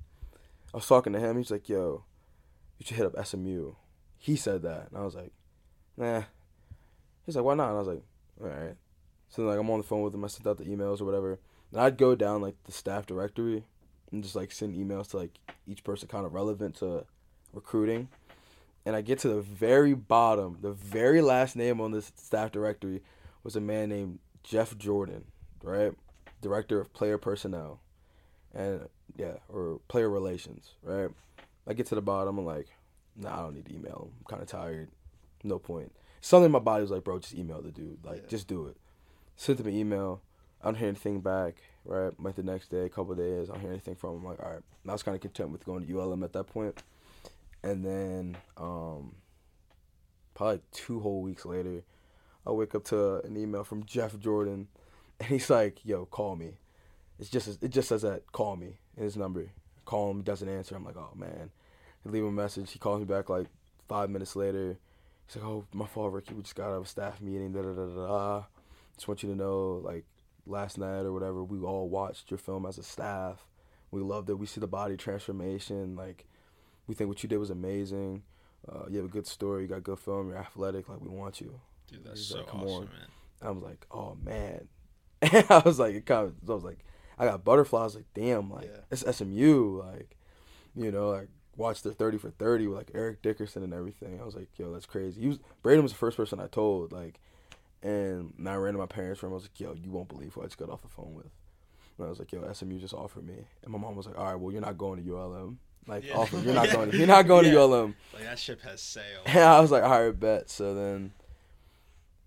I 0.73 0.77
was 0.77 0.87
talking 0.87 1.12
to 1.12 1.21
him. 1.21 1.37
He's 1.37 1.51
like, 1.51 1.69
yo, 1.69 2.05
you 2.79 2.87
should 2.87 2.97
hit 2.97 3.07
up 3.07 3.27
SMU. 3.27 3.75
He 4.19 4.37
said 4.37 4.62
that, 4.62 4.88
and 4.90 4.99
I 4.99 5.03
was 5.05 5.14
like, 5.14 5.33
nah. 5.97 6.23
He's 7.27 7.37
like, 7.37 7.45
why 7.45 7.55
not? 7.55 7.69
And 7.69 7.77
I 7.77 7.79
was 7.79 7.88
like, 7.88 8.03
all 8.40 8.49
right. 8.49 8.75
So 9.29 9.43
then, 9.43 9.51
like 9.51 9.59
I'm 9.59 9.71
on 9.71 9.79
the 9.81 9.85
phone 9.87 10.03
with 10.03 10.14
him. 10.14 10.25
I 10.25 10.29
sent 10.29 10.47
out 10.47 10.59
the 10.59 10.64
emails 10.64 11.01
or 11.01 11.05
whatever. 11.05 11.38
And 11.73 11.81
I'd 11.81 11.97
go 11.99 12.14
down 12.14 12.40
like 12.40 12.55
the 12.64 12.73
staff 12.73 13.05
directory 13.07 13.64
and 14.12 14.23
just 14.23 14.37
like 14.37 14.53
send 14.53 14.75
emails 14.77 15.09
to 15.11 15.17
like 15.17 15.38
each 15.67 15.83
person 15.83 16.07
kind 16.09 16.25
of 16.25 16.33
relevant 16.35 16.77
to 16.77 17.05
recruiting. 17.53 18.09
And 18.87 18.94
I 18.94 19.01
get 19.01 19.18
to 19.20 19.29
the 19.29 19.40
very 19.40 19.94
bottom, 19.94 20.59
the 20.61 20.73
very 20.73 21.23
last 21.23 21.57
name 21.57 21.81
on 21.81 21.92
this 21.92 22.12
staff 22.16 22.53
directory 22.53 23.03
was 23.42 23.57
a 23.57 23.61
man 23.61 23.88
named 23.88 24.18
Jeff 24.42 24.77
Jordan, 24.77 25.25
right? 25.62 25.92
Director 26.42 26.81
of 26.81 26.92
player 26.92 27.16
personnel. 27.16 27.81
And 28.55 28.88
yeah, 29.16 29.35
or 29.49 29.81
player 29.88 30.11
relations, 30.11 30.73
right? 30.83 31.09
I 31.66 31.73
get 31.73 31.87
to 31.87 31.94
the 31.94 32.03
bottom, 32.03 32.38
I'm 32.38 32.44
like, 32.44 32.68
nah, 33.16 33.33
I 33.33 33.42
don't 33.42 33.55
need 33.55 33.66
to 33.66 33.75
email 33.75 34.09
him. 34.11 34.12
I'm 34.20 34.25
kind 34.29 34.42
of 34.42 34.49
tired. 34.49 34.90
No 35.42 35.59
point. 35.59 35.92
Something 36.20 36.47
in 36.47 36.53
my 36.53 36.59
body 36.59 36.83
was 36.83 36.90
like, 36.90 37.05
bro, 37.05 37.18
just 37.18 37.35
email 37.35 37.62
the 37.62 37.70
dude. 37.70 38.05
Like, 38.05 38.23
Yeah. 38.23 38.29
just 38.29 38.47
do 38.49 38.66
it. 38.66 38.77
Sent 39.37 39.61
him 39.61 39.66
an 39.66 39.75
email. 39.75 40.20
I 40.62 40.66
don't 40.66 40.77
hear 40.77 40.88
anything 40.88 41.20
back, 41.20 41.55
right? 41.85 42.12
Like 42.23 42.37
the 42.37 42.42
next 42.42 42.68
day, 42.70 42.85
a 42.85 42.88
couple 42.88 43.12
of 43.12 43.18
days, 43.18 43.49
I 43.49 43.55
don't 43.55 43.61
hear 43.62 43.70
anything 43.70 43.94
from 43.94 44.11
him. 44.11 44.16
I'm 44.20 44.25
like, 44.27 44.42
all 44.42 44.51
right. 44.51 44.62
And 44.83 44.90
I 44.90 44.92
was 44.92 45.03
kind 45.03 45.14
of 45.14 45.20
content 45.20 45.51
with 45.51 45.64
going 45.66 45.87
to 45.87 45.99
ULM 46.01 46.23
at 46.23 46.33
that 46.35 46.44
point. 46.44 46.83
And 47.64 47.85
then, 47.85 48.37
um, 48.59 49.14
probably 50.35 50.61
two 50.70 51.00
whole 51.00 51.22
weeks 51.22 51.46
later, 51.46 51.83
I 52.46 52.50
wake 52.50 52.74
up 52.74 52.85
to 52.85 53.24
an 53.24 53.37
email 53.38 53.64
from 53.64 53.85
Jeff 53.85 54.18
Jordan, 54.18 54.68
and 55.20 55.29
he's 55.31 55.48
like, 55.48 55.85
"Yo, 55.85 56.05
call 56.05 56.37
me." 56.37 56.59
It's 57.18 57.31
just 57.31 57.62
it 57.62 57.70
just 57.70 57.88
says 57.88 58.03
that 58.03 58.31
call 58.33 58.57
me 58.57 58.79
his 58.98 59.16
number. 59.16 59.50
Call 59.85 60.11
him, 60.11 60.18
he 60.18 60.22
doesn't 60.22 60.48
answer. 60.48 60.77
I'm 60.77 60.85
like, 60.85 60.96
oh 60.96 61.12
man. 61.16 61.50
I 62.05 62.11
leave 62.11 62.22
him 62.22 62.38
a 62.38 62.42
message. 62.42 62.70
He 62.72 62.79
calls 62.79 63.00
me 63.00 63.07
back 63.07 63.29
like 63.29 63.46
five 63.88 64.11
minutes 64.11 64.37
later. 64.37 64.77
He's 65.27 65.37
like, 65.37 65.44
oh 65.44 65.64
my 65.72 65.87
fault, 65.87 66.12
Ricky. 66.12 66.35
We 66.35 66.42
just 66.42 66.55
got 66.55 66.68
out 66.68 66.77
of 66.77 66.85
a 66.85 66.88
staff 66.88 67.20
meeting. 67.20 67.53
Da 67.53 67.62
da 67.62 67.72
da 67.72 67.87
da. 67.87 68.07
da. 68.07 68.42
Just 68.96 69.09
want 69.09 69.22
you 69.22 69.31
to 69.31 69.37
know, 69.37 69.81
like 69.85 70.05
last 70.46 70.79
night 70.79 71.00
or 71.00 71.12
whatever, 71.12 71.42
we 71.42 71.59
all 71.61 71.88
watched 71.88 72.31
your 72.31 72.38
film 72.38 72.66
as 72.66 72.79
a 72.79 72.83
staff. 72.83 73.46
We 73.90 74.00
loved 74.03 74.29
it. 74.31 74.38
We 74.38 74.46
see 74.46 74.61
the 74.61 74.66
body 74.66 74.96
transformation. 74.96 75.96
Like 75.96 76.27
we 76.87 76.94
think 76.94 77.09
what 77.09 77.23
you 77.23 77.29
did 77.29 77.38
was 77.38 77.51
amazing. 77.51 78.23
Uh, 78.68 78.85
you 78.88 78.97
have 78.99 79.07
a 79.07 79.12
good 79.12 79.27
story. 79.27 79.62
You 79.62 79.68
got 79.68 79.83
good 79.83 79.99
film. 79.99 80.29
You're 80.29 80.38
athletic. 80.38 80.88
Like 80.88 81.01
we 81.01 81.09
want 81.09 81.40
you. 81.40 81.61
dude, 81.88 82.05
that's 82.05 82.23
so 82.25 82.38
like, 82.38 82.47
come 82.49 82.62
awesome, 82.62 82.75
on. 82.75 82.85
man. 82.85 83.09
I 83.42 83.51
was 83.51 83.62
like, 83.62 83.87
oh 83.90 84.16
man. 84.23 84.68
And 85.23 85.47
I 85.51 85.59
was 85.64 85.79
like, 85.79 85.94
it 85.94 86.05
kind 86.07 86.27
of, 86.29 86.51
I 86.51 86.55
was 86.55 86.64
like, 86.64 86.85
I 87.18 87.25
got 87.27 87.44
butterflies. 87.44 87.94
Like, 87.94 88.05
damn, 88.14 88.51
like 88.51 88.66
Yeah. 88.66 88.81
it's 88.90 89.16
SMU, 89.16 89.81
like, 89.83 90.16
you 90.75 90.90
know, 90.90 91.11
like 91.11 91.29
watch 91.57 91.83
their 91.83 91.92
thirty 91.92 92.18
for 92.18 92.31
thirty 92.31 92.66
with 92.66 92.77
like 92.77 92.90
Eric 92.94 93.23
Dickerson 93.23 93.62
and 93.62 93.73
everything. 93.73 94.20
I 94.20 94.25
was 94.25 94.35
like, 94.35 94.49
yo, 94.59 94.73
that's 94.73 94.87
crazy. 94.87 95.20
He 95.23 95.29
was 95.29 95.38
Braden 95.62 95.83
was 95.83 95.92
the 95.92 95.99
first 95.99 96.16
person 96.16 96.40
I 96.40 96.47
told, 96.49 96.92
like, 96.92 97.20
and 97.83 98.33
now 98.38 98.53
I 98.53 98.57
ran 98.57 98.73
to 98.75 98.79
my 98.79 98.87
parents' 98.87 99.23
room. 99.23 99.33
I 99.33 99.37
was 99.37 99.44
like, 99.44 99.61
yo, 99.61 99.75
you 99.75 99.90
won't 99.90 100.09
believe 100.09 100.35
who 100.35 100.40
I 100.42 100.44
just 100.47 100.59
got 100.59 100.68
off 100.70 100.83
the 100.83 100.88
phone 100.88 101.14
with. 101.14 101.31
And 101.99 102.07
I 102.07 102.11
was 102.11 102.18
like, 102.18 102.33
yo, 102.33 102.51
SMU 102.53 102.79
just 102.79 102.94
offered 102.94 103.25
me, 103.27 103.47
and 103.62 103.70
my 103.73 103.79
mom 103.79 103.94
was 103.94 104.07
like, 104.07 104.18
all 104.18 104.25
right, 104.25 104.35
well, 104.35 104.51
you're 104.53 104.61
not 104.61 104.77
going 104.79 105.03
to 105.05 105.16
ULM. 105.16 105.59
Like, 105.87 106.05
Yeah. 106.07 106.14
offer, 106.16 106.38
you're 106.38 106.55
not 106.55 106.70
going. 106.70 106.90
To, 106.90 106.97
you're 106.97 107.07
not 107.07 107.27
going 107.27 107.44
Yeah. 107.47 107.53
to 107.53 107.59
ULM. 107.61 107.94
Like 108.14 108.23
that 108.25 108.38
ship 108.38 108.61
has 108.62 108.81
sailed. 108.81 109.27
And 109.27 109.38
I 109.44 109.61
was 109.61 109.70
like, 109.70 109.83
all 109.83 110.05
right, 110.07 110.18
bet. 110.18 110.49
So 110.51 110.75
then 110.75 111.12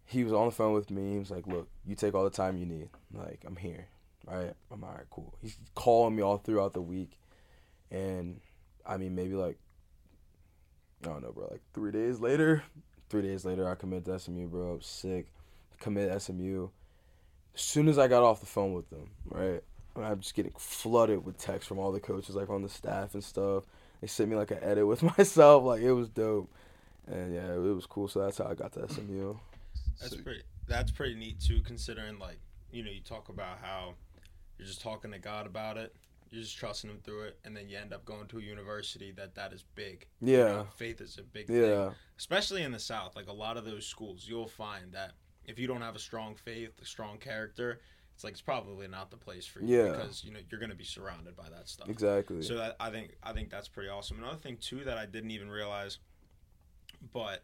he 0.05 0.23
was 0.23 0.31
on 0.33 0.45
the 0.45 0.51
phone 0.51 0.73
with 0.73 0.89
me. 0.91 1.13
He 1.13 1.19
was 1.19 1.31
like, 1.31 1.47
look, 1.47 1.67
you 1.85 1.95
take 1.95 2.13
all 2.13 2.23
the 2.23 2.29
time 2.29 2.57
you 2.57 2.65
need. 2.65 2.89
Like, 3.13 3.43
I'm 3.45 3.55
here. 3.55 3.87
All 4.27 4.37
right. 4.37 4.53
I'm 4.71 4.83
all 4.83 4.91
right, 4.91 5.05
cool. 5.09 5.33
He's 5.41 5.57
calling 5.75 6.15
me 6.15 6.21
all 6.21 6.37
throughout 6.37 6.73
the 6.73 6.81
week. 6.81 7.17
And 7.89 8.39
I 8.85 8.97
mean, 8.97 9.15
maybe 9.15 9.33
like, 9.35 9.57
I 11.03 11.07
don't 11.07 11.21
know, 11.23 11.31
bro, 11.31 11.47
like 11.51 11.61
three 11.73 11.91
days 11.91 12.19
later, 12.19 12.63
three 13.09 13.21
days 13.21 13.45
later, 13.45 13.69
I 13.69 13.75
commit 13.75 14.05
to 14.05 14.19
SMU, 14.19 14.47
bro. 14.47 14.79
Sick. 14.81 15.27
Commit 15.79 16.11
to 16.11 16.19
SMU. 16.19 16.69
As 17.55 17.61
soon 17.61 17.87
as 17.87 17.97
I 17.97 18.07
got 18.07 18.23
off 18.23 18.39
the 18.39 18.45
phone 18.45 18.73
with 18.73 18.89
them, 18.89 19.09
right? 19.25 19.63
I'm 20.03 20.19
just 20.19 20.35
getting 20.35 20.53
flooded 20.57 21.25
with 21.25 21.37
texts 21.37 21.67
from 21.67 21.79
all 21.79 21.91
the 21.91 21.99
coaches, 21.99 22.35
like 22.35 22.49
on 22.49 22.61
the 22.61 22.69
staff 22.69 23.13
and 23.13 23.23
stuff. 23.23 23.63
They 24.01 24.07
sent 24.07 24.29
me 24.29 24.35
like 24.35 24.51
an 24.51 24.59
edit 24.61 24.85
with 24.87 25.01
myself. 25.17 25.63
Like, 25.63 25.81
it 25.81 25.91
was 25.93 26.09
dope. 26.09 26.49
And 27.07 27.33
yeah, 27.33 27.53
it 27.53 27.57
was 27.73 27.85
cool. 27.85 28.07
So 28.07 28.19
that's 28.21 28.37
how 28.37 28.45
I 28.47 28.53
got 28.53 28.73
to 28.73 28.87
SMU. 28.89 29.35
That's 29.99 30.15
So- 30.15 30.21
pretty. 30.23 30.41
That's 30.67 30.91
pretty 30.91 31.15
neat 31.15 31.39
too, 31.39 31.61
considering 31.61 32.19
like 32.19 32.39
you 32.71 32.83
know 32.83 32.91
you 32.91 32.99
talk 32.99 33.29
about 33.29 33.59
how 33.61 33.93
you're 34.57 34.67
just 34.67 34.81
talking 34.81 35.11
to 35.13 35.17
God 35.19 35.45
about 35.47 35.77
it, 35.77 35.95
you're 36.29 36.41
just 36.43 36.57
trusting 36.57 36.89
Him 36.89 36.99
through 37.05 37.21
it, 37.23 37.39
and 37.45 37.55
then 37.55 37.69
you 37.69 37.77
end 37.77 37.93
up 37.93 38.03
going 38.03 38.27
to 38.27 38.39
a 38.39 38.41
university 38.41 39.13
that 39.13 39.33
that 39.35 39.53
is 39.53 39.63
big. 39.75 40.05
You 40.19 40.33
Yeah. 40.39 40.43
know, 40.43 40.67
faith 40.75 40.99
is 40.99 41.17
a 41.19 41.23
big 41.23 41.47
thing, 41.47 41.55
Yeah. 41.61 41.91
especially 42.19 42.63
in 42.63 42.73
the 42.73 42.79
South. 42.79 43.15
Like 43.15 43.27
a 43.27 43.33
lot 43.33 43.55
of 43.55 43.63
those 43.63 43.85
schools, 43.85 44.25
you'll 44.27 44.49
find 44.49 44.91
that 44.91 45.13
if 45.45 45.57
you 45.57 45.67
don't 45.67 45.79
have 45.81 45.95
a 45.95 45.99
strong 45.99 46.35
faith, 46.35 46.71
a 46.81 46.85
strong 46.85 47.17
character, 47.17 47.79
it's 48.17 48.23
like 48.23 48.33
it's 48.33 48.41
probably 48.41 48.87
not 48.87 49.11
the 49.11 49.15
place 49.17 49.45
for 49.45 49.61
you 49.61 49.77
Yeah. 49.77 49.91
because 49.91 50.23
you 50.23 50.31
know 50.33 50.39
you're 50.49 50.59
going 50.59 50.71
to 50.71 50.75
be 50.75 50.83
surrounded 50.83 51.35
by 51.35 51.49
that 51.55 51.69
stuff. 51.69 51.87
Exactly. 51.87 52.41
So 52.41 52.55
that, 52.55 52.75
I 52.79 52.89
think 52.89 53.15
I 53.21 53.31
think 53.31 53.51
that's 53.51 53.67
pretty 53.67 53.89
awesome. 53.89 54.17
Another 54.17 54.37
thing 54.37 54.57
too 54.59 54.83
that 54.85 54.97
I 54.97 55.05
didn't 55.05 55.29
even 55.29 55.51
realize, 55.51 55.99
but 57.13 57.43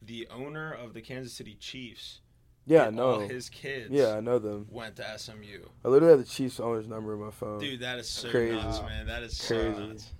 the 0.00 0.26
owner 0.30 0.72
of 0.72 0.94
the 0.94 1.02
Kansas 1.02 1.34
City 1.34 1.56
Chiefs, 1.60 2.22
yeah, 2.64 2.86
I 2.86 2.90
know. 2.90 3.18
his 3.28 3.50
kids, 3.50 3.90
Yeah, 3.90 4.14
I 4.16 4.20
know 4.20 4.38
them. 4.38 4.66
went 4.70 4.96
to 4.96 5.18
SMU. 5.18 5.66
I 5.84 5.88
literally 5.88 6.12
have 6.16 6.20
the 6.20 6.32
Chiefs 6.32 6.58
owner's 6.58 6.88
number 6.88 7.12
in 7.12 7.20
my 7.20 7.30
phone. 7.30 7.58
Dude, 7.58 7.80
that 7.80 7.98
is 7.98 8.08
so 8.08 8.30
Crazy. 8.30 8.56
nuts, 8.56 8.80
man. 8.80 9.08
That 9.08 9.22
is 9.22 9.36
so 9.36 9.54
Crazy. 9.74 9.88
nuts. 9.88 10.10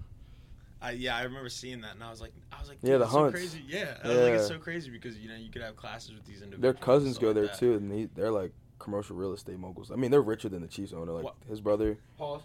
I, 0.82 0.90
yeah, 0.90 1.16
I 1.16 1.22
remember 1.22 1.48
seeing 1.48 1.80
that, 1.80 1.94
and 1.94 2.04
I 2.04 2.10
was 2.10 2.20
like, 2.20 2.32
I 2.52 2.60
was 2.60 2.68
like, 2.68 2.78
Yeah, 2.82 2.98
the 2.98 2.98
that's 3.00 3.12
so 3.12 3.30
crazy. 3.30 3.64
Yeah, 3.66 3.96
I 4.04 4.08
was 4.08 4.16
like, 4.18 4.32
it's 4.34 4.48
so 4.48 4.58
crazy 4.58 4.90
because 4.90 5.16
you 5.16 5.30
know 5.30 5.34
you 5.36 5.50
could 5.50 5.62
have 5.62 5.76
classes 5.76 6.12
with 6.12 6.26
these 6.26 6.42
individuals. 6.42 6.60
Their 6.62 6.74
cousins 6.74 7.16
go 7.16 7.32
there 7.32 7.48
too, 7.48 7.72
and 7.76 7.90
he, 7.90 8.04
they're 8.14 8.30
like 8.30 8.52
commercial 8.78 9.16
real 9.16 9.32
estate 9.32 9.58
moguls. 9.58 9.90
I 9.90 9.96
mean, 9.96 10.10
they're 10.10 10.22
richer 10.22 10.48
than 10.48 10.62
the 10.62 10.68
Chiefs 10.68 10.92
owner. 10.92 11.12
Like 11.12 11.24
What? 11.24 11.34
his 11.48 11.60
brother. 11.60 11.98
Pause. 12.16 12.42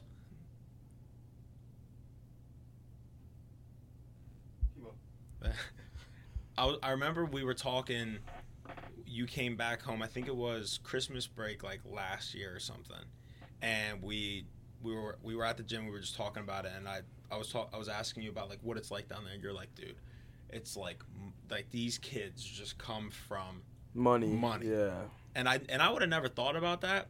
I, 6.58 6.76
I 6.82 6.92
remember 6.92 7.26
we 7.26 7.44
were 7.44 7.54
talking. 7.54 8.20
You 9.06 9.26
came 9.26 9.56
back 9.56 9.82
home. 9.82 10.02
I 10.02 10.08
think 10.08 10.28
it 10.28 10.36
was 10.36 10.80
Christmas 10.84 11.28
break, 11.28 11.64
like 11.64 11.82
last 11.86 12.34
year 12.34 12.56
or 12.56 12.60
something, 12.60 12.96
and 13.62 14.02
we 14.02 14.46
we 14.82 14.94
were 14.96 15.18
we 15.22 15.36
were 15.36 15.46
at 15.46 15.58
the 15.58 15.64
gym. 15.64 15.86
We 15.86 15.92
were 15.92 16.00
just 16.00 16.16
talking 16.16 16.42
about 16.44 16.66
it, 16.66 16.72
and 16.76 16.88
I 16.88 17.02
I 17.32 17.38
was 17.38 17.50
talk, 17.50 17.70
I 17.74 17.78
was 17.78 17.90
asking 17.90 18.24
you 18.24 18.30
about 18.30 18.50
like 18.50 18.60
what 18.62 18.78
it's 18.78 18.92
like 18.92 19.10
down 19.10 19.24
there. 19.24 19.34
And 19.34 19.44
you're 19.44 19.54
like, 19.54 19.74
dude, 19.76 19.96
it's 20.50 20.76
like 20.78 21.04
like 21.50 21.70
these 21.70 21.98
kids 21.98 22.44
just 22.44 22.78
come 22.78 23.12
from 23.12 23.62
Money. 23.94 24.28
Money. 24.28 24.68
Yeah. 24.68 25.02
And 25.36 25.48
I 25.50 25.60
and 25.70 25.82
I 25.82 25.90
would 25.92 26.02
have 26.02 26.10
never 26.10 26.28
thought 26.28 26.56
about 26.56 26.82
that. 26.82 27.08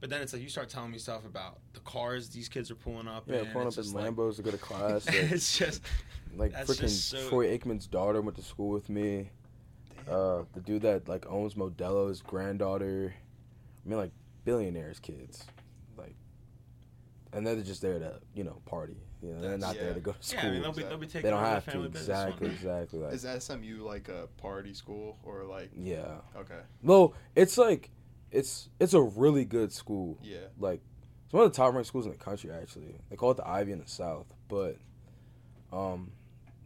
But 0.00 0.10
then 0.10 0.20
it's 0.20 0.32
like 0.34 0.42
you 0.42 0.48
start 0.50 0.68
telling 0.68 0.90
me 0.90 0.98
stuff 0.98 1.24
about 1.24 1.60
the 1.72 1.80
cars 1.80 2.28
these 2.28 2.48
kids 2.48 2.70
are 2.70 2.74
pulling 2.74 3.08
up. 3.08 3.24
Yeah, 3.26 3.36
in. 3.38 3.46
pulling 3.46 3.68
up 3.68 3.72
in 3.72 3.82
just 3.82 3.94
like- 3.94 4.04
Lambos 4.06 4.36
to 4.36 4.42
go 4.42 4.50
to 4.50 4.58
class. 4.68 5.06
Like, 5.06 5.14
it's 5.16 5.56
just 5.56 5.82
like 6.36 6.52
freaking 6.52 6.88
so- 6.90 7.28
Troy 7.28 7.56
Aikman's 7.56 7.86
daughter 7.86 8.20
went 8.20 8.36
to 8.36 8.42
school 8.42 8.68
with 8.70 8.88
me. 8.90 9.30
Uh, 10.08 10.42
the 10.52 10.60
dude 10.60 10.82
that 10.82 11.08
like 11.08 11.24
owns 11.26 11.54
Modelo's 11.54 12.20
granddaughter. 12.20 13.14
I 13.14 13.88
mean, 13.88 13.98
like 13.98 14.12
billionaires' 14.44 14.98
kids, 15.00 15.44
like, 15.96 16.16
and 17.32 17.46
they're 17.46 17.56
just 17.62 17.80
there 17.80 17.98
to 17.98 18.20
you 18.34 18.44
know 18.44 18.60
party. 18.66 18.96
You 19.24 19.32
know, 19.34 19.40
they're 19.40 19.58
not 19.58 19.74
yeah. 19.76 19.82
there 19.82 19.94
to 19.94 20.00
go 20.00 20.12
to 20.12 20.18
yeah. 20.20 20.38
school. 20.38 20.50
I 20.50 20.52
mean, 20.52 20.62
they'll 20.62 20.72
be 20.72 20.82
they'll 20.82 20.98
be 20.98 21.06
taking 21.06 21.22
they 21.22 21.30
don't 21.30 21.42
their 21.42 21.50
have 21.52 21.64
to. 21.64 21.70
family 21.70 21.88
business 21.88 22.08
Exactly, 22.08 22.46
one 22.48 22.56
day. 22.56 22.60
exactly. 22.62 22.98
Like, 23.00 23.12
Is 23.14 23.44
SMU 23.44 23.84
like 23.84 24.08
a 24.08 24.28
party 24.36 24.74
school 24.74 25.18
or 25.24 25.44
like 25.44 25.70
yeah. 25.76 26.18
okay? 26.36 26.60
No, 26.82 27.14
it's 27.34 27.56
like, 27.58 27.90
it's 28.30 28.68
it's 28.78 28.94
a 28.94 29.00
really 29.00 29.44
good 29.44 29.72
school. 29.72 30.18
Yeah. 30.22 30.38
like 30.58 30.80
it's 31.24 31.32
one 31.32 31.44
of 31.44 31.52
the 31.52 31.56
top 31.56 31.72
ranked 31.72 31.88
schools 31.88 32.04
in 32.06 32.12
the 32.12 32.18
country 32.18 32.50
actually 32.50 32.96
they 33.08 33.16
call 33.16 33.30
it 33.30 33.36
the 33.38 33.48
ivy 33.48 33.72
in 33.72 33.78
the 33.78 33.88
south 33.88 34.26
but 34.48 34.76
um 35.72 36.10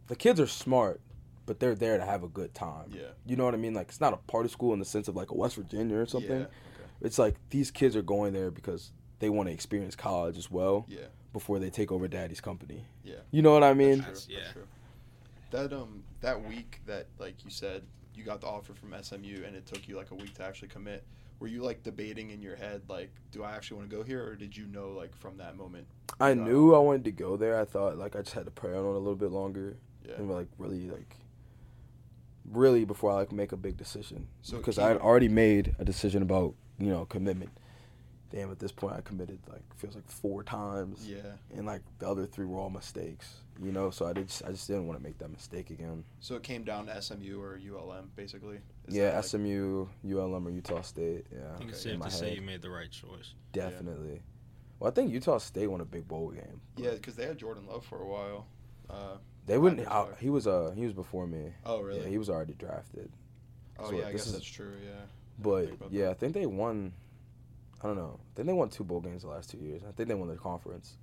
the 0.07 0.15
kids 0.15 0.39
are 0.39 0.47
smart 0.47 0.99
but 1.45 1.59
they're 1.59 1.75
there 1.75 1.97
to 1.97 2.05
have 2.05 2.23
a 2.23 2.27
good 2.27 2.53
time 2.53 2.91
Yeah. 2.91 3.09
you 3.25 3.35
know 3.35 3.45
what 3.45 3.53
i 3.53 3.57
mean 3.57 3.73
like 3.73 3.87
it's 3.87 4.01
not 4.01 4.13
a 4.13 4.17
party 4.17 4.49
school 4.49 4.73
in 4.73 4.79
the 4.79 4.85
sense 4.85 5.07
of 5.07 5.15
like 5.15 5.31
a 5.31 5.35
west 5.35 5.55
virginia 5.55 5.97
or 5.97 6.05
something 6.05 6.29
Yeah. 6.31 6.43
Okay. 6.45 6.89
it's 7.01 7.17
like 7.17 7.35
these 7.51 7.71
kids 7.71 7.95
are 7.95 8.01
going 8.01 8.33
there 8.33 8.51
because 8.51 8.91
they 9.19 9.29
want 9.29 9.47
to 9.47 9.53
experience 9.53 9.95
college 9.95 10.37
as 10.37 10.51
well 10.51 10.85
Yeah. 10.89 11.05
Before 11.33 11.59
they 11.59 11.69
take 11.69 11.91
over 11.91 12.07
daddy's 12.07 12.41
company 12.41 12.85
Yeah. 13.03 13.15
you 13.31 13.41
know 13.41 13.53
what 13.53 13.63
i 13.63 13.73
mean 13.73 13.99
That's 13.99 14.25
true. 14.25 14.35
That's- 14.35 14.53
That's 14.53 14.53
true. 14.53 14.67
That 15.51 15.73
um 15.73 16.03
that 16.21 16.47
week 16.47 16.81
that 16.85 17.07
like 17.17 17.43
you 17.43 17.49
said 17.49 17.81
you 18.13 18.23
got 18.23 18.41
the 18.41 18.47
offer 18.47 18.73
from 18.73 18.93
SMU 19.01 19.43
and 19.47 19.55
it 19.55 19.65
took 19.65 19.87
you 19.87 19.95
like 19.95 20.11
a 20.11 20.15
week 20.15 20.33
to 20.35 20.43
actually 20.43 20.67
commit. 20.67 21.03
Were 21.39 21.47
you 21.47 21.63
like 21.63 21.81
debating 21.83 22.29
in 22.31 22.39
your 22.41 22.55
head 22.55 22.81
like 22.87 23.09
do 23.31 23.43
I 23.43 23.51
actually 23.55 23.77
want 23.77 23.89
to 23.89 23.95
go 23.95 24.03
here 24.03 24.23
or 24.23 24.35
did 24.35 24.55
you 24.55 24.67
know 24.67 24.89
like 24.89 25.15
from 25.15 25.37
that 25.37 25.55
moment? 25.57 25.87
i 26.19 26.33
No. 26.35 26.43
knew 26.43 26.75
i 26.75 26.79
wanted 26.79 27.03
to 27.05 27.11
go 27.11 27.35
there 27.37 27.59
i 27.59 27.65
thought 27.65 27.97
like 27.97 28.15
i 28.15 28.21
just 28.21 28.33
had 28.35 28.45
to 28.45 28.51
pray 28.51 28.71
on 28.73 28.83
it 28.85 28.89
a 28.89 28.91
little 29.05 29.15
bit 29.15 29.31
longer 29.31 29.77
Yeah. 30.07 30.15
and 30.17 30.29
like 30.29 30.47
really 30.59 30.87
like 30.89 31.15
really 32.51 32.83
before 32.85 33.11
I 33.11 33.15
like 33.15 33.31
make 33.31 33.51
a 33.51 33.57
big 33.57 33.77
decision. 33.77 34.27
So 34.41 34.57
because 34.57 34.79
I 34.79 34.87
had 34.87 34.97
already 34.97 35.29
made 35.29 35.75
a 35.79 35.85
decision 35.85 36.21
about 36.21 36.53
you 36.79 36.87
know 36.89 37.05
commitment. 37.05 37.51
Damn, 38.31 38.51
at 38.51 38.59
this 38.59 38.71
point 38.71 38.93
I 38.95 39.01
committed 39.01 39.39
like 39.49 39.63
feels 39.75 39.95
like 39.95 40.07
four 40.07 40.43
times, 40.43 41.07
Yeah. 41.09 41.17
and 41.55 41.65
like 41.65 41.81
the 41.97 42.07
other 42.07 42.25
three 42.27 42.45
were 42.45 42.59
all 42.59 42.69
mistakes. 42.69 43.37
You 43.61 43.71
know, 43.71 43.89
so 43.89 44.05
I 44.05 44.13
did 44.13 44.27
just, 44.27 44.45
I 44.45 44.51
just 44.51 44.67
didn't 44.67 44.87
want 44.87 44.99
to 44.99 45.03
make 45.03 45.17
that 45.17 45.29
mistake 45.31 45.69
again. 45.71 46.03
So 46.21 46.35
it 46.35 46.43
came 46.43 46.63
down 46.63 46.85
to 46.85 47.01
SMU 47.01 47.41
or 47.41 47.57
ULM 47.59 48.11
basically. 48.15 48.59
Is 48.87 48.95
yeah, 48.95 49.15
like- 49.15 49.23
SMU, 49.25 49.87
ULM, 50.05 50.47
or 50.47 50.51
Utah 50.51 50.81
State. 50.81 51.25
Yeah, 51.33 51.39
I 51.53 51.57
think 51.57 51.71
it's 51.71 51.81
safe 51.81 51.93
in 51.93 51.99
my 51.99 52.05
to 52.05 52.11
say 52.11 52.35
you 52.35 52.41
made 52.41 52.61
the 52.61 52.69
right 52.69 52.89
choice. 52.91 53.33
definitely. 53.51 54.21
Well, 54.79 54.89
I 54.89 54.93
think 54.93 55.11
Utah 55.11 55.39
State 55.39 55.67
won 55.67 55.81
a 55.81 55.85
big 55.85 56.07
bowl 56.07 56.29
game. 56.29 56.61
Yeah, 56.77 56.91
because 56.91 57.15
they 57.15 57.25
had 57.25 57.37
Jordan 57.37 57.65
Love 57.67 57.83
for 57.85 58.01
a 58.01 58.07
while. 58.07 58.45
Uh, 58.89 59.17
They 59.45 59.57
wouldn't. 59.57 59.85
I, 59.87 60.05
he 60.19 60.29
was 60.29 60.45
uh 60.47 60.71
he 60.75 60.83
was 60.85 60.93
before 60.93 61.25
me. 61.27 61.51
oh 61.65 61.81
really? 61.81 62.01
Yeah, 62.01 62.07
he 62.07 62.17
was 62.19 62.29
already 62.29 62.53
drafted. 62.53 63.11
oh 63.79 63.89
so 63.89 63.97
yeah, 63.97 64.03
I 64.07 64.11
this 64.11 64.21
guess 64.21 64.27
is- 64.27 64.33
that's 64.33 64.45
true. 64.45 64.73
Yeah. 64.85 65.01
But 65.41 65.65
think 65.65 65.79
about 65.81 65.91
yeah, 65.91 66.05
that. 66.05 66.11
I 66.11 66.13
think 66.13 66.33
they 66.33 66.45
won. 66.45 66.93
I 67.81 67.87
don't 67.87 67.95
know. 67.97 68.19
I 68.19 68.35
think 68.35 68.47
they 68.47 68.53
won 68.53 68.69
two 68.69 68.83
bowl 68.83 68.99
games 68.99 69.21
the 69.23 69.29
last 69.29 69.49
two 69.49 69.57
years. 69.57 69.81
I 69.87 69.91
think 69.93 70.09
they 70.09 70.15
won 70.15 70.27
the 70.27 70.35
conference, 70.35 70.97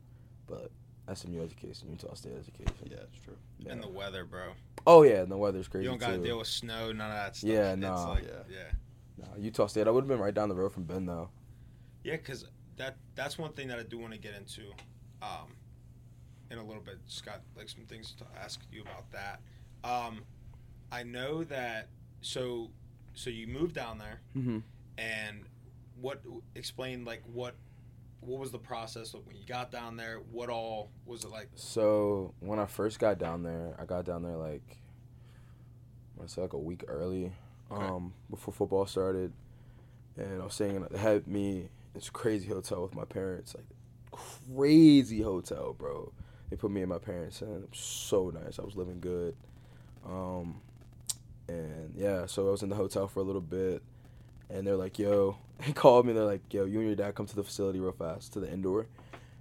but 0.46 0.70
SMU 1.14 1.42
education, 1.42 1.88
Utah 1.90 2.14
State 2.14 2.34
education. 2.38 2.74
Yeah, 2.90 2.98
it's 3.02 3.18
true. 3.24 3.36
Yeah. 3.58 3.72
And 3.72 3.82
the 3.82 3.88
weather, 3.88 4.24
bro. 4.24 4.48
oh 4.86 5.02
yeah, 5.02 5.22
and 5.22 5.30
the 5.30 5.36
weather's 5.36 5.68
crazy 5.68 5.84
you 5.84 5.90
don't 5.90 6.00
got 6.00 6.10
to 6.10 6.18
deal 6.18 6.38
with 6.38 6.48
snow, 6.48 6.92
none 6.92 7.10
of 7.10 7.16
that 7.16 7.36
stuff. 7.36 7.50
Yeah, 7.50 7.74
no, 7.76 7.94
nah. 7.94 8.10
like- 8.10 8.24
Yeah. 8.24 8.42
yeah. 9.18 9.24
Nah, 9.26 9.36
Utah 9.38 9.66
State. 9.66 9.86
I 9.86 9.90
would 9.90 10.02
have 10.02 10.08
been 10.08 10.18
right 10.18 10.34
down 10.34 10.48
the 10.50 10.54
road 10.54 10.72
from 10.72 10.82
Ben 10.84 11.06
though. 11.06 11.30
Yeah, 12.04 12.16
because 12.16 12.44
that 12.76 12.96
that's 13.14 13.38
one 13.38 13.52
thing 13.54 13.68
that 13.68 13.78
I 13.78 13.82
do 13.82 13.98
want 13.98 14.12
to 14.12 14.18
get 14.18 14.34
into, 14.34 14.64
um, 15.22 15.54
in 16.50 16.58
a 16.58 16.64
little 16.64 16.82
bit. 16.82 16.98
Just 17.06 17.24
got 17.24 17.40
like 17.56 17.70
some 17.70 17.84
things 17.86 18.12
to 18.18 18.24
ask 18.38 18.60
you 18.70 18.82
about 18.82 19.10
that. 19.12 19.40
Um, 19.82 20.22
I 20.92 21.02
know 21.02 21.42
that 21.44 21.88
so 22.20 22.70
so 23.14 23.30
you 23.30 23.46
moved 23.46 23.74
down 23.74 23.96
there 23.98 24.20
Mm-hmm. 24.36 24.58
and 24.98 25.44
what 26.00 26.22
explain 26.54 27.04
like 27.04 27.22
what 27.32 27.54
what 28.20 28.40
was 28.40 28.50
the 28.50 28.58
process 28.58 29.14
like 29.14 29.24
when 29.26 29.36
you 29.36 29.44
got 29.46 29.70
down 29.70 29.96
there? 29.96 30.18
What 30.32 30.48
all 30.50 30.90
was 31.04 31.24
it 31.24 31.30
like? 31.30 31.48
So 31.54 32.34
when 32.40 32.58
I 32.58 32.66
first 32.66 32.98
got 32.98 33.18
down 33.18 33.42
there, 33.42 33.76
I 33.80 33.84
got 33.84 34.04
down 34.04 34.22
there 34.22 34.36
like 34.36 34.78
I 36.16 36.18
want 36.20 36.30
say 36.30 36.42
like 36.42 36.54
a 36.54 36.58
week 36.58 36.84
early, 36.88 37.32
Okay. 37.70 37.84
um, 37.84 38.14
before 38.30 38.54
football 38.54 38.86
started, 38.86 39.32
and 40.16 40.40
I 40.40 40.44
was 40.44 40.54
staying. 40.54 40.76
In, 40.76 40.86
they 40.90 40.98
had 40.98 41.26
me 41.26 41.68
this 41.94 42.08
crazy 42.10 42.48
hotel 42.48 42.82
with 42.82 42.94
my 42.94 43.04
parents, 43.04 43.54
like 43.54 43.66
crazy 44.10 45.20
hotel, 45.22 45.74
bro. 45.76 46.12
They 46.48 46.56
put 46.56 46.70
me 46.70 46.80
and 46.80 46.88
my 46.88 46.98
parents 46.98 47.42
in. 47.42 47.48
It 47.48 47.70
was 47.70 47.78
so 47.78 48.30
nice. 48.30 48.58
I 48.58 48.62
was 48.62 48.76
living 48.76 49.00
good, 49.00 49.36
um, 50.06 50.60
and 51.48 51.92
yeah. 51.94 52.26
So 52.26 52.48
I 52.48 52.50
was 52.50 52.62
in 52.62 52.70
the 52.70 52.76
hotel 52.76 53.08
for 53.08 53.20
a 53.20 53.24
little 53.24 53.40
bit, 53.42 53.82
and 54.50 54.66
they're 54.66 54.76
like, 54.76 54.98
"Yo," 54.98 55.38
they 55.66 55.72
called 55.72 56.06
me. 56.06 56.12
They're 56.12 56.24
like, 56.24 56.52
"Yo, 56.52 56.64
you 56.64 56.78
and 56.78 56.86
your 56.86 56.96
dad 56.96 57.14
come 57.14 57.26
to 57.26 57.36
the 57.36 57.44
facility 57.44 57.80
real 57.80 57.92
fast 57.92 58.32
to 58.34 58.40
the 58.40 58.50
indoor." 58.50 58.86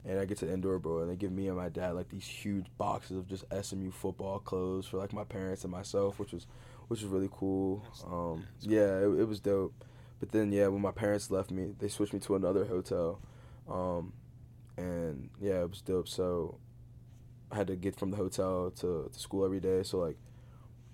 And 0.08 0.20
I 0.20 0.26
get 0.26 0.38
to 0.40 0.46
the 0.46 0.54
indoor, 0.54 0.78
bro, 0.78 1.00
and 1.00 1.10
they 1.10 1.16
give 1.16 1.32
me 1.32 1.48
and 1.48 1.58
my 1.58 1.70
dad 1.70 1.96
like 1.96 2.10
these 2.10 2.28
huge 2.28 2.68
boxes 2.78 3.18
of 3.18 3.28
just 3.28 3.44
SMU 3.50 3.90
football 3.90 4.38
clothes 4.38 4.86
for 4.86 4.98
like 4.98 5.14
my 5.14 5.24
parents 5.24 5.64
and 5.64 5.72
myself, 5.72 6.20
which 6.20 6.32
was, 6.32 6.46
which 6.90 7.02
was 7.02 7.10
really 7.10 7.30
cool. 7.32 7.84
Um, 8.06 8.46
yeah, 8.62 9.00
it, 9.00 9.22
it 9.22 9.28
was 9.28 9.40
dope. 9.40 9.74
But 10.20 10.32
then 10.32 10.52
yeah, 10.52 10.68
when 10.68 10.82
my 10.82 10.92
parents 10.92 11.32
left 11.32 11.50
me, 11.50 11.74
they 11.80 11.88
switched 11.88 12.14
me 12.14 12.20
to 12.20 12.36
another 12.36 12.66
hotel, 12.66 13.20
um, 13.68 14.14
and 14.78 15.30
yeah, 15.42 15.62
it 15.62 15.70
was 15.72 15.82
dope. 15.82 16.08
So 16.08 16.60
I 17.52 17.56
had 17.56 17.68
to 17.68 17.76
get 17.76 17.96
from 17.96 18.12
the 18.12 18.18
hotel 18.18 18.72
to, 18.82 19.10
to 19.12 19.20
school 19.20 19.46
every 19.46 19.60
day. 19.60 19.84
So 19.84 20.00
like, 20.00 20.18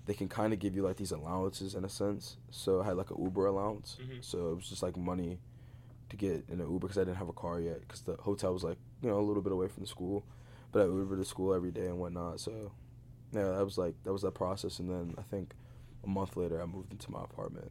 they 0.06 0.14
can 0.14 0.28
kind 0.28 0.52
of 0.52 0.58
give 0.58 0.74
you 0.74 0.82
like 0.82 0.96
these 0.96 1.12
allowances 1.12 1.74
in 1.74 1.84
a 1.84 1.88
sense. 1.88 2.36
So 2.50 2.80
I 2.80 2.86
had 2.86 2.96
like 2.96 3.10
a 3.10 3.20
Uber 3.20 3.46
allowance. 3.46 3.98
Mhm. 4.00 4.24
So 4.24 4.50
it 4.50 4.56
was 4.56 4.68
just 4.68 4.82
like 4.82 4.96
money 4.96 5.38
to 6.10 6.16
get 6.16 6.44
in 6.48 6.60
an 6.60 6.70
Uber 6.70 6.88
because 6.88 6.98
I 6.98 7.04
didn't 7.04 7.16
have 7.18 7.28
a 7.28 7.32
car 7.32 7.60
yet 7.60 7.80
because 7.80 8.00
the 8.02 8.14
hotel 8.16 8.52
was 8.52 8.64
like 8.64 8.78
you 9.00 9.08
know 9.08 9.18
a 9.18 9.22
little 9.22 9.42
bit 9.42 9.52
away 9.52 9.68
from 9.68 9.82
the 9.82 9.88
school, 9.88 10.24
but 10.72 10.82
I 10.82 10.84
Uber 10.86 11.16
to 11.16 11.24
school 11.24 11.54
every 11.54 11.70
day 11.70 11.86
and 11.86 11.98
whatnot. 11.98 12.40
So 12.40 12.72
yeah, 13.32 13.44
that 13.52 13.64
was 13.64 13.78
like 13.78 13.94
that 14.04 14.12
was 14.12 14.22
that 14.22 14.32
process, 14.34 14.78
and 14.78 14.90
then 14.90 15.14
I 15.18 15.22
think 15.22 15.54
a 16.04 16.08
month 16.08 16.36
later 16.36 16.60
I 16.60 16.66
moved 16.66 16.92
into 16.92 17.10
my 17.10 17.22
apartment. 17.22 17.70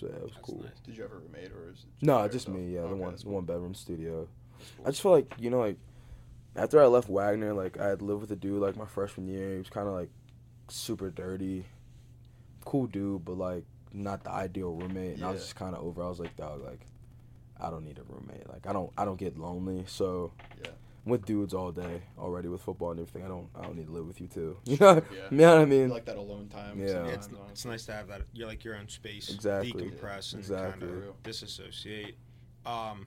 So 0.00 0.06
yeah, 0.08 0.16
it 0.16 0.22
was 0.22 0.32
That's 0.34 0.46
cool. 0.46 0.62
nice. 0.62 0.80
Did 0.84 0.96
you 0.96 1.04
ever 1.04 1.18
roommate 1.18 1.52
or 1.52 1.70
is 1.70 1.80
it 1.84 2.04
No, 2.06 2.16
by 2.16 2.28
just 2.28 2.48
yourself? 2.48 2.56
me. 2.56 2.74
Yeah, 2.74 2.80
Okay, 2.80 2.90
the 2.90 2.96
one 2.96 3.16
cool. 3.22 3.32
one 3.32 3.44
bedroom 3.44 3.74
studio. 3.74 4.26
Cool. 4.78 4.86
I 4.86 4.90
just 4.90 5.02
feel 5.02 5.12
like 5.12 5.32
you 5.38 5.50
know 5.50 5.60
like 5.60 5.76
after 6.56 6.82
I 6.82 6.86
left 6.86 7.08
Wagner, 7.08 7.52
like 7.52 7.78
I 7.78 7.86
had 7.88 8.02
lived 8.02 8.22
with 8.22 8.30
a 8.32 8.36
dude 8.36 8.60
like 8.62 8.76
my 8.76 8.86
freshman 8.86 9.28
year. 9.28 9.52
He 9.52 9.58
was 9.58 9.68
kind 9.70 9.86
of 9.86 9.94
like 9.94 10.08
super 10.68 11.10
dirty, 11.10 11.66
cool 12.64 12.86
dude, 12.86 13.24
but 13.24 13.36
like 13.38 13.64
not 13.92 14.24
the 14.24 14.30
ideal 14.30 14.72
roommate. 14.72 15.16
And 15.16 15.24
I 15.24 15.30
was 15.30 15.40
just 15.42 15.56
kind 15.56 15.74
of 15.74 15.82
over. 15.84 16.02
I 16.02 16.08
was 16.08 16.18
like, 16.20 16.36
dog, 16.36 16.62
like 16.64 16.80
I 17.60 17.70
don't 17.70 17.84
need 17.84 17.98
a 17.98 18.02
roommate. 18.02 18.48
Like 18.48 18.66
I 18.66 18.72
don't 18.72 18.92
I 18.98 19.04
don't 19.04 19.18
get 19.18 19.38
lonely. 19.38 19.84
So 19.86 20.32
Yeah. 20.62 20.70
I'm 21.06 21.10
with 21.10 21.26
dudes 21.26 21.52
all 21.52 21.70
day 21.70 22.02
already 22.18 22.48
with 22.48 22.62
football 22.62 22.90
and 22.92 23.00
everything. 23.00 23.24
I 23.24 23.28
don't 23.28 23.48
I 23.54 23.62
don't 23.62 23.76
need 23.76 23.86
to 23.86 23.92
live 23.92 24.06
with 24.06 24.20
you 24.20 24.26
too. 24.26 24.56
You 24.64 24.78
know, 24.80 24.94
Yeah. 25.12 25.20
you 25.30 25.36
know 25.36 25.54
what 25.56 25.62
I 25.62 25.64
mean? 25.66 25.88
like 25.90 26.06
that 26.06 26.16
alone 26.16 26.48
time. 26.48 26.78
Yeah. 26.80 27.04
Yeah, 27.04 27.06
it's, 27.08 27.28
it's 27.50 27.64
nice 27.64 27.84
to 27.86 27.92
have 27.92 28.08
that. 28.08 28.22
You're 28.32 28.48
like 28.48 28.64
your 28.64 28.76
own 28.76 28.88
space. 28.88 29.28
Exactly. 29.32 29.72
Decompress 29.90 30.32
and 30.32 30.40
Exactly. 30.40 30.88
kind 30.88 31.04
of 31.04 31.22
disassociate. 31.22 32.16
Um, 32.66 33.06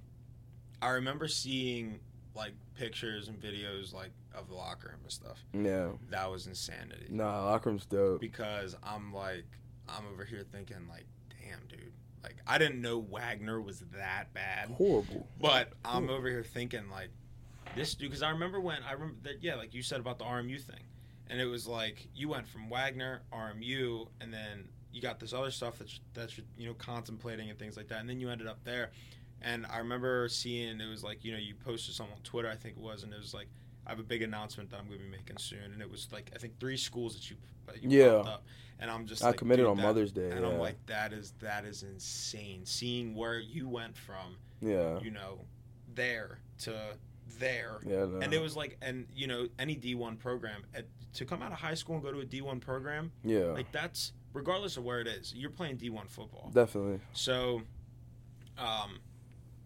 I 0.82 0.90
remember 0.90 1.28
seeing 1.28 2.00
like 2.38 2.54
pictures 2.76 3.28
and 3.28 3.38
videos 3.42 3.94
like 3.94 4.12
of 4.34 4.48
the 4.48 4.56
locker 4.56 4.90
room 4.90 5.00
and 5.04 5.12
stuff. 5.12 5.44
yeah. 5.54 5.90
That 6.12 6.30
was 6.32 6.48
insanity. 6.48 7.08
Nah, 7.10 7.44
locker 7.46 7.70
room's 7.70 7.86
dope. 7.86 8.22
Because 8.22 8.76
I'm 8.84 9.12
like, 9.14 9.46
I'm 9.90 10.04
over 10.14 10.24
here 10.24 10.46
thinking 10.52 10.88
like, 10.90 11.06
damn, 11.30 11.60
dude. 11.68 11.92
Like 12.24 12.36
I 12.46 12.58
didn't 12.58 12.82
know 12.82 13.00
Wagner 13.00 13.60
was 13.62 13.80
that 13.96 14.34
bad. 14.34 14.70
Horrible. 14.70 15.28
But 15.42 15.74
I'm 15.84 16.08
Cool. 16.08 16.16
over 16.16 16.30
here 16.30 16.44
thinking 16.44 16.90
like 16.90 17.10
this 17.76 17.94
dude 17.96 18.10
because 18.10 18.22
I 18.24 18.30
remember 18.30 18.60
when 18.62 18.78
I 18.88 18.94
remember 18.94 19.16
that 19.24 19.44
yeah 19.44 19.56
like 19.56 19.74
you 19.74 19.82
said 19.84 20.00
about 20.00 20.18
the 20.20 20.26
RMU 20.26 20.60
thing 20.60 20.80
and 21.30 21.40
it 21.42 21.46
was 21.46 21.68
like 21.68 22.08
you 22.16 22.30
went 22.30 22.48
from 22.48 22.70
Wagner, 22.70 23.22
RMU, 23.34 24.08
and 24.22 24.34
then 24.34 24.66
you 24.94 25.02
got 25.02 25.20
this 25.20 25.34
other 25.34 25.52
stuff 25.52 25.78
that 25.80 25.90
that 26.14 26.38
you're 26.38 26.46
you 26.58 26.68
know 26.68 26.74
contemplating 26.74 27.50
and 27.50 27.58
things 27.60 27.76
like 27.78 27.88
that, 27.90 28.00
and 28.00 28.10
then 28.10 28.20
you 28.20 28.30
ended 28.30 28.48
up 28.48 28.64
there. 28.64 28.92
And 29.42 29.66
I 29.68 29.78
remember 29.80 30.28
seeing 30.30 30.82
it 30.82 30.90
was 30.90 31.04
like 31.04 31.24
you 31.24 31.32
know 31.32 31.38
you 31.38 31.54
posted 31.56 31.94
something 31.96 32.16
on 32.16 32.22
Twitter 32.24 32.50
I 32.50 32.56
think 32.56 32.76
it 32.78 32.82
was, 32.82 33.04
and 33.04 33.14
it 33.14 33.20
was 33.20 33.34
like 33.34 33.48
I 33.86 33.92
have 33.92 34.00
a 34.00 34.04
big 34.04 34.22
announcement 34.22 34.70
that 34.72 34.80
I'm 34.80 34.88
going 34.88 35.00
to 35.00 35.06
be 35.06 35.12
making 35.12 35.38
soon, 35.38 35.72
and 35.74 35.82
it 35.82 35.90
was 35.90 36.08
like 36.12 36.32
I 36.36 36.38
think 36.40 36.60
three 36.60 36.78
schools 36.78 37.14
that 37.16 37.30
you, 37.30 37.38
that 37.68 37.82
you 37.84 37.90
Yeah. 37.90 38.18
up, 38.18 38.44
and 38.80 38.90
I'm 38.92 39.06
just 39.06 39.24
I 39.24 39.28
like, 39.28 39.38
committed 39.38 39.66
on 39.66 39.78
that- 39.78 39.84
Mother's 39.84 40.12
Day. 40.12 40.30
and 40.32 40.42
yeah. 40.42 40.48
I'm 40.48 40.58
like 40.60 40.84
that 40.88 41.14
is 41.14 41.34
that 41.40 41.66
is 41.66 41.84
insane. 41.84 42.66
Seeing 42.66 43.16
where 43.16 43.40
you 43.40 43.70
went 43.70 43.96
from 43.98 44.38
yeah, 44.62 45.00
you 45.00 45.12
know 45.12 45.40
there 45.94 46.40
to 46.60 46.74
there 47.40 47.78
yeah, 47.86 48.06
no. 48.06 48.20
and 48.22 48.34
it 48.34 48.42
was 48.42 48.56
like 48.56 48.78
and 48.82 49.06
you 49.14 49.28
know 49.28 49.48
any 49.60 49.76
d1 49.76 50.18
program 50.18 50.64
at, 50.74 50.86
to 51.14 51.26
come 51.26 51.44
out 51.44 51.52
of 51.52 51.58
high 51.60 51.74
school 51.74 51.96
and 51.96 52.04
go 52.04 52.12
to 52.12 52.20
a 52.22 52.26
d1 52.26 52.60
program 52.62 53.12
yeah, 53.24 53.46
like 53.46 53.72
that's 53.72 54.14
regardless 54.34 54.78
of 54.78 54.84
where 54.84 55.00
it 55.02 55.08
is 55.08 55.34
you're 55.36 55.50
playing 55.52 55.78
d1 55.78 56.10
football 56.10 56.50
definitely. 56.54 57.00
so 57.14 57.62
um 58.58 59.00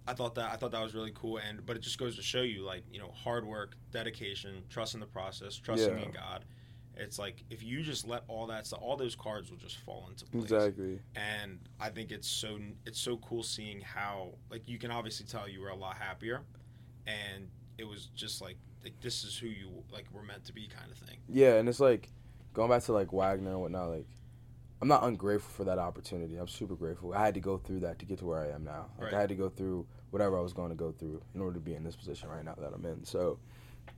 i 0.08 0.14
thought 0.14 0.36
that 0.36 0.52
i 0.52 0.56
thought 0.56 0.72
that 0.72 0.82
was 0.82 0.93
really 0.95 1.12
cool 1.14 1.38
and 1.38 1.66
but 1.66 1.76
it 1.76 1.82
just 1.82 1.97
goes 1.97 2.16
to 2.16 2.22
show 2.22 2.41
you 2.41 2.64
like 2.64 2.84
you 2.91 2.99
know 2.99 3.12
hard 3.12 3.45
work 3.45 3.76
dedication 3.91 4.64
trusting 4.70 4.99
the 4.99 5.06
process 5.06 5.56
trusting 5.56 5.97
Yeah. 5.97 6.06
in 6.06 6.12
god 6.12 6.45
it's 6.97 7.18
like 7.18 7.43
if 7.49 7.64
you 7.64 7.82
just 7.84 8.08
let 8.08 8.24
all 8.28 8.47
that 8.47 8.68
stuff 8.68 8.80
all 8.82 8.97
those 8.97 9.16
cards 9.16 9.49
will 9.49 9.58
just 9.58 9.78
fall 9.78 10.08
into 10.10 10.26
place 10.26 10.43
Exactly. 10.43 10.99
and 11.16 11.58
I 11.80 11.89
think 11.89 12.12
it's 12.12 12.28
so 12.28 12.60
it's 12.86 12.99
so 12.99 13.18
cool 13.18 13.43
seeing 13.43 13.80
how 13.82 14.34
like 14.52 14.68
you 14.68 14.78
can 14.78 14.91
obviously 14.91 15.26
tell 15.26 15.47
you 15.47 15.62
were 15.62 15.70
a 15.70 15.76
lot 15.76 15.97
happier, 15.97 16.41
and 17.08 17.47
it 17.78 17.86
was 17.88 18.10
just 18.14 18.41
like 18.41 18.58
like 18.84 18.93
this 19.02 19.24
is 19.24 19.36
who 19.38 19.47
you 19.47 19.70
like 19.91 20.06
were 20.12 20.22
meant 20.22 20.43
to 20.45 20.54
be 20.54 20.68
kind 20.68 20.91
of 20.91 20.97
thing. 20.97 21.18
Yeah, 21.30 21.56
and 21.56 21.68
it's 21.70 21.80
like 21.80 22.10
going 22.54 22.70
back 22.70 22.84
to 22.84 22.93
like 22.93 23.12
Wagner 23.14 23.52
and 23.52 23.62
whatnot. 23.62 23.89
Like, 23.89 24.08
I'm 24.82 24.88
not 24.88 25.04
ungrateful 25.04 25.52
for 25.52 25.64
that 25.66 25.78
opportunity. 25.78 26.38
I'm 26.38 26.48
super 26.48 26.76
grateful. 26.76 27.14
I 27.14 27.24
had 27.26 27.36
to 27.36 27.40
go 27.40 27.58
through 27.58 27.82
that 27.82 28.00
to 28.00 28.06
get 28.06 28.20
to 28.20 28.26
where 28.26 28.40
I 28.40 28.50
am 28.50 28.64
now. 28.64 28.88
Like, 28.98 29.06
Right. 29.12 29.14
I 29.14 29.20
had 29.22 29.30
to 29.30 29.36
go 29.36 29.50
through 29.50 29.86
whatever 30.10 30.38
I 30.38 30.42
was 30.42 30.54
going 30.54 30.70
to 30.70 30.76
go 30.76 30.92
through 30.92 31.22
in 31.36 31.42
order 31.42 31.54
to 31.56 31.60
be 31.60 31.76
in 31.76 31.84
this 31.84 31.96
position 31.96 32.30
right 32.30 32.44
now 32.44 32.56
that 32.58 32.74
I'm 32.74 32.86
in. 32.86 33.06
So, 33.06 33.38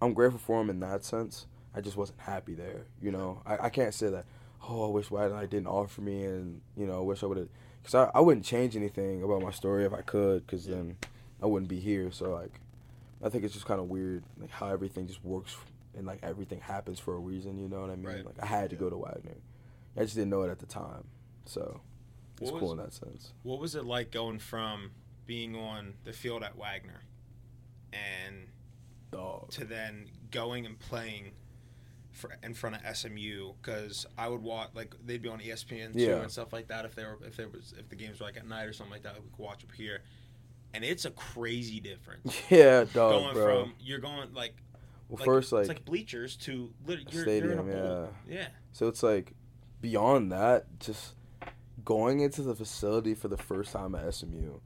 I'm 0.01 0.13
grateful 0.13 0.39
for 0.39 0.59
him 0.61 0.69
in 0.69 0.79
that 0.81 1.03
sense. 1.05 1.47
I 1.73 1.81
just 1.81 1.95
wasn't 1.97 2.19
happy 2.19 2.53
there. 2.53 2.85
You 3.01 3.11
know, 3.11 3.41
I, 3.45 3.65
I 3.65 3.69
can't 3.69 3.93
say 3.93 4.09
that. 4.09 4.25
Oh, 4.67 4.85
I 4.85 4.89
wish 4.91 5.09
Wagner 5.09 5.45
didn't 5.47 5.67
offer 5.67 6.01
me, 6.01 6.23
and 6.23 6.61
you 6.77 6.85
know, 6.85 6.97
I 6.97 7.01
wish 7.01 7.23
I 7.23 7.25
would 7.27 7.37
have. 7.37 7.49
Cause 7.83 7.95
I, 7.95 8.11
I 8.15 8.21
wouldn't 8.21 8.45
change 8.45 8.77
anything 8.77 9.23
about 9.23 9.41
my 9.41 9.51
story 9.51 9.83
if 9.85 9.93
I 9.93 10.01
could, 10.01 10.45
cause 10.47 10.65
Yeah. 10.67 10.75
then 10.75 10.97
I 11.41 11.47
wouldn't 11.47 11.67
be 11.69 11.79
here. 11.81 12.11
So 12.11 12.31
like, 12.31 12.61
I 13.21 13.27
think 13.29 13.43
it's 13.43 13.53
just 13.53 13.65
kind 13.65 13.79
of 13.81 13.89
weird, 13.89 14.23
like 14.39 14.51
how 14.51 14.67
everything 14.69 15.07
just 15.07 15.23
works 15.23 15.57
and 15.95 16.05
like 16.07 16.19
everything 16.23 16.61
happens 16.61 16.97
for 16.99 17.13
a 17.15 17.19
reason. 17.19 17.57
You 17.59 17.67
know 17.67 17.81
what 17.81 17.89
I 17.89 17.95
mean? 17.97 18.05
Right. 18.05 18.25
Like 18.25 18.35
I 18.41 18.45
had 18.45 18.69
to 18.69 18.75
Yeah. 18.77 18.79
go 18.81 18.89
to 18.89 18.97
Wagner. 18.97 19.35
I 19.97 20.01
just 20.01 20.15
didn't 20.15 20.29
know 20.29 20.41
it 20.43 20.49
at 20.49 20.59
the 20.59 20.65
time, 20.65 21.05
so 21.45 21.81
it's 22.41 22.51
What 22.51 22.59
cool 22.59 22.69
was- 22.69 22.79
in 22.79 22.85
that 22.85 22.93
sense. 22.93 23.33
What 23.43 23.59
was 23.59 23.75
it 23.75 23.85
like 23.85 24.11
going 24.11 24.39
from 24.39 24.91
being 25.25 25.55
on 25.55 25.93
the 26.03 26.13
field 26.13 26.43
at 26.43 26.57
Wagner, 26.57 27.01
and 27.91 28.47
Dog. 29.11 29.49
to 29.51 29.65
then 29.65 30.09
going 30.31 30.65
and 30.65 30.79
playing 30.79 31.31
for, 32.11 32.31
in 32.43 32.53
front 32.53 32.75
of 32.75 32.95
SMU? 32.97 33.53
Because 33.61 34.05
I 34.17 34.27
would 34.27 34.41
watch 34.41 34.69
like 34.73 34.95
they'd 35.05 35.21
be 35.21 35.29
on 35.29 35.39
ESPN 35.39 35.93
too 35.93 35.99
Yeah. 35.99 36.21
and 36.21 36.31
stuff 36.31 36.51
like 36.53 36.67
that. 36.67 36.85
If 36.85 36.95
they 36.95 37.03
were 37.03 37.19
if 37.25 37.35
there 37.37 37.49
was 37.49 37.73
if 37.77 37.89
the 37.89 37.95
games 37.95 38.19
were 38.19 38.25
like 38.25 38.37
at 38.37 38.47
night 38.47 38.63
or 38.63 38.73
something 38.73 38.91
like 38.93 39.03
that, 39.03 39.15
we 39.15 39.29
could 39.29 39.37
watch 39.39 39.63
up 39.63 39.71
here. 39.73 40.01
And 40.73 40.83
it's 40.83 41.05
a 41.05 41.11
crazy 41.11 41.79
difference. 41.79 42.35
Yeah, 42.49 42.85
dog, 42.85 43.21
going 43.21 43.33
bro. 43.35 43.63
from 43.65 43.73
you're 43.79 43.99
going 43.99 44.33
like 44.33 44.55
well, 45.09 45.17
like, 45.19 45.25
first 45.25 45.51
like, 45.51 45.61
it's 45.61 45.69
like 45.69 45.85
bleachers 45.85 46.35
to 46.37 46.71
lit- 46.87 46.99
a 47.07 47.11
you're, 47.11 47.29
you're 47.29 47.51
in 47.51 47.59
a 47.59 47.63
stadium, 47.63 47.67
bowl. 47.67 48.09
Yeah. 48.27 48.47
so 48.71 48.87
it's 48.87 49.03
like 49.03 49.33
beyond 49.83 50.31
that, 50.31 50.79
just 50.79 51.13
going 51.83 52.21
into 52.21 52.41
the 52.41 52.55
facility 52.55 53.13
for 53.13 53.27
the 53.27 53.37
first 53.37 53.73
time 53.73 53.93
at 53.93 54.13
SMU. 54.13 54.59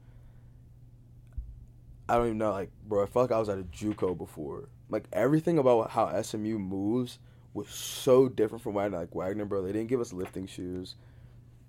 I 2.08 2.14
don't 2.14 2.26
even 2.26 2.38
know, 2.38 2.52
like, 2.52 2.70
bro. 2.86 3.02
I 3.02 3.06
felt 3.06 3.28
like 3.28 3.36
I 3.36 3.40
was 3.40 3.48
at 3.48 3.58
a 3.58 3.64
JUCO 3.64 4.16
before. 4.16 4.68
Like 4.88 5.08
everything 5.12 5.58
about 5.58 5.90
how 5.90 6.22
SMU 6.22 6.58
moves 6.58 7.18
was 7.52 7.68
so 7.68 8.28
different 8.28 8.62
from 8.62 8.74
Wagner. 8.74 8.98
Like 8.98 9.14
Wagner, 9.14 9.44
bro, 9.44 9.60
they 9.60 9.72
didn't 9.72 9.88
give 9.88 10.00
us 10.00 10.12
lifting 10.12 10.46
shoes. 10.46 10.94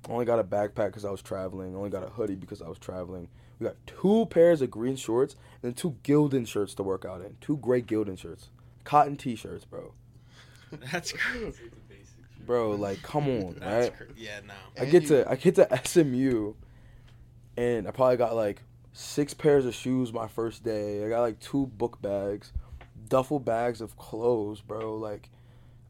Only 0.07 0.25
got 0.25 0.39
a 0.39 0.43
backpack 0.43 0.89
because 0.89 1.03
I 1.03 1.09
was 1.09 1.23
traveling. 1.23 1.75
Only 1.75 1.89
got 1.89 2.03
a 2.03 2.09
hoodie 2.09 2.35
because 2.35 2.61
I 2.61 2.69
was 2.69 2.77
traveling. 2.77 3.27
We 3.59 3.65
got 3.65 3.75
two 3.87 4.27
pairs 4.27 4.61
of 4.61 4.69
green 4.69 4.95
shorts 4.95 5.35
and 5.63 5.75
two 5.75 5.97
Gildan 6.03 6.47
shirts 6.47 6.75
to 6.75 6.83
work 6.83 7.03
out 7.03 7.21
in. 7.21 7.35
Two 7.41 7.57
gray 7.57 7.81
Gildan 7.81 8.17
shirts, 8.17 8.49
cotton 8.83 9.17
T-shirts, 9.17 9.65
bro. 9.65 9.93
That's 10.91 11.11
crazy. 11.11 11.71
Bro, 12.49 12.71
like, 12.77 13.03
come 13.03 13.27
on, 13.29 13.57
That's 13.59 13.89
right? 13.89 13.95
cra- 13.95 14.07
yeah, 14.17 14.39
no. 14.47 14.55
I 14.75 14.81
And 14.81 14.91
get 14.91 15.03
you- 15.03 15.09
to 15.09 15.29
I 15.29 15.35
get 15.35 15.53
to 15.55 15.67
SMU, 15.85 16.55
and 17.55 17.87
I 17.87 17.91
probably 17.91 18.17
got 18.17 18.35
like 18.35 18.63
six 18.91 19.35
pairs 19.35 19.67
of 19.67 19.75
shoes 19.75 20.11
my 20.11 20.27
first 20.27 20.63
day. 20.63 21.05
I 21.05 21.09
got 21.09 21.21
like 21.21 21.39
two 21.39 21.67
book 21.67 22.01
bags, 22.01 22.51
duffel 23.07 23.39
bags 23.39 23.81
of 23.81 23.97
clothes, 23.97 24.61
bro. 24.61 24.95
Like, 24.95 25.29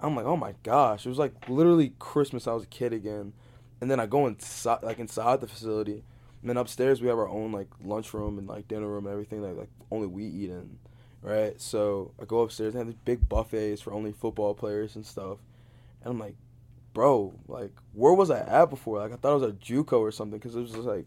I'm 0.01 0.17
like, 0.17 0.25
oh 0.25 0.35
my 0.35 0.53
gosh, 0.63 1.05
it 1.05 1.09
was 1.09 1.17
like 1.17 1.47
literally 1.47 1.93
Christmas. 1.97 2.45
I 2.45 2.51
was 2.51 2.63
a 2.63 2.67
kid 2.67 2.91
again, 2.91 3.31
and 3.79 3.89
then 3.89 4.01
I 4.01 4.05
go 4.05 4.27
inside, 4.27 4.83
like 4.83 4.99
inside 4.99 5.39
the 5.39 5.47
facility, 5.47 6.03
and 6.41 6.49
then 6.49 6.57
upstairs 6.57 7.01
we 7.01 7.07
have 7.07 7.17
our 7.19 7.29
own 7.29 7.53
like 7.53 7.69
lunchroom 7.81 8.37
and 8.37 8.49
like 8.49 8.67
dinner 8.67 8.87
room 8.89 9.05
and 9.05 9.13
everything 9.13 9.41
that 9.43 9.57
like 9.57 9.69
only 9.91 10.07
we 10.07 10.25
eat 10.25 10.49
in, 10.49 10.77
right? 11.21 11.53
So 11.61 12.11
I 12.21 12.25
go 12.25 12.41
upstairs 12.41 12.73
and 12.75 12.79
have 12.79 12.87
these 12.87 13.01
big 13.05 13.29
buffets 13.29 13.81
for 13.81 13.93
only 13.93 14.11
football 14.11 14.53
players 14.53 14.97
and 14.97 15.05
stuff, 15.05 15.37
and 16.03 16.11
I'm 16.11 16.19
like 16.19 16.35
bro, 16.93 17.33
like, 17.47 17.71
where 17.93 18.13
was 18.13 18.29
I 18.29 18.39
at 18.39 18.69
before? 18.69 18.99
Like, 18.99 19.13
I 19.13 19.15
thought 19.15 19.31
I 19.31 19.35
was 19.35 19.43
at 19.43 19.59
JUCO 19.59 19.99
or 19.99 20.11
something 20.11 20.39
because 20.39 20.55
it 20.55 20.61
was 20.61 20.71
just 20.71 20.83
like, 20.83 21.05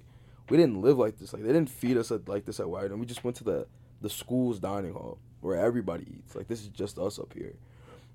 we 0.48 0.56
didn't 0.56 0.82
live 0.82 0.98
like 0.98 1.18
this. 1.18 1.32
Like, 1.32 1.42
they 1.42 1.52
didn't 1.52 1.70
feed 1.70 1.96
us 1.96 2.10
at, 2.10 2.28
like 2.28 2.44
this 2.44 2.60
at 2.60 2.68
Wagner. 2.68 2.96
We 2.96 3.06
just 3.06 3.24
went 3.24 3.36
to 3.38 3.44
the 3.44 3.66
the 4.00 4.10
school's 4.10 4.58
dining 4.58 4.92
hall 4.92 5.18
where 5.40 5.56
everybody 5.56 6.04
eats. 6.18 6.34
Like, 6.34 6.48
this 6.48 6.60
is 6.60 6.68
just 6.68 6.98
us 6.98 7.18
up 7.18 7.32
here, 7.32 7.54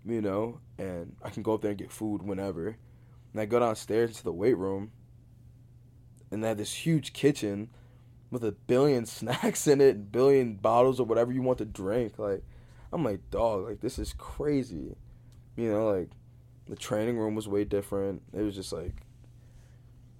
you 0.05 0.21
know. 0.21 0.59
And 0.77 1.15
I 1.23 1.29
can 1.29 1.43
go 1.43 1.53
up 1.53 1.61
there 1.61 1.71
and 1.71 1.77
get 1.77 1.91
food 1.91 2.21
whenever. 2.21 2.77
And 3.33 3.41
I 3.41 3.45
go 3.45 3.59
downstairs 3.59 4.17
to 4.17 4.23
the 4.23 4.33
weight 4.33 4.57
room, 4.57 4.91
and 6.31 6.43
they 6.43 6.47
have 6.49 6.57
this 6.57 6.73
huge 6.73 7.13
kitchen 7.13 7.69
with 8.29 8.43
a 8.43 8.51
billion 8.51 9.05
snacks 9.05 9.67
in 9.67 9.81
it, 9.81 10.11
billion 10.11 10.55
bottles 10.55 10.99
of 10.99 11.07
whatever 11.07 11.31
you 11.31 11.41
want 11.41 11.59
to 11.59 11.65
drink. 11.65 12.19
Like, 12.19 12.43
I'm 12.91 13.03
like, 13.03 13.29
dog, 13.29 13.65
like 13.65 13.81
this 13.81 13.99
is 13.99 14.13
crazy, 14.13 14.95
you 15.55 15.71
know, 15.71 15.89
like 15.89 16.09
the 16.67 16.75
training 16.75 17.17
room 17.17 17.35
was 17.35 17.47
way 17.47 17.63
different. 17.63 18.21
It 18.33 18.41
was 18.41 18.55
just 18.55 18.73
like 18.73 18.93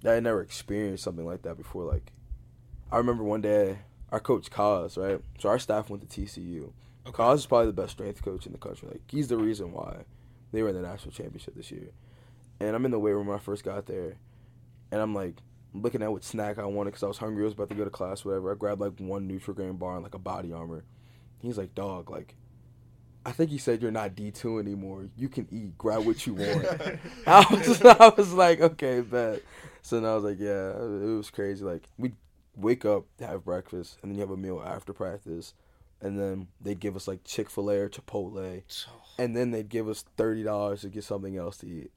I 0.06 0.12
had 0.12 0.24
never 0.24 0.42
experienced 0.42 1.04
something 1.04 1.26
like 1.26 1.42
that 1.44 1.58
before. 1.58 1.84
Like 1.84 2.12
I 2.92 2.98
remember 2.98 3.24
one 3.24 3.42
day 3.42 3.80
our 4.12 4.20
coach 4.20 4.50
Kaz, 4.50 4.98
right? 4.98 5.22
So 5.40 5.50
our 5.50 5.60
staff 5.60 5.90
went 5.90 6.08
to 6.08 6.22
TCU. 6.22 6.72
Okay. 7.06 7.24
Kaz 7.24 7.36
is 7.36 7.46
probably 7.46 7.68
the 7.68 7.74
best 7.74 7.92
strength 7.92 8.22
coach 8.22 8.46
in 8.46 8.52
the 8.52 8.58
country. 8.58 8.90
Like 8.90 9.02
he's 9.10 9.28
the 9.28 9.38
reason 9.38 9.72
why 9.72 10.04
they 10.52 10.62
were 10.62 10.70
in 10.70 10.76
the 10.76 10.82
national 10.82 11.12
championship 11.12 11.56
this 11.56 11.72
year. 11.72 11.90
And 12.60 12.76
I'm 12.76 12.86
in 12.86 12.92
the 12.92 13.00
weight 13.00 13.14
room 13.14 13.28
when 13.28 13.38
I 13.38 13.40
first 13.40 13.64
got 13.64 13.86
there, 13.86 14.18
and 14.92 15.00
I'm 15.00 15.14
like 15.14 15.36
looking 15.74 16.02
at 16.02 16.12
what 16.12 16.24
snack 16.24 16.58
I 16.58 16.66
wanted 16.66 16.92
because 16.92 17.04
I 17.04 17.08
was 17.08 17.20
hungry. 17.20 17.44
I 17.44 17.46
was 17.46 17.54
about 17.54 17.70
to 17.70 17.76
go 17.76 17.84
to 17.84 17.90
class, 17.90 18.26
whatever. 18.26 18.52
I 18.52 18.56
grabbed 18.56 18.82
like 18.82 19.00
one 19.00 19.30
Nutrigrain 19.30 19.78
bar 19.78 19.94
and 19.96 20.04
like 20.04 20.16
a 20.16 20.20
body 20.20 20.52
armor. 20.52 20.84
He's 21.40 21.58
like, 21.58 21.76
"Dog, 21.76 22.10
like." 22.10 22.36
I 23.28 23.32
think 23.32 23.52
he 23.52 23.58
said 23.58 23.82
you're 23.82 23.92
not 23.92 24.16
D 24.16 24.32
two 24.32 24.58
anymore. 24.58 25.10
You 25.18 25.28
can 25.28 25.50
eat. 25.52 25.78
Grab 25.78 26.06
what 26.06 26.26
you 26.26 26.34
want. 26.36 26.66
I 27.28 27.46
was, 27.52 27.82
I 27.82 28.14
was 28.16 28.32
like, 28.32 28.62
okay, 28.62 29.02
bet. 29.02 29.42
So 29.82 30.00
then 30.00 30.10
I 30.10 30.16
was 30.16 30.24
like, 30.24 30.40
yeah, 30.40 30.70
it 30.70 31.18
was 31.18 31.30
crazy. 31.30 31.66
Like 31.66 31.84
we 31.98 32.14
wake 32.56 32.86
up, 32.86 33.04
have 33.20 33.44
breakfast, 33.44 33.98
and 34.02 34.10
then 34.10 34.16
you 34.16 34.22
have 34.22 34.32
a 34.32 34.38
meal 34.38 34.64
after 34.66 34.94
practice, 34.94 35.54
and 36.02 36.18
then 36.18 36.48
they'd 36.62 36.80
give 36.80 36.96
us 36.96 37.06
like 37.06 37.26
Chick 37.26 37.50
Fil 37.50 37.70
A 37.70 37.76
or 37.80 37.90
Chipotle, 37.90 38.62
and 39.20 39.36
then 39.36 39.52
they'd 39.52 39.68
give 39.68 39.90
us 39.90 40.06
thirty 40.16 40.44
dollars 40.44 40.82
to 40.82 40.90
get 40.90 41.04
something 41.04 41.36
else 41.36 41.58
to 41.58 41.68
eat. 41.68 41.92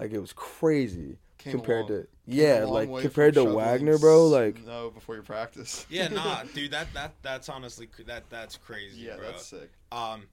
Like 0.00 0.10
it 0.10 0.18
was 0.18 0.32
crazy 0.32 1.18
Came 1.38 1.52
compared 1.52 1.88
along- 1.90 2.02
to 2.02 2.08
yeah, 2.26 2.64
like 2.64 2.88
compared 3.02 3.34
to 3.34 3.44
Wagner, 3.44 3.98
bro. 3.98 4.26
Like 4.26 4.66
no 4.66 4.90
before 4.90 5.14
your 5.14 5.22
practice. 5.22 5.86
Yeah, 5.88 6.08
nah, 6.08 6.42
dude, 6.54 6.72
that 6.72 6.92
that 6.94 7.14
that's 7.22 7.48
honestly 7.48 7.88
that 8.06 8.24
that's 8.30 8.56
crazy, 8.56 9.02
yeah, 9.02 9.16
bro. 9.16 9.26
that's 9.26 9.46
sick. 9.46 9.70
Um, 9.92 10.24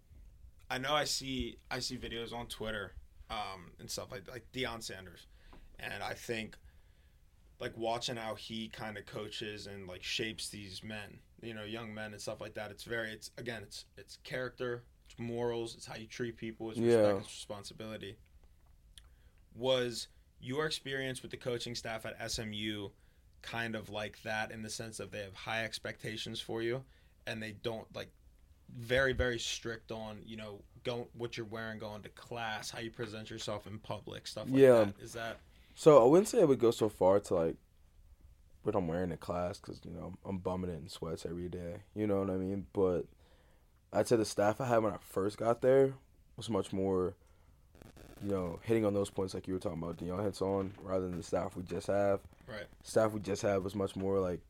I 0.70 0.78
know 0.78 0.94
I 0.94 1.06
see 1.06 1.58
I 1.72 1.80
see 1.80 1.98
videos 1.98 2.34
on 2.34 2.48
Twitter, 2.48 2.94
um, 3.30 3.72
and 3.80 3.90
stuff 3.90 4.12
like 4.12 4.30
like 4.30 4.46
Deion 4.54 4.84
Sanders, 4.84 5.28
and 5.80 6.04
I 6.04 6.14
think, 6.14 6.58
like 7.60 7.74
watching 7.78 8.16
how 8.18 8.36
he 8.36 8.68
kind 8.70 8.98
of 8.98 9.06
coaches 9.06 9.68
and 9.68 9.88
like 9.88 10.04
shapes 10.04 10.50
these 10.50 10.84
men, 10.84 11.20
you 11.42 11.54
know, 11.54 11.64
young 11.64 11.94
men 11.94 12.12
and 12.12 12.22
stuff 12.22 12.42
like 12.42 12.54
that. 12.56 12.72
It's 12.72 12.84
very 12.84 13.12
it's 13.12 13.32
again 13.38 13.64
it's 13.64 13.86
it's 13.98 14.18
character, 14.24 14.84
it's 15.10 15.18
morals, 15.18 15.76
it's 15.76 15.86
how 15.86 15.96
you 15.96 16.08
treat 16.08 16.36
people, 16.38 16.70
it's 16.72 16.80
respect, 16.80 17.04
Yeah. 17.08 17.18
it's 17.18 17.28
responsibility. 17.28 18.18
Was 19.56 20.08
your 20.40 20.66
experience 20.66 21.22
with 21.22 21.32
the 21.32 21.38
coaching 21.38 21.74
staff 21.76 22.06
at 22.06 22.32
SMU 22.32 22.90
kind 23.42 23.76
of 23.76 23.90
like 23.90 24.22
that 24.24 24.52
in 24.52 24.62
the 24.62 24.70
sense 24.70 25.00
of 25.00 25.10
they 25.12 25.20
have 25.22 25.34
high 25.34 25.64
expectations 25.64 26.40
for 26.40 26.62
you 26.62 26.84
and 27.26 27.42
they 27.42 27.54
don't 27.64 27.88
like 27.96 28.10
very 28.76 29.14
very 29.14 29.40
strict 29.40 29.92
on 29.92 30.18
you 30.26 30.38
know 30.38 30.60
go 30.84 31.08
what 31.18 31.36
you're 31.38 31.46
wearing 31.46 31.80
going 31.80 32.02
to 32.04 32.10
class, 32.10 32.70
how 32.72 32.80
you 32.80 32.92
present 32.92 33.30
yourself 33.30 33.68
in 33.68 33.78
public, 33.80 34.26
stuff 34.28 34.46
like 34.50 34.60
Yeah. 34.60 34.86
that. 34.86 35.00
Is 35.02 35.14
that 35.14 35.38
So 35.76 36.02
I 36.04 36.08
wouldn't 36.08 36.28
say 36.28 36.42
I 36.42 36.46
would 36.46 36.60
go 36.60 36.72
so 36.72 36.90
far 36.90 37.20
to 37.20 37.36
like 37.36 37.56
what 38.64 38.76
I'm 38.76 38.88
wearing 38.88 39.12
in 39.12 39.18
class 39.18 39.60
because 39.60 39.80
you 39.86 39.92
know 39.92 40.14
I'm 40.26 40.38
bumming 40.40 40.70
it 40.70 40.76
in 40.80 40.88
sweats 40.90 41.26
every 41.26 41.50
day. 41.50 41.78
You 41.96 42.08
know 42.08 42.20
what 42.20 42.30
I 42.30 42.36
mean? 42.38 42.66
But 42.74 43.04
I'd 43.94 44.08
say 44.08 44.16
the 44.18 44.26
staff 44.26 44.60
I 44.62 44.66
had 44.66 44.80
when 44.80 44.94
I 44.94 44.98
first 45.02 45.38
got 45.38 45.62
there 45.62 45.94
was 46.36 46.50
much 46.50 46.74
more, 46.74 47.16
you 48.24 48.30
know, 48.32 48.60
hitting 48.64 48.86
on 48.86 48.94
those 48.94 49.10
points 49.10 49.34
like 49.34 49.48
you 49.48 49.54
were 49.54 49.60
talking 49.60 49.82
about. 49.82 49.98
Deion 49.98 50.24
hits 50.24 50.42
on 50.42 50.74
rather 50.84 51.08
than 51.08 51.18
the 51.18 51.24
staff 51.24 51.56
we 51.56 51.64
just 51.64 51.88
have. 51.88 52.20
Right. 52.48 52.66
Staff 52.84 53.14
we 53.14 53.22
just 53.22 53.42
have 53.42 53.64
was 53.64 53.76
much 53.76 53.96
more 53.96 54.20
like 54.20 54.42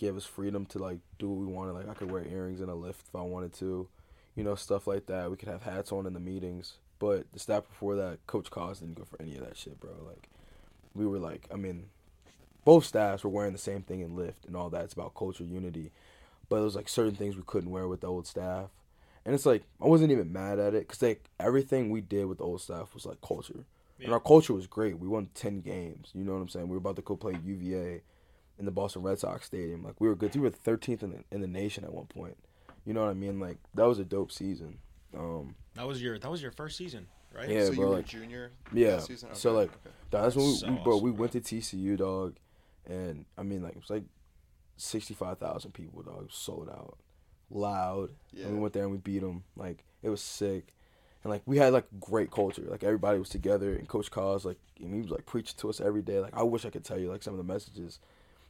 give 0.00 0.16
us 0.16 0.24
freedom 0.24 0.64
to 0.64 0.78
like 0.78 0.98
do 1.18 1.28
what 1.28 1.46
we 1.46 1.52
wanted. 1.52 1.72
Like 1.72 1.88
I 1.88 1.92
could 1.92 2.10
wear 2.10 2.24
earrings 2.26 2.62
in 2.62 2.70
a 2.70 2.74
lift 2.74 3.06
if 3.06 3.14
I 3.14 3.20
wanted 3.20 3.52
to, 3.54 3.86
you 4.34 4.42
know, 4.42 4.54
stuff 4.54 4.86
like 4.86 5.06
that. 5.06 5.30
We 5.30 5.36
could 5.36 5.50
have 5.50 5.62
hats 5.62 5.92
on 5.92 6.06
in 6.06 6.14
the 6.14 6.20
meetings. 6.20 6.78
But 6.98 7.30
the 7.32 7.38
staff 7.38 7.68
before 7.68 7.96
that, 7.96 8.26
Coach 8.26 8.50
Kaz 8.50 8.80
didn't 8.80 8.96
go 8.96 9.04
for 9.04 9.20
any 9.20 9.36
of 9.36 9.44
that 9.44 9.58
shit, 9.58 9.78
bro. 9.78 9.90
Like 10.06 10.30
we 10.94 11.06
were 11.06 11.18
like, 11.18 11.46
I 11.52 11.56
mean, 11.56 11.90
both 12.64 12.86
staffs 12.86 13.24
were 13.24 13.30
wearing 13.30 13.52
the 13.52 13.58
same 13.58 13.82
thing 13.82 14.00
in 14.00 14.16
lift 14.16 14.46
and 14.46 14.56
all 14.56 14.70
that. 14.70 14.84
It's 14.84 14.94
about 14.94 15.14
culture, 15.14 15.44
unity. 15.44 15.92
But 16.48 16.56
there 16.56 16.64
was 16.64 16.76
like 16.76 16.88
certain 16.88 17.14
things 17.14 17.36
we 17.36 17.42
couldn't 17.44 17.70
wear 17.70 17.86
with 17.86 18.00
the 18.00 18.06
old 18.06 18.26
staff. 18.26 18.70
And 19.26 19.34
it's 19.34 19.44
like, 19.44 19.64
I 19.82 19.86
wasn't 19.86 20.12
even 20.12 20.32
mad 20.32 20.58
at 20.58 20.74
it 20.74 20.88
because 20.88 21.02
like 21.02 21.28
everything 21.38 21.90
we 21.90 22.00
did 22.00 22.24
with 22.24 22.38
the 22.38 22.44
old 22.44 22.62
staff 22.62 22.94
was 22.94 23.04
like 23.04 23.20
culture. 23.20 23.66
And 24.02 24.14
our 24.14 24.20
culture 24.20 24.54
was 24.54 24.66
great. 24.66 24.98
We 24.98 25.08
won 25.08 25.28
10 25.34 25.60
games. 25.60 26.08
You 26.14 26.24
know 26.24 26.32
what 26.32 26.40
I'm 26.40 26.48
saying? 26.48 26.68
We 26.68 26.72
were 26.72 26.78
about 26.78 26.96
to 26.96 27.02
go 27.02 27.16
play 27.16 27.36
UVA 27.44 28.00
in 28.60 28.64
the 28.66 28.70
Boston 28.70 29.02
Red 29.02 29.18
Sox 29.18 29.46
Stadium. 29.46 29.82
Like 29.82 30.00
we 30.00 30.06
were 30.06 30.14
good. 30.14 30.32
We 30.36 30.42
were 30.42 30.50
13th 30.50 31.02
in 31.02 31.10
the, 31.10 31.24
in 31.32 31.40
the 31.40 31.48
nation 31.48 31.82
at 31.82 31.92
one 31.92 32.06
point. 32.06 32.36
You 32.84 32.94
know 32.94 33.00
what 33.02 33.10
I 33.10 33.14
mean? 33.14 33.40
Like 33.40 33.58
that 33.74 33.88
was 33.88 33.98
a 33.98 34.04
dope 34.04 34.30
season. 34.30 34.78
Um, 35.16 35.56
that 35.74 35.86
was 35.86 36.00
your 36.00 36.18
that 36.18 36.30
was 36.30 36.40
your 36.40 36.52
first 36.52 36.76
season, 36.76 37.06
right? 37.34 37.48
Yeah, 37.48 37.64
so 37.64 37.74
bro, 37.74 37.74
you 37.74 37.80
were 37.90 37.96
like- 37.96 38.06
junior. 38.06 38.52
yeah. 38.72 38.92
that 38.96 39.02
season? 39.02 39.30
So, 39.34 39.52
like, 39.52 39.70
okay. 39.70 39.94
That's 40.10 40.36
when 40.36 40.46
we, 40.46 40.54
So 40.54 40.68
we 40.70 40.76
bro, 40.76 40.92
awesome, 40.94 41.04
we 41.04 41.10
bro. 41.10 41.20
went 41.20 41.32
to 41.32 41.40
TCU, 41.40 41.96
dog, 41.96 42.36
and 42.86 43.24
I 43.36 43.42
mean 43.42 43.62
like 43.62 43.72
it 43.72 43.80
was 43.80 43.90
like 43.90 44.04
sixty 44.76 45.14
five 45.14 45.38
thousand 45.38 45.72
people, 45.72 46.02
dog, 46.02 46.28
sold 46.30 46.68
out, 46.68 46.98
loud. 47.50 48.10
yeah, 48.32 48.46
And 48.46 48.54
we 48.54 48.60
went 48.60 48.72
there 48.74 48.82
and 48.84 48.92
we 48.92 48.98
beat 48.98 49.20
them. 49.20 49.42
Like 49.56 49.84
it 50.02 50.08
was 50.10 50.20
sick, 50.22 50.74
and 51.24 51.30
like 51.30 51.42
we 51.46 51.58
had 51.58 51.72
like 51.72 51.86
great 52.00 52.30
culture. 52.30 52.62
Like 52.68 52.84
everybody 52.84 53.18
was 53.18 53.28
together, 53.28 53.74
and 53.74 53.88
Coach 53.88 54.10
Kaz 54.10 54.44
like 54.44 54.58
and 54.80 54.94
he 54.94 55.00
was 55.02 55.10
like 55.10 55.26
preaching 55.26 55.54
to 55.58 55.68
us 55.70 55.80
every 55.80 56.02
day. 56.02 56.20
Like 56.20 56.36
I 56.36 56.42
wish 56.42 56.64
I 56.64 56.70
could 56.70 56.84
tell 56.84 56.98
you 56.98 57.10
like 57.10 57.22
some 57.22 57.34
of 57.34 57.38
the 57.38 57.52
messages 57.52 57.98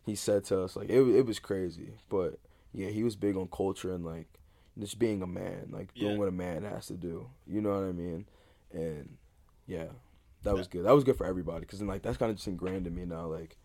he 0.07 0.15
said 0.15 0.45
to 0.47 0.63
us. 0.63 0.77
Like 0.77 0.89
it 0.89 1.01
it 1.03 1.27
was 1.27 1.39
crazy, 1.39 1.93
but 2.09 2.39
yeah, 2.73 2.89
he 2.89 3.03
was 3.05 3.17
big 3.17 3.37
on 3.37 3.49
culture 3.49 3.93
and 3.93 4.05
like 4.05 4.27
just 4.79 4.99
being 4.99 5.23
a 5.23 5.27
man, 5.27 5.69
like 5.73 5.93
doing 5.95 6.13
Yeah. 6.13 6.19
what 6.19 6.29
a 6.29 6.33
man 6.33 6.63
has 6.65 6.87
to 6.87 6.95
do. 6.95 7.29
You 7.47 7.61
know 7.61 7.71
what 7.75 7.89
I 7.89 7.93
mean? 7.93 8.27
And 8.73 9.17
yeah, 9.67 9.89
that 10.45 10.57
was 10.57 10.69
good. 10.69 10.85
That 10.85 10.95
was 10.95 11.05
good 11.05 11.17
for 11.17 11.27
everybody 11.27 11.61
because 11.61 11.79
then 11.81 11.89
like 11.89 12.03
that's 12.03 12.17
kind 12.17 12.31
of 12.31 12.37
just 12.37 12.49
ingrained 12.49 12.87
in 12.87 12.95
me 12.95 13.05
now. 13.05 13.27
Like 13.27 13.57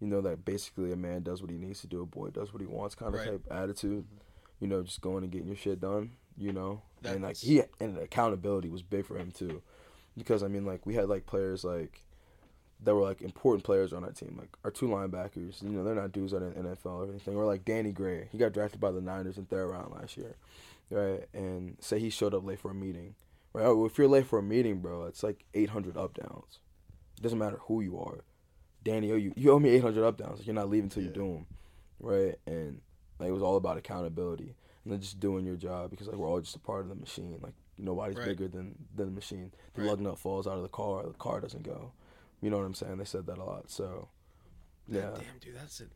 you 0.00 0.06
know 0.08 0.20
that 0.22 0.44
basically 0.44 0.92
a 0.92 0.96
man 0.96 1.22
does 1.22 1.40
what 1.42 1.50
he 1.50 1.56
needs 1.58 1.80
to 1.82 1.86
do, 1.86 2.02
a 2.02 2.06
boy 2.06 2.30
does 2.30 2.52
what 2.52 2.60
he 2.60 2.66
wants, 2.66 2.94
kind 2.94 3.14
of 3.14 3.20
Right. 3.20 3.30
type 3.30 3.46
attitude. 3.50 4.04
You 4.60 4.68
know, 4.68 4.82
just 4.82 5.00
going 5.00 5.24
and 5.24 5.32
getting 5.32 5.48
your 5.48 5.56
shit 5.56 5.80
done. 5.80 6.12
You 6.38 6.52
know, 6.52 6.82
and 7.04 7.22
like 7.22 7.36
he 7.36 7.62
and 7.80 7.98
accountability 7.98 8.68
was 8.70 8.82
big 8.82 9.04
for 9.04 9.16
him 9.18 9.30
too, 9.32 9.60
because 10.16 10.42
I 10.42 10.48
mean 10.48 10.64
like 10.64 10.86
we 10.86 10.94
had 10.94 11.08
like 11.08 11.26
players 11.26 11.62
like 11.64 12.04
that 12.84 12.94
were 12.94 13.02
like 13.02 13.22
important 13.22 13.64
players 13.64 13.92
on 13.92 14.02
our 14.04 14.10
team, 14.12 14.36
like 14.38 14.50
our 14.64 14.70
two 14.70 14.86
linebackers. 14.88 15.62
You 15.62 15.70
know, 15.70 15.84
they're 15.84 15.94
not 15.94 16.12
dudes 16.12 16.32
on 16.34 16.40
the 16.40 16.50
NFL 16.50 16.86
or 16.86 17.08
anything. 17.08 17.36
Or 17.36 17.44
like 17.44 17.64
Danny 17.64 17.92
Gray, 17.92 18.28
he 18.32 18.38
got 18.38 18.52
drafted 18.52 18.80
by 18.80 18.90
the 18.90 19.00
Niners 19.00 19.38
in 19.38 19.44
third 19.46 19.66
round 19.68 19.92
last 19.92 20.16
year, 20.16 20.34
right? 20.90 21.24
And 21.32 21.76
say 21.80 21.98
he 22.00 22.10
showed 22.10 22.34
up 22.34 22.44
late 22.44 22.58
for 22.58 22.70
a 22.70 22.74
meeting, 22.74 23.14
right? 23.52 23.64
Oh, 23.66 23.84
If 23.86 23.98
you're 23.98 24.08
late 24.08 24.26
for 24.26 24.38
a 24.38 24.42
meeting, 24.42 24.80
bro, 24.80 25.04
it's 25.04 25.22
like 25.22 25.44
800 25.54 25.96
up 25.96 26.14
downs. 26.14 26.58
It 27.18 27.22
doesn't 27.22 27.38
matter 27.38 27.58
who 27.66 27.80
you 27.82 27.98
are. 28.00 28.24
Danny, 28.84 29.12
oh, 29.12 29.16
you 29.16 29.32
you 29.36 29.52
owe 29.52 29.60
me 29.60 29.70
800 29.70 30.04
up 30.04 30.16
downs. 30.16 30.38
Like 30.38 30.46
you're 30.46 30.54
not 30.54 30.68
leaving 30.68 30.88
till 30.90 31.02
Yeah. 31.04 31.10
you 31.10 31.14
do 31.14 31.20
them, 31.34 31.46
right? 32.00 32.34
And 32.46 32.80
like 33.20 33.28
it 33.28 33.32
was 33.32 33.42
all 33.42 33.56
about 33.56 33.76
accountability 33.78 34.56
and 34.84 34.92
then 34.92 35.00
just 35.00 35.20
doing 35.20 35.44
your 35.46 35.54
job 35.56 35.90
because 35.90 36.08
like 36.08 36.16
we're 36.16 36.28
all 36.28 36.40
just 36.40 36.56
a 36.56 36.58
part 36.58 36.80
of 36.80 36.88
the 36.88 36.96
machine. 36.96 37.38
Like 37.40 37.54
nobody's 37.78 38.16
Right. 38.16 38.26
bigger 38.26 38.48
than 38.48 38.74
than 38.96 39.06
the 39.06 39.12
machine. 39.12 39.52
The 39.74 39.82
Right. 39.82 39.90
lug 39.90 40.00
nut 40.00 40.18
falls 40.18 40.48
out 40.48 40.56
of 40.56 40.62
the 40.64 40.68
car, 40.68 41.04
the 41.06 41.12
car 41.12 41.40
doesn't 41.40 41.62
go. 41.62 41.92
You 42.42 42.50
know 42.50 42.58
what 42.58 42.66
I'm 42.66 42.74
saying? 42.74 42.98
They 42.98 43.04
said 43.04 43.26
that 43.26 43.38
a 43.38 43.44
lot. 43.44 43.70
So 43.70 44.08
yeah, 44.88 45.10
Damn, 45.14 45.38
dude, 45.40 45.56
that's 45.56 45.80
it. 45.80 45.90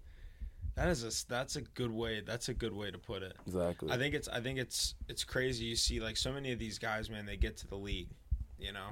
that 0.76 0.88
is 0.88 1.02
a 1.02 1.28
that's 1.28 1.56
a 1.56 1.62
good 1.62 1.90
way. 1.90 2.20
That's 2.24 2.48
a 2.48 2.54
good 2.54 2.72
way 2.72 2.90
to 2.90 2.98
put 2.98 3.22
it. 3.22 3.34
exactly. 3.46 3.90
I 3.90 3.98
think 3.98 4.14
it's 4.14 4.28
I 4.28 4.40
think 4.40 4.58
it's 4.58 4.94
it's 5.08 5.24
crazy. 5.24 5.64
You 5.66 5.76
see 5.76 6.00
like 6.00 6.16
so 6.16 6.32
many 6.32 6.52
of 6.52 6.58
these 6.58 6.78
guys, 6.78 7.10
man, 7.10 7.26
they 7.26 7.36
get 7.36 7.56
to 7.58 7.66
the 7.66 7.76
league, 7.76 8.10
you 8.58 8.72
know, 8.72 8.90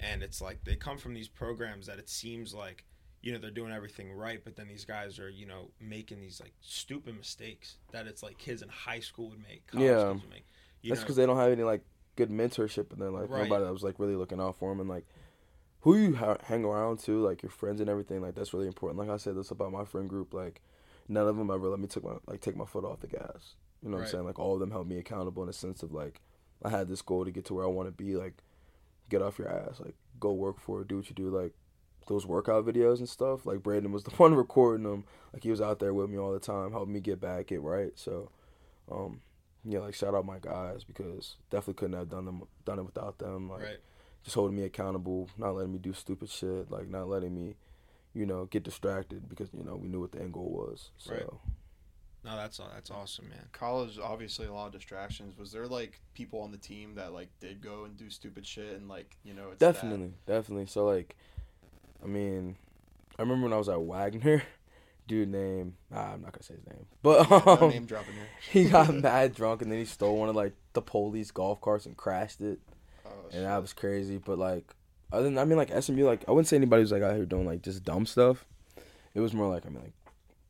and 0.00 0.22
it's 0.22 0.40
like 0.40 0.62
they 0.64 0.76
come 0.76 0.96
from 0.96 1.14
these 1.14 1.28
programs 1.28 1.86
that 1.86 1.98
it 1.98 2.08
seems 2.08 2.54
like 2.54 2.84
you 3.22 3.32
know 3.32 3.38
they're 3.38 3.50
doing 3.50 3.72
everything 3.72 4.12
right, 4.12 4.40
but 4.44 4.54
then 4.54 4.68
these 4.68 4.84
guys 4.84 5.18
are 5.18 5.28
you 5.30 5.46
know 5.46 5.70
making 5.80 6.20
these 6.20 6.40
like 6.40 6.52
stupid 6.60 7.16
mistakes 7.16 7.78
that 7.90 8.06
it's 8.06 8.22
like 8.22 8.38
kids 8.38 8.62
in 8.62 8.68
high 8.68 9.00
school 9.00 9.30
would 9.30 9.42
make, 9.42 9.66
college 9.66 9.84
Yeah. 9.86 10.08
would 10.10 10.30
make. 10.30 10.46
You 10.82 10.90
That's 10.90 11.00
because 11.02 11.16
they 11.16 11.26
don't 11.26 11.38
have 11.38 11.50
any 11.50 11.62
like 11.64 11.80
good 12.16 12.30
mentorship, 12.30 12.92
and 12.92 13.00
then 13.02 13.12
like 13.12 13.28
Right. 13.30 13.42
nobody 13.48 13.64
that 13.64 13.72
was 13.72 13.82
like 13.82 13.98
really 13.98 14.14
looking 14.14 14.38
out 14.40 14.56
for 14.56 14.70
them, 14.70 14.78
and 14.78 14.88
like 14.88 15.06
who 15.84 15.98
you 15.98 16.16
ha- 16.16 16.38
hang 16.44 16.64
around 16.64 16.98
to, 16.98 17.22
like 17.22 17.42
your 17.42 17.50
friends 17.50 17.78
and 17.78 17.90
everything. 17.90 18.22
Like 18.22 18.34
that's 18.34 18.54
really 18.54 18.66
important. 18.66 18.98
Like 18.98 19.10
I 19.10 19.18
said 19.18 19.36
this 19.36 19.50
about 19.50 19.70
my 19.70 19.84
friend 19.84 20.08
group. 20.08 20.32
Like 20.32 20.62
none 21.08 21.28
of 21.28 21.36
them 21.36 21.50
ever 21.50 21.68
let 21.68 21.78
me 21.78 21.86
take 21.86 22.02
my 22.02 22.14
like 22.26 22.40
take 22.40 22.56
my 22.56 22.64
foot 22.64 22.86
off 22.86 23.00
the 23.00 23.06
gas. 23.06 23.54
You 23.82 23.90
know 23.90 23.98
what 23.98 24.04
I'm 24.04 24.10
saying? 24.10 24.24
Like 24.24 24.38
all 24.38 24.54
of 24.54 24.60
them 24.60 24.70
held 24.70 24.88
me 24.88 24.96
accountable 24.96 25.42
in 25.42 25.50
a 25.50 25.52
sense 25.52 25.82
of 25.82 25.92
like 25.92 26.22
I 26.64 26.70
had 26.70 26.88
this 26.88 27.02
goal 27.02 27.26
to 27.26 27.30
get 27.30 27.44
to 27.46 27.54
where 27.54 27.66
I 27.66 27.68
want 27.68 27.86
to 27.88 27.92
be. 27.92 28.16
Like 28.16 28.42
get 29.10 29.20
off 29.20 29.38
your 29.38 29.50
ass. 29.50 29.78
Like 29.78 29.94
go 30.18 30.32
work 30.32 30.58
for 30.58 30.80
it. 30.80 30.88
Do 30.88 30.96
what 30.96 31.10
you 31.10 31.14
do. 31.14 31.28
Like 31.28 31.52
those 32.06 32.24
workout 32.24 32.64
videos 32.64 32.98
and 32.98 33.08
stuff. 33.08 33.44
Like 33.44 33.62
Brandon 33.62 33.92
was 33.92 34.04
the 34.04 34.10
one 34.12 34.34
recording 34.34 34.84
them. 34.84 35.04
Like 35.34 35.42
he 35.42 35.50
was 35.50 35.60
out 35.60 35.80
there 35.80 35.92
with 35.92 36.08
me 36.08 36.16
all 36.16 36.32
the 36.32 36.40
time, 36.40 36.72
helping 36.72 36.94
me 36.94 37.00
get 37.00 37.20
back, 37.20 37.48
get 37.48 37.60
right. 37.60 37.92
So, 37.96 38.30
um, 38.90 39.20
yeah, 39.66 39.80
like 39.80 39.94
shout 39.94 40.14
out 40.14 40.24
my 40.24 40.38
guys 40.38 40.82
because 40.82 41.36
definitely 41.50 41.74
couldn't 41.74 41.98
have 41.98 42.08
done 42.08 42.24
them 42.24 42.44
done 42.64 42.78
it 42.78 42.86
without 42.86 43.18
them. 43.18 43.50
Like 43.50 43.62
right? 43.62 43.80
Just 44.24 44.34
holding 44.34 44.56
me 44.56 44.64
accountable, 44.64 45.28
not 45.38 45.54
letting 45.54 45.72
me 45.72 45.78
do 45.78 45.92
stupid 45.92 46.28
shit, 46.30 46.70
like 46.70 46.88
not 46.88 47.08
letting 47.08 47.34
me, 47.34 47.54
you 48.14 48.26
know, 48.26 48.46
get 48.46 48.62
distracted 48.64 49.28
because 49.28 49.48
you 49.56 49.62
know 49.62 49.76
we 49.76 49.88
knew 49.88 50.00
what 50.00 50.12
the 50.12 50.20
end 50.20 50.32
goal 50.32 50.50
was. 50.50 50.90
So 50.98 51.12
Right. 51.12 51.24
No, 52.24 52.36
that's 52.36 52.56
that's 52.56 52.90
awesome, 52.90 53.28
man. 53.28 53.48
college 53.52 53.98
obviously 54.02 54.46
a 54.46 54.52
lot 54.52 54.66
of 54.66 54.72
distractions. 54.72 55.36
Was 55.36 55.52
there 55.52 55.66
like 55.66 56.00
people 56.14 56.40
on 56.40 56.52
the 56.52 56.58
team 56.58 56.94
that 56.94 57.12
like 57.12 57.28
did 57.38 57.60
go 57.60 57.84
and 57.84 57.98
do 57.98 58.08
stupid 58.08 58.46
shit 58.46 58.76
and 58.76 58.88
like 58.88 59.16
you 59.24 59.34
know 59.34 59.50
it's 59.50 59.60
that- 59.60 59.74
definitely, 59.74 60.14
definitely. 60.26 60.66
So 60.66 60.86
like, 60.86 61.16
I 62.02 62.06
mean, 62.06 62.56
I 63.18 63.22
remember 63.22 63.44
when 63.44 63.52
I 63.52 63.58
was 63.58 63.68
at 63.68 63.78
Wagner, 63.78 64.42
dude 65.06 65.28
named 65.28 65.74
ah, 65.94 66.14
I'm 66.14 66.22
not 66.22 66.32
gonna 66.32 66.42
say 66.44 66.54
his 66.54 66.66
name, 66.66 66.86
but 67.02 67.28
no 67.28 67.66
um, 67.66 67.68
name 67.68 67.84
dropping 67.84 68.14
here. 68.14 68.28
he 68.50 68.70
got 68.70 68.94
mad 69.02 69.34
drunk 69.34 69.60
and 69.60 69.70
then 69.70 69.78
he 69.78 69.84
stole 69.84 70.16
one 70.16 70.30
of 70.30 70.34
like 70.34 70.54
the 70.72 70.80
police 70.80 71.30
golf 71.30 71.60
carts 71.60 71.84
and 71.84 71.94
crashed 71.94 72.40
it. 72.40 72.58
Oh, 73.24 73.36
and 73.36 73.44
that 73.46 73.60
was 73.60 73.72
crazy. 73.72 74.18
But 74.18 74.38
like, 74.38 74.74
other 75.12 75.24
than 75.24 75.38
I 75.38 75.44
mean, 75.44 75.58
like 75.58 75.70
SMU, 75.82 76.04
like 76.04 76.24
I 76.28 76.32
wouldn't 76.32 76.48
say 76.48 76.56
anybody 76.56 76.80
was 76.82 76.92
like 76.92 77.02
out 77.02 77.16
here 77.16 77.26
doing 77.26 77.46
like 77.46 77.62
just 77.62 77.84
dumb 77.84 78.06
stuff. 78.06 78.44
It 79.14 79.20
was 79.20 79.32
more 79.32 79.48
like 79.48 79.64
I 79.66 79.70
mean, 79.70 79.82
like 79.82 79.92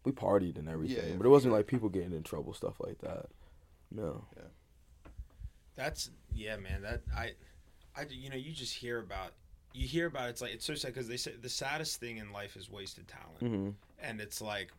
we 0.05 0.13
partied 0.13 0.59
and 0.59 0.69
everything, 0.69 1.11
yeah, 1.11 1.17
but 1.17 1.27
it 1.27 1.31
wasn't 1.31 1.51
sure. 1.53 1.59
like 1.59 1.67
people 1.67 1.89
getting 1.89 2.13
in 2.13 2.23
trouble, 2.23 2.53
stuff 2.55 2.75
like 2.81 2.99
that. 2.99 3.27
No, 3.91 4.25
Yeah. 4.37 4.43
That's 5.77 6.11
yeah, 6.33 6.57
man. 6.57 6.83
That 6.83 7.03
I, 7.17 7.33
I 7.97 8.07
you 8.09 8.31
know 8.31 8.37
you 8.37 8.53
just 8.53 8.75
hear 8.75 8.99
about 8.99 9.33
you 9.73 9.87
hear 9.87 10.07
about 10.07 10.29
it's 10.31 10.41
like 10.41 10.53
it's 10.53 10.65
so 10.65 10.75
sad 10.75 10.95
because 10.95 11.09
they 11.09 11.17
say 11.17 11.33
the 11.41 11.49
saddest 11.49 11.99
thing 12.01 12.19
in 12.19 12.33
life 12.33 12.57
is 12.57 12.71
wasted 12.71 13.07
talent, 13.09 13.39
hmm 13.41 13.71
and 14.01 14.21
it's 14.21 14.41
like, 14.43 14.71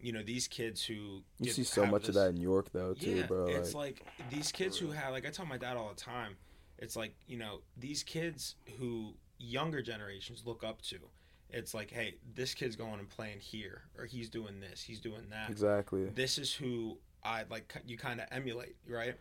you 0.00 0.12
know 0.12 0.22
these 0.22 0.46
kids 0.46 0.84
who 0.84 1.22
you 1.40 1.50
see 1.50 1.64
so 1.64 1.86
much 1.86 2.02
this- 2.02 2.10
of 2.10 2.14
that 2.14 2.28
in 2.30 2.36
York 2.36 2.68
though 2.72 2.94
too, 2.94 3.10
yeah, 3.10 3.26
bro. 3.26 3.46
it's 3.46 3.74
like, 3.74 4.02
like 4.18 4.30
these 4.30 4.52
kids 4.52 4.76
who 4.78 4.90
have 4.90 5.12
like 5.12 5.26
I 5.26 5.30
tell 5.30 5.46
my 5.46 5.56
dad 5.58 5.76
all 5.76 5.88
the 5.88 6.00
time. 6.00 6.36
It's 6.78 6.96
like 6.96 7.14
you 7.26 7.36
know 7.38 7.60
these 7.76 8.02
kids 8.02 8.56
who 8.78 9.14
younger 9.38 9.82
generations 9.82 10.42
look 10.44 10.64
up 10.64 10.82
to. 10.82 10.96
It's 11.50 11.74
like, 11.74 11.90
hey, 11.90 12.16
this 12.34 12.54
kid's 12.54 12.74
going 12.74 12.98
and 12.98 13.08
playing 13.08 13.38
here, 13.38 13.82
or 13.96 14.04
he's 14.06 14.28
doing 14.28 14.60
this, 14.60 14.82
he's 14.82 15.00
doing 15.00 15.28
that. 15.30 15.48
exactly. 15.48 16.06
This 16.06 16.38
is 16.38 16.52
who 16.52 16.98
I 17.22 17.44
like. 17.50 17.72
You 17.86 17.96
kind 17.96 18.20
of 18.20 18.26
emulate, 18.32 18.76
right? 18.88 19.14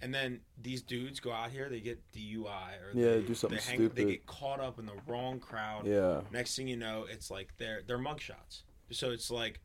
And 0.00 0.14
then 0.14 0.40
these 0.60 0.82
dudes 0.82 1.18
go 1.18 1.32
out 1.32 1.50
here, 1.50 1.68
they 1.68 1.80
get 1.80 2.00
DUI 2.12 2.46
or 2.46 2.92
Yeah, 2.94 3.14
they, 3.14 3.22
do 3.22 3.34
something 3.34 3.58
they 3.66 3.76
They 3.76 3.84
stupid. 3.84 4.08
get 4.08 4.26
caught 4.26 4.60
up 4.60 4.78
in 4.78 4.86
the 4.86 4.94
wrong 5.08 5.40
crowd. 5.40 5.86
Yeah, 5.86 6.20
Next 6.32 6.54
thing 6.56 6.68
you 6.68 6.76
know, 6.76 7.06
it's 7.10 7.30
like 7.32 7.48
they're 7.58 7.82
they're 7.86 7.98
mugshots. 7.98 8.62
So 8.90 9.10
it's 9.10 9.28
like, 9.30 9.60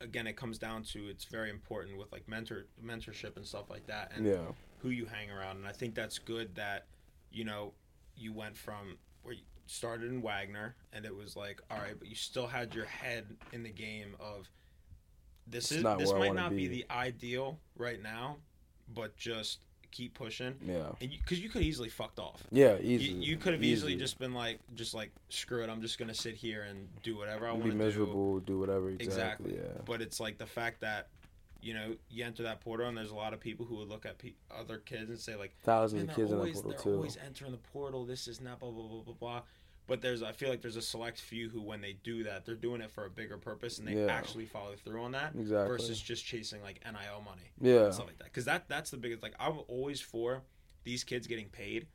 again, 0.00 0.26
it 0.26 0.36
comes 0.36 0.58
down 0.58 0.84
to 0.84 1.08
it's 1.08 1.24
very 1.24 1.50
important 1.50 1.98
with 1.98 2.12
like 2.12 2.28
mentor 2.28 2.66
mentorship 2.84 3.36
and 3.36 3.44
stuff 3.46 3.68
like 3.68 3.86
that, 3.88 4.12
and 4.14 4.24
yeah, 4.26 4.42
who 4.78 4.90
you 4.90 5.06
hang 5.06 5.30
around. 5.30 5.56
And 5.58 5.66
I 5.66 5.72
think 5.72 5.94
that's 5.94 6.18
good 6.18 6.54
that, 6.56 6.86
you 7.30 7.44
know, 7.44 7.72
you 8.16 8.32
went 8.32 8.56
from 8.56 8.96
where 9.22 9.34
you 9.34 9.42
started 9.66 10.10
in 10.10 10.22
Wagner 10.22 10.74
and 10.92 11.04
it 11.04 11.14
was 11.14 11.36
like, 11.36 11.60
all 11.70 11.78
right, 11.78 11.98
but 11.98 12.08
you 12.08 12.14
still 12.14 12.46
had 12.46 12.74
your 12.74 12.84
head 12.86 13.26
in 13.52 13.62
the 13.62 13.70
game 13.70 14.14
of 14.20 14.48
this 15.46 15.66
It's 15.66 15.78
is 15.78 15.82
not 15.82 15.98
this 15.98 16.12
might 16.12 16.34
not 16.34 16.50
be. 16.50 16.68
be. 16.68 16.68
the 16.68 16.86
ideal 16.90 17.58
right 17.76 18.02
now, 18.02 18.36
but 18.94 19.16
just 19.16 19.60
keep 19.92 20.12
pushing, 20.14 20.54
Yeah. 20.66 20.90
and 21.00 21.10
because 21.10 21.40
you, 21.40 21.48
could 21.48 21.62
easily 21.62 21.88
fucked 21.88 22.18
off. 22.18 22.42
Yeah, 22.50 22.76
You, 22.78 22.98
easy. 22.98 23.12
you 23.12 23.36
could 23.36 23.54
have 23.54 23.62
easily 23.62 23.94
just 23.96 24.18
been 24.18 24.34
like, 24.34 24.58
just 24.74 24.92
like 24.92 25.10
screw 25.30 25.62
it. 25.62 25.70
I'm 25.70 25.80
just 25.80 25.98
gonna 25.98 26.12
sit 26.14 26.34
here 26.34 26.62
and 26.64 26.86
do 27.02 27.16
whatever 27.16 27.46
I 27.48 27.52
want 27.52 27.64
to 27.64 27.70
do. 27.70 27.76
miserable, 27.76 28.40
do, 28.40 28.58
whatever. 28.58 28.90
Exactly. 28.90 29.52
Exactly. 29.52 29.54
Yeah. 29.54 29.82
But 29.86 30.02
it's 30.02 30.20
like 30.20 30.36
the 30.36 30.46
fact 30.46 30.80
that, 30.80 31.08
you 31.66 31.74
know, 31.74 31.96
you 32.08 32.24
enter 32.24 32.42
that 32.44 32.60
portal 32.60 32.86
and 32.88 32.96
there's 32.96 33.10
a 33.10 33.14
lot 33.14 33.32
of 33.32 33.40
people 33.40 33.66
who 33.66 33.76
would 33.76 33.88
look 33.88 34.06
at 34.06 34.18
pe- 34.18 34.34
other 34.56 34.78
kids 34.78 35.10
and 35.10 35.18
say 35.18 35.34
like, 35.34 35.52
Thousands 35.64 36.02
of 36.02 36.08
they're 36.08 36.16
kids 36.16 36.30
in 36.30 36.36
that 36.36 36.42
always, 36.42 36.54
portal 36.54 36.70
they're 36.70 36.80
too. 36.80 36.94
always 36.94 37.18
entering 37.26 37.50
the 37.52 37.58
portal. 37.58 38.04
This 38.04 38.28
is 38.28 38.40
not 38.40 38.60
blah 38.60 38.70
blah 38.70 38.86
blah 38.86 39.02
blah 39.02 39.14
blah. 39.14 39.42
But 39.88 40.00
there's, 40.02 40.20
I 40.22 40.32
feel 40.32 40.48
like 40.48 40.62
there's 40.62 40.74
a 40.76 40.82
select 40.82 41.20
few 41.20 41.48
who, 41.48 41.62
when 41.62 41.80
they 41.80 41.92
do 42.02 42.24
that, 42.24 42.44
they're 42.44 42.56
doing 42.56 42.80
it 42.80 42.90
for 42.90 43.04
a 43.06 43.10
bigger 43.10 43.38
purpose 43.38 43.78
and 43.78 43.86
they 43.86 43.94
Yeah. 43.94 44.06
actually 44.12 44.46
follow 44.46 44.74
through 44.84 45.00
on 45.02 45.12
that 45.12 45.32
Exactly. 45.38 45.68
versus 45.68 46.00
just 46.00 46.24
chasing 46.24 46.60
like 46.60 46.80
NIL 46.84 47.22
money 47.24 47.50
yeah. 47.60 47.84
and 47.84 47.94
stuff 47.94 48.06
like 48.08 48.18
that. 48.18 48.24
Because 48.24 48.44
that 48.46 48.68
that's 48.68 48.90
the 48.90 48.96
biggest. 48.96 49.22
Like 49.22 49.34
I'm 49.40 49.58
always 49.68 50.00
for 50.00 50.42
these 50.84 51.02
kids 51.04 51.26
getting 51.26 51.48
paid, 51.48 51.86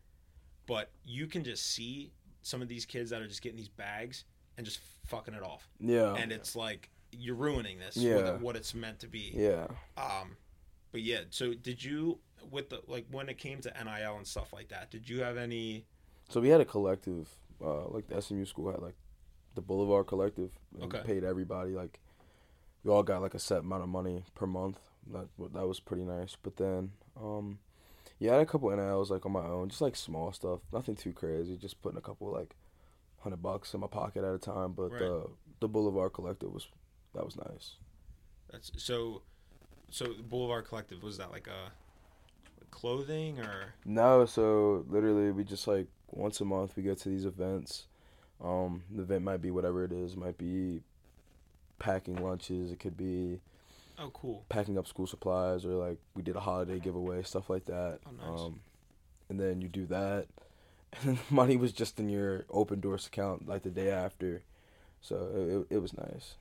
but 0.67 0.91
you 1.05 1.27
can 1.27 1.43
just 1.43 1.65
see 1.65 2.11
some 2.41 2.61
of 2.61 2.67
these 2.67 2.85
kids 2.85 3.09
that 3.11 3.21
are 3.21 3.27
just 3.27 3.41
getting 3.41 3.57
these 3.57 3.69
bags 3.69 4.25
and 4.57 4.65
just 4.65 4.79
fucking 5.05 5.33
it 5.33 5.43
off, 5.43 5.67
Yeah. 5.79 6.13
and 6.15 6.31
it's 6.31 6.55
like 6.55 6.89
you're 7.11 7.35
ruining 7.35 7.79
this. 7.79 7.97
Yeah. 7.97 8.15
What, 8.33 8.41
what 8.41 8.55
it's 8.55 8.73
meant 8.73 8.99
to 8.99 9.07
be. 9.07 9.31
yeah. 9.35 9.67
Um, 9.97 10.37
but 10.91 11.01
yeah. 11.01 11.21
So 11.29 11.53
did 11.53 11.83
you 11.83 12.19
with 12.49 12.69
the 12.69 12.81
like 12.87 13.05
when 13.11 13.29
it 13.29 13.37
came 13.37 13.59
to 13.61 13.69
NIL 13.83 14.17
and 14.17 14.25
stuff 14.27 14.51
like 14.53 14.69
that? 14.69 14.89
Did 14.91 15.09
you 15.09 15.21
have 15.21 15.37
any? 15.37 15.85
So 16.29 16.39
we 16.41 16.49
had 16.49 16.61
a 16.61 16.65
collective, 16.65 17.29
uh, 17.63 17.87
like 17.89 18.07
the 18.07 18.21
SMU 18.21 18.45
school 18.45 18.71
had 18.71 18.81
like 18.81 18.95
the 19.55 19.61
Boulevard 19.61 20.07
Collective. 20.07 20.51
And 20.73 20.83
Okay. 20.93 21.01
Paid 21.05 21.23
everybody 21.23 21.71
like 21.71 21.99
we 22.83 22.91
all 22.91 23.03
got 23.03 23.21
like 23.21 23.33
a 23.33 23.39
set 23.39 23.59
amount 23.59 23.83
of 23.83 23.89
money 23.89 24.23
per 24.35 24.47
month. 24.47 24.79
That 25.11 25.27
that 25.53 25.67
was 25.67 25.79
pretty 25.79 26.03
nice. 26.03 26.35
But 26.41 26.57
then, 26.57 26.91
um, 27.21 27.59
yeah, 28.19 28.31
I 28.31 28.33
had 28.35 28.43
a 28.43 28.45
couple 28.45 28.69
NILs 28.69 29.11
like 29.11 29.25
on 29.25 29.31
my 29.33 29.45
own, 29.45 29.69
just 29.69 29.81
like 29.81 29.95
small 29.95 30.31
stuff, 30.31 30.59
nothing 30.71 30.95
too 30.95 31.11
crazy. 31.13 31.57
Just 31.57 31.81
putting 31.81 31.97
a 31.97 32.01
couple 32.01 32.31
like 32.31 32.55
hundred 33.19 33.41
bucks 33.41 33.73
in 33.73 33.79
my 33.81 33.87
pocket 33.87 34.23
at 34.23 34.33
a 34.33 34.37
time. 34.39 34.73
But 34.73 34.91
Right. 34.91 34.99
the 34.99 35.27
the 35.59 35.67
Boulevard 35.67 36.13
Collective 36.13 36.51
was 36.51 36.67
that 37.13 37.25
was 37.25 37.35
nice. 37.37 37.73
That's 38.51 38.71
so. 38.77 39.21
So 39.89 40.13
Boulevard 40.29 40.65
Collective 40.67 41.03
was 41.03 41.17
that 41.17 41.31
like 41.31 41.47
a 41.47 41.71
clothing 42.71 43.39
or 43.39 43.73
No, 43.85 44.25
so 44.25 44.85
literally 44.89 45.31
we 45.31 45.43
just 45.43 45.67
like 45.67 45.87
once 46.09 46.41
a 46.41 46.45
month 46.45 46.75
we 46.75 46.83
go 46.83 46.95
to 46.95 47.09
these 47.09 47.25
events. 47.25 47.85
Um, 48.43 48.83
the 48.89 49.03
event 49.03 49.23
might 49.23 49.41
be 49.41 49.51
whatever 49.51 49.83
it 49.83 49.91
is. 49.91 50.13
It 50.13 50.17
might 50.17 50.37
be 50.37 50.81
packing 51.77 52.23
lunches. 52.23 52.71
It 52.71 52.79
could 52.79 52.97
be 52.97 53.39
oh 53.99 54.09
cool 54.13 54.45
packing 54.49 54.77
up 54.77 54.87
school 54.87 55.05
supplies, 55.05 55.65
or 55.65 55.73
like 55.73 55.99
we 56.15 56.23
did 56.23 56.35
a 56.35 56.39
holiday 56.39 56.79
giveaway, 56.79 57.21
stuff 57.23 57.49
like 57.49 57.65
that. 57.65 57.99
Oh, 58.07 58.31
nice. 58.31 58.39
Um, 58.41 58.61
and 59.29 59.39
then 59.39 59.61
you 59.61 59.67
do 59.67 59.85
that, 59.87 60.27
and 61.03 61.17
the 61.17 61.33
money 61.33 61.57
was 61.57 61.71
just 61.71 61.99
in 61.99 62.09
your 62.09 62.43
Opendorse 62.49 63.07
account 63.07 63.47
like 63.47 63.63
the 63.63 63.69
day 63.69 63.91
after. 63.91 64.41
So 65.01 65.65
it, 65.69 65.75
it 65.75 65.79
was 65.79 65.95
nice. 65.97 66.35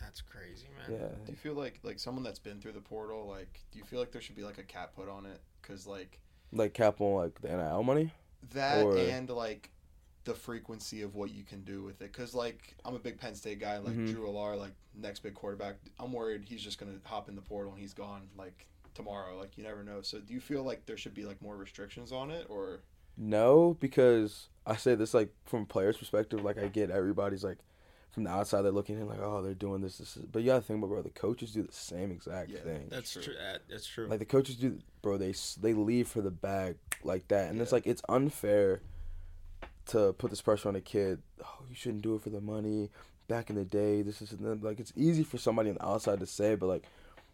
That's 0.00 0.20
crazy 0.20 0.66
man. 0.76 0.98
Yeah. 1.00 1.08
Do 1.24 1.32
you 1.32 1.36
feel 1.36 1.54
like 1.54 1.80
like 1.82 1.98
someone 1.98 2.22
that's 2.24 2.38
been 2.38 2.60
through 2.60 2.72
the 2.72 2.80
portal, 2.80 3.26
like, 3.26 3.60
do 3.72 3.78
you 3.78 3.84
feel 3.84 3.98
like 4.00 4.12
there 4.12 4.20
should 4.20 4.36
be 4.36 4.42
like 4.44 4.58
a 4.58 4.62
cap 4.62 4.94
put 4.94 5.08
on 5.08 5.26
it? 5.26 5.40
Because 5.62 5.86
like 5.86 6.18
Like 6.52 6.74
cap 6.74 7.00
on 7.00 7.14
like 7.22 7.40
the 7.40 7.48
NIL 7.48 7.82
money. 7.82 8.12
that 8.52 8.84
Or- 8.84 8.96
and 8.98 9.28
like 9.30 9.70
the 10.24 10.34
frequency 10.34 11.02
of 11.02 11.14
what 11.14 11.30
you 11.30 11.44
can 11.44 11.62
do 11.62 11.82
with 11.82 12.00
it. 12.02 12.12
Because 12.12 12.34
like 12.34 12.74
I'm 12.84 12.94
a 12.94 12.98
big 12.98 13.18
Penn 13.18 13.34
State 13.34 13.60
guy, 13.60 13.78
like 13.78 13.94
Mhm. 13.94 14.10
Drew 14.12 14.26
Allar, 14.26 14.58
like 14.58 14.72
next 14.94 15.20
big 15.20 15.34
quarterback. 15.34 15.76
I'm 15.98 16.12
worried 16.12 16.44
he's 16.46 16.62
just 16.62 16.78
gonna 16.78 16.98
hop 17.04 17.28
in 17.28 17.34
the 17.36 17.42
portal 17.42 17.72
and 17.72 17.80
he's 17.80 17.94
gone 17.94 18.28
like 18.36 18.66
tomorrow. 18.94 19.38
Like 19.38 19.56
you 19.56 19.64
never 19.64 19.82
know. 19.82 20.02
So 20.02 20.20
do 20.20 20.34
you 20.34 20.40
feel 20.40 20.62
like 20.62 20.84
there 20.86 20.96
should 20.96 21.14
be 21.14 21.24
like 21.24 21.40
more 21.40 21.56
restrictions 21.56 22.12
on 22.12 22.30
it, 22.30 22.46
or 22.50 22.80
No, 23.16 23.74
because 23.80 24.48
I 24.66 24.76
say 24.76 24.94
this 24.94 25.14
like 25.14 25.32
from 25.46 25.62
a 25.62 25.66
player's 25.66 25.96
perspective. 25.96 26.42
Like 26.44 26.58
I 26.58 26.68
get 26.68 26.90
everybody's 26.90 27.42
like 27.44 27.58
from 28.16 28.24
the 28.24 28.30
outside 28.30 28.62
they're 28.62 28.72
looking 28.72 28.96
in 28.98 29.06
like 29.06 29.18
oh 29.20 29.42
they're 29.42 29.52
doing 29.52 29.82
this 29.82 29.98
this, 29.98 30.16
is. 30.16 30.24
but 30.24 30.40
you 30.40 30.46
gotta 30.46 30.62
think 30.62 30.78
about 30.78 30.88
bro 30.88 31.02
the 31.02 31.10
coaches 31.10 31.52
do 31.52 31.62
the 31.62 31.70
same 31.70 32.10
exact 32.10 32.48
Yeah, 32.50 32.60
thing. 32.60 32.86
That's 32.88 33.12
True. 33.12 33.22
true. 33.22 33.34
That's 33.68 33.86
true. 33.86 34.06
Like 34.06 34.20
the 34.20 34.24
coaches 34.24 34.56
do, 34.56 34.78
bro. 35.02 35.18
They 35.18 35.34
they 35.60 35.74
leave 35.74 36.08
for 36.08 36.22
the 36.22 36.30
bag 36.30 36.76
like 37.04 37.28
that, 37.28 37.50
and 37.50 37.60
it's 37.60 37.72
like 37.72 37.86
it's 37.86 38.00
unfair 38.08 38.80
to 39.88 40.14
put 40.14 40.30
this 40.30 40.40
pressure 40.40 40.70
on 40.70 40.76
a 40.76 40.80
kid. 40.80 41.20
Oh, 41.44 41.58
you 41.68 41.74
shouldn't 41.74 42.00
do 42.02 42.14
it 42.14 42.22
for 42.22 42.30
the 42.30 42.40
money. 42.40 42.88
Back 43.28 43.50
in 43.50 43.56
the 43.56 43.64
day, 43.64 44.00
this 44.00 44.22
is 44.22 44.32
and 44.32 44.40
then, 44.46 44.60
like 44.62 44.80
it's 44.80 44.94
easy 44.96 45.22
for 45.22 45.36
somebody 45.36 45.68
on 45.68 45.74
the 45.74 45.86
outside 45.86 46.18
to 46.20 46.26
say, 46.26 46.54
but 46.54 46.68
like 46.68 46.84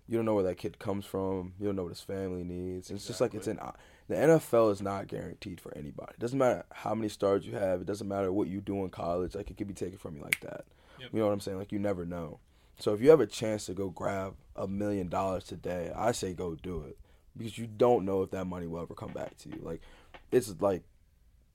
you 0.09 0.17
don't 0.17 0.25
know 0.25 0.35
where 0.35 0.43
that 0.45 0.59
kid 0.59 0.81
comes 0.81 1.05
from. 1.05 1.53
You 1.61 1.67
don't 1.67 1.77
know 1.77 1.85
what 1.85 1.91
his 1.91 2.01
family 2.01 2.43
needs. 2.43 2.91
It's 2.91 3.07
just 3.07 3.21
like 3.21 3.35
it's 3.35 3.47
an 3.47 3.61
the 4.09 4.15
NFL 4.15 4.73
is 4.73 4.83
not 4.83 5.07
guaranteed 5.07 5.61
for 5.61 5.77
anybody. 5.77 6.13
It 6.15 6.21
doesn't 6.21 6.39
matter 6.39 6.65
how 6.73 6.95
many 6.95 7.09
stars 7.09 7.47
you 7.47 7.55
have. 7.55 7.81
It 7.81 7.87
doesn't 7.87 8.09
matter 8.09 8.33
what 8.33 8.49
you 8.49 8.61
do 8.61 8.83
in 8.85 8.91
college. 8.91 9.35
Like 9.35 9.51
it 9.51 9.57
could 9.57 9.69
be 9.69 9.75
taken 9.75 9.99
from 9.99 10.17
you 10.17 10.23
like 10.23 10.41
that. 10.41 10.65
Yep. 11.01 11.11
You 11.13 11.19
know 11.21 11.27
what 11.27 11.33
I'm 11.33 11.41
saying? 11.41 11.59
Like 11.59 11.73
you 11.73 11.79
never 11.79 12.05
know. 12.05 12.41
So 12.79 12.95
if 12.95 13.01
you 13.01 13.11
have 13.11 13.21
a 13.21 13.27
chance 13.27 13.67
to 13.67 13.75
go 13.75 13.91
grab 13.91 14.35
a 14.57 14.67
million 14.67 15.09
dollars 15.09 15.45
today, 15.45 15.93
I 15.95 16.13
say 16.13 16.33
go 16.33 16.55
do 16.55 16.83
it 16.83 16.99
because 17.37 17.57
you 17.59 17.67
don't 17.67 18.05
know 18.05 18.23
if 18.23 18.31
that 18.33 18.47
money 18.47 18.67
will 18.67 18.83
ever 18.83 18.95
come 18.95 19.13
back 19.13 19.37
to 19.39 19.49
you. 19.49 19.61
Like 19.63 19.83
it's 20.31 20.55
like 20.61 20.83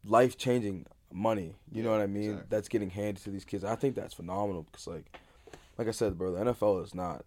life 0.06 0.38
changing 0.38 0.86
money. 1.12 1.56
You 1.72 1.84
know 1.84 1.92
what 1.92 2.02
I 2.02 2.08
mean? 2.08 2.32
exactly. 2.32 2.48
That's 2.50 2.68
getting 2.70 2.90
handed 2.90 3.24
to 3.24 3.30
these 3.30 3.46
kids. 3.46 3.64
I 3.64 3.76
think 3.76 3.96
that's 3.96 4.14
phenomenal 4.14 4.64
because 4.64 4.88
like 4.88 5.18
like 5.78 5.88
I 5.88 5.92
said, 5.92 6.18
bro, 6.18 6.32
the 6.34 6.54
NFL 6.54 6.84
is 6.84 6.96
not. 6.96 7.26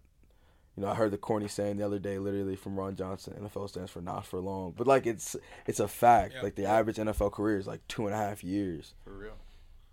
You 0.77 0.83
know, 0.83 0.89
I 0.89 0.95
heard 0.95 1.11
the 1.11 1.17
corny 1.17 1.49
saying 1.49 1.77
the 1.77 1.85
other 1.85 1.99
day, 1.99 2.17
literally 2.17 2.55
from 2.55 2.77
Ron 2.77 2.95
Johnson. 2.95 3.33
NFL 3.41 3.69
stands 3.69 3.91
for 3.91 4.01
not 4.01 4.25
for 4.25 4.39
long, 4.39 4.73
but 4.77 4.87
like 4.87 5.05
it's 5.05 5.35
it's 5.67 5.79
a 5.79 5.87
fact. 5.87 6.35
Like 6.41 6.55
the 6.55 6.65
average 6.65 6.95
NFL 6.95 7.33
career 7.33 7.57
is 7.57 7.67
like 7.67 7.85
two 7.87 8.05
and 8.05 8.15
a 8.15 8.17
half 8.17 8.43
years. 8.43 8.93
for 9.03 9.11
real? 9.11 9.33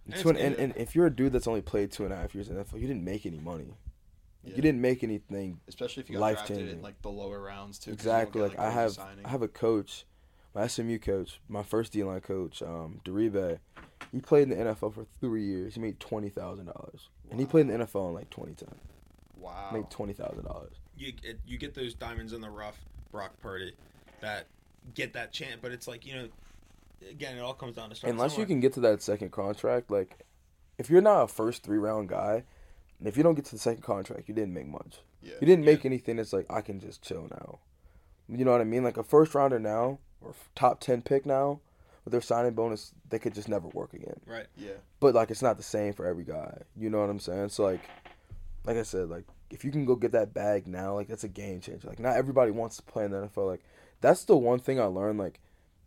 And 0.07 0.14
Two 0.14 0.31
and, 0.31 0.39
and, 0.39 0.57
and 0.57 0.76
if 0.76 0.95
you're 0.95 1.07
a 1.07 1.14
dude 1.14 1.33
that's 1.33 1.47
only 1.47 1.61
played 1.61 1.91
two 1.93 2.05
and 2.05 2.12
a 2.12 2.16
half 2.16 2.35
years 2.35 2.49
in 2.49 2.57
NFL, 2.57 2.81
you 2.81 2.87
didn't 2.87 3.05
make 3.05 3.26
any 3.26 3.39
money. 3.39 3.74
Yeah. 4.45 4.57
You 4.57 4.62
didn't 4.62 4.81
make 4.81 5.03
anything 5.03 5.61
Especially 5.68 6.03
if 6.03 6.09
you 6.09 6.14
got 6.14 6.20
Life 6.20 6.37
drafted 6.37 6.59
in 6.59 6.64
changing. 6.64 6.83
like 6.83 7.03
the 7.03 7.11
lower 7.11 7.41
rounds 7.41 7.79
too. 7.79 7.91
exactly. 7.91 8.41
get, 8.41 8.51
Like 8.51 8.59
I 8.59 8.70
have 8.70 8.93
signing. 8.93 9.26
I 9.26 9.29
have 9.29 9.43
a 9.43 9.49
coach, 9.49 10.07
my 10.55 10.66
SMU 10.66 10.99
coach, 10.99 11.41
my 11.49 11.62
first 11.62 11.93
D 11.93 12.03
line 12.05 12.20
coach, 12.20 12.62
um, 12.62 13.01
Derive. 13.05 13.59
He 14.12 14.20
played 14.20 14.45
in 14.45 14.51
the 14.51 14.57
NFL 14.57 14.95
for 14.95 15.05
three 15.20 15.45
years. 15.45 15.74
He 15.74 15.81
made 15.81 16.01
twenty 16.01 16.31
thousand 16.31 16.66
dollars, 16.66 17.09
and 17.31 17.41
he 17.41 17.47
played 17.47 17.68
in 17.68 17.79
the 17.79 17.85
NFL 17.85 18.09
in 18.09 18.14
like 18.14 18.31
2010. 18.31 18.68
Wow. 19.49 19.70
Made 19.72 19.90
twenty 19.90 20.12
thousand 20.12 20.44
dollars. 20.44 20.72
you 20.96 21.12
it, 21.22 21.38
you 21.46 21.59
get 21.59 21.74
those 21.74 21.94
diamonds 21.94 22.32
in 22.32 22.40
the 22.40 22.51
rough, 22.51 22.78
Brock 23.12 23.32
Purdy, 23.40 23.74
that 24.20 24.46
get 24.94 25.12
that 25.14 25.32
chance. 25.32 25.59
But 25.61 25.72
it's 25.72 25.86
like 25.88 26.07
you 26.07 26.14
know, 26.14 26.28
again, 27.11 27.36
it 27.36 27.40
all 27.40 27.55
comes 27.55 27.76
down 27.76 27.90
to 27.90 27.94
starting 27.96 28.18
Unless 28.18 28.38
you 28.38 28.46
can 28.46 28.61
get 28.61 28.72
to 28.74 28.80
that 28.80 29.03
second 29.03 29.32
contract, 29.32 29.90
like 29.90 30.18
if 30.78 30.90
you're 30.90 31.01
not 31.03 31.22
a 31.22 31.28
first 31.28 31.62
three 31.62 31.78
round 31.78 32.09
guy, 32.09 32.44
and 32.99 33.09
if 33.09 33.16
you 33.16 33.22
don't 33.22 33.34
get 33.34 33.44
to 33.46 33.53
the 33.53 33.59
second 33.59 33.82
contract, 33.82 34.28
you 34.28 34.34
didn't 34.34 34.55
make 34.55 34.68
much. 34.68 34.99
Yeah. 35.22 35.32
You 35.40 35.46
didn't 35.46 35.64
Yeah. 35.64 35.72
make 35.72 35.84
anything 35.84 36.16
that's 36.16 36.32
like 36.32 36.46
I 36.51 36.61
can 36.61 36.80
just 36.80 37.03
chill 37.03 37.28
now. 37.30 37.59
You 38.28 38.44
know 38.44 38.53
what 38.53 38.61
I 38.61 38.64
mean? 38.64 38.84
Like 38.84 38.96
a 38.96 39.03
first 39.03 39.34
rounder 39.34 39.59
now 39.59 39.99
or 40.20 40.34
top 40.55 40.80
ten 40.80 41.03
pick 41.03 41.24
now 41.26 41.61
with 42.05 42.12
their 42.12 42.20
signing 42.20 42.55
bonus, 42.55 42.92
they 43.09 43.18
could 43.18 43.34
just 43.34 43.49
never 43.49 43.68
work 43.68 43.92
again. 43.94 44.20
right. 44.26 44.46
Yeah. 44.57 44.72
But 45.01 45.14
like 45.14 45.30
it's 45.30 45.42
not 45.42 45.57
the 45.57 45.62
same 45.62 45.92
for 45.92 46.07
every 46.07 46.24
guy. 46.24 46.59
You 46.76 46.88
know 46.90 47.01
what 47.01 47.11
I'm 47.11 47.20
saying? 47.20 47.49
So 47.51 47.64
like, 47.64 47.80
like 48.68 48.76
I 48.76 48.82
said, 48.82 49.08
like 49.08 49.24
if 49.48 49.64
you 49.64 49.70
can 49.70 49.86
go 49.86 49.96
get 49.96 50.12
that 50.12 50.34
bag 50.34 50.66
now, 50.66 50.94
like 50.94 51.08
that's 51.08 51.24
a 51.24 51.28
game 51.28 51.60
changer. 51.60 51.88
Like 51.88 51.98
not 51.98 52.16
everybody 52.16 52.50
wants 52.50 52.76
to 52.76 52.82
play 52.82 53.06
in 53.06 53.12
the 53.12 53.22
NFL. 53.22 53.46
Like 53.46 53.62
that's 54.02 54.24
the 54.24 54.36
one 54.36 54.58
thing 54.58 54.78
I 54.78 54.84
learned. 54.84 55.18
Like 55.18 55.40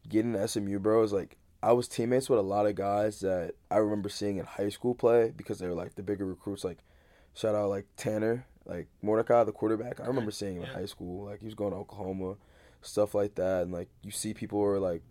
getting 0.10 0.34
to 0.34 0.48
SMU, 0.48 0.80
bro, 0.80 1.04
is 1.04 1.14
like 1.14 1.38
I 1.62 1.74
was 1.74 1.88
teammates 1.88 2.28
with 2.28 2.40
a 2.40 2.42
lot 2.44 2.66
of 2.66 2.74
guys 2.74 3.20
that 3.20 3.54
I 3.70 3.78
remember 3.78 4.10
seeing 4.10 4.38
in 4.38 4.46
high 4.46 4.70
school 4.70 4.96
play 4.96 5.32
because 5.38 5.60
they 5.60 5.68
were 5.68 5.76
like 5.76 5.94
the 5.94 6.02
bigger 6.02 6.26
recruits. 6.26 6.64
Like 6.64 6.80
shout 7.36 7.54
out 7.54 7.70
like 7.70 7.86
Tanner, 7.98 8.48
like 8.66 8.88
Mordecai, 9.04 9.44
the 9.44 9.52
quarterback. 9.52 10.00
I 10.00 10.08
remember 10.08 10.32
seeing 10.32 10.56
him 10.56 10.64
in 10.64 10.70
high 10.70 10.88
school. 10.88 11.26
Like 11.26 11.42
he 11.42 11.46
was 11.46 11.54
going 11.54 11.74
to 11.74 11.78
Oklahoma, 11.78 12.38
stuff 12.82 13.14
like 13.14 13.36
that. 13.36 13.62
And 13.62 13.72
like 13.72 13.90
you 14.02 14.10
see 14.10 14.34
people 14.34 14.58
who 14.58 14.66
are 14.66 14.80
like, 14.80 15.04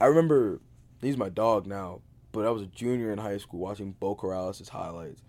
I 0.00 0.06
remember 0.06 0.60
he's 1.00 1.16
my 1.16 1.28
dog 1.28 1.66
now, 1.66 2.02
but 2.30 2.46
I 2.46 2.50
was 2.50 2.62
a 2.62 2.66
junior 2.66 3.10
in 3.10 3.18
high 3.18 3.38
school 3.38 3.58
watching 3.58 3.96
Beau 3.98 4.14
Corrales' 4.14 4.68
highlights 4.68 5.22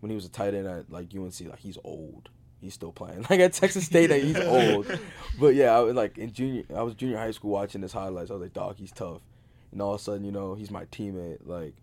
when 0.00 0.10
he 0.10 0.14
was 0.14 0.24
a 0.24 0.30
tight 0.30 0.54
end 0.54 0.66
at 0.66 0.90
like 0.90 1.08
UNC. 1.14 1.40
Like 1.48 1.58
he's 1.58 1.78
old. 1.84 2.28
He's 2.60 2.74
still 2.74 2.92
playing. 2.92 3.24
Like 3.30 3.40
at 3.40 3.52
Texas 3.52 3.84
State, 3.86 4.10
like, 4.10 4.22
he's 4.22 4.36
old. 4.36 4.86
But 5.38 5.54
yeah, 5.54 5.76
I 5.76 5.80
was 5.80 5.94
like 5.94 6.18
in 6.18 6.32
junior. 6.32 6.64
I 6.74 6.82
was 6.82 6.94
junior 6.94 7.18
high 7.18 7.30
school 7.30 7.50
watching 7.50 7.82
his 7.82 7.92
highlights. 7.92 8.30
I 8.30 8.34
was 8.34 8.42
like, 8.42 8.52
dog, 8.52 8.76
he's 8.76 8.92
tough. 8.92 9.22
And 9.70 9.80
all 9.82 9.94
of 9.94 10.00
a 10.00 10.02
sudden, 10.02 10.24
you 10.24 10.32
know, 10.32 10.54
he's 10.54 10.70
my 10.70 10.86
teammate. 10.86 11.38
Like, 11.44 11.74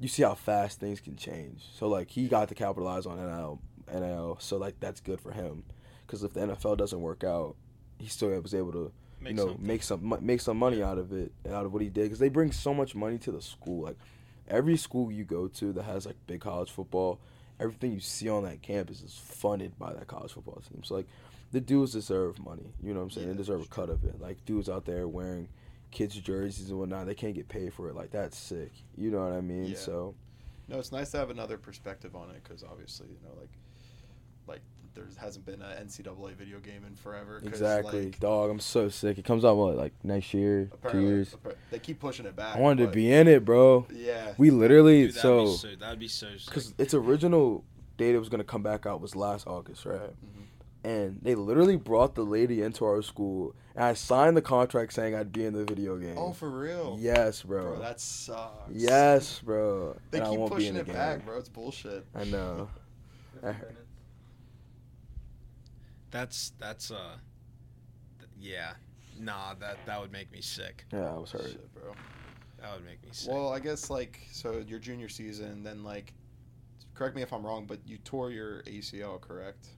you 0.00 0.08
see 0.08 0.22
how 0.22 0.34
fast 0.34 0.80
things 0.80 1.00
can 1.00 1.16
change. 1.16 1.62
So 1.76 1.88
like, 1.88 2.10
he 2.10 2.28
got 2.28 2.48
to 2.48 2.54
capitalize 2.54 3.06
on 3.06 3.16
NIL. 3.18 3.60
NIL. 3.92 4.36
So 4.40 4.56
like, 4.56 4.80
that's 4.80 5.00
good 5.00 5.20
for 5.20 5.32
him. 5.32 5.64
Because 6.06 6.22
if 6.24 6.32
the 6.32 6.40
NFL 6.40 6.76
doesn't 6.78 7.00
work 7.00 7.22
out, 7.22 7.54
he 7.98 8.08
still 8.08 8.30
was 8.40 8.54
able 8.54 8.72
to 8.72 8.92
Make 9.20 9.30
you 9.30 9.36
know 9.36 9.46
something. 9.48 9.66
make 9.66 9.82
some 9.82 10.18
make 10.20 10.40
some 10.40 10.56
money 10.58 10.80
out 10.80 10.96
of 10.96 11.12
it 11.12 11.32
out 11.50 11.66
of 11.66 11.72
what 11.72 11.82
he 11.82 11.88
did 11.88 12.04
because 12.04 12.20
they 12.20 12.28
bring 12.28 12.52
so 12.52 12.72
much 12.72 12.94
money 12.94 13.18
to 13.18 13.32
the 13.32 13.42
school 13.42 13.82
like 13.82 13.96
every 14.48 14.76
school 14.76 15.10
you 15.12 15.24
go 15.24 15.48
to 15.48 15.72
that 15.72 15.84
has 15.84 16.06
like 16.06 16.16
big 16.26 16.40
college 16.40 16.70
football 16.70 17.20
everything 17.60 17.92
you 17.92 18.00
see 18.00 18.28
on 18.28 18.44
that 18.44 18.62
campus 18.62 19.02
is 19.02 19.14
funded 19.14 19.78
by 19.78 19.92
that 19.92 20.06
college 20.06 20.32
football 20.32 20.62
team 20.68 20.82
so 20.82 20.94
like 20.94 21.06
the 21.52 21.60
dudes 21.60 21.92
deserve 21.92 22.38
money. 22.44 22.74
You 22.82 22.92
know 22.92 23.00
what 23.00 23.04
I'm 23.04 23.10
saying? 23.10 23.26
Yeah, 23.28 23.32
they 23.32 23.38
deserve 23.38 23.62
a 23.62 23.66
cut 23.66 23.88
of 23.88 24.04
it. 24.04 24.20
Like 24.20 24.44
dudes 24.44 24.68
out 24.68 24.84
there 24.84 25.08
wearing 25.08 25.48
kids 25.90 26.14
jerseys 26.14 26.70
and 26.70 26.78
whatnot, 26.78 27.06
they 27.06 27.14
can't 27.14 27.34
get 27.34 27.48
paid 27.48 27.72
for 27.72 27.88
it. 27.88 27.94
Like 27.94 28.10
that's 28.10 28.36
sick. 28.36 28.72
You 28.96 29.10
know 29.10 29.24
what 29.24 29.32
I 29.32 29.40
mean? 29.40 29.66
Yeah. 29.66 29.76
So 29.76 30.14
No, 30.68 30.78
it's 30.78 30.92
nice 30.92 31.10
to 31.12 31.18
have 31.18 31.30
another 31.30 31.56
perspective 31.56 32.14
on 32.14 32.30
it 32.30 32.42
because 32.42 32.62
obviously, 32.62 33.08
you 33.08 33.18
know, 33.26 33.34
like, 33.40 33.50
like 34.46 34.60
there 34.98 35.06
hasn't 35.20 35.46
been 35.46 35.62
an 35.62 35.86
NCAA 35.86 36.34
video 36.34 36.58
game 36.58 36.84
in 36.86 36.94
forever. 36.96 37.40
exactly, 37.44 38.06
like, 38.06 38.20
dog. 38.20 38.50
I'm 38.50 38.60
so 38.60 38.88
sick. 38.88 39.16
It 39.18 39.24
comes 39.24 39.44
out 39.44 39.56
what 39.56 39.76
like 39.76 39.92
next 40.02 40.34
year, 40.34 40.70
two 40.90 41.00
years. 41.00 41.34
They 41.70 41.78
keep 41.78 42.00
pushing 42.00 42.26
it 42.26 42.36
back. 42.36 42.56
I 42.56 42.60
wanted 42.60 42.84
to 42.86 42.90
be 42.90 43.12
in 43.12 43.28
it, 43.28 43.44
bro. 43.44 43.86
Yeah. 43.92 44.32
We 44.38 44.50
literally 44.50 45.06
Dude, 45.06 45.14
that'd 45.14 45.22
so 45.22 45.44
be 45.46 45.52
so 45.56 45.68
that'd 45.80 45.98
be 45.98 46.08
so 46.08 46.26
because 46.46 46.74
its 46.78 46.94
original 46.94 47.64
date 47.96 48.14
it 48.14 48.18
was 48.18 48.28
gonna 48.28 48.44
come 48.44 48.62
back 48.62 48.86
out 48.86 49.00
was 49.00 49.16
last 49.16 49.46
August, 49.46 49.84
right? 49.86 50.00
Mhm. 50.00 50.44
And 50.84 51.18
they 51.22 51.34
literally 51.34 51.76
brought 51.76 52.14
the 52.14 52.22
lady 52.24 52.62
into 52.62 52.84
our 52.84 53.02
school, 53.02 53.54
and 53.74 53.84
I 53.84 53.94
signed 53.94 54.36
the 54.36 54.42
contract 54.42 54.92
saying 54.92 55.14
I'd 55.14 55.32
be 55.32 55.44
in 55.44 55.52
the 55.52 55.64
video 55.64 55.96
game. 55.98 56.14
Oh, 56.16 56.32
for 56.32 56.48
real? 56.48 56.96
yes, 57.00 57.42
bro. 57.42 57.62
Bro, 57.72 57.80
that 57.80 58.00
sucks. 58.00 58.70
yes, 58.72 59.40
bro. 59.40 59.96
They 60.12 60.18
and 60.18 60.26
I 60.26 60.30
keep 60.30 60.38
won't 60.38 60.52
be 60.52 60.54
pushing 60.56 60.68
in 60.70 60.74
the 60.76 60.80
it 60.82 60.86
game. 60.86 60.94
back, 60.94 61.24
bro. 61.26 61.36
It's 61.38 61.48
bullshit. 61.48 62.06
I 62.14 62.24
know. 62.24 62.68
I- 66.12 66.18
That's 66.18 66.52
that's 66.58 66.90
uh, 66.90 67.16
th- 68.18 68.30
yeah, 68.38 68.72
nah, 69.18 69.54
that 69.60 69.78
that 69.86 70.00
would 70.00 70.12
make 70.12 70.30
me 70.32 70.40
sick. 70.40 70.84
Yeah, 70.92 71.10
I 71.10 71.18
was 71.18 71.30
hurt. 71.32 71.42
Shit, 71.50 71.74
bro. 71.74 71.92
That 72.60 72.74
would 72.74 72.84
make 72.84 73.02
me 73.02 73.10
sick. 73.12 73.32
Well, 73.32 73.52
I 73.52 73.60
guess 73.60 73.90
like 73.90 74.20
so 74.32 74.62
your 74.66 74.78
junior 74.78 75.08
season, 75.08 75.62
then 75.62 75.84
like, 75.84 76.12
correct 76.94 77.14
me 77.14 77.22
if 77.22 77.32
I'm 77.32 77.44
wrong, 77.46 77.66
but 77.66 77.78
you 77.86 77.98
tore 77.98 78.30
your 78.30 78.62
ACL, 78.62 79.20
correct? 79.20 79.68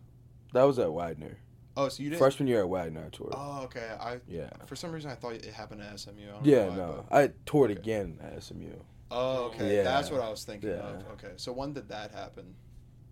That 0.52 0.62
was 0.64 0.78
at 0.78 0.92
Wagner. 0.92 1.36
Oh, 1.76 1.88
so 1.88 2.02
you 2.02 2.10
didn't. 2.10 2.18
Freshman 2.20 2.48
year 2.48 2.60
at 2.60 2.68
Wagner, 2.68 3.04
I 3.06 3.08
tore. 3.10 3.28
it. 3.28 3.34
Oh, 3.36 3.62
okay. 3.64 3.90
I 4.00 4.18
yeah. 4.28 4.50
for 4.66 4.74
some 4.76 4.90
reason 4.92 5.10
I 5.10 5.14
thought 5.14 5.34
it 5.34 5.44
happened 5.46 5.82
at 5.82 5.98
SMU. 6.00 6.12
I 6.34 6.38
Yeah, 6.42 6.68
why, 6.68 6.76
no. 6.76 7.04
but- 7.08 7.16
I 7.16 7.30
tore 7.46 7.66
it 7.66 7.72
okay. 7.72 7.80
again 7.80 8.18
at 8.22 8.42
SMU. 8.42 8.72
Oh, 9.12 9.44
okay. 9.46 9.76
Yeah. 9.76 9.82
That's 9.82 10.10
what 10.10 10.20
I 10.20 10.28
was 10.30 10.44
thinking 10.44 10.70
Yeah. 10.70 10.76
of. 10.76 11.06
Okay. 11.12 11.32
So 11.36 11.52
when 11.52 11.72
did 11.72 11.88
that 11.88 12.12
happen? 12.12 12.54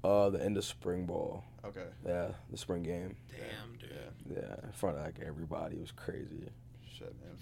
Uh, 0.05 0.31
the 0.31 0.43
end 0.43 0.57
of 0.57 0.65
spring 0.65 1.07
ball. 1.07 1.45
Okay. 1.65 1.87
Yeah, 2.07 2.29
the 2.51 2.57
spring 2.57 2.83
game. 2.83 3.17
Damn, 3.31 3.77
dude. 3.79 3.91
Yeah. 3.91 4.37
Yeah, 4.43 4.55
in 4.67 4.73
front 4.73 4.97
of 4.99 5.05
like 5.05 5.19
everybody. 5.27 5.77
It 5.77 5.81
was 5.81 5.91
crazy. 5.93 6.49
Shit, 6.97 7.15
man. 7.21 7.37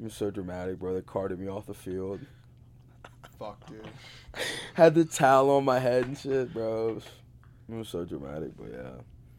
It 0.00 0.04
was 0.04 0.14
so 0.14 0.30
dramatic, 0.30 0.78
bro. 0.78 0.94
They 0.94 1.02
carted 1.02 1.38
me 1.38 1.48
off 1.48 1.66
the 1.66 1.74
field. 1.74 2.20
Fuck, 3.38 3.68
dude. 3.68 3.86
Had 4.74 4.94
the 4.94 5.04
towel 5.04 5.50
on 5.50 5.64
my 5.64 5.78
head 5.78 6.04
and 6.04 6.16
shit, 6.18 6.52
bro. 6.52 6.88
It 6.90 6.94
was, 6.94 7.04
it 7.70 7.74
was 7.74 7.88
so 7.88 8.04
dramatic, 8.04 8.56
but 8.56 8.70
yeah. 8.72 8.90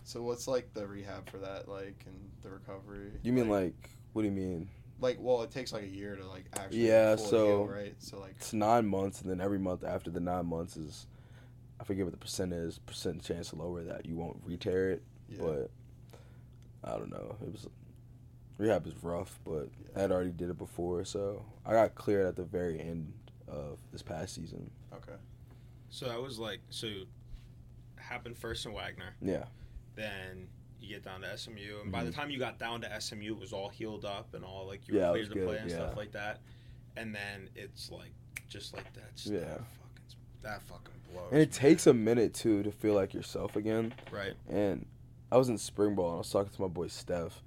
So 0.03 0.21
what's 0.21 0.47
like 0.47 0.73
the 0.73 0.85
rehab 0.87 1.29
for 1.29 1.37
that, 1.37 1.67
like, 1.67 2.03
and 2.05 2.15
the 2.43 2.49
recovery? 2.49 3.11
You 3.23 3.33
mean 3.33 3.49
like, 3.49 3.89
what 4.13 4.21
do 4.23 4.27
you 4.27 4.33
mean? 4.33 4.69
like, 5.01 5.17
well, 5.21 5.41
it 5.43 5.51
takes 5.51 5.71
like 5.71 5.83
a 5.83 5.87
year 5.87 6.15
to 6.17 6.27
like 6.27 6.43
actually 6.57 6.85
Yeah, 6.87 7.15
so- 7.15 7.45
heal, 7.45 7.67
right? 7.67 7.95
So 7.99 8.19
like, 8.19 8.35
It's 8.37 8.51
nine 8.53 8.85
months, 8.85 9.21
and 9.21 9.29
then 9.31 9.39
every 9.39 9.59
month 9.59 9.83
after 9.85 10.09
the 10.09 10.19
nine 10.19 10.45
months 10.45 10.75
is, 10.77 11.07
I 11.79 11.83
forget 11.83 12.03
what 12.05 12.11
the 12.11 12.17
percent 12.17 12.53
is, 12.53 12.77
percent 12.79 13.23
chance 13.23 13.49
to 13.49 13.55
lower 13.55 13.83
that 13.83 14.05
you 14.05 14.15
won't 14.15 14.37
re-tear 14.43 14.91
it, 14.91 15.03
yeah. 15.29 15.37
but 15.39 15.71
I 16.83 16.97
don't 16.97 17.09
know. 17.09 17.35
It 17.41 17.51
was 17.51 17.67
rehab 18.57 18.85
is 18.87 18.93
rough, 19.01 19.39
but 19.45 19.69
I 19.95 20.01
had 20.01 20.11
already 20.11 20.31
did 20.31 20.49
it 20.49 20.57
before, 20.57 21.05
so 21.05 21.45
I 21.65 21.71
got 21.73 21.95
cleared 21.95 22.25
at 22.25 22.35
the 22.35 22.43
very 22.43 22.79
end 22.79 23.13
of 23.47 23.79
this 23.91 24.01
past 24.01 24.35
season. 24.35 24.69
okay. 24.93 25.15
So 25.89 26.07
that 26.07 26.21
was 26.21 26.37
like 26.39 26.59
so. 26.69 26.87
Happened 27.97 28.37
first 28.37 28.65
in 28.65 28.73
Wagner, 28.73 29.13
Yeah, 29.21 29.45
then 29.95 30.47
you 30.81 30.87
get 30.89 31.03
down 31.03 31.21
to 31.21 31.37
SMU, 31.37 31.81
and 31.83 31.91
by 31.91 32.03
the 32.03 32.09
Mhm. 32.09 32.15
time 32.15 32.29
you 32.31 32.39
got 32.39 32.57
down 32.57 32.81
to 32.81 32.91
SMU, 32.91 33.33
it 33.33 33.39
was 33.39 33.53
all 33.53 33.69
healed 33.69 34.03
up 34.03 34.33
and 34.33 34.43
all 34.43 34.65
like 34.65 34.87
you 34.87 34.97
Yeah, 34.97 35.11
were 35.11 35.19
was 35.19 35.29
cleared 35.29 35.45
to 35.47 35.51
play 35.53 35.57
and 35.61 35.69
yeah. 35.69 35.75
stuff 35.75 35.95
like 35.97 36.11
that. 36.13 36.39
And 36.97 37.13
then 37.13 37.49
it's 37.55 37.91
like 37.91 38.11
just 38.47 38.73
like 38.73 38.91
that. 38.93 39.11
stuff. 39.17 39.33
Yeah. 39.33 39.57
That 40.41 40.61
fucking, 40.63 40.93
blows. 41.13 41.27
and 41.31 41.41
it 41.41 41.51
takes 41.51 41.85
a 41.87 41.93
minute 41.93 42.33
too 42.33 42.63
to 42.63 42.71
feel 42.71 42.93
like 42.93 43.13
yourself 43.13 43.55
again. 43.55 43.93
right. 44.11 44.33
And 44.49 44.85
I 45.31 45.37
was 45.37 45.49
in 45.49 45.57
spring 45.57 45.95
ball 45.95 46.07
and 46.09 46.15
I 46.15 46.17
was 46.19 46.29
talking 46.29 46.51
to 46.53 46.61
my 46.61 46.67
boy 46.67 46.87
Steph, 46.87 47.41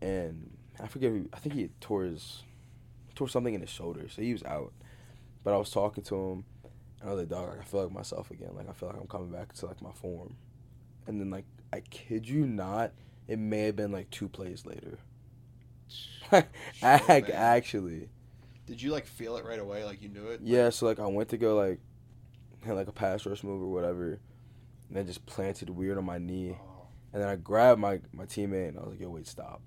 and 0.00 0.56
I 0.82 0.86
forget. 0.86 1.10
Who, 1.12 1.28
I 1.32 1.38
think 1.38 1.54
he 1.54 1.68
tore 1.80 2.04
his 2.04 2.42
tore 3.14 3.28
something 3.28 3.54
in 3.54 3.60
his 3.60 3.70
shoulder, 3.70 4.08
so 4.08 4.22
he 4.22 4.32
was 4.32 4.42
out. 4.44 4.72
But 5.44 5.54
I 5.54 5.56
was 5.56 5.70
talking 5.70 6.02
to 6.04 6.14
him, 6.14 6.44
and 7.00 7.10
I 7.10 7.12
was 7.12 7.18
like, 7.20 7.28
"Dog, 7.28 7.48
like, 7.50 7.60
I 7.60 7.64
feel 7.64 7.82
like 7.84 7.92
myself 7.92 8.30
again. 8.30 8.50
Like 8.56 8.68
I 8.68 8.72
feel 8.72 8.88
like 8.88 8.98
I'm 8.98 9.06
coming 9.06 9.30
back 9.30 9.52
to 9.54 9.66
like 9.66 9.82
my 9.82 9.92
form." 9.92 10.36
And 11.06 11.20
then 11.20 11.30
like 11.30 11.44
I 11.72 11.80
kid 11.80 12.28
you 12.28 12.46
not, 12.46 12.92
it 13.28 13.38
may 13.38 13.62
have 13.66 13.76
been 13.76 13.92
like 13.92 14.10
two 14.10 14.28
plays 14.28 14.64
later. 14.64 14.98
like 16.32 17.30
actually, 17.30 18.08
Did 18.66 18.80
you 18.80 18.90
like 18.92 19.06
feel 19.06 19.36
it 19.36 19.44
right 19.44 19.58
away? 19.58 19.84
Like 19.84 20.00
you 20.02 20.08
knew 20.08 20.28
it? 20.28 20.40
yeah. 20.42 20.70
So 20.70 20.86
like 20.86 20.98
I 20.98 21.06
went 21.06 21.28
to 21.30 21.36
go 21.36 21.56
like 21.56 21.80
had 22.64 22.74
like 22.76 22.88
a 22.88 22.92
pass 22.92 23.26
rush 23.26 23.42
move 23.44 23.62
or 23.62 23.72
whatever, 23.72 24.12
and 24.88 24.96
then 24.96 25.06
just 25.06 25.24
planted 25.26 25.70
weird 25.70 25.98
on 25.98 26.04
my 26.04 26.18
knee. 26.18 26.56
And 27.12 27.20
then 27.22 27.28
I 27.28 27.36
grabbed 27.36 27.80
my, 27.80 28.00
my 28.12 28.24
teammate 28.24 28.70
and 28.70 28.78
I 28.78 28.82
was 28.82 28.90
like, 28.92 29.00
"Yo, 29.00 29.10
wait, 29.10 29.26
stop!" 29.26 29.60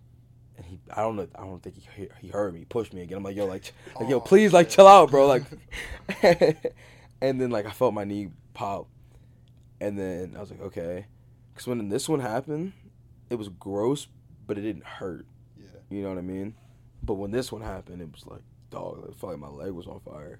And 0.57 0.65
he, 0.65 0.79
I 0.91 1.01
don't 1.01 1.15
know, 1.15 1.27
I 1.35 1.41
don't 1.41 1.61
think 1.61 1.75
he 1.75 1.87
he- 2.03 2.09
he 2.21 2.27
heard 2.29 2.53
me. 2.53 2.59
He 2.59 2.65
pushed 2.65 2.93
me 2.93 3.01
again. 3.03 3.17
I'm 3.17 3.23
like, 3.23 3.35
"Yo, 3.35 3.45
like, 3.45 3.71
like 3.99 4.09
yo, 4.09 4.19
please, 4.19 4.51
like, 4.53 4.69
chill 4.69 4.87
out, 4.87 5.11
bro." 5.11 5.27
Like, 5.27 5.43
and 7.21 7.39
then 7.41 7.49
like 7.51 7.65
I 7.65 7.71
felt 7.71 7.93
my 7.93 8.03
knee 8.03 8.29
pop, 8.53 8.87
and 9.79 9.97
then 9.97 10.33
I 10.35 10.39
was 10.39 10.51
like, 10.51 10.61
"Okay," 10.61 11.05
because 11.53 11.67
when 11.67 11.89
this 11.89 12.07
one 12.09 12.19
happened, 12.19 12.73
it 13.29 13.35
was 13.35 13.49
gross, 13.49 14.07
but 14.47 14.57
it 14.57 14.61
didn't 14.61 14.85
hurt. 14.85 15.25
yeah. 15.57 15.67
You 15.89 16.03
know 16.03 16.09
what 16.09 16.17
I 16.17 16.21
mean? 16.21 16.55
But 17.03 17.15
when 17.15 17.31
this 17.31 17.51
one 17.51 17.61
happened, 17.61 18.01
it 18.01 18.11
was 18.11 18.25
like, 18.25 18.41
dog, 18.71 19.05
it 19.07 19.15
felt 19.17 19.33
like 19.33 19.39
my 19.39 19.49
leg 19.49 19.71
was 19.71 19.85
on 19.87 19.99
fire. 19.99 20.39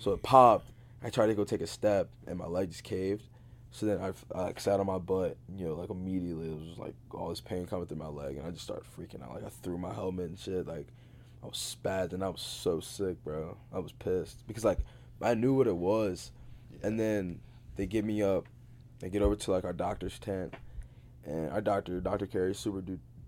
So 0.00 0.12
it 0.12 0.22
popped. 0.22 0.68
I 1.04 1.10
tried 1.10 1.26
to 1.26 1.34
go 1.34 1.44
take 1.44 1.60
a 1.60 1.66
step, 1.66 2.08
and 2.26 2.38
my 2.38 2.46
leg 2.46 2.70
just 2.70 2.82
caved. 2.82 3.28
So 3.70 3.86
then 3.86 3.98
I, 4.00 4.12
I 4.34 4.44
like, 4.44 4.60
sat 4.60 4.80
on 4.80 4.86
my 4.86 4.98
butt. 4.98 5.36
You 5.54 5.66
know, 5.66 5.74
like 5.74 5.90
immediately 5.90 6.48
it 6.48 6.56
was 6.56 6.78
like 6.78 6.94
all 7.10 7.28
this 7.28 7.40
pain 7.40 7.66
coming 7.66 7.86
through 7.86 7.98
my 7.98 8.08
leg, 8.08 8.36
and 8.36 8.46
I 8.46 8.50
just 8.50 8.64
started 8.64 8.86
freaking 8.96 9.22
out. 9.22 9.34
Like 9.34 9.44
I 9.44 9.50
threw 9.50 9.76
my 9.76 9.92
helmet 9.92 10.30
and 10.30 10.38
shit. 10.38 10.66
Like 10.66 10.88
I 11.42 11.46
was 11.46 11.76
spazzing. 11.84 12.22
I 12.22 12.28
was 12.30 12.40
so 12.40 12.80
sick, 12.80 13.22
bro. 13.22 13.58
I 13.72 13.80
was 13.80 13.92
pissed 13.92 14.46
because 14.46 14.64
like 14.64 14.78
I 15.20 15.34
knew 15.34 15.52
what 15.54 15.66
it 15.66 15.76
was, 15.76 16.32
yeah. 16.72 16.86
and 16.86 16.98
then 16.98 17.40
they 17.76 17.86
get 17.86 18.04
me 18.04 18.22
up. 18.22 18.46
They 19.00 19.10
get 19.10 19.20
over 19.20 19.36
to 19.36 19.50
like 19.50 19.64
our 19.64 19.72
doctor's 19.74 20.18
tent, 20.18 20.54
and 21.26 21.50
our 21.50 21.60
doctor, 21.60 22.00
Doctor 22.00 22.26
Carey, 22.26 22.54
super 22.54 22.82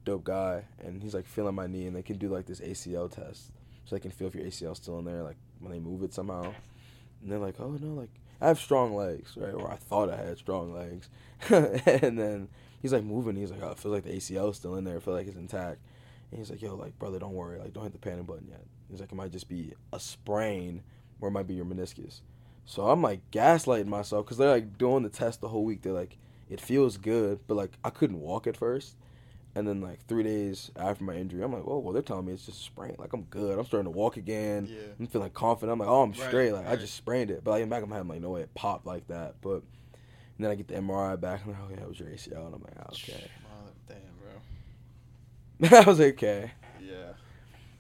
dope 0.05 0.25
guy, 0.25 0.65
and 0.79 1.03
he's 1.03 1.13
like 1.13 1.27
feeling 1.27 1.55
my 1.55 1.67
knee, 1.67 1.87
and 1.87 1.95
they 1.95 2.03
can 2.03 2.17
do 2.17 2.29
like 2.29 2.47
this 2.47 2.61
ACL 2.61 3.11
test, 3.11 3.51
so 3.85 3.97
they 3.97 4.01
can 4.01 4.11
feel 4.11 4.29
if 4.29 4.35
your 4.35 4.45
ACL's 4.45 4.79
still 4.79 4.99
in 5.01 5.05
there, 5.05 5.23
like 5.23 5.37
when 5.59 5.73
they 5.73 5.81
move 5.81 6.03
it 6.03 6.15
somehow. 6.15 6.55
And 7.23 7.31
they're 7.31 7.39
like, 7.39 7.57
oh 7.59 7.71
no, 7.81 7.95
like 7.95 8.11
I 8.41 8.49
have 8.49 8.59
strong 8.59 8.95
legs, 8.95 9.37
right? 9.37 9.55
Or 9.55 9.71
I 9.71 9.77
thought 9.77 10.11
I 10.11 10.17
had 10.17 10.39
strong 10.39 10.73
legs, 10.73 11.09
and 11.49 12.19
then 12.19 12.49
he's 12.83 12.93
like 12.93 13.05
moving. 13.05 13.37
He's 13.37 13.51
like, 13.51 13.63
oh, 13.63 13.71
it 13.71 13.79
feels 13.79 13.95
like 13.95 14.05
the 14.05 14.13
ACL 14.13 14.51
is 14.51 14.57
still 14.57 14.77
in 14.77 14.85
there. 14.85 14.97
I 14.97 15.01
feel 15.01 15.15
like 15.15 15.27
it's 15.27 15.37
intact. 15.37 15.79
And 16.31 16.39
he's 16.39 16.51
like, 16.51 16.63
yo, 16.63 16.75
like 16.75 16.99
brother, 16.99 17.19
don't 17.19 17.35
worry, 17.35 17.59
like 17.59 17.73
don't 17.73 17.85
hit 17.85 17.93
the 17.93 17.99
panic 17.99 18.27
button 18.27 18.49
yet. 18.49 18.65
He's 18.91 19.01
like, 19.01 19.13
it 19.13 19.15
might 19.15 19.33
just 19.33 19.49
be 19.49 19.73
a 19.93 20.01
sprain, 20.01 20.83
or 21.21 21.29
it 21.29 21.33
might 21.33 21.47
be 21.47 21.55
your 21.55 21.65
meniscus. 21.65 22.21
So 22.65 22.89
I'm 22.89 23.03
like 23.03 23.31
gaslighting 23.31 23.87
myself 23.87 24.27
because 24.27 24.39
they're 24.39 24.51
like 24.51 24.77
doing 24.77 25.03
the 25.03 25.09
test 25.09 25.41
the 25.41 25.49
whole 25.49 25.65
week. 25.65 25.83
They're 25.83 25.93
like, 25.93 26.19
it 26.49 26.61
feels 26.61 26.97
good, 26.97 27.41
but 27.47 27.55
like 27.55 27.73
I 27.85 27.91
couldn't 27.91 28.21
walk 28.21 28.47
at 28.47 28.57
first. 28.57 28.97
And 29.57 29.67
then 29.67 29.81
like 29.81 30.05
three 30.07 30.23
days 30.23 30.71
after 30.77 31.03
my 31.03 31.15
injury, 31.15 31.43
I'm 31.43 31.53
like, 31.53 31.65
oh 31.67 31.79
well, 31.79 31.93
they're 31.95 32.03
telling 32.03 32.27
me 32.27 32.35
it's 32.35 32.45
just 32.47 32.61
a 32.61 32.65
sprain. 32.65 32.95
Like 32.99 33.13
I'm 33.15 33.23
good. 33.23 33.59
I'm 33.59 33.65
starting 33.65 33.91
to 33.91 33.97
walk 33.99 34.17
again. 34.19 34.69
Yeah. 34.71 34.79
I'm 35.01 35.07
feeling 35.07 35.31
confident. 35.31 35.73
I'm 35.73 35.79
like, 35.79 35.89
oh, 35.89 36.03
I'm 36.03 36.11
Right, 36.13 36.21
straight. 36.29 36.53
Like 36.53 36.69
I 36.69 36.77
just 36.77 36.95
sprained 36.95 37.31
it. 37.31 37.43
But 37.43 37.53
like 37.53 37.63
in 37.63 37.69
the 37.71 37.75
back 37.75 37.83
of 37.83 37.89
my 37.89 37.97
head, 37.97 38.03
I'm 38.03 38.09
like, 38.09 38.21
no 38.21 38.31
way, 38.31 38.43
it 38.43 38.55
popped 38.55 38.85
like 38.87 39.07
that. 39.09 39.37
But 39.41 39.63
and 40.37 40.45
then 40.45 40.51
I 40.51 40.55
get 40.57 40.69
the 40.69 40.75
MRI 40.75 41.19
back. 41.19 41.45
And 41.47 41.55
I'm 41.55 41.63
like, 41.63 41.71
oh 41.71 41.75
yeah, 41.75 41.83
it 41.85 41.89
was 41.89 41.99
your 41.99 42.09
ACL. 42.11 42.47
And 42.47 42.55
I'm 42.55 42.61
like, 42.63 42.75
oh, 42.79 42.91
okay. 42.93 43.31
Oh, 43.47 43.71
damn, 43.89 45.69
bro. 45.71 45.79
I 45.81 45.85
was 45.89 46.01
okay. 46.01 46.51
Yeah. 46.81 47.13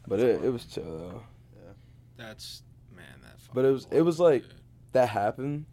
But 0.09 0.20
it, 0.20 0.43
it 0.45 0.51
was 0.51 0.64
chill 0.64 0.85
though. 0.85 1.22
Yeah. 1.55 1.72
That's 2.16 2.62
man, 2.97 3.05
that. 3.22 3.37
But 3.53 3.66
it 3.66 3.70
was- 3.72 3.87
it 3.91 4.01
was 4.01 4.18
like- 4.18 4.43
dude. 4.45 4.55
that 4.93 5.11
happened, 5.11 5.66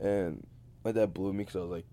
and 0.00 0.44
like 0.82 0.94
that 0.94 1.14
blew 1.14 1.32
me 1.32 1.44
because 1.44 1.54
I 1.54 1.60
was 1.60 1.70
like, 1.70 1.86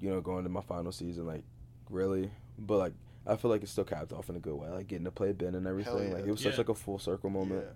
you 0.00 0.10
know, 0.10 0.20
going 0.20 0.44
to 0.44 0.50
my 0.50 0.60
final 0.60 0.92
season, 0.92 1.26
like, 1.26 1.44
really. 1.88 2.30
But 2.60 2.76
like, 2.78 2.92
I 3.26 3.36
feel 3.36 3.50
like 3.50 3.62
it 3.62 3.68
still 3.68 3.84
capped 3.84 4.12
off 4.12 4.28
in 4.28 4.36
a 4.36 4.40
good 4.40 4.54
way, 4.54 4.68
like 4.68 4.86
getting 4.86 5.04
to 5.06 5.10
play 5.10 5.32
Ben 5.32 5.54
and 5.54 5.66
everything. 5.66 6.08
yeah. 6.08 6.14
Like 6.14 6.26
it 6.26 6.30
was 6.30 6.40
such 6.40 6.52
Yeah. 6.52 6.58
like 6.58 6.68
a 6.68 6.74
full 6.74 6.98
circle 6.98 7.30
moment. 7.30 7.64
Yeah. 7.64 7.72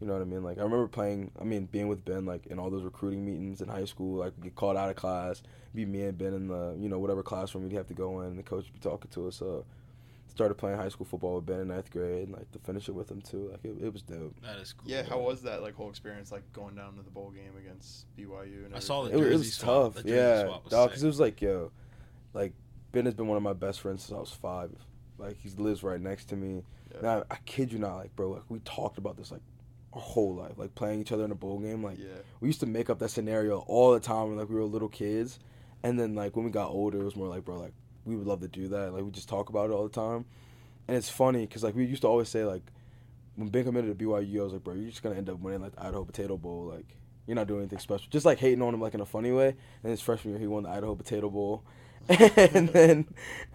You 0.00 0.06
know 0.06 0.12
what 0.12 0.20
I 0.22 0.26
mean? 0.26 0.42
Like 0.42 0.58
I 0.58 0.62
remember 0.62 0.88
playing. 0.88 1.30
I 1.40 1.44
mean, 1.44 1.64
being 1.66 1.88
with 1.88 2.04
Ben, 2.04 2.26
like 2.26 2.46
in 2.48 2.58
all 2.58 2.68
those 2.68 2.82
recruiting 2.84 3.24
meetings 3.24 3.62
in 3.62 3.68
high 3.68 3.86
school, 3.86 4.18
like 4.18 4.38
get 4.42 4.54
called 4.54 4.76
out 4.76 4.90
of 4.90 4.96
class, 4.96 5.42
be 5.74 5.86
me 5.86 6.02
and 6.02 6.18
Ben 6.18 6.34
in 6.34 6.48
the 6.48 6.76
you 6.78 6.88
know 6.90 6.98
whatever 6.98 7.22
classroom 7.22 7.64
we'd 7.64 7.72
have 7.72 7.86
to 7.88 7.94
go 7.94 8.20
in, 8.20 8.26
and 8.28 8.38
the 8.38 8.42
coach 8.42 8.64
would 8.64 8.74
be 8.74 8.78
talking 8.78 9.10
to 9.12 9.28
us. 9.28 9.36
So 9.36 9.64
started 10.28 10.54
playing 10.56 10.76
high 10.76 10.90
school 10.90 11.06
football 11.06 11.36
with 11.36 11.46
Ben 11.46 11.60
in 11.60 11.68
ninth 11.68 11.90
grade, 11.90 12.24
and 12.28 12.36
like 12.36 12.50
to 12.52 12.58
finish 12.58 12.90
it 12.90 12.92
with 12.94 13.10
him 13.10 13.22
too. 13.22 13.48
Like 13.52 13.64
it, 13.64 13.76
it 13.84 13.90
was 13.90 14.02
dope. 14.02 14.34
That 14.42 14.58
is 14.58 14.74
cool. 14.74 14.90
Yeah, 14.90 15.02
how 15.02 15.18
was 15.20 15.40
that 15.44 15.62
like 15.62 15.74
whole 15.74 15.88
experience 15.88 16.30
like 16.30 16.42
going 16.52 16.74
down 16.74 16.94
to 16.96 17.02
the 17.02 17.10
bowl 17.10 17.30
game 17.30 17.56
against 17.58 18.04
BYU 18.18 18.66
and 18.66 18.74
I 18.76 18.80
saw 18.80 19.06
It, 19.06 19.12
the 19.12 19.18
was- 19.18 19.28
it 19.28 19.32
was 19.38 19.54
swap. 19.54 19.94
tough, 19.94 19.94
The 19.94 20.02
jersey 20.10 20.14
yeah, 20.14 20.44
swap 20.44 20.64
was 20.64 20.70
dog. 20.72 20.88
Because 20.90 21.04
it 21.04 21.06
was 21.06 21.20
like, 21.20 21.40
yo, 21.40 21.70
like 22.34 22.52
Ben 22.92 23.04
has 23.04 23.14
been 23.14 23.28
one 23.28 23.36
of 23.36 23.42
my 23.42 23.52
best 23.52 23.80
friends 23.80 24.04
since 24.04 24.16
I 24.16 24.20
was 24.20 24.30
five. 24.30 24.70
Like 25.18 25.38
he 25.40 25.50
lives 25.50 25.82
right 25.82 26.00
next 26.00 26.26
to 26.26 26.36
me. 26.36 26.62
Yeah. 26.94 27.00
Now 27.02 27.24
I 27.30 27.36
kid 27.44 27.72
you 27.72 27.78
not, 27.78 27.96
like 27.96 28.14
bro, 28.16 28.30
like 28.30 28.42
we 28.48 28.58
talked 28.60 28.98
about 28.98 29.16
this 29.16 29.30
like 29.30 29.42
our 29.92 30.00
whole 30.00 30.34
life, 30.34 30.52
like 30.56 30.74
playing 30.74 31.00
each 31.00 31.12
other 31.12 31.24
in 31.24 31.30
a 31.30 31.36
bowl 31.36 31.58
game. 31.58 31.82
Like 31.82 31.98
yeah. 31.98 32.20
we 32.40 32.48
used 32.48 32.60
to 32.60 32.66
make 32.66 32.90
up 32.90 32.98
that 32.98 33.10
scenario 33.10 33.58
all 33.60 33.92
the 33.92 34.00
time 34.00 34.28
when 34.28 34.38
like 34.38 34.48
we 34.48 34.56
were 34.56 34.64
little 34.64 34.88
kids, 34.88 35.38
and 35.82 35.98
then 35.98 36.14
like 36.14 36.36
when 36.36 36.44
we 36.44 36.50
got 36.50 36.70
older, 36.70 37.00
it 37.00 37.04
was 37.04 37.16
more 37.16 37.28
like 37.28 37.44
bro, 37.44 37.58
like 37.58 37.74
we 38.04 38.16
would 38.16 38.26
love 38.26 38.40
to 38.40 38.48
do 38.48 38.68
that. 38.68 38.92
Like 38.92 39.04
we 39.04 39.10
just 39.10 39.28
talk 39.28 39.48
about 39.48 39.70
it 39.70 39.72
all 39.72 39.84
the 39.84 39.94
time, 39.94 40.26
and 40.86 40.96
it's 40.96 41.08
funny 41.08 41.46
because 41.46 41.62
like 41.62 41.74
we 41.74 41.84
used 41.86 42.02
to 42.02 42.08
always 42.08 42.28
say 42.28 42.44
like 42.44 42.62
when 43.36 43.48
Ben 43.48 43.64
committed 43.64 43.98
to 43.98 44.04
BYU, 44.04 44.40
I 44.40 44.44
was 44.44 44.52
like 44.52 44.64
bro, 44.64 44.74
you're 44.74 44.90
just 44.90 45.02
gonna 45.02 45.16
end 45.16 45.30
up 45.30 45.40
winning 45.40 45.62
like 45.62 45.74
the 45.74 45.82
Idaho 45.82 46.04
Potato 46.04 46.36
Bowl, 46.36 46.70
like. 46.72 46.86
You're 47.26 47.34
not 47.34 47.48
doing 47.48 47.62
anything 47.62 47.80
special. 47.80 48.06
Just 48.08 48.24
like 48.24 48.38
hating 48.38 48.62
on 48.62 48.72
him 48.72 48.80
like 48.80 48.94
in 48.94 49.00
a 49.00 49.04
funny 49.04 49.32
way. 49.32 49.56
And 49.82 49.90
his 49.90 50.00
freshman 50.00 50.34
year, 50.34 50.40
he 50.40 50.46
won 50.46 50.62
the 50.62 50.68
Idaho 50.68 50.94
Potato 50.94 51.28
Bowl, 51.28 51.64
and 52.54 52.68
then, 52.70 53.06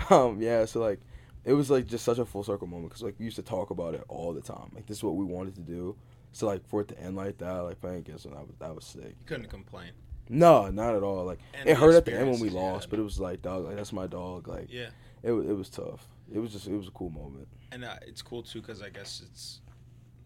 um, 0.09 0.41
yeah. 0.41 0.65
So 0.65 0.79
like, 0.81 0.99
it 1.45 1.53
was 1.53 1.69
like 1.69 1.87
just 1.87 2.05
such 2.05 2.17
a 2.19 2.25
full 2.25 2.43
circle 2.43 2.67
moment 2.67 2.89
because 2.89 3.03
like 3.03 3.15
we 3.17 3.25
used 3.25 3.37
to 3.37 3.41
talk 3.43 3.69
about 3.69 3.93
it 3.95 4.03
all 4.07 4.33
the 4.33 4.41
time. 4.41 4.71
Like 4.75 4.85
this 4.87 4.97
is 4.97 5.03
what 5.03 5.15
we 5.15 5.25
wanted 5.25 5.55
to 5.55 5.61
do. 5.61 5.95
So 6.33 6.45
like 6.47 6.65
for 6.67 6.81
it 6.81 6.87
to 6.89 6.99
end 6.99 7.15
like 7.15 7.37
that, 7.39 7.59
like 7.59 7.81
playing 7.81 7.99
against 7.99 8.25
him, 8.25 8.33
that 8.33 8.45
was 8.47 8.55
that 8.59 8.75
was 8.75 8.85
sick. 8.85 9.03
You 9.03 9.25
couldn't 9.25 9.49
complain. 9.49 9.91
No, 10.29 10.69
not 10.69 10.95
at 10.95 11.03
all. 11.03 11.25
Like 11.25 11.39
And 11.53 11.67
it 11.67 11.75
hurt 11.77 11.95
at 11.95 12.05
the 12.05 12.17
end 12.17 12.29
when 12.31 12.39
we 12.39 12.49
lost, 12.49 12.89
but 12.89 12.99
it 12.99 13.03
was 13.03 13.19
like 13.19 13.41
dog, 13.41 13.65
like 13.65 13.75
that's 13.75 13.91
my 13.91 14.07
dog. 14.07 14.47
Like 14.47 14.67
Yeah, 14.69 14.89
it 15.23 15.31
it 15.31 15.53
was 15.53 15.69
tough. 15.69 16.07
It 16.33 16.39
was 16.39 16.51
just 16.53 16.67
it 16.67 16.75
was 16.77 16.87
a 16.87 16.91
cool 16.91 17.09
moment. 17.09 17.47
and 17.71 17.83
uh, 17.83 17.95
it's 18.07 18.21
cool 18.21 18.43
too 18.43 18.61
because 18.61 18.81
I 18.81 18.89
guess 18.89 19.21
it's 19.29 19.59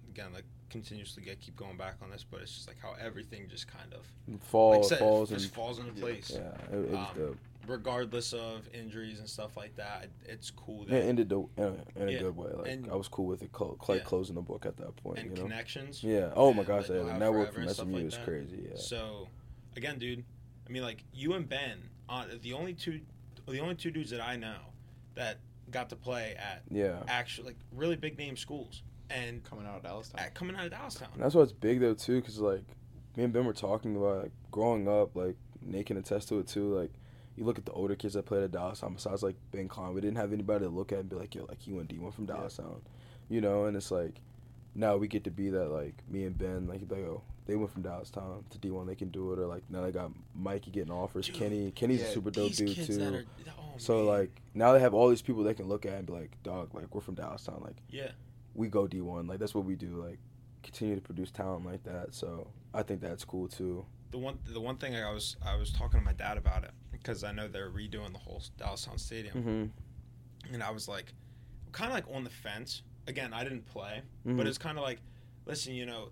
again 0.09 0.31
like 0.33 0.43
continuously 0.69 1.23
get 1.23 1.39
keep 1.39 1.55
going 1.55 1.77
back 1.77 1.95
on 2.03 2.09
this, 2.11 2.23
but 2.29 2.41
it's 2.41 2.53
just 2.53 2.67
like 2.67 2.77
how 2.81 2.93
everything 2.99 3.47
just 3.49 3.67
kind 3.67 3.93
of 3.93 4.05
Fall 4.41 4.75
like 4.81 4.83
said, 4.83 4.99
falls 4.99 5.29
just 5.29 5.45
and 5.45 5.53
falls 5.53 5.79
into 5.79 5.93
place. 5.93 6.31
yeah, 6.33 6.75
it, 6.75 6.83
it 6.83 6.89
was 6.91 6.99
Um, 6.99 7.07
dope. 7.15 7.37
Regardless 7.67 8.33
of 8.33 8.67
injuries 8.73 9.19
and 9.19 9.29
stuff 9.29 9.55
like 9.57 9.75
that. 9.77 10.07
It's 10.25 10.51
cool 10.51 10.83
It 10.87 10.93
ended 10.93 11.29
the, 11.29 11.39
in, 11.57 11.63
a, 11.63 12.01
in 12.01 12.09
a 12.09 12.11
Yeah, 12.11 12.19
good 12.19 12.35
way. 12.37 12.51
Like 12.53 12.67
and- 12.71 12.89
I 12.91 12.95
was 12.95 13.07
cool 13.07 13.25
with 13.27 13.41
it, 13.41 13.51
clo- 13.51 13.77
like 13.87 13.99
Yeah. 13.99 14.03
closing 14.03 14.35
the 14.35 14.41
book 14.41 14.65
at 14.65 14.77
that 14.77 14.95
point. 14.97 15.19
and 15.19 15.29
you 15.31 15.35
know. 15.35 15.41
connections. 15.43 16.03
Yeah. 16.03 16.31
Oh 16.35 16.53
my 16.53 16.63
gosh, 16.63 16.87
that 16.87 16.93
yeah, 16.93 16.99
you'll 16.99 17.07
the 17.13 17.17
network 17.19 17.53
from 17.53 17.67
SMU 17.69 17.95
like 17.97 18.05
is 18.05 18.17
crazy. 18.23 18.67
Yeah. 18.69 18.77
So, 18.77 19.27
again, 19.75 19.97
dude, 19.99 20.23
I 20.67 20.71
mean, 20.71 20.83
like 20.83 21.03
you 21.13 21.33
and 21.33 21.47
Ben, 21.47 21.89
uh, 22.09 22.25
the 22.41 22.53
only 22.53 22.73
two, 22.73 23.01
the 23.47 23.59
only 23.59 23.75
two 23.75 23.91
dudes 23.91 24.11
that 24.11 24.21
I 24.21 24.35
know 24.35 24.57
that 25.15 25.39
got 25.71 25.89
to 25.89 25.95
play 25.95 26.35
at 26.37 26.63
Yeah. 26.69 27.01
actually 27.07 27.47
like 27.47 27.57
really 27.71 27.95
big 27.95 28.17
name 28.17 28.37
schools 28.37 28.83
and 29.09 29.43
Coming 29.43 29.65
out 29.65 29.77
of 29.77 29.83
Dallastown. 29.83 30.19
at, 30.21 30.33
coming 30.33 30.55
out 30.55 30.65
of 30.65 30.71
Dallastown. 30.71 31.13
And 31.13 31.23
that's 31.23 31.35
why 31.35 31.41
it's 31.43 31.51
big 31.51 31.79
though 31.79 31.93
too, 31.93 32.19
because 32.21 32.39
like 32.39 32.63
me 33.15 33.23
and 33.23 33.31
Ben 33.33 33.45
were 33.45 33.53
talking 33.53 33.95
about 33.95 34.23
like 34.23 34.31
growing 34.51 34.87
up, 34.87 35.15
like 35.15 35.35
Nate 35.61 35.85
can 35.87 35.97
attest 35.97 36.27
to 36.29 36.39
it 36.39 36.47
too. 36.47 36.73
Like 36.75 36.91
you 37.35 37.43
look 37.43 37.57
at 37.57 37.65
the 37.65 37.71
older 37.71 37.95
kids 37.95 38.13
that 38.13 38.25
played 38.25 38.43
at 38.43 38.51
Dallastown, 38.51 38.95
besides 38.95 39.23
like 39.23 39.35
Ben 39.51 39.67
Klein, 39.67 39.93
we 39.93 40.01
didn't 40.01 40.17
have 40.17 40.31
anybody 40.33 40.65
to 40.65 40.69
look 40.71 40.91
at 40.91 40.99
and 40.99 41.09
be 41.09 41.15
like, 41.15 41.35
yo, 41.35 41.45
like 41.45 41.67
you 41.67 41.75
went 41.75 41.89
D 41.89 41.97
one 41.99 42.11
from 42.11 42.25
Yeah. 42.27 42.35
Dallastown, 42.35 42.81
you 43.29 43.41
know. 43.41 43.65
And 43.65 43.75
it's 43.75 43.91
like 43.91 44.21
now 44.73 44.97
we 44.97 45.07
get 45.07 45.23
to 45.25 45.31
be 45.31 45.49
that 45.49 45.69
like 45.69 45.95
me 46.09 46.23
and 46.25 46.37
Ben, 46.37 46.67
like, 46.67 46.81
like 46.89 46.99
oh, 47.01 47.21
they 47.45 47.55
went 47.55 47.71
from 47.71 47.83
Dallastown 47.83 48.47
to 48.49 48.57
D 48.57 48.71
one, 48.71 48.87
they 48.87 48.95
can 48.95 49.09
do 49.09 49.33
it. 49.33 49.39
Or 49.39 49.47
like 49.47 49.63
now 49.69 49.81
they 49.81 49.91
got 49.91 50.11
Mikey 50.33 50.71
getting 50.71 50.91
offers, 50.91 51.27
Dude, 51.27 51.35
Kenny, 51.35 51.71
Kenny's 51.71 52.01
yeah, 52.01 52.07
a 52.07 52.11
super 52.13 52.31
dope 52.31 52.53
dude 52.53 52.75
too. 52.75 53.03
are, 53.03 53.23
oh, 53.59 53.73
so 53.77 53.97
man. 53.97 54.05
like 54.05 54.41
now 54.53 54.71
they 54.73 54.79
have 54.79 54.93
all 54.93 55.09
these 55.09 55.21
people 55.21 55.43
they 55.43 55.53
can 55.53 55.67
look 55.67 55.85
at 55.85 55.93
and 55.93 56.05
be 56.05 56.13
like, 56.13 56.31
dog, 56.43 56.73
like 56.73 56.93
we're 56.95 57.01
from 57.01 57.15
Dallastown, 57.15 57.61
like 57.63 57.77
yeah, 57.89 58.11
we 58.53 58.67
go 58.69 58.87
D 58.87 59.01
one. 59.01 59.27
Like 59.27 59.39
that's 59.39 59.53
what 59.53 59.65
we 59.65 59.75
do. 59.75 60.01
Like 60.01 60.19
continue 60.63 60.95
to 60.95 61.01
produce 61.01 61.31
talent 61.31 61.65
like 61.65 61.83
that. 61.83 62.13
So 62.13 62.47
I 62.73 62.81
think 62.83 63.01
that's 63.01 63.23
cool 63.25 63.47
too. 63.47 63.85
the 64.11 64.17
one 64.17 64.39
the 64.47 64.59
one 64.61 64.77
thing 64.77 64.95
I 64.95 65.11
was 65.11 65.35
I 65.45 65.55
was 65.55 65.71
talking 65.71 65.99
to 65.99 66.05
my 66.05 66.13
dad 66.13 66.37
about 66.37 66.63
it 66.63 66.71
because 67.05 67.23
I 67.23 67.31
know 67.31 67.47
they're 67.47 67.69
redoing 67.69 68.11
the 68.13 68.17
whole 68.19 68.41
Dallastown 68.57 68.99
Stadium, 68.99 69.35
Mm-hmm. 69.37 70.53
and 70.53 70.63
I 70.63 70.71
was 70.71 70.87
like, 70.87 71.13
kind 71.71 71.89
of 71.91 71.95
like 71.95 72.05
on 72.15 72.23
the 72.23 72.29
fence. 72.31 72.81
Again, 73.07 73.31
I 73.33 73.43
didn't 73.43 73.65
play, 73.67 74.01
Mhm. 74.25 74.35
but 74.37 74.47
it's 74.47 74.57
kind 74.57 74.77
of 74.79 74.83
like, 74.83 74.99
listen, 75.45 75.75
you 75.75 75.85
know, 75.85 76.09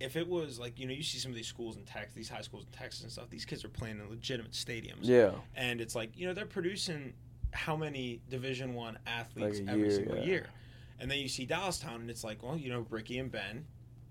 if 0.00 0.16
it 0.16 0.28
was 0.28 0.58
like 0.58 0.78
you 0.78 0.86
know 0.86 0.92
you 0.92 1.02
see 1.02 1.18
some 1.18 1.30
of 1.30 1.36
these 1.36 1.46
schools 1.46 1.76
in 1.78 1.84
Texas, 1.84 2.14
these 2.14 2.28
high 2.28 2.42
schools 2.42 2.64
in 2.64 2.70
Texas 2.72 3.02
and 3.04 3.10
stuff, 3.12 3.30
these 3.30 3.44
kids 3.46 3.64
are 3.64 3.68
playing 3.70 3.98
in 3.98 4.10
legitimate 4.10 4.52
stadiums, 4.52 4.98
Yeah. 5.04 5.32
and 5.54 5.80
it's 5.80 5.94
like 5.94 6.18
you 6.18 6.26
know 6.26 6.34
they're 6.34 6.44
producing 6.44 7.14
how 7.52 7.76
many 7.76 8.20
Division 8.28 8.74
One 8.74 8.98
athletes 9.06 9.60
Like 9.60 9.68
every 9.68 9.82
year, 9.88 9.90
single 9.96 10.16
yeah. 10.18 10.24
year, 10.24 10.46
and 10.98 11.10
then 11.10 11.18
you 11.20 11.28
see 11.28 11.46
Dallastown, 11.46 11.96
and 11.96 12.10
it's 12.10 12.24
like 12.24 12.42
well 12.42 12.56
you 12.58 12.68
know 12.70 12.86
Ricky 12.90 13.18
and 13.18 13.30
Ben. 13.32 13.64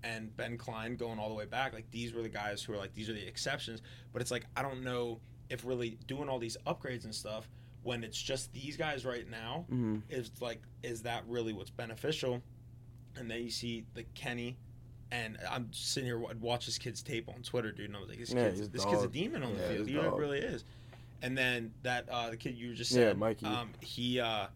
And 0.06 0.36
Ben 0.36 0.58
Klein 0.58 0.96
going 0.96 1.18
all 1.18 1.30
the 1.30 1.34
way 1.34 1.46
back, 1.46 1.72
like 1.72 1.90
these 1.90 2.12
were 2.12 2.20
the 2.20 2.28
guys 2.28 2.62
who 2.62 2.74
are 2.74 2.76
like 2.76 2.92
these 2.92 3.08
are 3.08 3.14
the 3.14 3.26
exceptions. 3.26 3.80
But 4.12 4.20
it's 4.20 4.30
like 4.30 4.44
I 4.54 4.60
don't 4.60 4.82
know 4.84 5.18
if 5.54 5.64
really 5.64 5.96
doing 6.06 6.28
all 6.28 6.38
these 6.38 6.56
upgrades 6.66 7.04
and 7.04 7.14
stuff 7.14 7.48
when 7.82 8.04
it's 8.04 8.20
just 8.20 8.52
these 8.52 8.76
guys 8.76 9.04
right 9.06 9.28
now 9.30 9.64
Mm-hmm. 9.72 9.98
is 10.10 10.30
like 10.40 10.60
is 10.82 11.02
that 11.02 11.22
really 11.26 11.52
what's 11.54 11.70
beneficial 11.70 12.42
and 13.16 13.30
then 13.30 13.42
you 13.42 13.50
see 13.50 13.84
the 13.94 14.02
kenny 14.14 14.56
and 15.12 15.38
i'm 15.50 15.68
sitting 15.72 16.06
here 16.06 16.18
wa- 16.18 16.32
watch 16.40 16.66
this 16.66 16.76
kid's 16.78 17.02
tape 17.02 17.28
on 17.28 17.42
twitter 17.42 17.70
dude 17.72 17.86
and 17.86 17.96
i 17.96 18.00
was 18.00 18.08
like 18.08 18.18
this, 18.18 18.32
Yeah, 18.32 18.48
kid's, 18.50 18.60
a 18.60 18.68
this 18.68 18.84
kid's 18.84 19.04
a 19.04 19.08
demon 19.08 19.42
on 19.42 19.52
Yeah, 19.52 19.56
the 19.58 19.62
field 19.64 19.78
he's 19.78 19.86
a 19.88 19.90
you 19.90 19.96
know 20.02 20.08
it 20.08 20.10
dog. 20.10 20.18
really 20.20 20.38
is 20.40 20.64
and 21.22 21.36
then 21.38 21.72
that 21.82 22.08
uh 22.10 22.30
the 22.30 22.36
kid 22.36 22.56
you 22.56 22.68
were 22.68 22.74
just 22.74 22.90
Yeah, 22.90 23.08
said 23.10 23.18
Mikey. 23.18 23.46
um 23.46 23.70
he 23.80 24.20
uh 24.20 24.46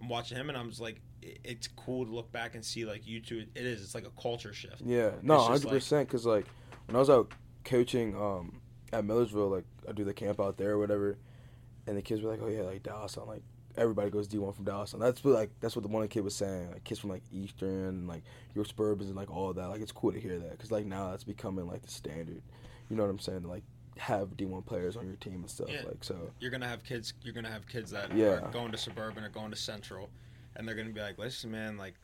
i'm 0.00 0.08
watching 0.08 0.36
him 0.36 0.48
and 0.48 0.58
i'm 0.58 0.68
just 0.70 0.80
like 0.80 1.00
it, 1.22 1.38
it's 1.44 1.68
cool 1.68 2.04
to 2.04 2.10
look 2.12 2.30
back 2.32 2.54
and 2.54 2.64
see 2.64 2.84
like 2.84 3.06
you 3.06 3.20
two 3.20 3.46
it, 3.54 3.64
is 3.64 3.82
it's 3.82 3.94
like 3.94 4.06
a 4.06 4.20
culture 4.20 4.52
shift 4.52 4.82
Yeah. 4.84 5.10
No, 5.22 5.36
100% 5.38 6.08
Cause 6.08 6.26
like 6.26 6.46
when 6.86 6.96
I 6.96 6.98
was 6.98 7.08
out 7.10 7.32
coaching 7.64 8.14
um 8.16 8.60
at 8.92 9.04
Millersville, 9.04 9.48
like 9.50 9.64
I 9.88 9.92
do 9.92 10.04
the 10.04 10.14
camp 10.14 10.40
out 10.40 10.56
there 10.56 10.72
or 10.72 10.78
whatever, 10.78 11.18
and 11.86 11.96
the 11.96 12.02
kids 12.02 12.22
were 12.22 12.30
like, 12.30 12.40
oh 12.42 12.48
yeah, 12.48 12.62
like 12.62 12.82
Dallastown, 12.82 13.26
like. 13.26 13.42
Everybody 13.74 14.10
goes 14.10 14.28
D 14.28 14.36
one 14.36 14.52
from 14.52 14.66
Dallastown. 14.66 15.00
That's 15.00 15.24
what 15.24 15.32
like 15.32 15.50
that's 15.60 15.74
what 15.74 15.80
the 15.82 15.88
one 15.88 16.06
kid 16.06 16.22
was 16.22 16.34
saying. 16.34 16.72
Like 16.72 16.84
kids 16.84 17.00
from 17.00 17.08
like 17.08 17.22
Eastern 17.32 17.86
and 17.86 18.06
like 18.06 18.22
your 18.54 18.66
suburbs 18.66 19.06
and 19.06 19.16
like 19.16 19.30
all 19.30 19.50
that. 19.54 19.68
Like 19.68 19.80
it's 19.80 19.92
cool 19.92 20.12
to 20.12 20.20
hear 20.20 20.38
that 20.38 20.50
because 20.50 20.70
like 20.70 20.84
now 20.84 21.08
that's 21.10 21.24
becoming 21.24 21.66
like 21.66 21.80
the 21.80 21.90
standard. 21.90 22.42
You 22.90 22.96
know 22.96 23.02
what 23.02 23.08
I'm 23.08 23.18
saying? 23.18 23.44
Like 23.44 23.62
have 23.96 24.36
D 24.36 24.44
one 24.44 24.60
players 24.60 24.94
on 24.94 25.06
your 25.06 25.16
team 25.16 25.36
and 25.36 25.48
stuff. 25.48 25.68
Yeah. 25.70 25.84
Like 25.86 26.04
so. 26.04 26.32
you're 26.38 26.50
gonna 26.50 26.68
have 26.68 26.84
kids 26.84 27.14
you're 27.22 27.32
gonna 27.32 27.50
have 27.50 27.66
kids 27.66 27.90
that 27.92 28.14
Yeah. 28.14 28.26
are 28.26 28.50
going 28.50 28.72
to 28.72 28.76
suburban 28.76 29.24
or 29.24 29.30
going 29.30 29.50
to 29.52 29.56
central 29.56 30.10
and 30.54 30.68
they're 30.68 30.74
gonna 30.74 30.90
be 30.90 31.00
like 31.00 31.16
listen 31.16 31.50
man 31.50 31.78
like 31.78 31.94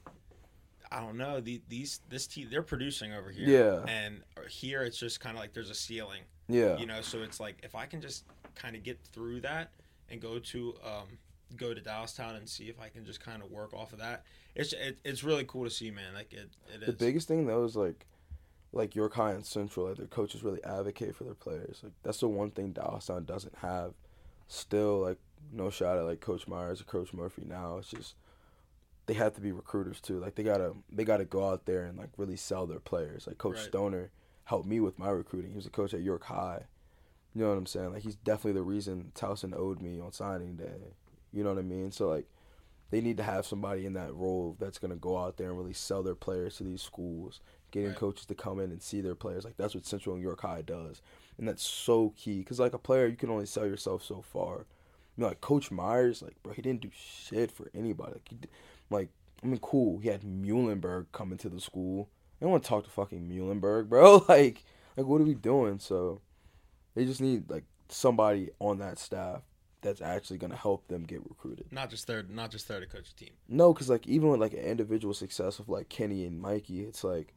i 0.93 1.01
don't 1.01 1.16
know 1.16 1.41
the, 1.41 1.61
these 1.68 2.01
this 2.09 2.26
team 2.26 2.49
they're 2.51 2.62
producing 2.62 3.12
over 3.12 3.30
here 3.30 3.49
Yeah. 3.49 3.91
and 3.93 4.22
here 4.49 4.82
it's 4.82 4.99
just 4.99 5.20
kind 5.20 5.36
of 5.36 5.41
like 5.41 5.53
there's 5.53 5.70
a 5.70 5.74
ceiling 5.74 6.22
Yeah. 6.49 6.76
you 6.78 6.86
know 6.86 7.01
so 7.03 7.22
it's 7.22 7.41
like 7.41 7.59
if 7.62 7.74
i 7.74 7.86
can 7.86 8.01
just 8.01 8.24
kind 8.55 8.74
of 8.76 8.82
get 8.82 8.99
through 9.12 9.41
that 9.43 9.70
and 10.11 10.20
go 10.20 10.39
to 10.39 10.74
um 10.84 11.18
go 11.57 11.72
to 11.72 11.80
Dallastown 11.80 12.36
and 12.36 12.49
see 12.49 12.64
if 12.64 12.80
i 12.80 12.89
can 12.89 13.05
just 13.05 13.20
kind 13.20 13.43
of 13.43 13.51
work 13.51 13.72
off 13.74 13.93
of 13.93 13.99
that 14.01 14.24
it's 14.55 14.72
it, 14.72 14.99
it's 15.05 15.22
really 15.24 15.45
cool 15.45 15.64
to 15.64 15.70
see 15.70 15.91
man 15.91 16.14
like 16.14 16.32
it, 16.32 16.49
it 16.74 16.82
is 16.82 16.86
The 16.86 16.93
biggest 16.93 17.28
thing 17.28 17.47
though 17.47 17.64
is 17.64 17.76
like, 17.76 18.07
like 18.72 18.95
York 18.95 19.14
High 19.14 19.32
and 19.32 19.47
Central, 19.47 19.86
like 19.86 19.97
their 19.97 20.07
coaches 20.07 20.43
really 20.43 20.62
advocate 20.62 21.14
for 21.16 21.24
their 21.24 21.34
players. 21.34 21.80
Like 21.82 21.95
that's 22.03 22.18
the 22.18 22.28
one 22.28 22.51
thing 22.51 22.74
Dallastown 22.74 23.24
doesn't 23.24 23.57
have. 23.59 23.95
Still, 24.47 25.01
like 25.01 25.16
no 25.53 25.70
shot 25.70 25.97
at 25.97 26.05
like 26.05 26.20
Coach 26.20 26.47
Myers 26.47 26.80
or 26.82 26.84
Coach 26.84 27.14
Murphy 27.14 27.45
now. 27.47 27.78
It's 27.78 27.89
just 27.91 28.14
they 29.09 29.14
have 29.14 29.34
to 29.34 29.40
be 29.40 29.50
recruiters 29.50 30.00
too. 30.00 30.20
Like 30.20 30.36
they 30.36 30.44
gotta 30.44 30.74
they 30.92 31.04
gotta 31.04 31.24
go 31.24 31.48
out 31.48 31.64
there 31.66 31.84
and 31.86 31.98
like 31.98 32.11
really 32.16 32.36
sell 32.36 32.66
their 32.66 32.78
players. 32.78 33.26
Like 33.26 33.38
Coach 33.38 33.56
Right. 33.56 33.64
Stoner 33.64 34.11
helped 34.44 34.66
me 34.68 34.78
with 34.78 34.98
my 34.98 35.09
recruiting. 35.11 35.50
He 35.50 35.56
was 35.56 35.66
a 35.66 35.70
coach 35.70 35.92
at 35.94 36.02
York 36.02 36.24
High. 36.24 36.66
You 37.34 37.42
know 37.42 37.48
what 37.50 37.59
I'm 37.59 37.66
saying? 37.66 37.92
Like 37.92 38.02
he's 38.02 38.16
definitely 38.16 38.52
the 38.52 38.62
reason 38.62 39.11
Towson 39.16 39.54
owed 39.56 39.82
me 39.82 39.98
on 40.00 40.12
signing 40.12 40.54
day. 40.56 40.94
You 41.32 41.42
know 41.42 41.50
what 41.50 41.59
I 41.59 41.62
mean? 41.62 41.90
So 41.90 42.09
like 42.09 42.26
they 42.90 43.00
need 43.00 43.16
to 43.18 43.22
have 43.22 43.44
somebody 43.44 43.84
in 43.86 43.92
that 43.94 44.14
role 44.14 44.56
that's 44.59 44.78
going 44.78 44.90
to 44.92 44.96
go 44.96 45.18
out 45.18 45.36
there 45.36 45.48
and 45.50 45.59
really 45.59 45.74
sell 45.74 46.02
their 46.02 46.14
players 46.14 46.56
to 46.56 46.64
these 46.64 46.80
schools, 46.80 47.40
getting 47.70 47.90
Right. 47.90 47.98
coaches 47.98 48.24
to 48.26 48.34
come 48.34 48.61
in 48.61 48.70
and 48.70 48.80
see 48.80 49.00
their 49.02 49.14
players. 49.14 49.44
Like 49.44 49.56
that's 49.59 49.74
what 49.74 49.84
Central 49.84 50.14
and 50.14 50.22
York 50.22 50.40
High 50.40 50.62
does, 50.62 51.02
and 51.36 51.46
that's 51.48 51.62
so 51.62 52.14
key. 52.16 52.42
Cause 52.44 52.59
like 52.61 52.72
a 52.74 52.78
player, 52.78 53.06
you 53.06 53.16
can 53.16 53.28
only 53.30 53.44
sell 53.46 53.66
yourself 53.66 54.02
so 54.02 54.22
far. 54.22 54.66
You 55.16 55.22
know, 55.22 55.28
like 55.28 55.40
Coach 55.42 55.70
Myers, 55.70 56.22
like 56.22 56.42
bro, 56.42 56.52
he 56.54 56.62
didn't 56.62 56.80
do 56.80 56.90
shit 56.94 57.50
for 57.50 57.70
anybody. 57.74 58.12
Like, 58.12 58.28
he, 58.30 58.36
did- 58.36 58.50
like 58.91 59.09
I 59.43 59.47
mean, 59.47 59.59
cool. 59.61 59.99
He 60.01 60.09
had 60.09 60.22
Muhlenberg 60.22 61.07
coming 61.12 61.39
to 61.39 61.49
the 61.49 61.61
school. 61.61 62.09
I 62.41 62.45
don't 62.45 62.51
want 62.53 62.64
to 62.64 62.68
talk 62.68 62.84
to 62.84 62.91
fucking 62.91 63.28
Muhlenberg, 63.28 63.89
bro. 63.89 64.24
Like, 64.28 64.64
like 64.97 65.07
what 65.07 65.20
are 65.20 65.24
we 65.24 65.34
doing? 65.34 65.78
So 65.78 66.20
they 66.95 67.05
just 67.05 67.20
need 67.20 67.49
like 67.49 67.64
somebody 67.89 68.51
on 68.59 68.78
that 68.78 68.99
staff 68.99 69.43
that's 69.80 70.01
actually 70.03 70.39
gonna 70.39 70.57
help 70.57 70.89
them 70.89 71.05
get 71.05 71.22
recruited. 71.28 71.66
not 71.70 71.89
just 71.89 72.07
third 72.07 72.28
not 72.28 72.51
just 72.51 72.66
there 72.66 72.80
to 72.80 72.86
coach 72.86 73.11
a 73.11 73.14
team 73.14 73.30
No, 73.49 73.72
because 73.72 73.89
like 73.89 74.07
even 74.09 74.28
with 74.28 74.41
like 74.41 74.53
an 74.53 74.59
individual 74.59 75.14
success 75.14 75.61
of 75.61 75.68
like 75.68 75.89
Kenny 75.89 76.24
and 76.24 76.41
Mikey, 76.41 76.82
it's 76.82 77.05
like 77.05 77.32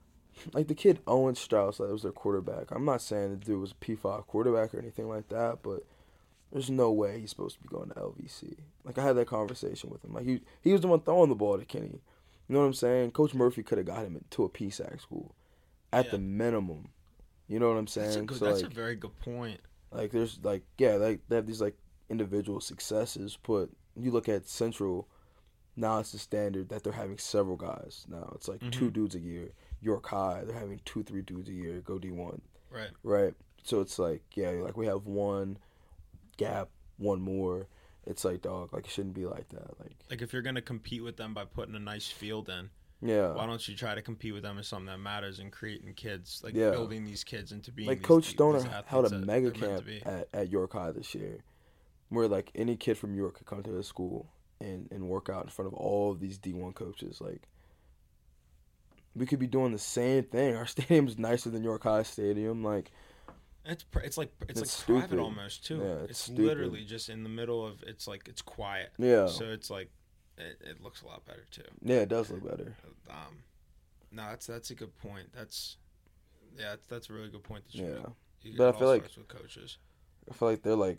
like 0.52 0.68
the 0.68 0.74
kid 0.74 1.00
Owen 1.08 1.34
Strauss, 1.34 1.78
that 1.78 1.90
was 1.90 2.02
their 2.02 2.12
quarterback. 2.12 2.70
I'm 2.70 2.84
not 2.84 3.02
saying 3.02 3.30
the 3.30 3.36
dude 3.44 3.60
was 3.60 3.72
a 3.72 3.74
P 3.74 3.96
five 3.96 4.26
quarterback 4.28 4.72
or 4.72 4.78
anything 4.78 5.08
like 5.08 5.28
that, 5.30 5.58
but 5.62 5.84
there's 6.52 6.70
no 6.70 6.90
way 6.90 7.20
he's 7.20 7.30
supposed 7.30 7.56
to 7.56 7.62
be 7.62 7.68
going 7.68 7.88
to 7.90 7.94
LVC. 7.94 8.56
Like 8.84 8.98
I 8.98 9.04
had 9.04 9.16
that 9.16 9.26
conversation 9.28 9.90
with 9.90 10.04
him. 10.04 10.12
Like 10.14 10.24
he 10.26 10.40
he 10.62 10.72
was 10.72 10.80
the 10.80 10.88
one 10.88 11.00
throwing 11.00 11.28
the 11.28 11.34
ball 11.34 11.58
to 11.58 11.64
Kenny. 11.64 12.00
You 12.48 12.54
know 12.54 12.60
what 12.60 12.66
I'm 12.66 12.74
saying? 12.74 13.12
Coach 13.12 13.32
Murphy 13.34 13.62
could 13.62 13.78
have 13.78 13.86
got 13.86 14.04
him 14.04 14.22
to 14.30 14.44
a 14.44 14.48
PSAC 14.48 15.00
school, 15.00 15.34
at 15.92 16.06
Yeah. 16.06 16.10
the 16.12 16.18
minimum. 16.18 16.88
You 17.46 17.58
know 17.60 17.68
what 17.68 17.76
I'm 17.78 17.86
saying? 17.86 18.06
that's 18.06 18.16
a 18.16 18.22
good 18.22 18.38
so 18.38 18.44
that's 18.46 18.62
like, 18.62 18.72
a 18.72 18.74
very 18.74 18.94
good 18.96 19.18
point 19.20 19.60
like 19.92 20.10
there's 20.12 20.38
like 20.42 20.62
yeah, 20.78 20.94
like 20.94 21.20
they 21.28 21.36
have 21.36 21.46
these 21.46 21.60
like 21.60 21.76
individual 22.08 22.60
successes, 22.60 23.38
but 23.46 23.68
you 23.96 24.10
look 24.10 24.28
at 24.28 24.46
Central. 24.48 25.08
Now 25.76 25.98
it's 26.00 26.12
the 26.12 26.18
standard 26.18 26.68
that 26.68 26.82
they're 26.82 26.92
having 26.92 27.16
several 27.18 27.56
guys. 27.56 28.04
Now 28.08 28.32
it's 28.34 28.48
like 28.48 28.60
two 28.72 28.90
Mhm. 28.90 28.92
dudes 28.92 29.14
a 29.14 29.20
year. 29.20 29.50
York 29.80 30.06
High, 30.06 30.42
they're 30.44 30.58
having 30.58 30.80
two, 30.84 31.02
three 31.02 31.22
dudes 31.22 31.48
a 31.48 31.52
year. 31.52 31.80
Go 31.80 31.98
D 31.98 32.10
one, 32.10 32.42
Right. 32.70 32.90
right? 33.02 33.34
So 33.62 33.80
it's 33.80 33.98
like 33.98 34.22
yeah, 34.34 34.50
like 34.50 34.76
we 34.76 34.86
have 34.86 35.06
one 35.06 35.58
gap, 36.40 36.68
one 36.96 37.20
more. 37.20 37.68
It's 38.06 38.24
like 38.24 38.40
dog, 38.42 38.72
like 38.72 38.86
it 38.86 38.90
shouldn't 38.90 39.14
be 39.14 39.26
like 39.26 39.48
that. 39.50 39.78
Like 39.78 39.92
Like 40.08 40.22
if 40.22 40.32
you're 40.32 40.42
gonna 40.42 40.62
compete 40.62 41.02
with 41.04 41.16
them 41.16 41.34
by 41.34 41.44
putting 41.44 41.74
a 41.74 41.78
nice 41.78 42.08
field 42.08 42.48
in, 42.48 42.70
yeah, 43.02 43.34
why 43.34 43.46
don't 43.46 43.66
you 43.68 43.76
try 43.76 43.94
to 43.94 44.02
compete 44.02 44.32
with 44.32 44.42
them 44.42 44.56
in 44.58 44.64
something 44.64 44.86
that 44.86 44.98
matters 44.98 45.38
and 45.38 45.52
creating 45.52 45.92
kids, 45.94 46.40
like 46.42 46.54
Yeah. 46.54 46.70
building 46.70 47.04
these 47.04 47.24
kids 47.24 47.52
into 47.52 47.72
being 47.72 47.88
like 47.88 48.02
Coach 48.02 48.24
Stoner 48.24 48.62
held 48.86 49.12
a 49.12 49.18
mega 49.18 49.50
camp 49.50 49.86
at, 50.06 50.28
at 50.32 50.48
York 50.50 50.72
High 50.72 50.92
this 50.92 51.14
year, 51.14 51.44
where 52.08 52.26
like 52.26 52.50
any 52.54 52.76
kid 52.76 52.96
from 52.96 53.14
York 53.14 53.36
could 53.36 53.46
come 53.46 53.62
to 53.62 53.70
the 53.72 53.84
school 53.84 54.32
and 54.60 54.88
and 54.90 55.08
work 55.08 55.28
out 55.28 55.44
in 55.44 55.50
front 55.50 55.66
of 55.66 55.74
all 55.74 56.10
of 56.10 56.20
these 56.20 56.38
D 56.38 56.52
one 56.54 56.72
coaches. 56.72 57.20
Like 57.20 57.48
we 59.14 59.26
could 59.26 59.38
be 59.38 59.46
doing 59.46 59.72
the 59.72 59.78
same 59.78 60.24
thing. 60.24 60.56
Our 60.56 60.66
stadium's 60.74 61.18
nicer 61.18 61.50
than 61.50 61.62
York 61.64 61.82
High 61.84 62.02
Stadium. 62.02 62.64
Like 62.64 62.90
It's 63.64 63.84
pr- 63.84 64.00
it's 64.00 64.16
like 64.16 64.32
it's, 64.48 64.60
It's 64.60 64.88
like 64.88 65.00
private 65.00 65.18
almost 65.22 65.66
too. 65.66 65.78
Yeah, 65.78 66.04
it's 66.08 66.28
it's 66.28 66.38
literally 66.38 66.84
just 66.84 67.08
in 67.08 67.22
the 67.22 67.28
middle 67.28 67.66
of. 67.66 67.82
It's 67.86 68.06
like 68.08 68.26
it's 68.28 68.42
quiet. 68.42 68.90
yeah, 68.98 69.26
So 69.26 69.44
it's 69.46 69.68
like 69.70 69.90
it, 70.38 70.58
it 70.62 70.82
looks 70.82 71.02
a 71.02 71.06
lot 71.06 71.24
better 71.26 71.46
too. 71.50 71.62
yeah, 71.82 71.96
it 71.98 72.08
does 72.08 72.30
look 72.30 72.42
better. 72.48 72.74
Um, 73.10 73.42
no, 74.10 74.22
that's 74.30 74.46
that's 74.46 74.70
a 74.70 74.74
good 74.74 74.96
point. 74.98 75.28
That's 75.34 75.76
yeah, 76.58 76.70
that's, 76.70 76.82
that's 76.88 77.10
a 77.10 77.12
really 77.12 77.28
good 77.28 77.42
point. 77.44 77.64
That 77.72 77.78
Yeah. 77.78 78.06
You- 78.42 78.56
But 78.56 78.74
I 78.74 78.78
feel 78.78 78.88
like- 78.88 79.02
with 79.02 79.28
coaches. 79.28 79.76
I 80.30 80.34
feel 80.34 80.48
like 80.48 80.62
they're 80.62 80.74
like 80.76 80.98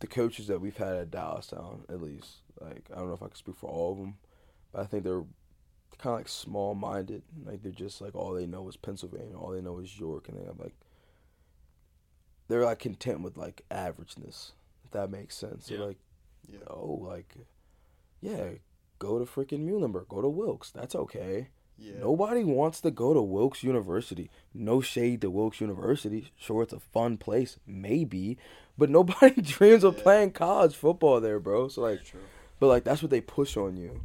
the 0.00 0.06
coaches 0.06 0.46
that 0.48 0.60
we've 0.60 0.76
had 0.76 0.94
at 0.96 1.10
Dallastown, 1.10 1.80
at 1.88 2.00
least. 2.00 2.38
Like 2.60 2.88
I 2.92 2.96
don't 2.98 3.08
know 3.08 3.14
if 3.14 3.22
I 3.22 3.26
can 3.26 3.36
speak 3.36 3.56
for 3.56 3.68
all 3.70 3.92
of 3.92 3.98
them, 3.98 4.18
but 4.72 4.80
I 4.82 4.86
think 4.86 5.04
they're 5.04 5.24
kind 5.98 6.14
of 6.14 6.18
like 6.20 6.28
small 6.28 6.74
minded. 6.74 7.22
Like 7.44 7.62
they're 7.62 7.70
just 7.72 8.00
like 8.00 8.14
all 8.16 8.32
they 8.34 8.46
know 8.46 8.68
is 8.68 8.76
Pennsylvania, 8.76 9.36
all 9.36 9.50
they 9.52 9.60
know 9.60 9.78
is 9.78 9.98
York, 9.98 10.28
and 10.28 10.38
they 10.38 10.44
have 10.44 10.58
like 10.58 10.74
they're 12.48 12.64
like 12.64 12.78
content 12.78 13.20
with 13.20 13.36
like 13.36 13.62
averageness. 13.70 14.52
If 14.84 14.90
that 14.92 15.10
makes 15.10 15.36
sense. 15.36 15.70
Yeah. 15.70 15.76
They're 15.78 15.86
like, 15.88 15.98
Yeah. 16.50 16.58
oh, 16.68 16.98
like 17.02 17.34
yeah, 18.20 18.48
go 18.98 19.18
to 19.18 19.24
freaking 19.24 19.64
Muhlenberg, 19.68 20.08
go 20.08 20.20
to 20.22 20.28
Wilkes. 20.28 20.70
That's 20.70 20.94
okay. 20.94 21.48
Yeah. 21.78 22.00
Nobody 22.00 22.42
wants 22.42 22.80
to 22.80 22.90
go 22.90 23.14
to 23.14 23.22
Wilkes 23.22 23.62
University. 23.62 24.30
No 24.52 24.80
shade 24.80 25.20
to 25.20 25.30
Wilkes 25.30 25.60
University. 25.60 26.32
Sure, 26.36 26.64
it's 26.64 26.72
a 26.72 26.80
fun 26.80 27.16
place, 27.18 27.58
maybe, 27.66 28.36
but 28.76 28.90
nobody 28.98 29.40
dreams 29.42 29.84
of 29.84 29.96
Yeah. 29.98 30.02
playing 30.02 30.30
college 30.32 30.74
football 30.74 31.20
there, 31.20 31.38
bro. 31.38 31.68
So 31.68 31.82
like, 31.82 32.00
but 32.58 32.66
like 32.66 32.82
that's 32.84 33.02
what 33.02 33.10
they 33.10 33.20
push 33.20 33.56
on 33.56 33.76
you. 33.76 34.00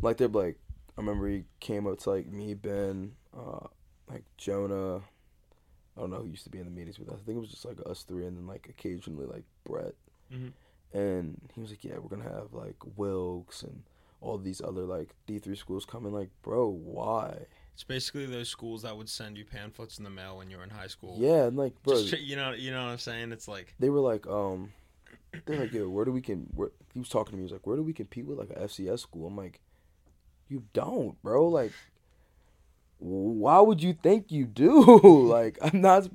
Like 0.00 0.16
they're 0.16 0.28
like, 0.28 0.56
I 0.96 1.00
remember 1.02 1.28
he 1.28 1.44
came 1.60 1.86
up 1.86 1.98
to 2.00 2.10
like 2.10 2.26
me, 2.26 2.54
Ben, 2.54 3.12
uh, 3.36 3.66
like 4.08 4.24
Jonah. 4.38 5.02
I 5.96 6.00
don't 6.00 6.10
know 6.10 6.18
who 6.18 6.28
used 6.28 6.44
to 6.44 6.50
be 6.50 6.58
in 6.58 6.64
the 6.64 6.70
meetings 6.70 6.98
with 6.98 7.08
us. 7.08 7.18
I 7.20 7.24
think 7.24 7.36
it 7.36 7.40
was 7.40 7.50
just 7.50 7.64
like 7.64 7.78
us 7.86 8.02
three, 8.04 8.26
and 8.26 8.36
then 8.36 8.46
like 8.46 8.68
occasionally 8.68 9.26
like 9.26 9.44
Brett. 9.64 9.94
Mhm. 10.32 10.52
And 10.92 11.40
he 11.54 11.60
was 11.60 11.70
like, 11.70 11.84
"Yeah, 11.84 11.98
we're 11.98 12.08
gonna 12.08 12.24
have 12.28 12.52
like 12.52 12.76
Wilkes 12.96 13.62
and 13.62 13.82
all 14.20 14.38
these 14.38 14.60
other 14.60 14.82
like 14.82 15.14
D 15.26 15.38
three 15.38 15.56
schools 15.56 15.84
coming." 15.84 16.12
Like, 16.12 16.30
bro, 16.42 16.68
why? 16.68 17.46
It's 17.74 17.84
basically 17.84 18.26
those 18.26 18.48
schools 18.48 18.82
that 18.82 18.96
would 18.96 19.08
send 19.08 19.38
you 19.38 19.44
pamphlets 19.44 19.98
in 19.98 20.04
the 20.04 20.10
mail 20.10 20.36
when 20.36 20.50
you 20.50 20.58
were 20.58 20.64
in 20.64 20.70
high 20.70 20.88
school. 20.88 21.16
Yeah, 21.18 21.46
and 21.46 21.56
like, 21.56 21.80
bro, 21.82 22.02
Just, 22.02 22.22
you 22.22 22.36
know, 22.36 22.52
you 22.52 22.70
know 22.70 22.84
what 22.84 22.90
I'm 22.90 22.98
saying? 22.98 23.32
It's 23.32 23.48
like 23.48 23.74
they 23.78 23.88
were 23.88 24.00
like, 24.00 24.26
um, 24.26 24.72
they're 25.46 25.60
like, 25.60 25.72
yo, 25.72 25.88
where 25.88 26.04
do 26.04 26.12
we 26.12 26.20
can? 26.20 26.48
Where 26.54 26.70
he 26.92 26.98
was 26.98 27.08
talking 27.08 27.32
to 27.32 27.36
me. 27.36 27.40
He 27.40 27.44
was 27.44 27.52
like, 27.52 27.66
where 27.66 27.76
do 27.76 27.82
we 27.82 27.92
compete 27.92 28.26
with 28.26 28.38
like 28.38 28.50
a 28.50 28.60
FCS 28.64 29.00
school? 29.00 29.26
I'm 29.28 29.36
like, 29.36 29.60
you 30.48 30.64
don't, 30.72 31.20
bro. 31.22 31.48
Like, 31.48 31.72
why 33.00 33.60
would 33.60 33.82
you 33.82 33.92
think 33.92 34.30
you 34.30 34.44
do? 34.44 34.98
like, 35.28 35.58
I'm 35.60 35.80
not. 35.80 36.08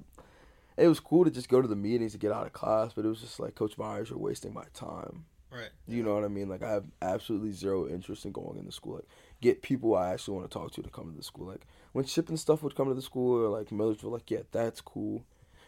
It 0.77 0.87
was 0.87 0.99
cool 0.99 1.23
to 1.25 1.31
just 1.31 1.49
go 1.49 1.61
to 1.61 1.67
the 1.67 1.75
meetings 1.75 2.11
to 2.11 2.17
get 2.17 2.31
out 2.31 2.45
of 2.45 2.53
class, 2.53 2.93
but 2.93 3.05
it 3.05 3.07
was 3.07 3.21
just 3.21 3.39
like, 3.39 3.55
Coach 3.55 3.77
Myers, 3.77 4.09
you're 4.09 4.19
wasting 4.19 4.53
my 4.53 4.65
time. 4.73 5.25
right. 5.49 5.69
You 5.87 6.03
know 6.03 6.13
what 6.13 6.25
I 6.25 6.27
mean? 6.27 6.49
Like, 6.49 6.63
I 6.63 6.69
have 6.71 6.83
absolutely 7.01 7.53
zero 7.53 7.87
interest 7.87 8.25
in 8.25 8.33
going 8.33 8.57
into 8.59 8.73
school. 8.73 8.95
Like, 8.95 9.07
get 9.41 9.61
people 9.61 9.95
I 9.95 10.11
actually 10.11 10.37
want 10.37 10.51
to 10.51 10.53
talk 10.53 10.71
to 10.73 10.81
to 10.81 10.89
come 10.89 11.09
to 11.09 11.17
the 11.17 11.23
school. 11.23 11.47
Like, 11.47 11.65
when 11.93 12.03
Chip 12.03 12.27
and 12.27 12.39
stuff 12.39 12.61
would 12.61 12.75
come 12.75 12.89
to 12.89 12.93
the 12.93 13.01
school, 13.01 13.45
or 13.45 13.47
like 13.47 13.71
Millersville, 13.71 14.11
like, 14.11 14.29
yeah, 14.29 14.41
that's 14.51 14.81
cool. 14.81 15.23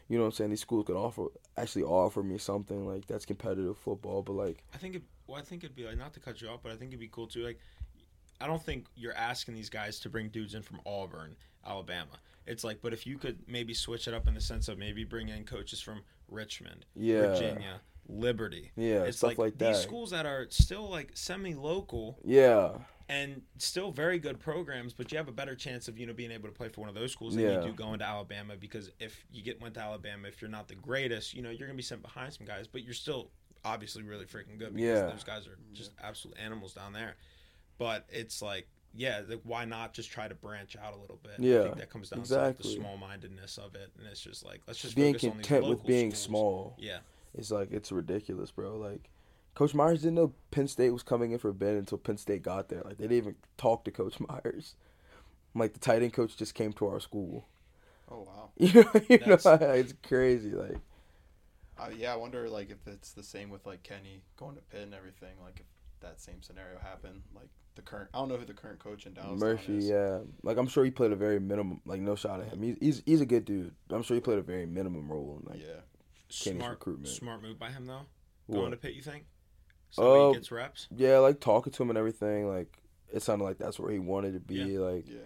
You 0.10 0.18
know 0.18 0.24
what 0.24 0.28
I'm 0.28 0.34
saying? 0.34 0.50
These 0.52 0.62
schools 0.62 0.86
could 0.86 0.96
offer 0.96 1.28
actually 1.58 1.84
offer 1.84 2.24
me 2.24 2.38
something 2.38 2.88
like 2.88 3.08
that's 3.08 3.26
competitive 3.26 3.78
football, 3.78 4.22
but 4.24 4.34
like, 4.34 4.64
I 4.74 4.78
think 4.78 4.96
it. 4.96 5.04
Well, 5.26 5.38
I 5.38 5.42
think 5.42 5.64
it'd 5.66 5.76
be 5.76 5.86
like 5.86 5.98
not 5.98 6.14
to 6.14 6.22
cut 6.22 6.42
you 6.42 6.48
off, 6.48 6.62
but 6.64 6.72
I 6.72 6.76
think 6.76 6.92
it'd 6.92 7.00
be 7.00 7.10
cool 7.10 7.28
too. 7.28 7.44
Like, 7.44 7.60
I 8.40 8.48
don't 8.48 8.62
think 8.62 8.86
you're 8.96 9.16
asking 9.16 9.56
these 9.56 9.70
guys 9.70 10.00
to 10.02 10.10
bring 10.10 10.30
dudes 10.30 10.54
in 10.54 10.62
from 10.62 10.80
Auburn, 10.86 11.36
Alabama. 11.66 12.20
It's 12.46 12.64
like, 12.64 12.82
but 12.82 12.94
if 12.94 13.06
you 13.06 13.18
could 13.18 13.40
maybe 13.48 13.74
switch 13.74 14.08
it 14.08 14.14
up 14.14 14.28
in 14.28 14.34
the 14.34 14.42
sense 14.42 14.68
of 14.68 14.78
maybe 14.78 15.04
bring 15.04 15.30
in 15.30 15.44
coaches 15.44 15.82
from 15.82 16.02
Richmond, 16.30 16.86
yeah, 16.96 17.22
Virginia, 17.34 17.82
Liberty. 18.08 18.72
yeah, 18.76 19.04
it's 19.04 19.18
stuff 19.18 19.38
like, 19.38 19.38
like, 19.38 19.58
these 19.58 19.78
schools 19.82 20.12
that 20.12 20.26
are 20.26 20.48
still 20.50 20.90
like 20.90 21.12
semi-local 21.14 22.20
yeah, 22.24 22.72
and 23.10 23.42
still 23.58 23.92
very 23.92 24.18
good 24.20 24.40
programs, 24.40 24.94
but 24.94 25.12
you 25.12 25.18
have 25.18 25.28
a 25.28 25.32
better 25.34 25.56
chance 25.56 25.88
of 25.90 25.98
you 25.98 26.06
know 26.06 26.14
being 26.14 26.32
able 26.32 26.48
to 26.48 26.54
play 26.56 26.70
for 26.70 26.82
one 26.82 26.90
of 26.90 26.96
those 26.96 27.12
schools 27.12 27.36
than 27.36 27.44
Yeah. 27.44 27.62
you 27.62 27.68
do 27.70 27.74
going 27.74 28.00
to 28.00 28.06
Alabama 28.06 28.56
because 28.58 28.92
if 29.00 29.26
you 29.32 29.42
get 29.44 29.60
went 29.62 29.74
to 29.76 29.82
Alabama, 29.82 30.28
if 30.28 30.42
you're 30.42 30.52
not 30.52 30.68
the 30.70 30.76
greatest, 30.76 31.34
you 31.34 31.42
know 31.42 31.50
you're 31.50 31.68
gonna 31.68 31.76
be 31.78 31.84
sent 31.84 32.02
behind 32.02 32.34
some 32.34 32.46
guys, 32.46 32.68
but 32.68 32.82
you're 32.84 32.94
still 32.94 33.32
obviously 33.66 34.04
really 34.04 34.26
freaking 34.26 34.58
good 34.58 34.74
because 34.74 35.00
Yeah. 35.02 35.08
those 35.08 35.24
guys 35.26 35.48
are 35.48 35.58
just 35.74 35.92
absolute 36.02 36.38
animals 36.38 36.74
down 36.74 36.94
there. 36.94 37.16
But 37.78 38.06
it's 38.10 38.42
like, 38.42 38.68
yeah, 38.94 39.22
like, 39.28 39.42
why 39.44 39.66
not 39.66 39.94
just 39.94 40.10
try 40.12 40.28
to 40.28 40.36
branch 40.36 40.76
out 40.76 40.94
a 40.94 40.98
little 40.98 41.20
bit? 41.22 41.44
Yeah, 41.48 41.56
I 41.56 41.58
Yeah, 41.58 41.60
think 41.60 41.78
that 41.78 41.90
comes 41.90 42.10
down 42.10 42.30
to 42.30 42.42
like, 42.42 42.58
the 42.58 42.64
small-mindedness 42.64 43.58
of 43.58 43.76
it, 43.76 43.92
and 43.98 44.08
it's 44.08 44.22
just 44.22 44.44
like 44.46 44.62
let's 44.68 44.80
just 44.82 44.96
being 44.96 45.16
focus 45.16 45.28
on 45.28 45.38
these 45.38 45.52
content 45.52 45.66
with 45.66 45.86
being 45.86 46.14
schools. 46.14 46.14
small. 46.14 46.78
Yeah, 46.78 47.00
It's 47.36 47.52
like 47.52 47.72
it's 47.72 47.92
ridiculous, 47.92 48.52
bro. 48.52 48.78
Like, 48.78 49.10
Coach 49.56 49.74
Myers 49.76 50.02
didn't 50.02 50.16
know 50.16 50.34
Penn 50.52 50.68
State 50.68 50.92
was 50.92 51.04
coming 51.04 51.32
in 51.32 51.40
for 51.40 51.54
Ben 51.54 51.76
until 51.76 51.98
Penn 51.98 52.18
State 52.18 52.44
got 52.44 52.70
there. 52.70 52.82
Like, 52.86 52.98
they 52.98 53.06
didn't 53.06 53.18
even 53.18 53.36
talk 53.58 53.86
to 53.86 53.92
Coach 53.92 54.20
Myers. 54.30 54.76
Like, 55.56 55.74
the 55.74 55.80
tight 55.80 56.04
end 56.04 56.14
coach 56.14 56.38
just 56.38 56.56
came 56.56 56.74
to 56.76 56.88
our 56.88 57.00
school. 57.02 57.46
Oh 58.10 58.22
wow. 58.24 58.52
You 58.58 58.74
know, 58.74 58.92
you 59.10 59.20
know, 59.20 59.38
it's 59.46 59.94
crazy. 60.04 60.52
Like, 60.52 60.78
Uh, 61.78 61.90
yeah, 61.94 62.12
I 62.14 62.16
wonder 62.16 62.50
like 62.50 62.72
if 62.72 62.88
it's 62.88 63.12
the 63.14 63.24
same 63.24 63.50
with 63.50 63.66
like 63.66 63.84
Kenny 63.84 64.24
going 64.36 64.56
to 64.56 64.62
Pitt 64.62 64.82
and 64.82 64.94
everything. 64.94 65.36
Like 65.42 65.60
if 65.60 65.66
that 66.02 66.20
same 66.22 66.42
scenario 66.42 66.80
happened, 66.80 67.22
like 67.36 67.50
the 67.76 67.82
current. 67.82 68.10
I 68.14 68.20
don't 68.20 68.30
know 68.30 68.38
who 68.38 68.46
the 68.46 68.54
current 68.54 68.80
coach 68.80 69.06
in 69.06 69.14
Dallas. 69.14 69.40
Murphy, 69.40 69.78
is. 69.78 69.88
yeah. 69.90 70.20
Like, 70.44 70.58
I'm 70.58 70.68
sure 70.68 70.84
he 70.86 70.92
played 70.92 71.12
a 71.12 71.16
very 71.16 71.40
minimum. 71.40 71.82
Like, 71.86 72.02
no 72.02 72.16
shot 72.16 72.40
at 72.42 72.48
him. 72.50 72.62
He's 72.62 72.78
he's, 72.80 73.04
he's 73.06 73.22
a 73.22 73.26
good 73.26 73.46
dude. 73.46 73.74
I'm 73.90 74.04
sure 74.04 74.16
he 74.16 74.22
played 74.22 74.40
a 74.40 74.44
very 74.44 74.66
minimum 74.66 75.12
role 75.12 75.40
in 75.42 75.50
like 75.52 75.62
Yeah. 75.62 75.82
Kenny's 76.30 76.60
smart 76.60 76.72
recruitment. 76.80 77.08
smart 77.08 77.42
move 77.42 77.58
by 77.60 77.70
him 77.72 77.86
though. 77.86 78.02
what? 78.48 78.58
Going 78.58 78.72
to 78.72 78.78
Pitt, 78.78 78.94
you 78.96 79.02
think? 79.02 79.26
So 79.92 80.26
Uh, 80.26 80.28
he 80.30 80.36
gets 80.36 80.52
reps. 80.52 80.88
Yeah, 80.96 81.20
like 81.20 81.40
talking 81.40 81.72
to 81.74 81.84
him 81.84 81.90
and 81.90 81.98
everything. 81.98 82.48
Like, 82.50 82.82
it 83.14 83.22
sounded 83.22 83.46
like 83.46 83.58
that's 83.58 83.80
where 83.80 83.92
he 83.92 84.00
wanted 84.00 84.34
to 84.34 84.40
be. 84.42 84.78
Like, 84.78 85.08
Yeah. 85.08 85.20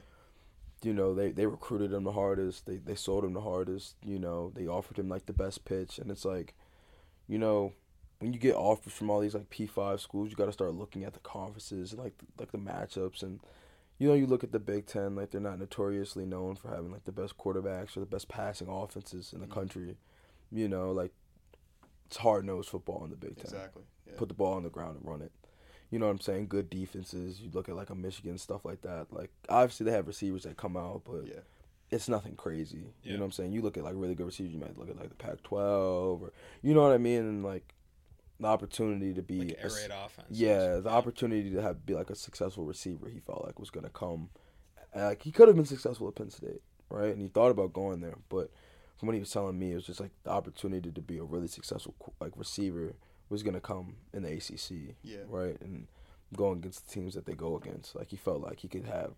you 0.83 0.93
know, 0.93 1.15
they, 1.15 1.31
they 1.31 1.47
recruited 1.47 1.91
him 1.93 2.03
the 2.03 2.11
hardest. 2.11 2.65
They 2.67 2.77
they 2.77 2.93
sold 2.95 3.23
him 3.25 3.33
the 3.33 3.41
hardest. 3.41 3.95
You 4.03 4.19
know, 4.19 4.51
they 4.55 4.67
offered 4.67 4.99
him 4.99 5.09
like 5.09 5.25
the 5.25 5.33
best 5.33 5.65
pitch, 5.65 5.97
and 5.97 6.11
it's 6.11 6.25
like, 6.25 6.53
you 7.27 7.39
know, 7.39 7.73
when 8.21 8.33
you 8.33 8.39
get 8.39 8.55
offers 8.55 8.93
from 8.93 9.09
all 9.09 9.19
these 9.19 9.33
like 9.33 9.49
P 9.49 9.65
five 9.67 9.99
schools, 10.01 10.29
you 10.29 10.35
got 10.35 10.45
to 10.45 10.51
start 10.53 10.73
looking 10.73 11.03
at 11.03 11.13
the 11.13 11.19
conferences, 11.19 11.93
like 11.93 12.13
like 12.39 12.51
the 12.51 12.57
matchups, 12.57 13.21
and 13.23 13.39
you 13.99 14.07
know, 14.07 14.13
you 14.15 14.25
look 14.25 14.43
at 14.43 14.51
the 14.51 14.59
Big 14.59 14.85
Ten, 14.87 15.15
like 15.15 15.31
they're 15.31 15.41
not 15.41 15.59
notoriously 15.59 16.25
known 16.25 16.55
for 16.55 16.69
having 16.69 16.91
like 16.91 17.03
the 17.05 17.11
best 17.11 17.37
quarterbacks 17.37 17.95
or 17.95 17.99
the 17.99 18.05
best 18.05 18.27
passing 18.29 18.67
offenses 18.67 19.31
in 19.33 19.41
the 19.41 19.45
Mhm. 19.47 19.51
country. 19.51 19.97
You 20.51 20.67
know, 20.67 20.91
like 20.91 21.11
it's 22.07 22.17
hard 22.17 22.45
nosed 22.45 22.69
football 22.69 23.03
in 23.03 23.09
the 23.09 23.15
Big 23.15 23.35
Ten 23.37 23.45
Exactly. 23.45 23.83
Yeah. 24.07 24.13
put 24.17 24.27
the 24.27 24.33
ball 24.33 24.53
on 24.53 24.63
the 24.63 24.69
ground 24.69 24.97
and 24.97 25.07
run 25.07 25.21
it. 25.21 25.31
You 25.89 25.99
know 25.99 26.05
what 26.05 26.11
I'm 26.13 26.19
saying? 26.19 26.47
Good 26.47 26.69
defenses. 26.69 27.41
You 27.41 27.49
look 27.53 27.69
at 27.69 27.75
like 27.75 27.89
a 27.89 27.95
Michigan 27.95 28.37
stuff 28.37 28.65
like 28.65 28.81
that. 28.81 29.11
Like 29.11 29.29
obviously 29.49 29.85
they 29.85 29.91
have 29.91 30.07
receivers 30.07 30.43
that 30.43 30.57
come 30.57 30.75
out, 30.77 31.03
but 31.05 31.27
yeah. 31.27 31.41
it's 31.89 32.09
nothing 32.09 32.35
crazy. 32.35 32.85
Yeah. 33.03 33.11
You 33.11 33.13
know 33.13 33.19
what 33.19 33.25
I'm 33.27 33.31
saying? 33.33 33.51
You 33.53 33.61
look 33.61 33.77
at 33.77 33.83
like 33.83 33.95
really 33.95 34.15
good 34.15 34.25
receivers. 34.25 34.53
You 34.53 34.59
might 34.59 34.77
look 34.77 34.89
at 34.89 34.97
like 34.97 35.09
the 35.09 35.15
Pac-12 35.15 36.21
or 36.21 36.31
you 36.61 36.73
know 36.73 36.81
what 36.81 36.91
I 36.93 36.97
mean, 36.97 37.19
and 37.19 37.43
like 37.43 37.73
the 38.41 38.47
opportunity 38.47 39.13
to 39.13 39.21
be 39.21 39.39
Like 39.39 39.51
a 39.51 39.63
air 39.63 39.69
raid 39.69 39.91
offense. 39.91 40.27
yeah, 40.29 40.77
the 40.77 40.89
opportunity 40.89 41.49
to 41.51 41.61
have 41.61 41.85
be 41.85 41.93
like 41.93 42.09
a 42.09 42.15
successful 42.15 42.65
receiver. 42.65 43.07
He 43.09 43.19
felt 43.19 43.45
like 43.45 43.59
was 43.59 43.69
gonna 43.69 43.89
come. 43.89 44.29
Like 44.95 45.21
he 45.21 45.31
could 45.31 45.47
have 45.47 45.55
been 45.55 45.65
successful 45.65 46.07
at 46.09 46.15
Penn 46.15 46.29
State, 46.31 46.61
right? 46.89 47.13
And 47.13 47.21
he 47.21 47.27
thought 47.27 47.51
about 47.51 47.71
going 47.73 48.01
there, 48.01 48.17
but 48.29 48.51
from 48.97 49.07
what 49.07 49.13
he 49.13 49.19
was 49.19 49.31
telling 49.31 49.57
me, 49.57 49.71
it 49.71 49.75
was 49.75 49.85
just 49.85 49.99
like 49.99 50.11
the 50.23 50.29
opportunity 50.31 50.91
to 50.91 51.01
be 51.01 51.17
a 51.17 51.23
really 51.23 51.47
successful 51.47 51.95
like 52.19 52.33
receiver 52.35 52.93
was 53.29 53.43
gonna 53.43 53.61
come 53.61 53.95
in 54.13 54.23
the 54.23 54.29
ACC, 54.33 54.95
Yeah. 55.03 55.19
right? 55.27 55.59
And 55.61 55.87
going 56.35 56.59
against 56.59 56.87
the 56.87 56.93
teams 56.93 57.13
that 57.13 57.25
they 57.25 57.33
go 57.33 57.55
against, 57.57 57.95
like 57.95 58.09
he 58.09 58.17
felt 58.17 58.41
like 58.41 58.59
he 58.59 58.67
could 58.67 58.85
have 58.85 59.13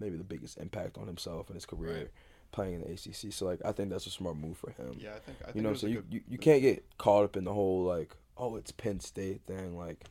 maybe 0.00 0.16
the 0.16 0.24
biggest 0.24 0.58
impact 0.58 0.96
on 0.98 1.06
himself 1.06 1.48
and 1.48 1.54
his 1.56 1.66
career 1.66 1.94
Right. 1.96 2.10
playing 2.50 2.74
in 2.74 2.80
the 2.80 2.90
ACC. 2.92 3.30
So 3.32 3.44
like 3.46 3.60
I 3.64 3.72
think 3.72 3.90
that's 3.90 4.06
a 4.06 4.10
smart 4.10 4.36
move 4.36 4.56
for 4.56 4.70
him. 4.70 4.94
Yeah. 4.98 5.14
I 5.14 5.18
think. 5.20 5.38
I 5.42 5.44
think 5.46 5.56
You 5.56 5.62
know 5.62 5.68
it 5.68 5.72
what 5.72 5.72
I'm 5.72 5.72
was 5.72 5.78
a 5.78 5.80
saying? 5.86 5.92
You, 5.94 6.00
good- 6.02 6.12
you, 6.14 6.20
you 6.28 6.38
can't 6.38 6.62
get 6.62 6.98
caught 6.98 7.24
up 7.24 7.36
in 7.36 7.44
the 7.44 7.52
whole 7.52 7.84
like, 7.84 8.16
oh, 8.36 8.56
it's 8.56 8.72
Penn 8.72 9.00
State 9.00 9.42
thing. 9.46 9.76
Like, 9.76 10.04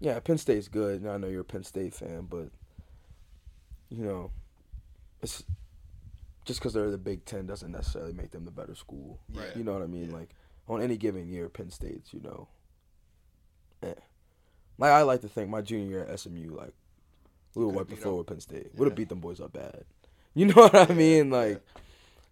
yeah, 0.00 0.18
Penn 0.20 0.38
State's 0.38 0.68
good. 0.68 1.00
And 1.02 1.10
I 1.10 1.16
know 1.16 1.28
you're 1.28 1.40
a 1.42 1.44
Penn 1.44 1.64
State 1.64 1.94
fan, 1.94 2.26
but 2.28 2.48
you 3.88 4.04
know, 4.04 4.30
it's 5.22 5.44
just 6.44 6.60
because 6.60 6.72
they're 6.74 6.90
the 6.90 6.98
Big 6.98 7.24
Ten 7.24 7.46
doesn't 7.46 7.72
necessarily 7.72 8.12
make 8.12 8.30
them 8.30 8.44
the 8.44 8.50
better 8.50 8.74
school. 8.74 9.18
Right. 9.32 9.56
You 9.56 9.64
know 9.64 9.72
what 9.72 9.82
I 9.82 9.86
mean? 9.86 10.10
Yeah. 10.10 10.16
Like 10.16 10.30
on 10.68 10.82
any 10.82 10.96
given 10.96 11.28
year, 11.28 11.48
Penn 11.48 11.70
State's 11.70 12.12
you 12.12 12.20
know, 12.20 12.48
eh. 13.82 13.94
Like 14.78 14.90
I 14.92 15.02
like 15.02 15.22
to 15.22 15.28
think 15.28 15.48
my 15.48 15.62
junior 15.62 15.88
year 15.88 16.04
at 16.04 16.20
SMU, 16.20 16.54
like 16.54 16.74
we 17.54 17.64
were 17.64 17.70
wiped 17.72 17.90
the 17.90 17.96
floor 17.96 18.18
with 18.18 18.26
Penn 18.26 18.40
State. 18.40 18.70
Would 18.76 18.86
have 18.88 18.94
beat 18.94 19.08
them 19.08 19.20
boys 19.20 19.40
up 19.40 19.52
bad. 19.54 19.84
You 20.34 20.46
know 20.54 20.54
what 20.54 20.74
I 20.74 20.92
Yeah, 20.92 20.94
mean? 20.94 21.30
yeah. 21.30 21.36
Like, 21.36 21.62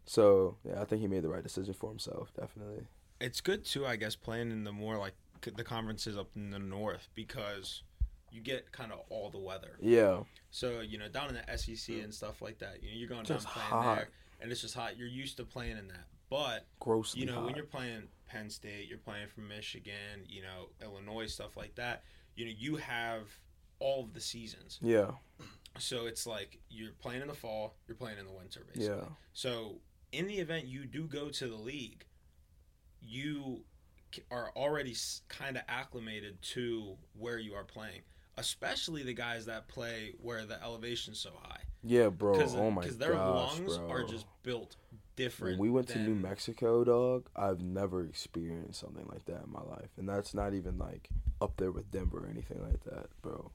so 0.04 0.56
yeah, 0.68 0.80
I 0.80 0.84
think 0.84 1.00
he 1.00 1.08
made 1.08 1.22
the 1.22 1.28
right 1.30 1.42
decision 1.42 1.72
for 1.74 1.88
himself. 1.88 2.32
Definitely. 2.38 2.86
It's 3.24 3.40
good 3.40 3.64
too, 3.64 3.86
I 3.86 3.96
guess, 3.96 4.16
playing 4.16 4.50
in 4.50 4.64
the 4.64 4.72
more 4.72 4.98
like 4.98 5.14
the 5.56 5.64
conferences 5.64 6.16
up 6.16 6.28
in 6.36 6.50
the 6.50 6.58
north 6.58 7.08
because 7.14 7.82
you 8.30 8.40
get 8.40 8.72
kind 8.72 8.92
of 8.92 9.00
all 9.08 9.30
the 9.30 9.38
weather. 9.38 9.76
Yeah. 9.80 10.20
So 10.50 10.80
you 10.80 10.98
know, 10.98 11.08
down 11.08 11.28
in 11.28 11.34
the 11.36 11.56
SEC 11.56 11.96
and 12.02 12.12
stuff 12.12 12.42
like 12.42 12.58
that, 12.58 12.82
you 12.82 12.90
know, 12.90 12.96
you're 12.96 13.08
going 13.08 13.24
Just 13.24 13.46
down 13.46 13.54
playing 13.54 13.68
hot. 13.68 13.96
there, 13.96 14.08
and 14.40 14.52
it's 14.52 14.60
just 14.60 14.74
hot. 14.74 14.98
You're 14.98 15.08
used 15.08 15.36
to 15.38 15.44
playing 15.44 15.78
in 15.78 15.88
that, 15.88 16.06
but 16.28 16.66
Grossly 16.80 17.20
you 17.20 17.26
know, 17.26 17.44
when 17.44 17.54
you're 17.54 17.64
playing 17.64 18.08
Penn 18.26 18.50
State, 18.50 18.88
you're 18.88 18.98
playing 18.98 19.28
from 19.28 19.48
Michigan, 19.48 20.26
you 20.28 20.42
know, 20.42 20.68
Illinois, 20.82 21.26
stuff 21.26 21.56
like 21.56 21.74
that. 21.76 22.04
You 22.36 22.46
know, 22.46 22.52
you 22.56 22.76
have 22.76 23.28
all 23.78 24.02
of 24.04 24.12
the 24.12 24.20
seasons. 24.20 24.78
Yeah. 24.82 25.12
So 25.78 26.06
it's 26.06 26.26
like 26.26 26.58
you're 26.68 26.92
playing 27.00 27.22
in 27.22 27.28
the 27.28 27.34
fall, 27.34 27.74
you're 27.88 27.96
playing 27.96 28.18
in 28.18 28.26
the 28.26 28.32
winter, 28.32 28.64
basically. 28.72 28.96
Yeah. 28.96 29.08
So 29.32 29.76
in 30.12 30.26
the 30.26 30.34
event 30.34 30.66
you 30.66 30.86
do 30.86 31.04
go 31.04 31.28
to 31.28 31.48
the 31.48 31.56
league, 31.56 32.04
you 33.06 33.60
are 34.30 34.50
already 34.56 34.94
kind 35.28 35.56
of 35.56 35.62
acclimated 35.68 36.40
to 36.42 36.96
where 37.18 37.38
you 37.38 37.54
are 37.54 37.64
playing, 37.64 38.00
especially 38.36 39.02
the 39.02 39.14
guys 39.14 39.46
that 39.46 39.66
play 39.68 40.12
where 40.22 40.44
the 40.46 40.62
elevation's 40.62 41.18
so 41.18 41.30
high. 41.42 41.60
Yeah, 41.82 42.08
bro. 42.08 42.32
Because 42.32 42.54
oh 42.54 42.70
my 42.70 42.82
Because 42.82 42.98
their 42.98 43.12
gosh, 43.14 43.58
lungs 43.58 43.76
bro. 43.78 43.90
are 43.90 44.04
just 44.04 44.26
built 44.42 44.76
different. 45.16 45.58
When 45.58 45.68
we 45.68 45.70
went 45.70 45.88
to 45.88 45.98
New 45.98 46.14
Mexico, 46.14 46.84
dog, 46.84 47.28
I've 47.36 47.60
never 47.60 48.04
experienced 48.06 48.80
something 48.80 49.06
like 49.12 49.24
that 49.26 49.44
in 49.44 49.52
my 49.52 49.62
life, 49.62 49.90
and 49.98 50.08
that's 50.08 50.32
not 50.32 50.54
even 50.54 50.78
like 50.78 51.08
up 51.40 51.56
there 51.56 51.72
with 51.72 51.90
Denver 51.90 52.18
or 52.24 52.28
anything 52.30 52.62
like 52.62 52.82
that, 52.84 53.08
bro. 53.20 53.50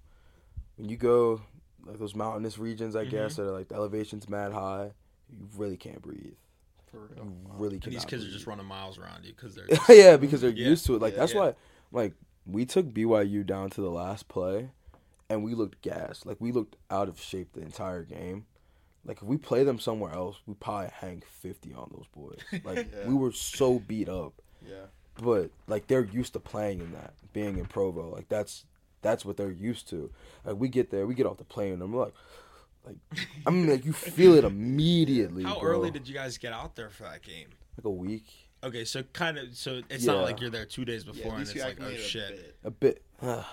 When 0.75 0.89
you 0.89 0.97
go 0.97 1.41
like 1.85 1.97
those 1.97 2.13
mountainous 2.15 2.57
regions, 2.59 2.95
I 2.95 3.05
guess, 3.05 3.33
Mm-hmm. 3.33 3.41
that 3.43 3.49
are 3.49 3.53
like 3.53 3.69
the 3.69 3.75
elevation's 3.75 4.27
mad 4.29 4.51
high, 4.51 4.91
you 5.29 5.47
really 5.55 5.77
can't 5.77 6.01
breathe. 6.01 6.35
For 6.91 6.99
real. 6.99 7.25
You 7.25 7.33
really 7.57 7.79
And 7.83 7.93
these 7.93 8.05
kids 8.05 8.25
are 8.25 8.29
just 8.31 8.47
running 8.47 8.65
miles 8.65 8.97
around 8.97 9.25
you 9.25 9.33
because 9.35 9.55
they're 9.55 9.67
yeah, 9.95 10.17
because 10.17 10.41
they're 10.41 10.49
Yeah. 10.49 10.69
used 10.69 10.85
to 10.87 10.95
it. 10.95 11.01
Like 11.01 11.13
Yeah. 11.13 11.19
that's 11.19 11.33
Yeah. 11.33 11.39
why, 11.39 11.53
like 11.91 12.13
we 12.45 12.65
took 12.65 12.87
BYU 12.87 13.45
down 13.45 13.69
to 13.71 13.81
the 13.81 13.91
last 13.91 14.27
play, 14.27 14.71
and 15.29 15.43
we 15.43 15.53
looked 15.53 15.81
gassed. 15.81 16.25
Like 16.25 16.37
we 16.39 16.51
looked 16.51 16.75
out 16.89 17.07
of 17.09 17.19
shape 17.19 17.53
the 17.53 17.61
entire 17.61 18.03
game. 18.03 18.45
Like 19.05 19.17
if 19.17 19.23
we 19.23 19.37
play 19.37 19.63
them 19.63 19.79
somewhere 19.79 20.13
else, 20.13 20.37
we 20.45 20.53
probably 20.55 20.89
hang 20.93 21.23
fifty 21.27 21.73
on 21.73 21.91
those 21.95 22.07
boys. 22.07 22.39
Like 22.63 22.91
Yeah. 22.91 23.07
we 23.07 23.13
were 23.13 23.31
so 23.31 23.79
beat 23.79 24.09
up, 24.09 24.41
Yeah. 24.67 24.85
but 25.21 25.51
like 25.67 25.87
they're 25.87 26.03
used 26.05 26.33
to 26.33 26.39
playing 26.39 26.79
in 26.81 26.91
that, 26.93 27.13
being 27.33 27.57
in 27.57 27.65
Provo. 27.65 28.09
Like 28.09 28.29
that's 28.29 28.65
that's 29.01 29.23
what 29.23 29.37
they're 29.37 29.51
used 29.51 29.87
to. 29.89 30.11
Like 30.43 30.57
we 30.57 30.67
get 30.67 30.89
there, 30.91 31.05
we 31.07 31.13
get 31.15 31.25
off 31.25 31.37
the 31.37 31.43
plane, 31.45 31.73
and 31.73 31.81
I'm 31.83 31.95
like, 31.95 32.13
like 32.85 32.97
I 33.45 33.49
mean, 33.49 33.69
like 33.69 33.85
you 33.85 33.93
feel 33.93 34.35
it 34.35 34.43
immediately. 34.45 35.43
How 35.43 35.59
bro. 35.59 35.71
early 35.71 35.91
did 35.91 36.07
you 36.07 36.13
guys 36.13 36.37
get 36.37 36.53
out 36.53 36.75
there 36.75 36.89
for 36.89 37.03
that 37.03 37.21
game? 37.21 37.47
like 37.77 37.85
a 37.85 37.89
week? 37.89 38.25
Okay, 38.63 38.83
so 38.83 39.03
kind 39.13 39.37
of, 39.37 39.55
so 39.55 39.81
it's 39.89 40.03
Yeah. 40.05 40.13
not 40.13 40.23
like 40.23 40.41
you're 40.41 40.49
there 40.49 40.65
two 40.65 40.83
days 40.83 41.03
before 41.05 41.31
at 41.33 41.37
and 41.39 41.41
it's 41.43 41.55
like, 41.55 41.63
oh 41.63 41.69
acclimated 41.69 41.99
a 41.99 42.03
shit. 42.03 42.29
bit. 42.35 42.55
A 42.63 42.71
bit. 42.71 43.03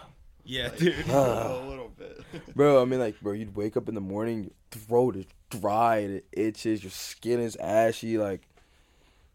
Yeah, 0.49 0.69
Like, 0.69 0.79
dude. 0.79 0.95
A 1.09 1.65
little 1.69 1.89
bit. 1.97 2.21
Bro, 2.55 2.81
I 2.81 2.85
mean, 2.85 3.01
like, 3.01 3.21
bro, 3.21 3.33
you'd 3.33 3.57
wake 3.57 3.77
up 3.77 3.89
in 3.89 3.97
the 3.97 4.01
morning, 4.01 4.45
your 4.45 4.53
throat 4.71 5.17
is 5.17 5.25
dry, 5.51 5.97
and 5.99 6.15
it 6.19 6.27
itches, 6.33 6.85
your 6.85 6.93
skin 6.93 7.41
is 7.41 7.57
ashy. 7.57 8.17
Like, 8.17 8.43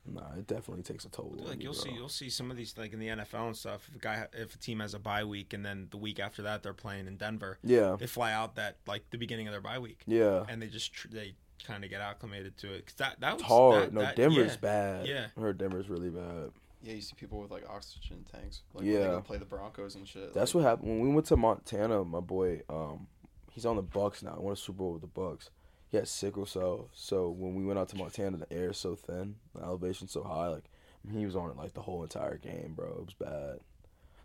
nah, 0.05 0.33
it 0.37 0.47
definitely 0.47 0.83
takes 0.83 1.05
a 1.05 1.09
toll. 1.09 1.35
on 1.39 1.45
like 1.45 1.57
you, 1.57 1.63
you'll 1.65 1.73
bro. 1.73 1.83
see, 1.83 1.91
you'll 1.91 2.09
see 2.09 2.29
some 2.29 2.51
of 2.51 2.57
these 2.57 2.77
like 2.77 2.93
in 2.93 2.99
the 2.99 3.07
NFL 3.07 3.47
and 3.47 3.55
stuff. 3.57 3.87
If 3.89 3.95
a 3.95 3.99
guy, 3.99 4.27
if 4.33 4.55
a 4.55 4.57
team 4.57 4.79
has 4.79 4.93
a 4.93 4.99
bye 4.99 5.23
week 5.23 5.53
and 5.53 5.65
then 5.65 5.87
the 5.91 5.97
week 5.97 6.19
after 6.19 6.41
that 6.43 6.63
they're 6.63 6.73
playing 6.73 7.07
in 7.07 7.17
Denver, 7.17 7.59
Yeah, 7.63 7.95
they 7.99 8.07
fly 8.07 8.31
out 8.33 8.55
that 8.55 8.77
like 8.87 9.09
the 9.11 9.17
beginning 9.17 9.47
of 9.47 9.51
their 9.53 9.61
bye 9.61 9.79
week, 9.79 10.01
yeah. 10.07 10.43
and 10.49 10.61
they 10.61 10.67
just 10.67 10.93
tr- 10.93 11.07
they 11.09 11.33
kind 11.65 11.83
of 11.83 11.89
get 11.91 12.01
acclimated 12.01 12.57
to 12.57 12.73
it. 12.73 12.87
Cause 12.87 12.95
that 12.95 13.19
that 13.19 13.33
was 13.33 13.41
It's 13.41 13.47
hard. 13.49 13.83
that- 13.83 13.93
no, 13.93 14.01
that- 14.01 14.15
Denver's 14.15 14.53
yeah. 14.53 14.57
bad. 14.61 15.07
Yeah. 15.07 15.27
I 15.37 15.39
heard 15.41 15.57
Denver's 15.59 15.89
really 15.89 16.09
bad. 16.09 16.51
yeah, 16.81 16.93
you 16.93 17.01
see 17.01 17.13
people 17.15 17.39
with 17.39 17.51
like 17.51 17.69
oxygen 17.69 18.25
tanks. 18.31 18.63
Like, 18.73 18.83
when 18.83 18.93
they 18.93 18.99
Yeah. 18.99 19.07
go 19.07 19.21
play 19.21 19.37
the 19.37 19.45
Broncos 19.45 19.93
and 19.95 20.07
shit. 20.07 20.33
That's 20.33 20.55
like, 20.55 20.63
what 20.63 20.69
happened 20.69 20.89
when 20.89 21.01
we 21.01 21.13
went 21.13 21.27
to 21.27 21.37
Montana. 21.37 22.03
My 22.03 22.19
boy, 22.21 22.61
um, 22.69 23.05
he's 23.51 23.67
on 23.67 23.75
the 23.75 23.83
Bucs 23.83 24.23
now. 24.23 24.33
He 24.35 24.41
won 24.41 24.53
a 24.53 24.55
Super 24.55 24.77
Bowl 24.79 24.93
with 24.93 25.01
the 25.03 25.07
Bucs. 25.07 25.49
He 25.91 25.97
had 25.97 26.07
sickle 26.07 26.45
cell, 26.45 26.89
so 26.93 27.29
when 27.29 27.53
we 27.53 27.65
went 27.65 27.77
out 27.77 27.89
to 27.89 27.97
Montana, 27.97 28.37
the 28.37 28.51
air 28.51 28.69
is 28.71 28.77
so 28.77 28.95
thin, 28.95 29.35
the 29.53 29.61
elevation's 29.61 30.11
so 30.13 30.23
high. 30.23 30.47
Like 30.47 30.63
he 31.11 31.25
was 31.25 31.35
on 31.35 31.49
it 31.49 31.57
like 31.57 31.73
the 31.73 31.81
whole 31.81 32.01
entire 32.03 32.37
game, 32.37 32.73
bro. 32.75 32.87
It 32.87 33.05
was 33.05 33.13
bad. 33.13 33.59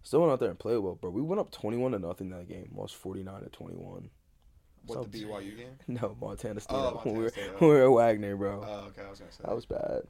Still 0.04 0.20
went 0.20 0.32
out 0.32 0.38
there 0.38 0.50
and 0.50 0.58
played 0.58 0.78
well, 0.78 0.94
bro. 0.94 1.10
We 1.10 1.22
went 1.22 1.40
up 1.40 1.50
twenty-one 1.50 1.90
to 1.92 1.98
nothing 1.98 2.30
that 2.30 2.48
game. 2.48 2.70
Lost 2.76 2.94
forty-nine 2.94 3.42
to 3.42 3.48
twenty-one. 3.48 4.10
What 4.86 5.10
the 5.10 5.24
BYU 5.24 5.56
game? 5.56 5.76
No, 5.88 6.16
Montana 6.20 6.60
State. 6.60 6.76
Oh, 6.76 7.00
when 7.02 7.14
we 7.16 7.20
Montana 7.24 7.24
were 7.24 7.28
State, 7.56 7.60
we 7.60 7.66
were 7.66 7.82
at 7.82 7.90
Wagner, 7.92 8.36
bro. 8.36 8.64
Oh, 8.64 8.86
okay. 8.90 9.02
I 9.04 9.10
was 9.10 9.18
gonna 9.18 9.32
say 9.32 9.42
that 9.44 9.54
was 9.54 9.66
bad. 9.66 10.02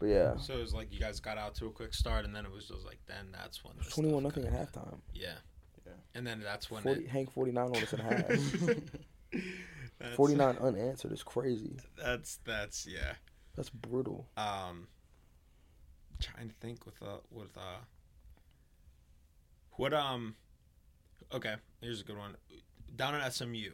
But 0.00 0.06
yeah, 0.06 0.36
So 0.38 0.54
it 0.54 0.60
was 0.60 0.74
like 0.74 0.92
you 0.92 0.98
guys 0.98 1.20
got 1.20 1.38
out 1.38 1.54
to 1.56 1.66
a 1.66 1.70
quick 1.70 1.94
start, 1.94 2.24
and 2.24 2.34
then 2.34 2.44
it 2.44 2.50
was 2.52 2.66
just 2.66 2.84
like 2.84 2.98
then 3.06 3.28
that's 3.30 3.62
when 3.62 3.74
twenty-one 3.90 4.24
nothing 4.24 4.44
at 4.44 4.50
kinda- 4.50 4.66
halftime. 4.72 4.98
Yeah. 5.14 5.34
Yeah. 5.86 5.92
And 6.16 6.26
then 6.26 6.40
that's 6.42 6.68
when 6.68 6.82
40, 6.82 7.02
it, 7.04 7.08
Hank 7.10 7.30
forty-nine 7.32 7.66
on 7.68 7.76
us 7.76 7.92
in 7.92 7.98
half. 8.00 8.24
that's- 10.04 10.16
forty-nine 10.16 10.56
unanswered 10.58 11.12
is 11.12 11.22
crazy. 11.22 11.76
That's 11.96 12.38
that's 12.44 12.86
yeah. 12.86 13.14
That's 13.56 13.70
brutal. 13.70 14.28
Um, 14.36 14.88
trying 16.20 16.48
to 16.48 16.54
think 16.60 16.84
with 16.86 17.00
uh 17.02 17.18
with 17.30 17.56
uh. 17.56 17.80
What 19.76 19.92
um, 19.92 20.36
okay, 21.32 21.54
here's 21.80 22.00
a 22.00 22.04
good 22.04 22.16
one. 22.18 22.36
Down 22.94 23.14
at 23.14 23.32
SMU, 23.34 23.70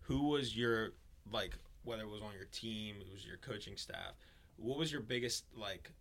who 0.00 0.28
was 0.28 0.56
your 0.56 0.90
like 1.30 1.56
whether 1.84 2.02
it 2.02 2.08
was 2.08 2.22
on 2.22 2.32
your 2.34 2.46
team, 2.46 2.96
it 3.00 3.06
was 3.12 3.24
your 3.26 3.36
coaching 3.36 3.76
staff. 3.76 4.14
What 4.56 4.78
was 4.78 4.90
your 4.92 5.00
biggest 5.00 5.44
like 5.56 5.92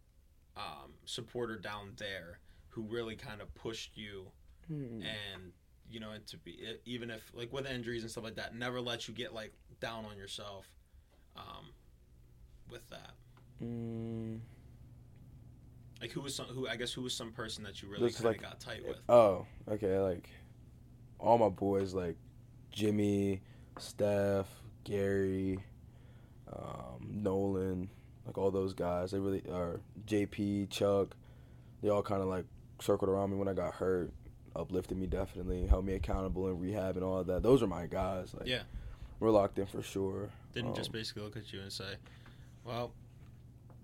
um 0.57 0.93
supporter 1.05 1.57
down 1.57 1.93
there 1.97 2.39
who 2.69 2.81
really 2.83 3.15
kind 3.15 3.41
of 3.41 3.53
pushed 3.55 3.95
you 3.97 4.27
Hmm. 4.67 5.01
and 5.01 5.51
you 5.91 5.99
know 5.99 6.11
to 6.27 6.37
be 6.37 6.57
even 6.85 7.09
if 7.09 7.31
like 7.33 7.51
with 7.53 7.65
injuries 7.69 8.01
and 8.03 8.11
stuff 8.11 8.23
like 8.23 8.35
that 8.35 8.55
never 8.55 8.79
let 8.81 9.07
you 9.07 9.13
get 9.13 9.33
like 9.33 9.53
down 9.79 10.05
on 10.05 10.17
yourself 10.17 10.65
um 11.35 11.67
with 12.69 12.87
that 12.89 13.11
Mm, 13.63 14.39
like 16.01 16.09
who 16.11 16.21
was 16.21 16.33
some 16.33 16.47
who 16.47 16.67
i 16.67 16.75
guess 16.75 16.91
who 16.91 17.01
was 17.03 17.13
some 17.13 17.31
person 17.31 17.63
that 17.63 17.81
you 17.81 17.87
really 17.89 18.11
kind 18.11 18.25
of 18.25 18.31
like- 18.31 18.41
got 18.41 18.59
tight 18.59 18.83
with 18.87 18.97
oh, 19.07 19.45
okay. 19.69 19.99
Like 19.99 20.29
all 21.19 21.37
my 21.37 21.49
boys, 21.49 21.93
like 21.93 22.15
Jimmy, 22.71 23.41
Steph, 23.77 24.47
Gary, 24.83 25.59
um, 26.51 27.07
Nolan, 27.07 27.87
like 28.25 28.37
all 28.39 28.49
those 28.49 28.73
guys. 28.73 29.11
They 29.11 29.19
really 29.19 29.43
are. 29.51 29.79
JP, 30.07 30.71
Chuck. 30.71 31.15
They 31.83 31.89
all 31.89 32.01
kind 32.01 32.23
of 32.23 32.27
like 32.27 32.45
circled 32.79 33.09
around 33.11 33.29
me 33.29 33.37
when 33.37 33.47
I 33.47 33.53
got 33.53 33.75
hurt, 33.75 34.11
uplifted 34.55 34.97
me 34.97 35.07
definitely, 35.07 35.65
held 35.67 35.85
me 35.85 35.93
accountable 35.93 36.47
in 36.49 36.59
rehab 36.59 36.95
and 36.95 37.03
all 37.05 37.23
that. 37.23 37.43
Those 37.43 37.61
are 37.63 37.67
my 37.67 37.85
guys. 37.87 38.33
Like, 38.33 38.47
Yeah. 38.47 38.63
we're 39.19 39.31
locked 39.31 39.57
in 39.59 39.65
for 39.65 39.81
sure. 39.81 40.29
didn't 40.53 40.75
just 40.75 40.89
Um, 40.89 40.93
basically 40.93 41.23
look 41.23 41.37
at 41.37 41.53
you 41.53 41.61
and 41.61 41.71
say 41.71 41.95
well 42.65 42.91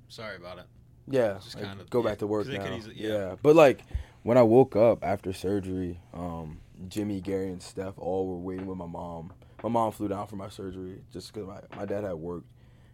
sorry 0.09 0.35
about 0.35 0.57
it 0.59 0.65
Yeah, 1.09 1.35
Just 1.35 1.55
like, 1.55 1.63
kind 1.63 1.79
of- 1.79 1.89
go 1.89 2.01
yeah, 2.03 2.09
back 2.09 2.17
to 2.19 2.27
work 2.27 2.47
now. 2.47 2.75
easily- 2.75 2.95
yeah. 3.01 3.07
yeah. 3.09 3.35
but 3.41 3.55
like 3.55 3.83
when 4.23 4.37
I 4.37 4.43
woke 4.43 4.75
up 4.75 5.01
after 5.05 5.31
surgery, 5.31 6.01
um, 6.13 6.59
Jimmy, 6.89 7.21
Gary, 7.21 7.49
and 7.49 7.61
Steph 7.63 7.97
all 7.97 8.27
were 8.27 8.37
waiting 8.37 8.65
with 8.67 8.77
my 8.77 8.85
mom. 8.85 9.31
My 9.63 9.69
mom 9.69 9.91
flew 9.93 10.09
down 10.09 10.27
for 10.27 10.35
my 10.35 10.49
surgery 10.49 11.01
just 11.13 11.31
because 11.33 11.47
my, 11.47 11.61
my 11.77 11.85
dad 11.85 12.03
had 12.03 12.15
work, 12.15 12.43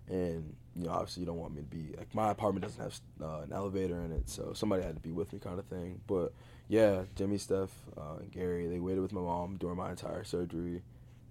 and 0.08 0.56
you 0.76 0.84
know 0.86 0.92
obviously 0.92 1.22
you 1.22 1.26
don't 1.26 1.40
want 1.40 1.56
me 1.56 1.62
to 1.62 1.68
be 1.68 1.96
like 1.98 2.14
my 2.14 2.30
apartment 2.30 2.64
doesn't 2.64 2.82
have 2.82 3.00
uh, 3.22 3.40
an 3.42 3.52
elevator 3.52 4.00
in 4.02 4.12
it, 4.12 4.30
so 4.30 4.54
somebody 4.54 4.84
had 4.84 4.96
to 4.96 5.02
be 5.02 5.12
with 5.12 5.34
me 5.34 5.40
kind 5.40 5.58
of 5.58 5.66
thing. 5.66 6.00
But 6.06 6.34
yeah, 6.74 7.04
Jimmy, 7.16 7.38
Steph, 7.38 7.70
uh, 7.96 8.18
Gary 8.32 8.68
they 8.68 8.80
waited 8.80 9.02
with 9.02 9.14
my 9.14 9.22
mom 9.22 9.58
during 9.58 9.78
my 9.78 9.92
entire 9.92 10.24
surgery. 10.24 10.82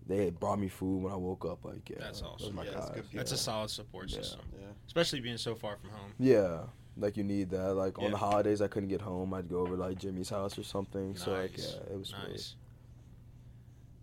They 0.06 0.24
had 0.24 0.38
brought 0.38 0.58
me 0.58 0.68
food 0.68 1.02
when 1.02 1.12
I 1.12 1.16
woke 1.16 1.44
up. 1.44 1.64
Like 1.64 1.88
yeah, 1.90 1.96
That's 2.00 2.22
awesome. 2.22 2.54
my 2.54 2.64
Yeah, 2.64 2.70
that's 2.72 2.86
guys. 2.90 2.94
good 3.10 3.18
that's 3.18 3.32
a 3.32 3.36
solid 3.36 3.70
support 3.70 4.10
system 4.10 4.40
Yeah. 4.60 4.66
especially 4.86 5.20
being 5.20 5.36
so 5.38 5.54
far 5.54 5.76
from 5.76 5.90
home 5.90 6.12
Yeah, 6.18 6.60
like 6.96 7.16
you 7.16 7.24
need 7.24 7.50
that. 7.50 7.74
Like 7.74 7.98
on 7.98 8.10
the 8.12 8.16
holidays, 8.16 8.60
I 8.62 8.68
couldn't 8.68 8.88
get 8.88 9.00
home. 9.00 9.34
I'd 9.34 9.48
go 9.48 9.58
over 9.58 9.74
to 9.76 9.80
like 9.82 9.98
Jimmy's 9.98 10.30
house 10.30 10.56
or 10.58 10.62
something. 10.62 11.16
So 11.16 11.32
like, 11.32 11.56
yeah, 11.58 11.64
it 11.92 11.98
was 11.98 12.12
really- 12.14 12.32
nice 12.32 12.56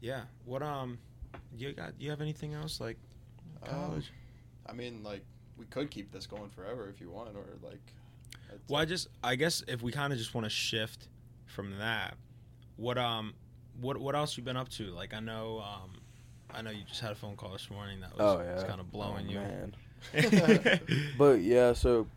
yeah 0.02 0.22
what 0.46 0.64
um 0.64 0.98
you 1.58 1.74
got 1.74 1.92
you 2.00 2.10
have 2.10 2.22
anything 2.22 2.54
else 2.54 2.80
like 2.80 2.98
Um, 3.64 3.70
college 3.70 4.12
I 4.66 4.72
mean, 4.74 5.04
like 5.04 5.24
we 5.58 5.66
could 5.66 5.90
keep 5.92 6.12
this 6.12 6.26
going 6.28 6.50
forever 6.50 6.88
if 6.90 7.02
you 7.02 7.10
want, 7.10 7.36
or 7.36 7.58
like 7.62 7.82
Well, 8.70 8.80
I 8.82 8.86
just 8.86 9.08
I 9.22 9.36
guess 9.36 9.64
if 9.68 9.82
we 9.82 9.92
kind 9.92 10.14
of 10.14 10.20
just 10.20 10.34
want 10.34 10.46
to 10.46 10.50
shift 10.50 11.10
from 11.50 11.78
that, 11.80 12.16
what 12.78 12.98
um 12.98 13.34
what 13.82 13.98
what 13.98 14.16
else 14.16 14.38
you 14.38 14.44
been 14.44 14.58
up 14.58 14.70
to? 14.70 14.86
Like 14.88 15.14
I 15.14 15.20
know 15.20 15.60
um 15.60 15.92
I 16.54 16.62
know 16.62 16.72
you 16.72 16.84
just 16.88 17.02
had 17.02 17.12
a 17.12 17.16
phone 17.16 17.36
call 17.36 17.52
this 17.52 17.70
morning 17.70 18.00
that 18.02 18.18
was, 18.18 18.22
Oh 18.22 18.42
yeah, 18.44 18.64
kind 18.68 18.80
of 18.80 18.92
blowing 18.92 19.28
Oh, 19.28 19.32
you. 19.32 19.40
Man. 19.40 19.76
But 21.18 21.42
yeah, 21.42 21.74
so 21.74 22.08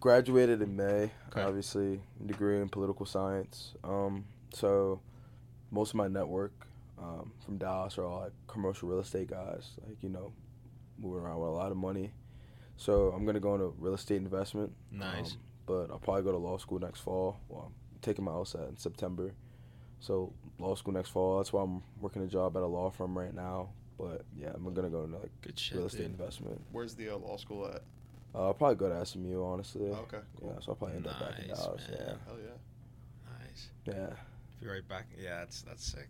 graduated 0.00 0.62
in 0.62 0.76
May. 0.76 1.10
Okay. 1.30 1.42
Obviously, 1.42 2.00
degree 2.26 2.60
in 2.60 2.68
political 2.68 3.06
science. 3.06 3.72
Um, 3.84 4.24
so 4.52 5.00
most 5.70 5.90
of 5.90 5.94
my 5.96 6.08
network 6.08 6.52
um, 6.98 7.32
from 7.44 7.56
Dallas 7.58 7.96
are 7.98 8.04
all 8.04 8.20
like 8.20 8.32
commercial 8.46 8.88
real 8.88 9.00
estate 9.00 9.28
guys. 9.30 9.70
Like 9.86 9.96
you 10.02 10.08
know, 10.10 10.32
moving 10.98 11.20
around 11.24 11.40
with 11.40 11.48
a 11.50 11.52
lot 11.52 11.70
of 11.70 11.76
money. 11.76 12.12
So 12.76 13.12
I'm 13.14 13.24
gonna 13.26 13.40
go 13.40 13.54
into 13.54 13.74
real 13.78 13.94
estate 13.94 14.16
investment. 14.16 14.72
Nice. 14.90 15.32
Um, 15.32 15.38
but 15.66 15.90
I'll 15.90 15.98
probably 15.98 16.22
go 16.22 16.32
to 16.32 16.38
law 16.38 16.58
school 16.58 16.78
next 16.78 17.00
fall. 17.00 17.38
Well, 17.48 17.66
I'm 17.66 17.74
taking 18.02 18.24
my 18.24 18.32
LSAT 18.32 18.68
in 18.68 18.76
September. 18.76 19.32
So 20.00 20.32
law 20.58 20.74
school 20.74 20.94
next 20.94 21.10
fall. 21.10 21.38
That's 21.38 21.52
why 21.52 21.62
I'm 21.62 21.82
working 22.00 22.22
a 22.22 22.26
job 22.26 22.56
at 22.56 22.62
a 22.62 22.66
law 22.66 22.90
firm 22.90 23.16
right 23.18 23.34
now. 23.34 23.70
But 23.98 24.24
yeah, 24.36 24.50
I'm 24.54 24.72
gonna 24.72 24.88
go 24.88 25.04
into 25.04 25.18
like 25.18 25.30
Good 25.42 25.58
shit, 25.58 25.76
real 25.76 25.86
estate 25.86 26.02
dude. 26.02 26.12
investment. 26.12 26.60
Where's 26.72 26.94
the 26.94 27.10
uh, 27.10 27.18
law 27.18 27.36
school 27.36 27.66
at? 27.66 27.82
Uh, 28.34 28.46
I'll 28.46 28.54
probably 28.54 28.76
go 28.76 28.88
to 28.88 29.04
SMU, 29.04 29.42
honestly. 29.44 29.88
okay, 29.90 30.18
cool. 30.38 30.52
Yeah, 30.54 30.60
so 30.64 30.70
I'll 30.72 30.76
probably 30.76 30.96
end 30.96 31.06
up 31.06 31.18
back 31.20 31.38
in 31.40 31.48
Nice, 31.48 31.58
Dallas. 31.58 31.82
man. 31.90 31.98
Hell 32.26 32.36
yeah. 32.38 33.34
Nice. 33.44 33.68
Yeah, 33.86 33.94
yeah, 33.94 34.14
Be 34.62 34.68
right 34.68 34.88
back. 34.88 35.06
Yeah, 35.20 35.40
that's 35.40 35.62
that's 35.62 35.84
sick. 35.84 36.08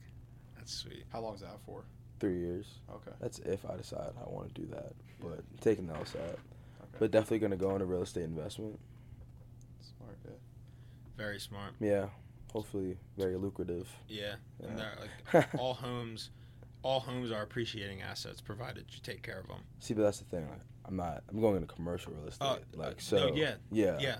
That's 0.56 0.72
sweet. 0.72 1.04
How 1.12 1.20
long's 1.20 1.40
that 1.40 1.58
for? 1.66 1.84
three 2.20 2.38
years. 2.38 2.66
Okay. 2.90 3.12
That's 3.18 3.38
if 3.40 3.64
I 3.64 3.76
decide 3.78 4.10
I 4.24 4.28
want 4.28 4.54
to 4.54 4.60
do 4.60 4.66
that. 4.68 4.92
Yeah. 5.22 5.26
But 5.30 5.60
taking 5.62 5.86
the 5.86 5.94
LSAT, 5.94 6.16
Okay. 6.18 6.36
but 6.98 7.10
definitely 7.10 7.38
gonna 7.38 7.56
go 7.56 7.72
into 7.72 7.86
real 7.86 8.02
estate 8.02 8.24
investment. 8.24 8.78
Smart. 11.20 11.20
Yeah. 11.20 11.26
Very 11.26 11.38
smart. 11.40 11.72
Yeah, 11.80 12.06
hopefully 12.52 12.96
very 13.16 13.36
lucrative. 13.36 13.88
Yeah. 14.08 14.34
And 14.62 14.78
Yeah. 14.78 14.84
they're 15.32 15.42
like 15.42 15.54
all 15.58 15.74
homes 15.74 16.30
all 16.82 17.00
homes 17.00 17.30
are 17.30 17.42
appreciating 17.42 18.00
assets 18.00 18.40
provided 18.40 18.86
you 18.90 19.00
take 19.02 19.22
care 19.22 19.38
of 19.38 19.46
them. 19.48 19.58
See, 19.80 19.92
but 19.92 20.02
that's 20.02 20.18
the 20.18 20.24
thing. 20.24 20.48
Like, 20.48 20.60
I'm 20.86 20.96
not. 20.96 21.22
I'm 21.28 21.38
going 21.40 21.56
into 21.56 21.66
commercial 21.66 22.14
real 22.14 22.26
estate. 22.26 22.46
Uh, 22.46 22.56
like 22.74 22.96
uh, 22.96 23.00
so. 23.00 23.28
no, 23.28 23.34
yeah, 23.34 23.54
Yeah. 23.70 23.98
Yeah. 24.00 24.16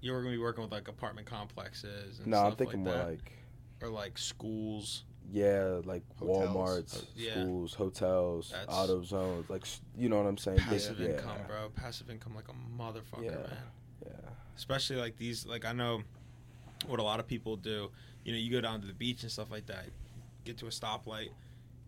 You're 0.00 0.22
going 0.22 0.32
to 0.34 0.38
be 0.38 0.42
working 0.42 0.62
with 0.62 0.72
like 0.72 0.88
apartment 0.88 1.26
complexes 1.26 2.18
and 2.20 2.28
No, 2.28 2.38
stuff 2.38 2.52
I'm 2.52 2.56
thinking 2.56 2.84
like 2.84 2.94
more 2.94 3.04
that. 3.04 3.10
like 3.10 3.32
or 3.82 3.88
like 3.90 4.16
schools. 4.18 5.04
yeah, 5.30 5.80
like 5.84 6.02
Hotels. 6.18 6.48
WalMarts, 6.48 6.94
Ho- 7.00 7.06
yeah. 7.16 7.30
schools, 7.32 7.74
hotels, 7.74 8.48
That's- 8.50 8.68
auto 8.74 9.02
zones. 9.02 9.50
Like 9.50 9.66
you 9.96 10.08
know 10.08 10.16
what 10.16 10.26
I'm 10.26 10.38
saying? 10.38 10.58
Passive 10.58 10.98
yeah. 11.00 11.08
income, 11.10 11.36
bro. 11.46 11.68
Passive 11.74 12.08
income 12.08 12.34
like 12.34 12.48
a 12.48 12.82
motherfucker, 12.82 13.24
Yeah. 13.24 13.30
man. 13.32 13.56
Especially 14.56 14.96
like 14.96 15.16
these 15.16 15.46
like 15.46 15.64
i 15.64 15.72
know 15.72 16.02
what 16.86 17.00
a 17.00 17.02
lot 17.02 17.18
of 17.20 17.26
people 17.26 17.56
do 17.56 17.90
you 18.24 18.32
know 18.32 18.38
you 18.38 18.50
go 18.50 18.60
down 18.60 18.80
to 18.80 18.86
the 18.86 18.92
beach 18.92 19.22
and 19.22 19.30
stuff 19.32 19.50
like 19.50 19.66
that 19.66 19.86
get 20.44 20.58
to 20.58 20.66
a 20.66 20.70
stoplight 20.70 21.30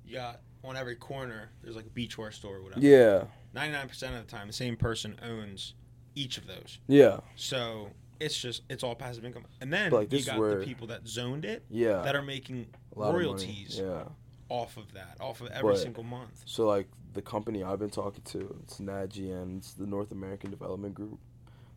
you 0.06 0.14
got 0.14 0.40
on 0.64 0.76
every 0.76 0.96
corner 0.96 1.50
there's 1.62 1.76
like 1.76 1.86
a 1.86 1.90
beach 1.90 2.16
beachwear 2.16 2.32
store 2.32 2.56
or 2.56 2.62
whatever 2.62 2.80
Yeah. 2.80 3.24
99% 3.54 3.90
of 4.18 4.26
the 4.26 4.30
time 4.30 4.46
the 4.46 4.52
same 4.52 4.76
person 4.76 5.16
owns 5.22 5.74
each 6.14 6.38
of 6.38 6.46
those 6.46 6.78
Yeah. 6.88 7.20
so 7.36 7.90
it's 8.18 8.36
just 8.38 8.62
it's 8.70 8.82
all 8.82 8.94
passive 8.94 9.24
income 9.24 9.44
and 9.60 9.72
then 9.72 9.92
like, 9.92 10.10
you 10.12 10.24
got 10.24 10.38
the 10.40 10.64
people 10.64 10.86
that 10.88 11.06
zoned 11.06 11.44
it 11.44 11.64
Yeah. 11.70 12.02
that 12.02 12.16
are 12.16 12.22
making 12.22 12.66
royalties 12.94 13.78
Yeah. 13.82 14.04
off 14.48 14.76
of 14.76 14.92
that 14.94 15.18
off 15.20 15.40
of 15.40 15.48
every 15.48 15.72
But- 15.74 15.80
single 15.82 16.02
month 16.04 16.42
So 16.46 16.66
like 16.66 16.88
the 17.12 17.22
company 17.22 17.62
I've 17.62 17.78
been 17.78 17.88
talking 17.90 18.22
to, 18.24 18.56
it's 18.62 18.78
NADG, 18.78 19.56
it's 19.56 19.72
the 19.72 19.86
North 19.86 20.12
American 20.12 20.50
Development 20.50 20.92
Group. 20.94 21.18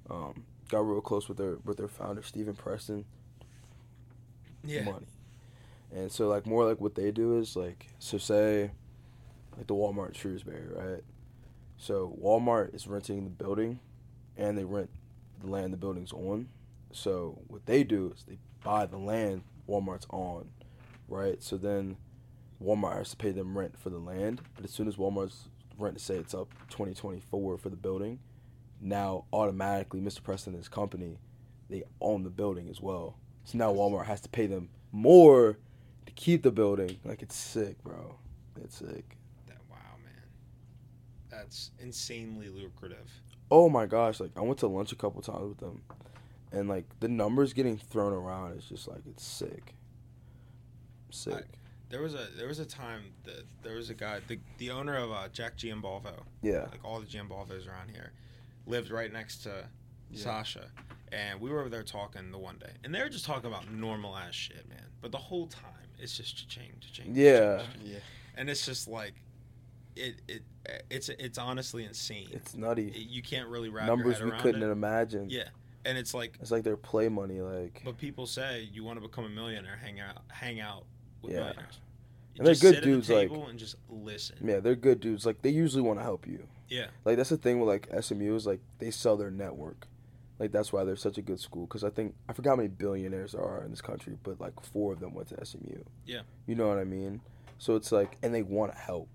Um, 0.09 0.43
got 0.69 0.87
real 0.87 1.01
close 1.01 1.27
with 1.27 1.37
their 1.37 1.57
with 1.65 1.77
their 1.77 1.87
founder 1.87 2.23
Stephen 2.23 2.55
Preston. 2.55 3.05
yeah 4.63 4.83
Money. 4.83 5.07
And 5.91 6.11
so 6.11 6.27
like 6.27 6.45
more 6.45 6.65
like 6.65 6.79
what 6.79 6.95
they 6.95 7.11
do 7.11 7.37
is 7.39 7.55
like 7.55 7.87
so 7.99 8.17
say 8.17 8.71
like 9.57 9.67
the 9.67 9.75
Walmart 9.75 10.15
Shrewsbury, 10.15 10.67
right? 10.73 11.03
So 11.77 12.15
Walmart 12.21 12.75
is 12.75 12.87
renting 12.87 13.23
the 13.23 13.29
building 13.29 13.79
and 14.37 14.57
they 14.57 14.63
rent 14.63 14.89
the 15.41 15.49
land 15.49 15.73
the 15.73 15.77
building's 15.77 16.13
on. 16.13 16.47
So 16.91 17.39
what 17.47 17.65
they 17.65 17.83
do 17.83 18.13
is 18.15 18.23
they 18.23 18.37
buy 18.63 18.85
the 18.85 18.97
land 18.97 19.43
Walmart's 19.67 20.07
on, 20.09 20.49
right? 21.07 21.41
So 21.41 21.57
then 21.57 21.97
Walmart 22.63 22.97
has 22.97 23.11
to 23.11 23.17
pay 23.17 23.31
them 23.31 23.57
rent 23.57 23.77
for 23.77 23.89
the 23.89 23.99
land, 23.99 24.41
but 24.55 24.65
as 24.65 24.71
soon 24.71 24.87
as 24.87 24.95
Walmart's 24.95 25.47
rent 25.77 25.99
say 26.01 26.15
it's 26.15 26.33
up 26.33 26.49
2024 26.69 27.57
for 27.57 27.69
the 27.69 27.75
building, 27.75 28.19
now 28.81 29.25
automatically 29.33 29.99
Mr. 29.99 30.23
Preston 30.23 30.53
and 30.53 30.59
his 30.59 30.69
company, 30.69 31.17
they 31.69 31.83
own 32.01 32.23
the 32.23 32.29
building 32.29 32.69
as 32.69 32.81
well. 32.81 33.15
So 33.43 33.57
now 33.57 33.73
Walmart 33.73 34.05
has 34.05 34.21
to 34.21 34.29
pay 34.29 34.47
them 34.47 34.69
more 34.91 35.57
to 36.05 36.11
keep 36.13 36.43
the 36.43 36.51
building. 36.51 36.97
Like 37.03 37.21
it's 37.21 37.35
sick, 37.35 37.81
bro. 37.83 38.15
It's 38.63 38.77
sick. 38.77 39.17
that, 39.47 39.57
wow 39.69 39.77
man 40.03 40.23
that's 41.29 41.71
insanely 41.79 42.49
lucrative 42.49 43.09
Oh 43.51 43.69
my 43.69 43.85
gosh, 43.85 44.19
like 44.19 44.31
I 44.35 44.41
went 44.41 44.59
to 44.59 44.67
lunch 44.67 44.91
a 44.91 44.95
couple 44.95 45.21
times 45.21 45.49
with 45.49 45.57
them. 45.57 45.81
And 46.51 46.69
like 46.69 46.85
the 46.99 47.07
numbers 47.07 47.53
getting 47.53 47.77
thrown 47.77 48.13
around 48.13 48.57
is 48.57 48.65
just 48.65 48.87
like 48.87 49.01
it's 49.07 49.23
sick. 49.23 49.73
Sick. 51.09 51.45
There 51.89 52.01
was 52.01 52.13
a 52.13 52.27
there 52.37 52.47
was 52.47 52.59
a 52.59 52.65
time 52.65 53.13
that 53.23 53.43
there 53.63 53.75
was 53.75 53.89
a 53.89 53.95
guy 53.95 54.19
the 54.27 54.39
the 54.59 54.69
owner 54.69 54.95
of 54.95 55.11
uh, 55.11 55.27
Jack 55.29 55.57
Giambalvo 55.57 56.13
yeah. 56.43 56.67
like 56.71 56.83
all 56.83 56.99
the 56.99 57.07
Giambalvos 57.07 57.67
around 57.67 57.89
here 57.91 58.11
lived 58.69 58.91
right 58.91 59.11
next 59.11 59.39
to 59.43 59.67
Yeah. 60.11 60.23
Sasha 60.23 60.71
and 61.11 61.39
we 61.41 61.49
were 61.49 61.59
over 61.59 61.69
there 61.69 61.83
talking 61.83 62.31
the 62.31 62.37
one 62.37 62.57
day 62.59 62.71
and 62.83 62.93
they 62.93 63.01
were 63.01 63.09
just 63.09 63.25
talking 63.25 63.47
about 63.47 63.69
normal 63.71 64.15
ass 64.15 64.33
shit 64.35 64.67
man 64.69 64.85
but 65.01 65.11
the 65.11 65.17
whole 65.17 65.47
time 65.47 65.87
it's 65.97 66.15
just 66.15 66.37
cha-ching 66.37 66.71
cha-ching 66.79 67.13
Yeah. 67.15 67.57
cha-ching. 67.57 67.81
Yeah. 67.85 67.99
and 68.35 68.49
it's 68.49 68.65
just 68.65 68.87
like 68.87 69.13
it 69.95 70.21
it 70.27 70.43
it's 70.89 71.09
it's 71.09 71.37
honestly 71.37 71.83
insane 71.83 72.29
It's 72.31 72.55
nutty. 72.55 72.87
It- 72.89 73.07
you 73.09 73.21
can't 73.21 73.49
really 73.49 73.69
wrap 73.69 73.87
Numbers 73.87 74.19
your 74.19 74.27
we 74.27 74.31
head 74.31 74.33
around 74.33 74.41
couldn't 74.43 74.63
it 74.63 74.71
imagine. 74.71 75.29
yeah 75.29 75.49
and 75.85 75.97
it's 75.97 76.13
like 76.13 76.37
It's 76.41 76.51
like 76.51 76.63
their 76.63 76.77
play 76.77 77.09
money, 77.09 77.41
like 77.41 77.81
but 77.83 77.97
people 77.97 78.25
say 78.27 78.69
you 78.71 78.83
want 78.83 78.97
to 79.01 79.07
become 79.07 79.25
a 79.25 79.29
millionaire 79.29 79.77
hang 79.77 79.99
out 79.99 80.21
hang 80.29 80.59
out 80.59 80.85
with 81.21 81.33
Yeah. 81.33 81.39
millionaires 81.39 81.79
And 82.39 82.47
they're 82.47 82.55
good 82.55 82.81
dudes, 82.83 83.09
like- 83.09 83.29
and 83.31 83.59
just 83.59 83.75
listen 83.89 84.37
yeah, 84.47 84.59
they're 84.59 84.75
good 84.75 84.99
dudes. 84.99 85.25
Like 85.25 85.41
they 85.41 85.49
usually 85.49 85.83
want 85.83 85.99
to 85.99 86.03
help 86.03 86.25
you. 86.25 86.47
Yeah. 86.69 86.87
Like 87.05 87.17
that's 87.17 87.29
the 87.29 87.37
thing 87.37 87.59
with 87.59 87.67
like 87.67 87.87
SMU 88.03 88.35
is 88.35 88.45
like 88.47 88.61
they 88.79 88.91
sell 88.91 89.17
their 89.17 89.31
network. 89.31 89.87
Like 90.39 90.51
that's 90.53 90.71
why 90.71 90.83
they're 90.85 90.95
such 90.95 91.17
a 91.17 91.21
good 91.21 91.39
school. 91.39 91.65
Because 91.65 91.83
I 91.83 91.89
think 91.89 92.15
I 92.29 92.33
forgot 92.33 92.51
how 92.51 92.55
many 92.55 92.69
billionaires 92.69 93.33
there 93.33 93.41
are 93.43 93.63
in 93.63 93.71
this 93.71 93.81
country, 93.81 94.17
but 94.23 94.39
like 94.39 94.53
four 94.63 94.93
of 94.93 94.99
them 94.99 95.13
went 95.13 95.27
to 95.29 95.45
SMU. 95.45 95.83
Yeah. 96.05 96.21
You 96.47 96.55
know 96.55 96.67
what 96.69 96.77
I 96.77 96.85
mean? 96.85 97.21
So 97.57 97.75
it's 97.75 97.91
like, 97.91 98.17
and 98.23 98.33
they 98.33 98.41
want 98.43 98.71
to 98.71 98.77
help. 98.77 99.09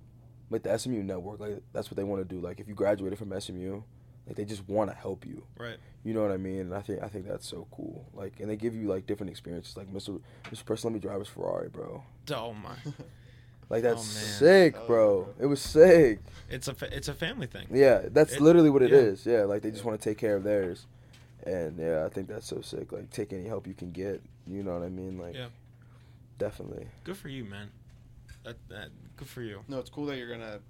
Like 0.51 0.63
the 0.65 0.77
SMU 0.79 1.03
network, 1.03 1.41
like 1.41 1.63
that's 1.73 1.91
what 1.91 1.97
they 1.97 2.05
want 2.05 2.29
to 2.29 2.35
do. 2.35 2.41
Like 2.41 2.61
if 2.61 2.69
you 2.69 2.75
graduated 2.75 3.19
from 3.19 3.33
SMU, 3.41 3.83
like 4.27 4.37
they 4.37 4.45
just 4.45 4.69
want 4.69 4.91
to 4.91 4.97
help 4.97 5.27
you. 5.27 5.45
Right. 5.59 5.77
You 6.05 6.13
know 6.15 6.23
what 6.23 6.31
I 6.33 6.37
mean? 6.37 6.61
And 6.61 6.75
I 6.75 6.81
think 6.83 7.03
I 7.03 7.09
think 7.09 7.27
that's 7.27 7.47
so 7.49 7.67
cool. 7.71 8.07
Like, 8.15 8.41
and 8.41 8.49
they 8.51 8.57
give 8.57 8.75
you 8.75 8.89
like 8.89 9.07
different 9.07 9.31
experiences. 9.31 9.77
Like 9.77 9.93
Mr. 9.93 10.21
Mr. 10.51 10.65
Preston, 10.65 10.91
let 10.91 10.95
me 10.95 11.01
drive 11.01 11.19
his 11.21 11.29
Ferrari, 11.29 11.69
bro. 11.69 12.03
Oh 12.33 12.53
my! 12.55 12.77
Like 13.71 13.83
that's 13.83 14.01
Oh, 14.01 14.05
sick, 14.05 14.75
Hell 14.75 14.83
yeah, 14.83 14.87
bro. 14.89 15.23
bro. 15.25 15.35
It 15.41 15.47
was 15.47 15.61
sick. 15.63 16.21
It's 16.51 16.69
a 16.69 16.75
fa- 16.75 16.95
it's 16.95 17.09
a 17.09 17.15
family 17.15 17.47
thing. 17.47 17.67
Yeah, 17.73 18.03
that's 18.11 18.35
It- 18.35 18.43
literally 18.43 18.69
what 18.69 18.83
it 18.83 18.91
yeah. 18.91 18.99
is. 18.99 19.25
Yeah, 19.25 19.45
like 19.45 19.63
they 19.63 19.71
just 19.71 19.85
want 19.87 19.99
to 19.99 20.05
take 20.09 20.19
care 20.19 20.37
of 20.37 20.45
theirs, 20.45 20.87
and 21.47 21.79
yeah, 21.79 22.05
I 22.05 22.11
think 22.11 22.29
that's 22.29 22.47
so 22.47 22.61
sick. 22.61 22.93
Like 22.93 23.09
take 23.11 23.33
any 23.33 23.47
help 23.49 23.67
you 23.67 23.73
can 23.73 23.91
get. 23.91 24.21
You 24.47 24.63
know 24.63 24.75
what 24.75 24.83
I 24.85 24.91
mean? 24.91 25.17
Like, 25.19 25.35
Yeah. 25.35 25.47
definitely. 26.39 26.89
Good 27.05 27.17
for 27.17 27.29
you, 27.29 27.45
man. 27.47 27.71
That 28.45 28.57
that 28.69 28.89
good 29.17 29.29
for 29.29 29.41
you. 29.41 29.61
No, 29.67 29.79
it's 29.79 29.89
cool 29.91 30.05
that 30.07 30.19
you're 30.19 30.29
gonna 30.31 30.61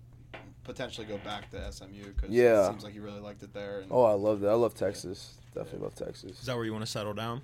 potentially 0.65 1.07
go 1.07 1.19
back 1.19 1.51
to 1.51 1.73
SMU 1.73 2.05
because 2.15 2.31
Yeah. 2.31 2.65
it 2.65 2.71
seems 2.71 2.85
like 2.85 2.95
you 2.95 3.03
really 3.03 3.21
liked 3.21 3.43
it 3.43 3.53
there. 3.55 3.81
And 3.81 3.89
Oh, 3.93 4.03
I 4.05 4.15
love 4.15 4.41
that. 4.41 4.51
I 4.51 4.55
love 4.55 4.75
Texas. 4.75 5.35
Definitely 5.55 5.81
love 5.81 5.95
Texas. 5.95 6.41
Is 6.41 6.47
that 6.47 6.57
where 6.57 6.65
you 6.65 6.73
want 6.73 6.85
to 6.85 6.91
settle 6.91 7.15
down? 7.15 7.43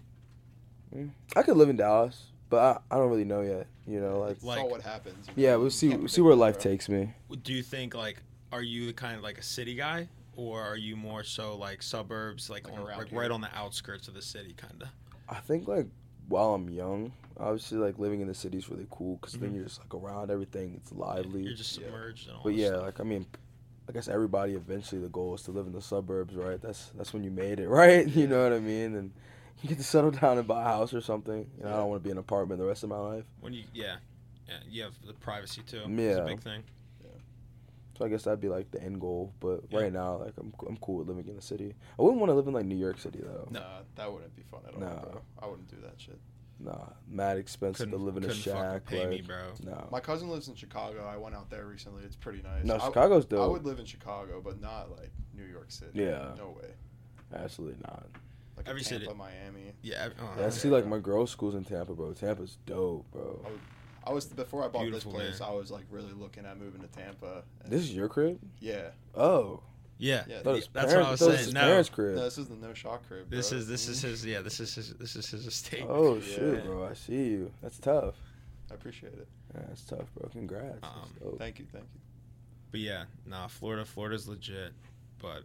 Mm. 0.94 1.10
I 1.36 1.42
could 1.42 1.56
live 1.56 1.68
in 1.68 1.76
Dallas, 1.76 2.24
but 2.48 2.58
I, 2.90 2.94
I 2.94 2.98
don't 2.98 3.10
really 3.10 3.24
know 3.24 3.42
yet. 3.42 3.66
You 3.86 4.00
know, 4.00 4.20
like 4.20 4.32
it's 4.36 4.44
Like- 4.44 4.68
what 4.68 4.82
happens. 4.82 5.26
yeah, 5.36 5.56
we'll 5.56 5.70
see. 5.70 5.94
We'll 5.96 6.08
see 6.08 6.20
where 6.20 6.34
life 6.34 6.54
bro. 6.54 6.62
takes 6.72 6.88
me. 6.88 7.14
Do 7.42 7.52
you 7.52 7.62
think 7.62 7.94
like 7.94 8.22
are 8.52 8.62
you 8.62 8.86
the 8.86 8.92
kind 8.92 9.16
of 9.16 9.22
like 9.22 9.38
a 9.38 9.42
city 9.42 9.74
guy, 9.76 10.08
or 10.36 10.60
are 10.62 10.76
you 10.76 10.96
more 10.96 11.22
so 11.22 11.56
like 11.56 11.82
suburbs, 11.82 12.50
like 12.50 12.68
Like 12.68 12.78
on, 12.78 12.84
like 12.84 13.12
right 13.12 13.30
on 13.30 13.40
the 13.40 13.54
outskirts 13.56 14.08
of 14.08 14.14
the 14.14 14.22
city, 14.22 14.54
kind 14.56 14.82
of? 14.82 14.88
I 15.28 15.36
think 15.40 15.68
like 15.68 15.86
while 16.28 16.54
I'm 16.54 16.68
young, 16.68 17.12
obviously 17.40 17.78
like 17.78 17.98
living 17.98 18.20
in 18.20 18.28
the 18.28 18.34
city 18.34 18.58
is 18.58 18.68
really 18.68 18.86
cool 18.90 19.16
because 19.16 19.34
then 19.34 19.50
Mhm. 19.50 19.54
you're 19.56 19.64
just 19.64 19.80
like 19.80 19.94
around 19.94 20.30
everything. 20.30 20.74
It's 20.76 20.92
lively. 20.92 21.42
You're 21.42 21.54
just 21.54 21.78
Yeah. 21.78 21.86
submerged 21.86 22.28
in 22.28 22.34
all. 22.34 22.42
But 22.44 22.54
yeah, 22.54 22.68
stuff. 22.68 22.82
like 22.82 23.00
I 23.00 23.04
mean, 23.04 23.26
I 23.88 23.92
guess 23.92 24.06
everybody 24.08 24.54
eventually 24.54 25.00
the 25.00 25.08
goal 25.08 25.34
is 25.34 25.42
to 25.44 25.50
live 25.50 25.66
in 25.66 25.72
the 25.72 25.82
suburbs, 25.82 26.34
right? 26.36 26.60
That's 26.60 26.90
that's 26.90 27.12
when 27.12 27.24
you 27.24 27.30
made 27.30 27.58
it, 27.60 27.68
right? 27.80 28.06
You 28.06 28.26
know 28.28 28.42
what 28.44 28.52
I 28.52 28.60
mean? 28.60 28.94
And 28.94 29.12
you 29.62 29.68
get 29.68 29.78
to 29.78 29.84
settle 29.84 30.10
down 30.22 30.38
and 30.38 30.46
buy 30.46 30.62
a 30.62 30.64
house 30.64 30.94
or 30.94 31.00
something. 31.00 31.50
You 31.58 31.64
know, 31.64 31.70
I 31.70 31.76
don't 31.78 31.88
want 31.90 32.02
to 32.02 32.04
be 32.04 32.10
in 32.10 32.16
an 32.16 32.20
apartment 32.20 32.60
the 32.60 32.66
rest 32.66 32.82
of 32.84 32.88
my 32.90 32.98
life. 32.98 33.24
when 33.40 33.52
you 33.52 33.64
yeah, 33.74 33.96
yeah, 34.48 34.60
you 34.68 34.82
have 34.82 34.94
the 35.06 35.12
privacy 35.14 35.62
too. 35.62 35.78
It's 35.84 35.88
Yeah. 35.88 36.22
a 36.22 36.26
big 36.26 36.40
thing. 36.40 36.62
Yeah. 37.04 37.10
So 37.98 38.04
I 38.04 38.08
guess 38.08 38.22
that'd 38.24 38.40
be 38.40 38.48
like 38.48 38.70
the 38.70 38.82
end 38.82 39.00
goal. 39.00 39.32
But 39.40 39.64
Yeah. 39.70 39.80
right 39.80 39.92
now, 39.92 40.18
like 40.18 40.34
I'm 40.38 40.52
I'm 40.68 40.76
cool 40.78 40.96
with 40.98 41.08
living 41.08 41.26
in 41.28 41.36
the 41.36 41.42
city. 41.42 41.74
I 41.98 42.02
wouldn't 42.02 42.20
want 42.20 42.30
to 42.30 42.34
live 42.34 42.46
in 42.46 42.54
like 42.54 42.66
New 42.66 42.76
York 42.76 42.98
City 42.98 43.20
though. 43.22 43.48
No. 43.50 43.60
Nah, 43.60 43.82
that 43.96 44.12
wouldn't 44.12 44.34
be 44.36 44.42
fun 44.42 44.60
at 44.66 44.74
all, 44.74 44.80
No. 44.80 45.08
bro. 45.12 45.20
I 45.40 45.46
wouldn't 45.48 45.68
do 45.68 45.76
that 45.82 46.00
shit. 46.00 46.18
Nah, 46.62 46.76
mad 47.08 47.38
expensive 47.38 47.86
Couldn't, 47.90 47.98
to 47.98 48.04
live 48.04 48.16
in 48.18 48.24
a 48.24 48.34
shack. 48.34 48.84
pay 48.84 49.00
like, 49.00 49.08
me, 49.08 49.20
bro. 49.22 49.52
No, 49.64 49.88
My 49.90 50.00
cousin 50.00 50.28
lives 50.28 50.48
in 50.48 50.54
Chicago. 50.54 51.06
I 51.06 51.16
went 51.16 51.34
out 51.34 51.48
there 51.48 51.64
recently. 51.66 52.02
It's 52.04 52.16
pretty 52.16 52.42
nice. 52.42 52.64
no, 52.64 52.74
I- 52.76 52.78
Chicago's 52.86 53.24
dope. 53.24 53.40
I 53.42 53.46
would 53.46 53.64
live 53.64 53.78
in 53.78 53.86
Chicago, 53.86 54.42
but 54.44 54.60
not 54.60 54.90
like 54.90 55.10
New 55.34 55.44
York 55.46 55.70
City. 55.70 55.92
Yeah. 55.94 56.32
No 56.36 56.54
way. 56.60 56.70
Absolutely 57.34 57.78
not. 57.86 58.06
Like 58.58 58.68
Every 58.68 58.82
in 58.82 58.84
city- 58.84 59.06
Tampa, 59.06 59.18
Miami. 59.18 59.72
Yeah. 59.82 60.08
uh, 60.18 60.24
Yeah, 60.38 60.46
I 60.46 60.50
see 60.50 60.68
like 60.68 60.86
my 60.86 60.98
girls' 60.98 61.30
schools 61.30 61.54
in 61.54 61.64
Tampa, 61.64 61.94
bro. 61.94 62.12
Tampa's 62.12 62.58
dope, 62.66 63.10
bro. 63.10 63.40
I 64.06 64.12
was 64.12 64.26
before 64.26 64.62
I 64.64 64.68
bought 64.68 64.82
Beautiful, 64.82 65.12
this 65.12 65.20
place. 65.20 65.40
man. 65.40 65.48
I 65.48 65.52
was 65.52 65.70
like 65.70 65.84
really 65.90 66.12
looking 66.12 66.44
at 66.44 66.58
moving 66.58 66.82
to 66.82 66.88
Tampa. 66.88 67.44
This 67.66 67.80
is 67.82 67.94
your 67.94 68.08
crib? 68.08 68.38
yeah. 68.60 68.90
Oh, 69.14 69.62
yeah. 70.00 70.24
Yeah, 70.28 70.38
I 70.38 70.42
thought 70.42 70.50
it 70.50 70.52
was 70.56 70.68
That's 70.72 70.92
parents, 70.92 70.96
what 70.96 71.06
I 71.06 71.10
was 71.10 71.20
saying. 71.20 71.44
his 71.46 71.54
No. 71.54 71.60
parents' 71.60 71.88
crib. 71.90 72.14
No, 72.16 72.24
this 72.24 72.38
is 72.38 72.48
the 72.48 72.56
no 72.56 72.74
shot 72.74 73.02
crib. 73.06 73.30
This 73.30 73.52
is 73.52 73.68
this 73.68 73.86
is 73.88 74.02
his 74.02 74.24
yeah. 74.26 74.40
This 74.40 74.58
is 74.60 74.74
his 74.74 74.94
this 74.94 75.14
is 75.16 75.30
his 75.30 75.46
estate. 75.46 75.84
Oh 75.88 76.14
Yeah. 76.16 76.20
shit, 76.22 76.64
bro! 76.64 76.84
I 76.86 76.94
see 76.94 77.14
you. 77.28 77.52
That's 77.62 77.78
tough. 77.78 78.14
I 78.70 78.74
appreciate 78.74 79.12
it. 79.14 79.28
Yeah, 79.54 79.62
that's 79.68 79.82
tough, 79.82 80.12
bro. 80.14 80.28
Congrats. 80.30 80.78
That's 80.80 80.94
Um, 80.94 81.10
dope. 81.22 81.38
Thank 81.38 81.58
you, 81.58 81.66
thank 81.72 81.84
you. 81.92 82.00
But 82.70 82.80
yeah, 82.80 83.04
nah, 83.26 83.48
Florida, 83.48 83.84
Florida's 83.84 84.28
legit. 84.28 84.72
But 85.18 85.42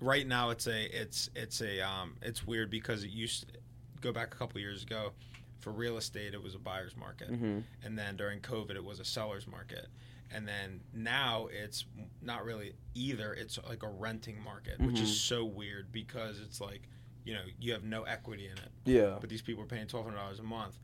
right 0.00 0.26
now, 0.26 0.50
it's 0.50 0.66
a, 0.66 0.84
it's, 1.00 1.30
it's 1.36 1.60
a, 1.60 1.80
um, 1.80 2.16
it's 2.22 2.44
weird 2.44 2.70
because 2.70 3.04
it 3.04 3.10
used 3.10 3.46
to 3.52 3.54
go 4.00 4.10
back 4.12 4.34
a 4.34 4.36
couple 4.36 4.60
years 4.60 4.82
ago. 4.82 5.12
For 5.60 5.70
real 5.70 5.96
estate, 5.96 6.34
it 6.34 6.42
was 6.42 6.54
a 6.54 6.58
buyer's 6.58 6.94
market, 6.96 7.28
hmm 7.28 7.60
and 7.84 7.96
then 7.98 8.16
during 8.16 8.40
COVID, 8.40 8.74
it 8.74 8.84
was 8.84 8.98
a 9.00 9.04
seller's 9.04 9.46
market, 9.46 9.86
and 10.30 10.46
then 10.48 10.80
now 10.92 11.48
it's 11.52 11.84
not 12.22 12.44
really 12.44 12.74
either. 12.94 13.34
It's 13.34 13.58
like 13.68 13.82
a 13.82 13.88
renting 13.88 14.40
market, 14.42 14.80
which 14.80 15.00
is 15.00 15.10
Mhm. 15.10 15.28
so 15.28 15.44
weird 15.44 15.92
because 15.92 16.40
it's 16.40 16.60
like, 16.60 16.88
you 17.24 17.34
know, 17.34 17.42
you 17.58 17.72
have 17.72 17.84
no 17.84 18.02
equity 18.04 18.46
in 18.46 18.58
it, 18.58 18.70
Yeah. 18.84 19.18
but 19.20 19.28
these 19.30 19.42
people 19.42 19.62
are 19.62 19.66
paying 19.66 19.86
twelve 19.86 20.04
hundred 20.06 20.18
dollars 20.18 20.38
a 20.40 20.42
month, 20.44 20.78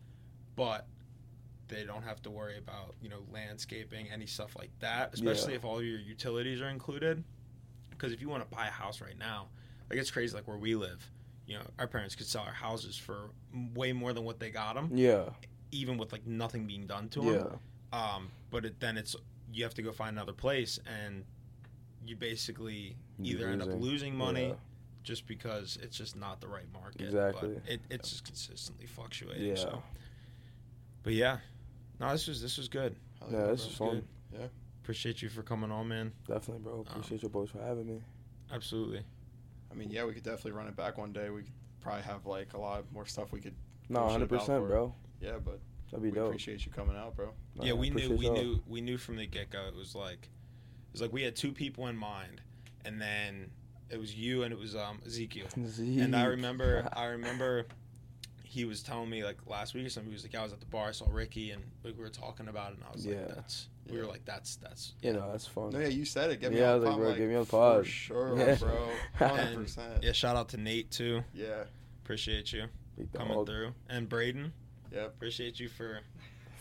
but 0.56 0.86
they 1.68 1.84
don't 1.84 2.02
have 2.02 2.20
to 2.22 2.30
worry 2.30 2.58
about 2.58 2.96
you 3.00 3.08
know 3.08 3.24
landscaping 3.30 4.10
any 4.10 4.26
stuff 4.26 4.56
like 4.56 4.76
that 4.80 5.14
especially 5.14 5.52
Yeah. 5.52 5.58
if 5.58 5.64
all 5.64 5.80
your 5.80 6.00
utilities 6.00 6.60
are 6.60 6.68
included 6.68 7.22
because 7.90 8.12
if 8.12 8.20
you 8.20 8.28
want 8.28 8.42
to 8.42 8.56
buy 8.56 8.66
a 8.66 8.70
house 8.72 9.00
right 9.00 9.16
now 9.16 9.50
like 9.88 9.96
it's 9.96 10.10
crazy 10.10 10.34
like 10.34 10.48
where 10.48 10.56
we 10.58 10.74
live 10.74 11.08
you 11.46 11.54
know 11.56 11.64
our 11.78 11.86
parents 11.86 12.16
could 12.16 12.26
sell 12.26 12.42
our 12.42 12.52
houses 12.52 12.96
for 12.96 13.30
way 13.74 13.92
more 13.92 14.12
than 14.12 14.24
what 14.24 14.40
they 14.40 14.50
got 14.50 14.74
them 14.74 14.90
Yeah. 14.96 15.30
even 15.70 15.96
with 15.96 16.10
like 16.10 16.26
nothing 16.26 16.66
being 16.66 16.88
done 16.88 17.08
to 17.10 17.20
them 17.20 17.34
Yeah. 17.34 17.56
Um, 17.92 18.30
but 18.50 18.64
it, 18.64 18.80
then 18.80 18.96
it's 18.96 19.16
you 19.52 19.64
have 19.64 19.74
to 19.74 19.82
go 19.82 19.92
find 19.92 20.16
another 20.16 20.32
place 20.32 20.78
and 21.04 21.24
you 22.06 22.16
basically 22.16 22.96
You're 23.18 23.40
either 23.40 23.48
end 23.50 23.62
up 23.62 23.68
losing. 23.68 23.82
losing 23.82 24.16
money 24.16 24.48
Yeah. 24.48 24.54
just 25.02 25.26
because 25.26 25.78
it's 25.82 25.96
just 25.96 26.16
not 26.16 26.40
the 26.40 26.48
right 26.48 26.70
market 26.72 27.02
Exactly. 27.02 27.54
but 27.62 27.70
it, 27.72 27.80
it's 27.90 28.10
just 28.10 28.24
consistently 28.24 28.86
fluctuating 28.86 29.42
Yeah. 29.48 29.54
so 29.56 29.82
but 31.02 31.12
yeah, 31.14 31.38
no, 31.98 32.10
this 32.12 32.26
was 32.26 32.40
this 32.42 32.58
was 32.58 32.68
good. 32.68 32.94
Hell 33.20 33.28
Yeah, 33.32 33.46
this 33.48 33.62
bro. 33.64 33.70
is 33.70 33.76
fun. 33.76 34.02
good. 34.32 34.50
Appreciate 34.82 35.22
you 35.22 35.28
for 35.28 35.42
coming 35.42 35.70
on, 35.70 35.88
man. 35.88 36.12
Definitely, 36.26 36.62
bro. 36.62 36.80
Appreciate 36.88 37.22
your 37.22 37.30
boys 37.30 37.50
for 37.50 37.58
having 37.62 37.86
me. 37.86 38.00
Absolutely. 38.52 39.02
I 39.70 39.74
mean, 39.74 39.90
yeah, 39.90 40.04
we 40.04 40.12
could 40.14 40.22
definitely 40.24 40.52
run 40.52 40.66
it 40.66 40.76
back 40.76 40.98
one 40.98 41.12
day. 41.12 41.30
We 41.30 41.42
could 41.42 41.52
probably 41.80 42.02
have 42.02 42.26
like 42.26 42.52
a 42.54 42.58
lot 42.58 42.84
more 42.92 43.06
stuff 43.06 43.32
we 43.32 43.40
could. 43.40 43.54
No, 43.88 44.00
Push 44.00 44.08
it 44.08 44.12
hundred 44.12 44.24
about 44.30 44.40
percent, 44.40 44.60
for 44.60 44.66
it. 44.66 44.68
bro. 44.68 44.94
Yeah, 45.20 45.38
but 45.44 45.60
That'd 45.90 46.02
be 46.04 46.10
we 46.10 46.14
dope. 46.16 46.28
appreciate 46.28 46.64
you 46.66 46.72
coming 46.72 46.96
out, 46.96 47.16
bro. 47.16 47.30
No, 47.56 47.64
yeah, 47.64 47.72
we 47.72 47.90
knew 47.90 48.16
we 48.16 48.26
y'all. 48.26 48.34
knew 48.34 48.62
we 48.66 48.80
knew 48.80 48.96
from 48.98 49.16
the 49.16 49.26
get 49.26 49.50
go. 49.50 49.66
It 49.66 49.74
was 49.74 49.94
like 49.94 50.22
it 50.24 50.92
was 50.92 51.00
like 51.02 51.12
we 51.12 51.22
had 51.22 51.36
two 51.36 51.52
people 51.52 51.86
in 51.88 51.96
mind, 51.96 52.40
and 52.84 53.00
then 53.00 53.50
it 53.90 53.98
was 53.98 54.14
you 54.14 54.42
and 54.44 54.52
it 54.52 54.58
was 54.58 54.76
um 54.76 55.00
Ezekiel. 55.06 55.46
And 55.78 56.14
I 56.14 56.24
remember 56.26 56.88
I 56.92 57.06
remember 57.06 57.66
he 58.44 58.64
was 58.64 58.82
telling 58.82 59.08
me 59.08 59.24
like 59.24 59.36
last 59.46 59.74
week 59.74 59.86
or 59.86 59.90
something. 59.90 60.10
He 60.10 60.14
was 60.14 60.24
like, 60.24 60.34
I 60.34 60.42
was 60.42 60.52
at 60.52 60.60
the 60.60 60.66
bar, 60.66 60.88
I 60.88 60.92
saw 60.92 61.06
Ricky, 61.08 61.52
and 61.52 61.62
like, 61.84 61.96
we 61.96 62.02
were 62.02 62.08
talking 62.08 62.48
about 62.48 62.72
it, 62.72 62.78
and 62.78 62.84
I 62.88 62.92
was 62.92 63.06
Yeah. 63.06 63.16
like, 63.16 63.34
that's 63.36 63.68
we 63.88 63.96
were 63.98 64.06
like, 64.06 64.24
that's 64.24 64.56
that's 64.56 64.94
you 65.02 65.12
know, 65.12 65.28
that's 65.30 65.46
fun. 65.46 65.70
No, 65.70 65.78
yeah, 65.80 65.88
you 65.88 66.04
said 66.04 66.30
it. 66.30 66.40
Get 66.40 66.52
me 66.52 66.58
Yeah, 66.60 66.72
I 66.72 66.74
was 66.74 66.82
the 66.84 66.90
like, 66.90 66.98
bro, 66.98 67.08
like, 67.08 67.16
get 67.18 67.28
me 67.28 67.34
a 67.34 67.38
the 67.40 67.44
For 67.46 67.84
sure, 67.84 68.38
Yeah. 68.38 68.54
bro. 68.56 68.88
Hundred 69.28 69.62
percent. 69.64 70.02
yeah. 70.02 70.12
Shout 70.12 70.36
out 70.36 70.48
to 70.50 70.56
Nate 70.56 70.90
too. 70.90 71.22
Yeah. 71.34 71.64
Appreciate 72.04 72.52
you 72.52 72.64
Big 72.96 73.12
coming 73.12 73.34
dog. 73.34 73.46
through, 73.46 73.72
and 73.88 74.08
Braden. 74.08 74.52
Yep. 74.92 75.06
Appreciate 75.06 75.60
you 75.60 75.68
for 75.68 76.00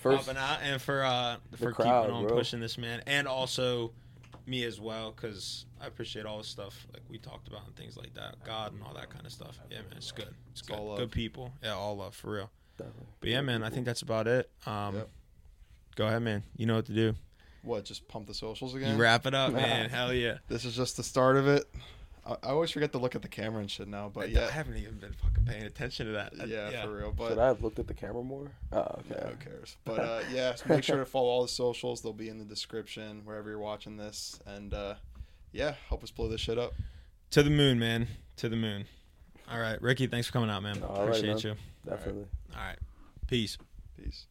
First, 0.01 0.25
helping 0.25 0.41
out 0.41 0.59
and 0.63 0.81
for 0.81 1.03
uh 1.03 1.37
for 1.57 1.71
crowd, 1.73 2.03
keeping 2.03 2.15
on 2.15 2.27
bro. 2.27 2.37
pushing 2.37 2.59
this 2.59 2.77
man 2.77 3.01
and 3.05 3.27
also 3.27 3.91
me 4.45 4.63
as 4.63 4.79
well 4.79 5.11
because 5.11 5.65
I 5.81 5.87
appreciate 5.87 6.25
all 6.25 6.37
the 6.39 6.43
stuff 6.43 6.87
like 6.93 7.03
we 7.09 7.17
talked 7.17 7.47
about 7.47 7.65
and 7.67 7.75
things 7.75 7.97
like 7.97 8.13
that 8.15 8.35
God 8.45 8.73
and 8.73 8.81
all 8.83 8.93
that 8.95 9.09
kind 9.09 9.25
of 9.25 9.31
stuff 9.31 9.59
yeah 9.69 9.77
man 9.79 9.97
it's 9.97 10.11
good 10.11 10.27
it's, 10.51 10.61
It's 10.61 10.61
good 10.63 10.77
all 10.77 10.87
love. 10.89 10.97
good 10.99 11.11
people 11.11 11.53
yeah 11.61 11.73
all 11.73 11.97
love 11.97 12.15
for 12.15 12.31
real 12.31 12.49
Definitely. 12.77 13.07
but 13.19 13.29
yeah 13.29 13.41
man 13.41 13.61
I 13.63 13.69
think 13.69 13.85
that's 13.85 14.01
about 14.01 14.27
it 14.27 14.49
um 14.65 14.95
Yep. 14.95 15.09
go 15.97 16.07
ahead 16.07 16.21
man 16.23 16.43
you 16.55 16.65
know 16.65 16.77
what 16.77 16.85
to 16.87 16.93
do 16.93 17.13
What? 17.61 17.83
Just 17.85 18.07
pump 18.07 18.25
the 18.27 18.33
socials 18.33 18.73
you 18.73 18.79
again. 18.79 18.97
wrap 18.97 19.25
it 19.27 19.33
up 19.35 19.51
man 19.53 19.89
hell 19.89 20.13
yeah 20.13 20.37
This 20.47 20.63
is 20.65 20.75
just 20.75 20.95
the 20.97 21.03
start 21.03 21.35
of 21.35 21.47
it. 21.47 21.65
I, 22.25 22.33
I 22.43 22.49
always 22.49 22.71
forget 22.71 22.91
to 22.93 22.97
look 22.97 23.15
at 23.15 23.21
the 23.21 23.27
camera 23.27 23.61
and 23.61 23.69
shit 23.71 23.87
now, 23.87 24.09
but 24.13 24.25
I, 24.25 24.27
yeah, 24.27 24.45
I 24.47 24.51
haven't 24.51 24.77
even 24.77 24.95
been 24.99 25.13
fucking 25.13 25.45
paying 25.45 25.63
attention 25.63 26.07
to 26.07 26.11
that 26.13 26.33
I- 26.39 26.45
yeah, 26.45 26.83
for 26.83 26.91
real. 26.97 27.11
But 27.11 27.29
Should 27.29 27.39
I 27.39 27.47
have 27.47 27.63
looked 27.63 27.79
at 27.79 27.87
the 27.87 27.93
camera 27.93 28.23
more? 28.23 28.51
Oh, 28.71 28.79
okay. 28.79 29.01
Yeah, 29.11 29.27
who 29.29 29.35
cares? 29.37 29.75
But 29.85 29.99
uh, 29.99 30.21
yeah, 30.31 30.55
so 30.55 30.65
make 30.69 30.83
sure 30.83 30.97
to 30.97 31.05
follow 31.05 31.27
all 31.29 31.41
the 31.41 31.47
socials. 31.47 32.01
They'll 32.01 32.13
be 32.13 32.29
in 32.29 32.37
the 32.39 32.45
description 32.45 33.21
wherever 33.25 33.49
you're 33.49 33.59
watching 33.59 33.97
this. 33.97 34.39
And 34.45 34.73
uh, 34.73 34.95
yeah, 35.51 35.73
help 35.87 36.03
us 36.03 36.11
blow 36.11 36.27
this 36.27 36.41
shit 36.41 36.57
up. 36.57 36.73
to 37.31 37.43
the 37.43 37.49
moon 37.49 37.79
man 37.79 38.07
to 38.37 38.47
the 38.49 38.55
moon 38.55 38.85
all 39.51 39.59
right 39.59 39.81
Ricky 39.81 40.07
thanks 40.07 40.27
for 40.27 40.33
coming 40.33 40.49
out 40.49 40.61
man 40.63 40.81
All 40.83 40.95
right, 41.05 41.09
appreciate 41.17 41.43
man. 41.43 41.55
you 41.85 41.89
Definitely. 41.91 42.25
all 42.55 42.61
right 42.61 42.77
peace 43.27 43.57
Peace. 44.01 44.27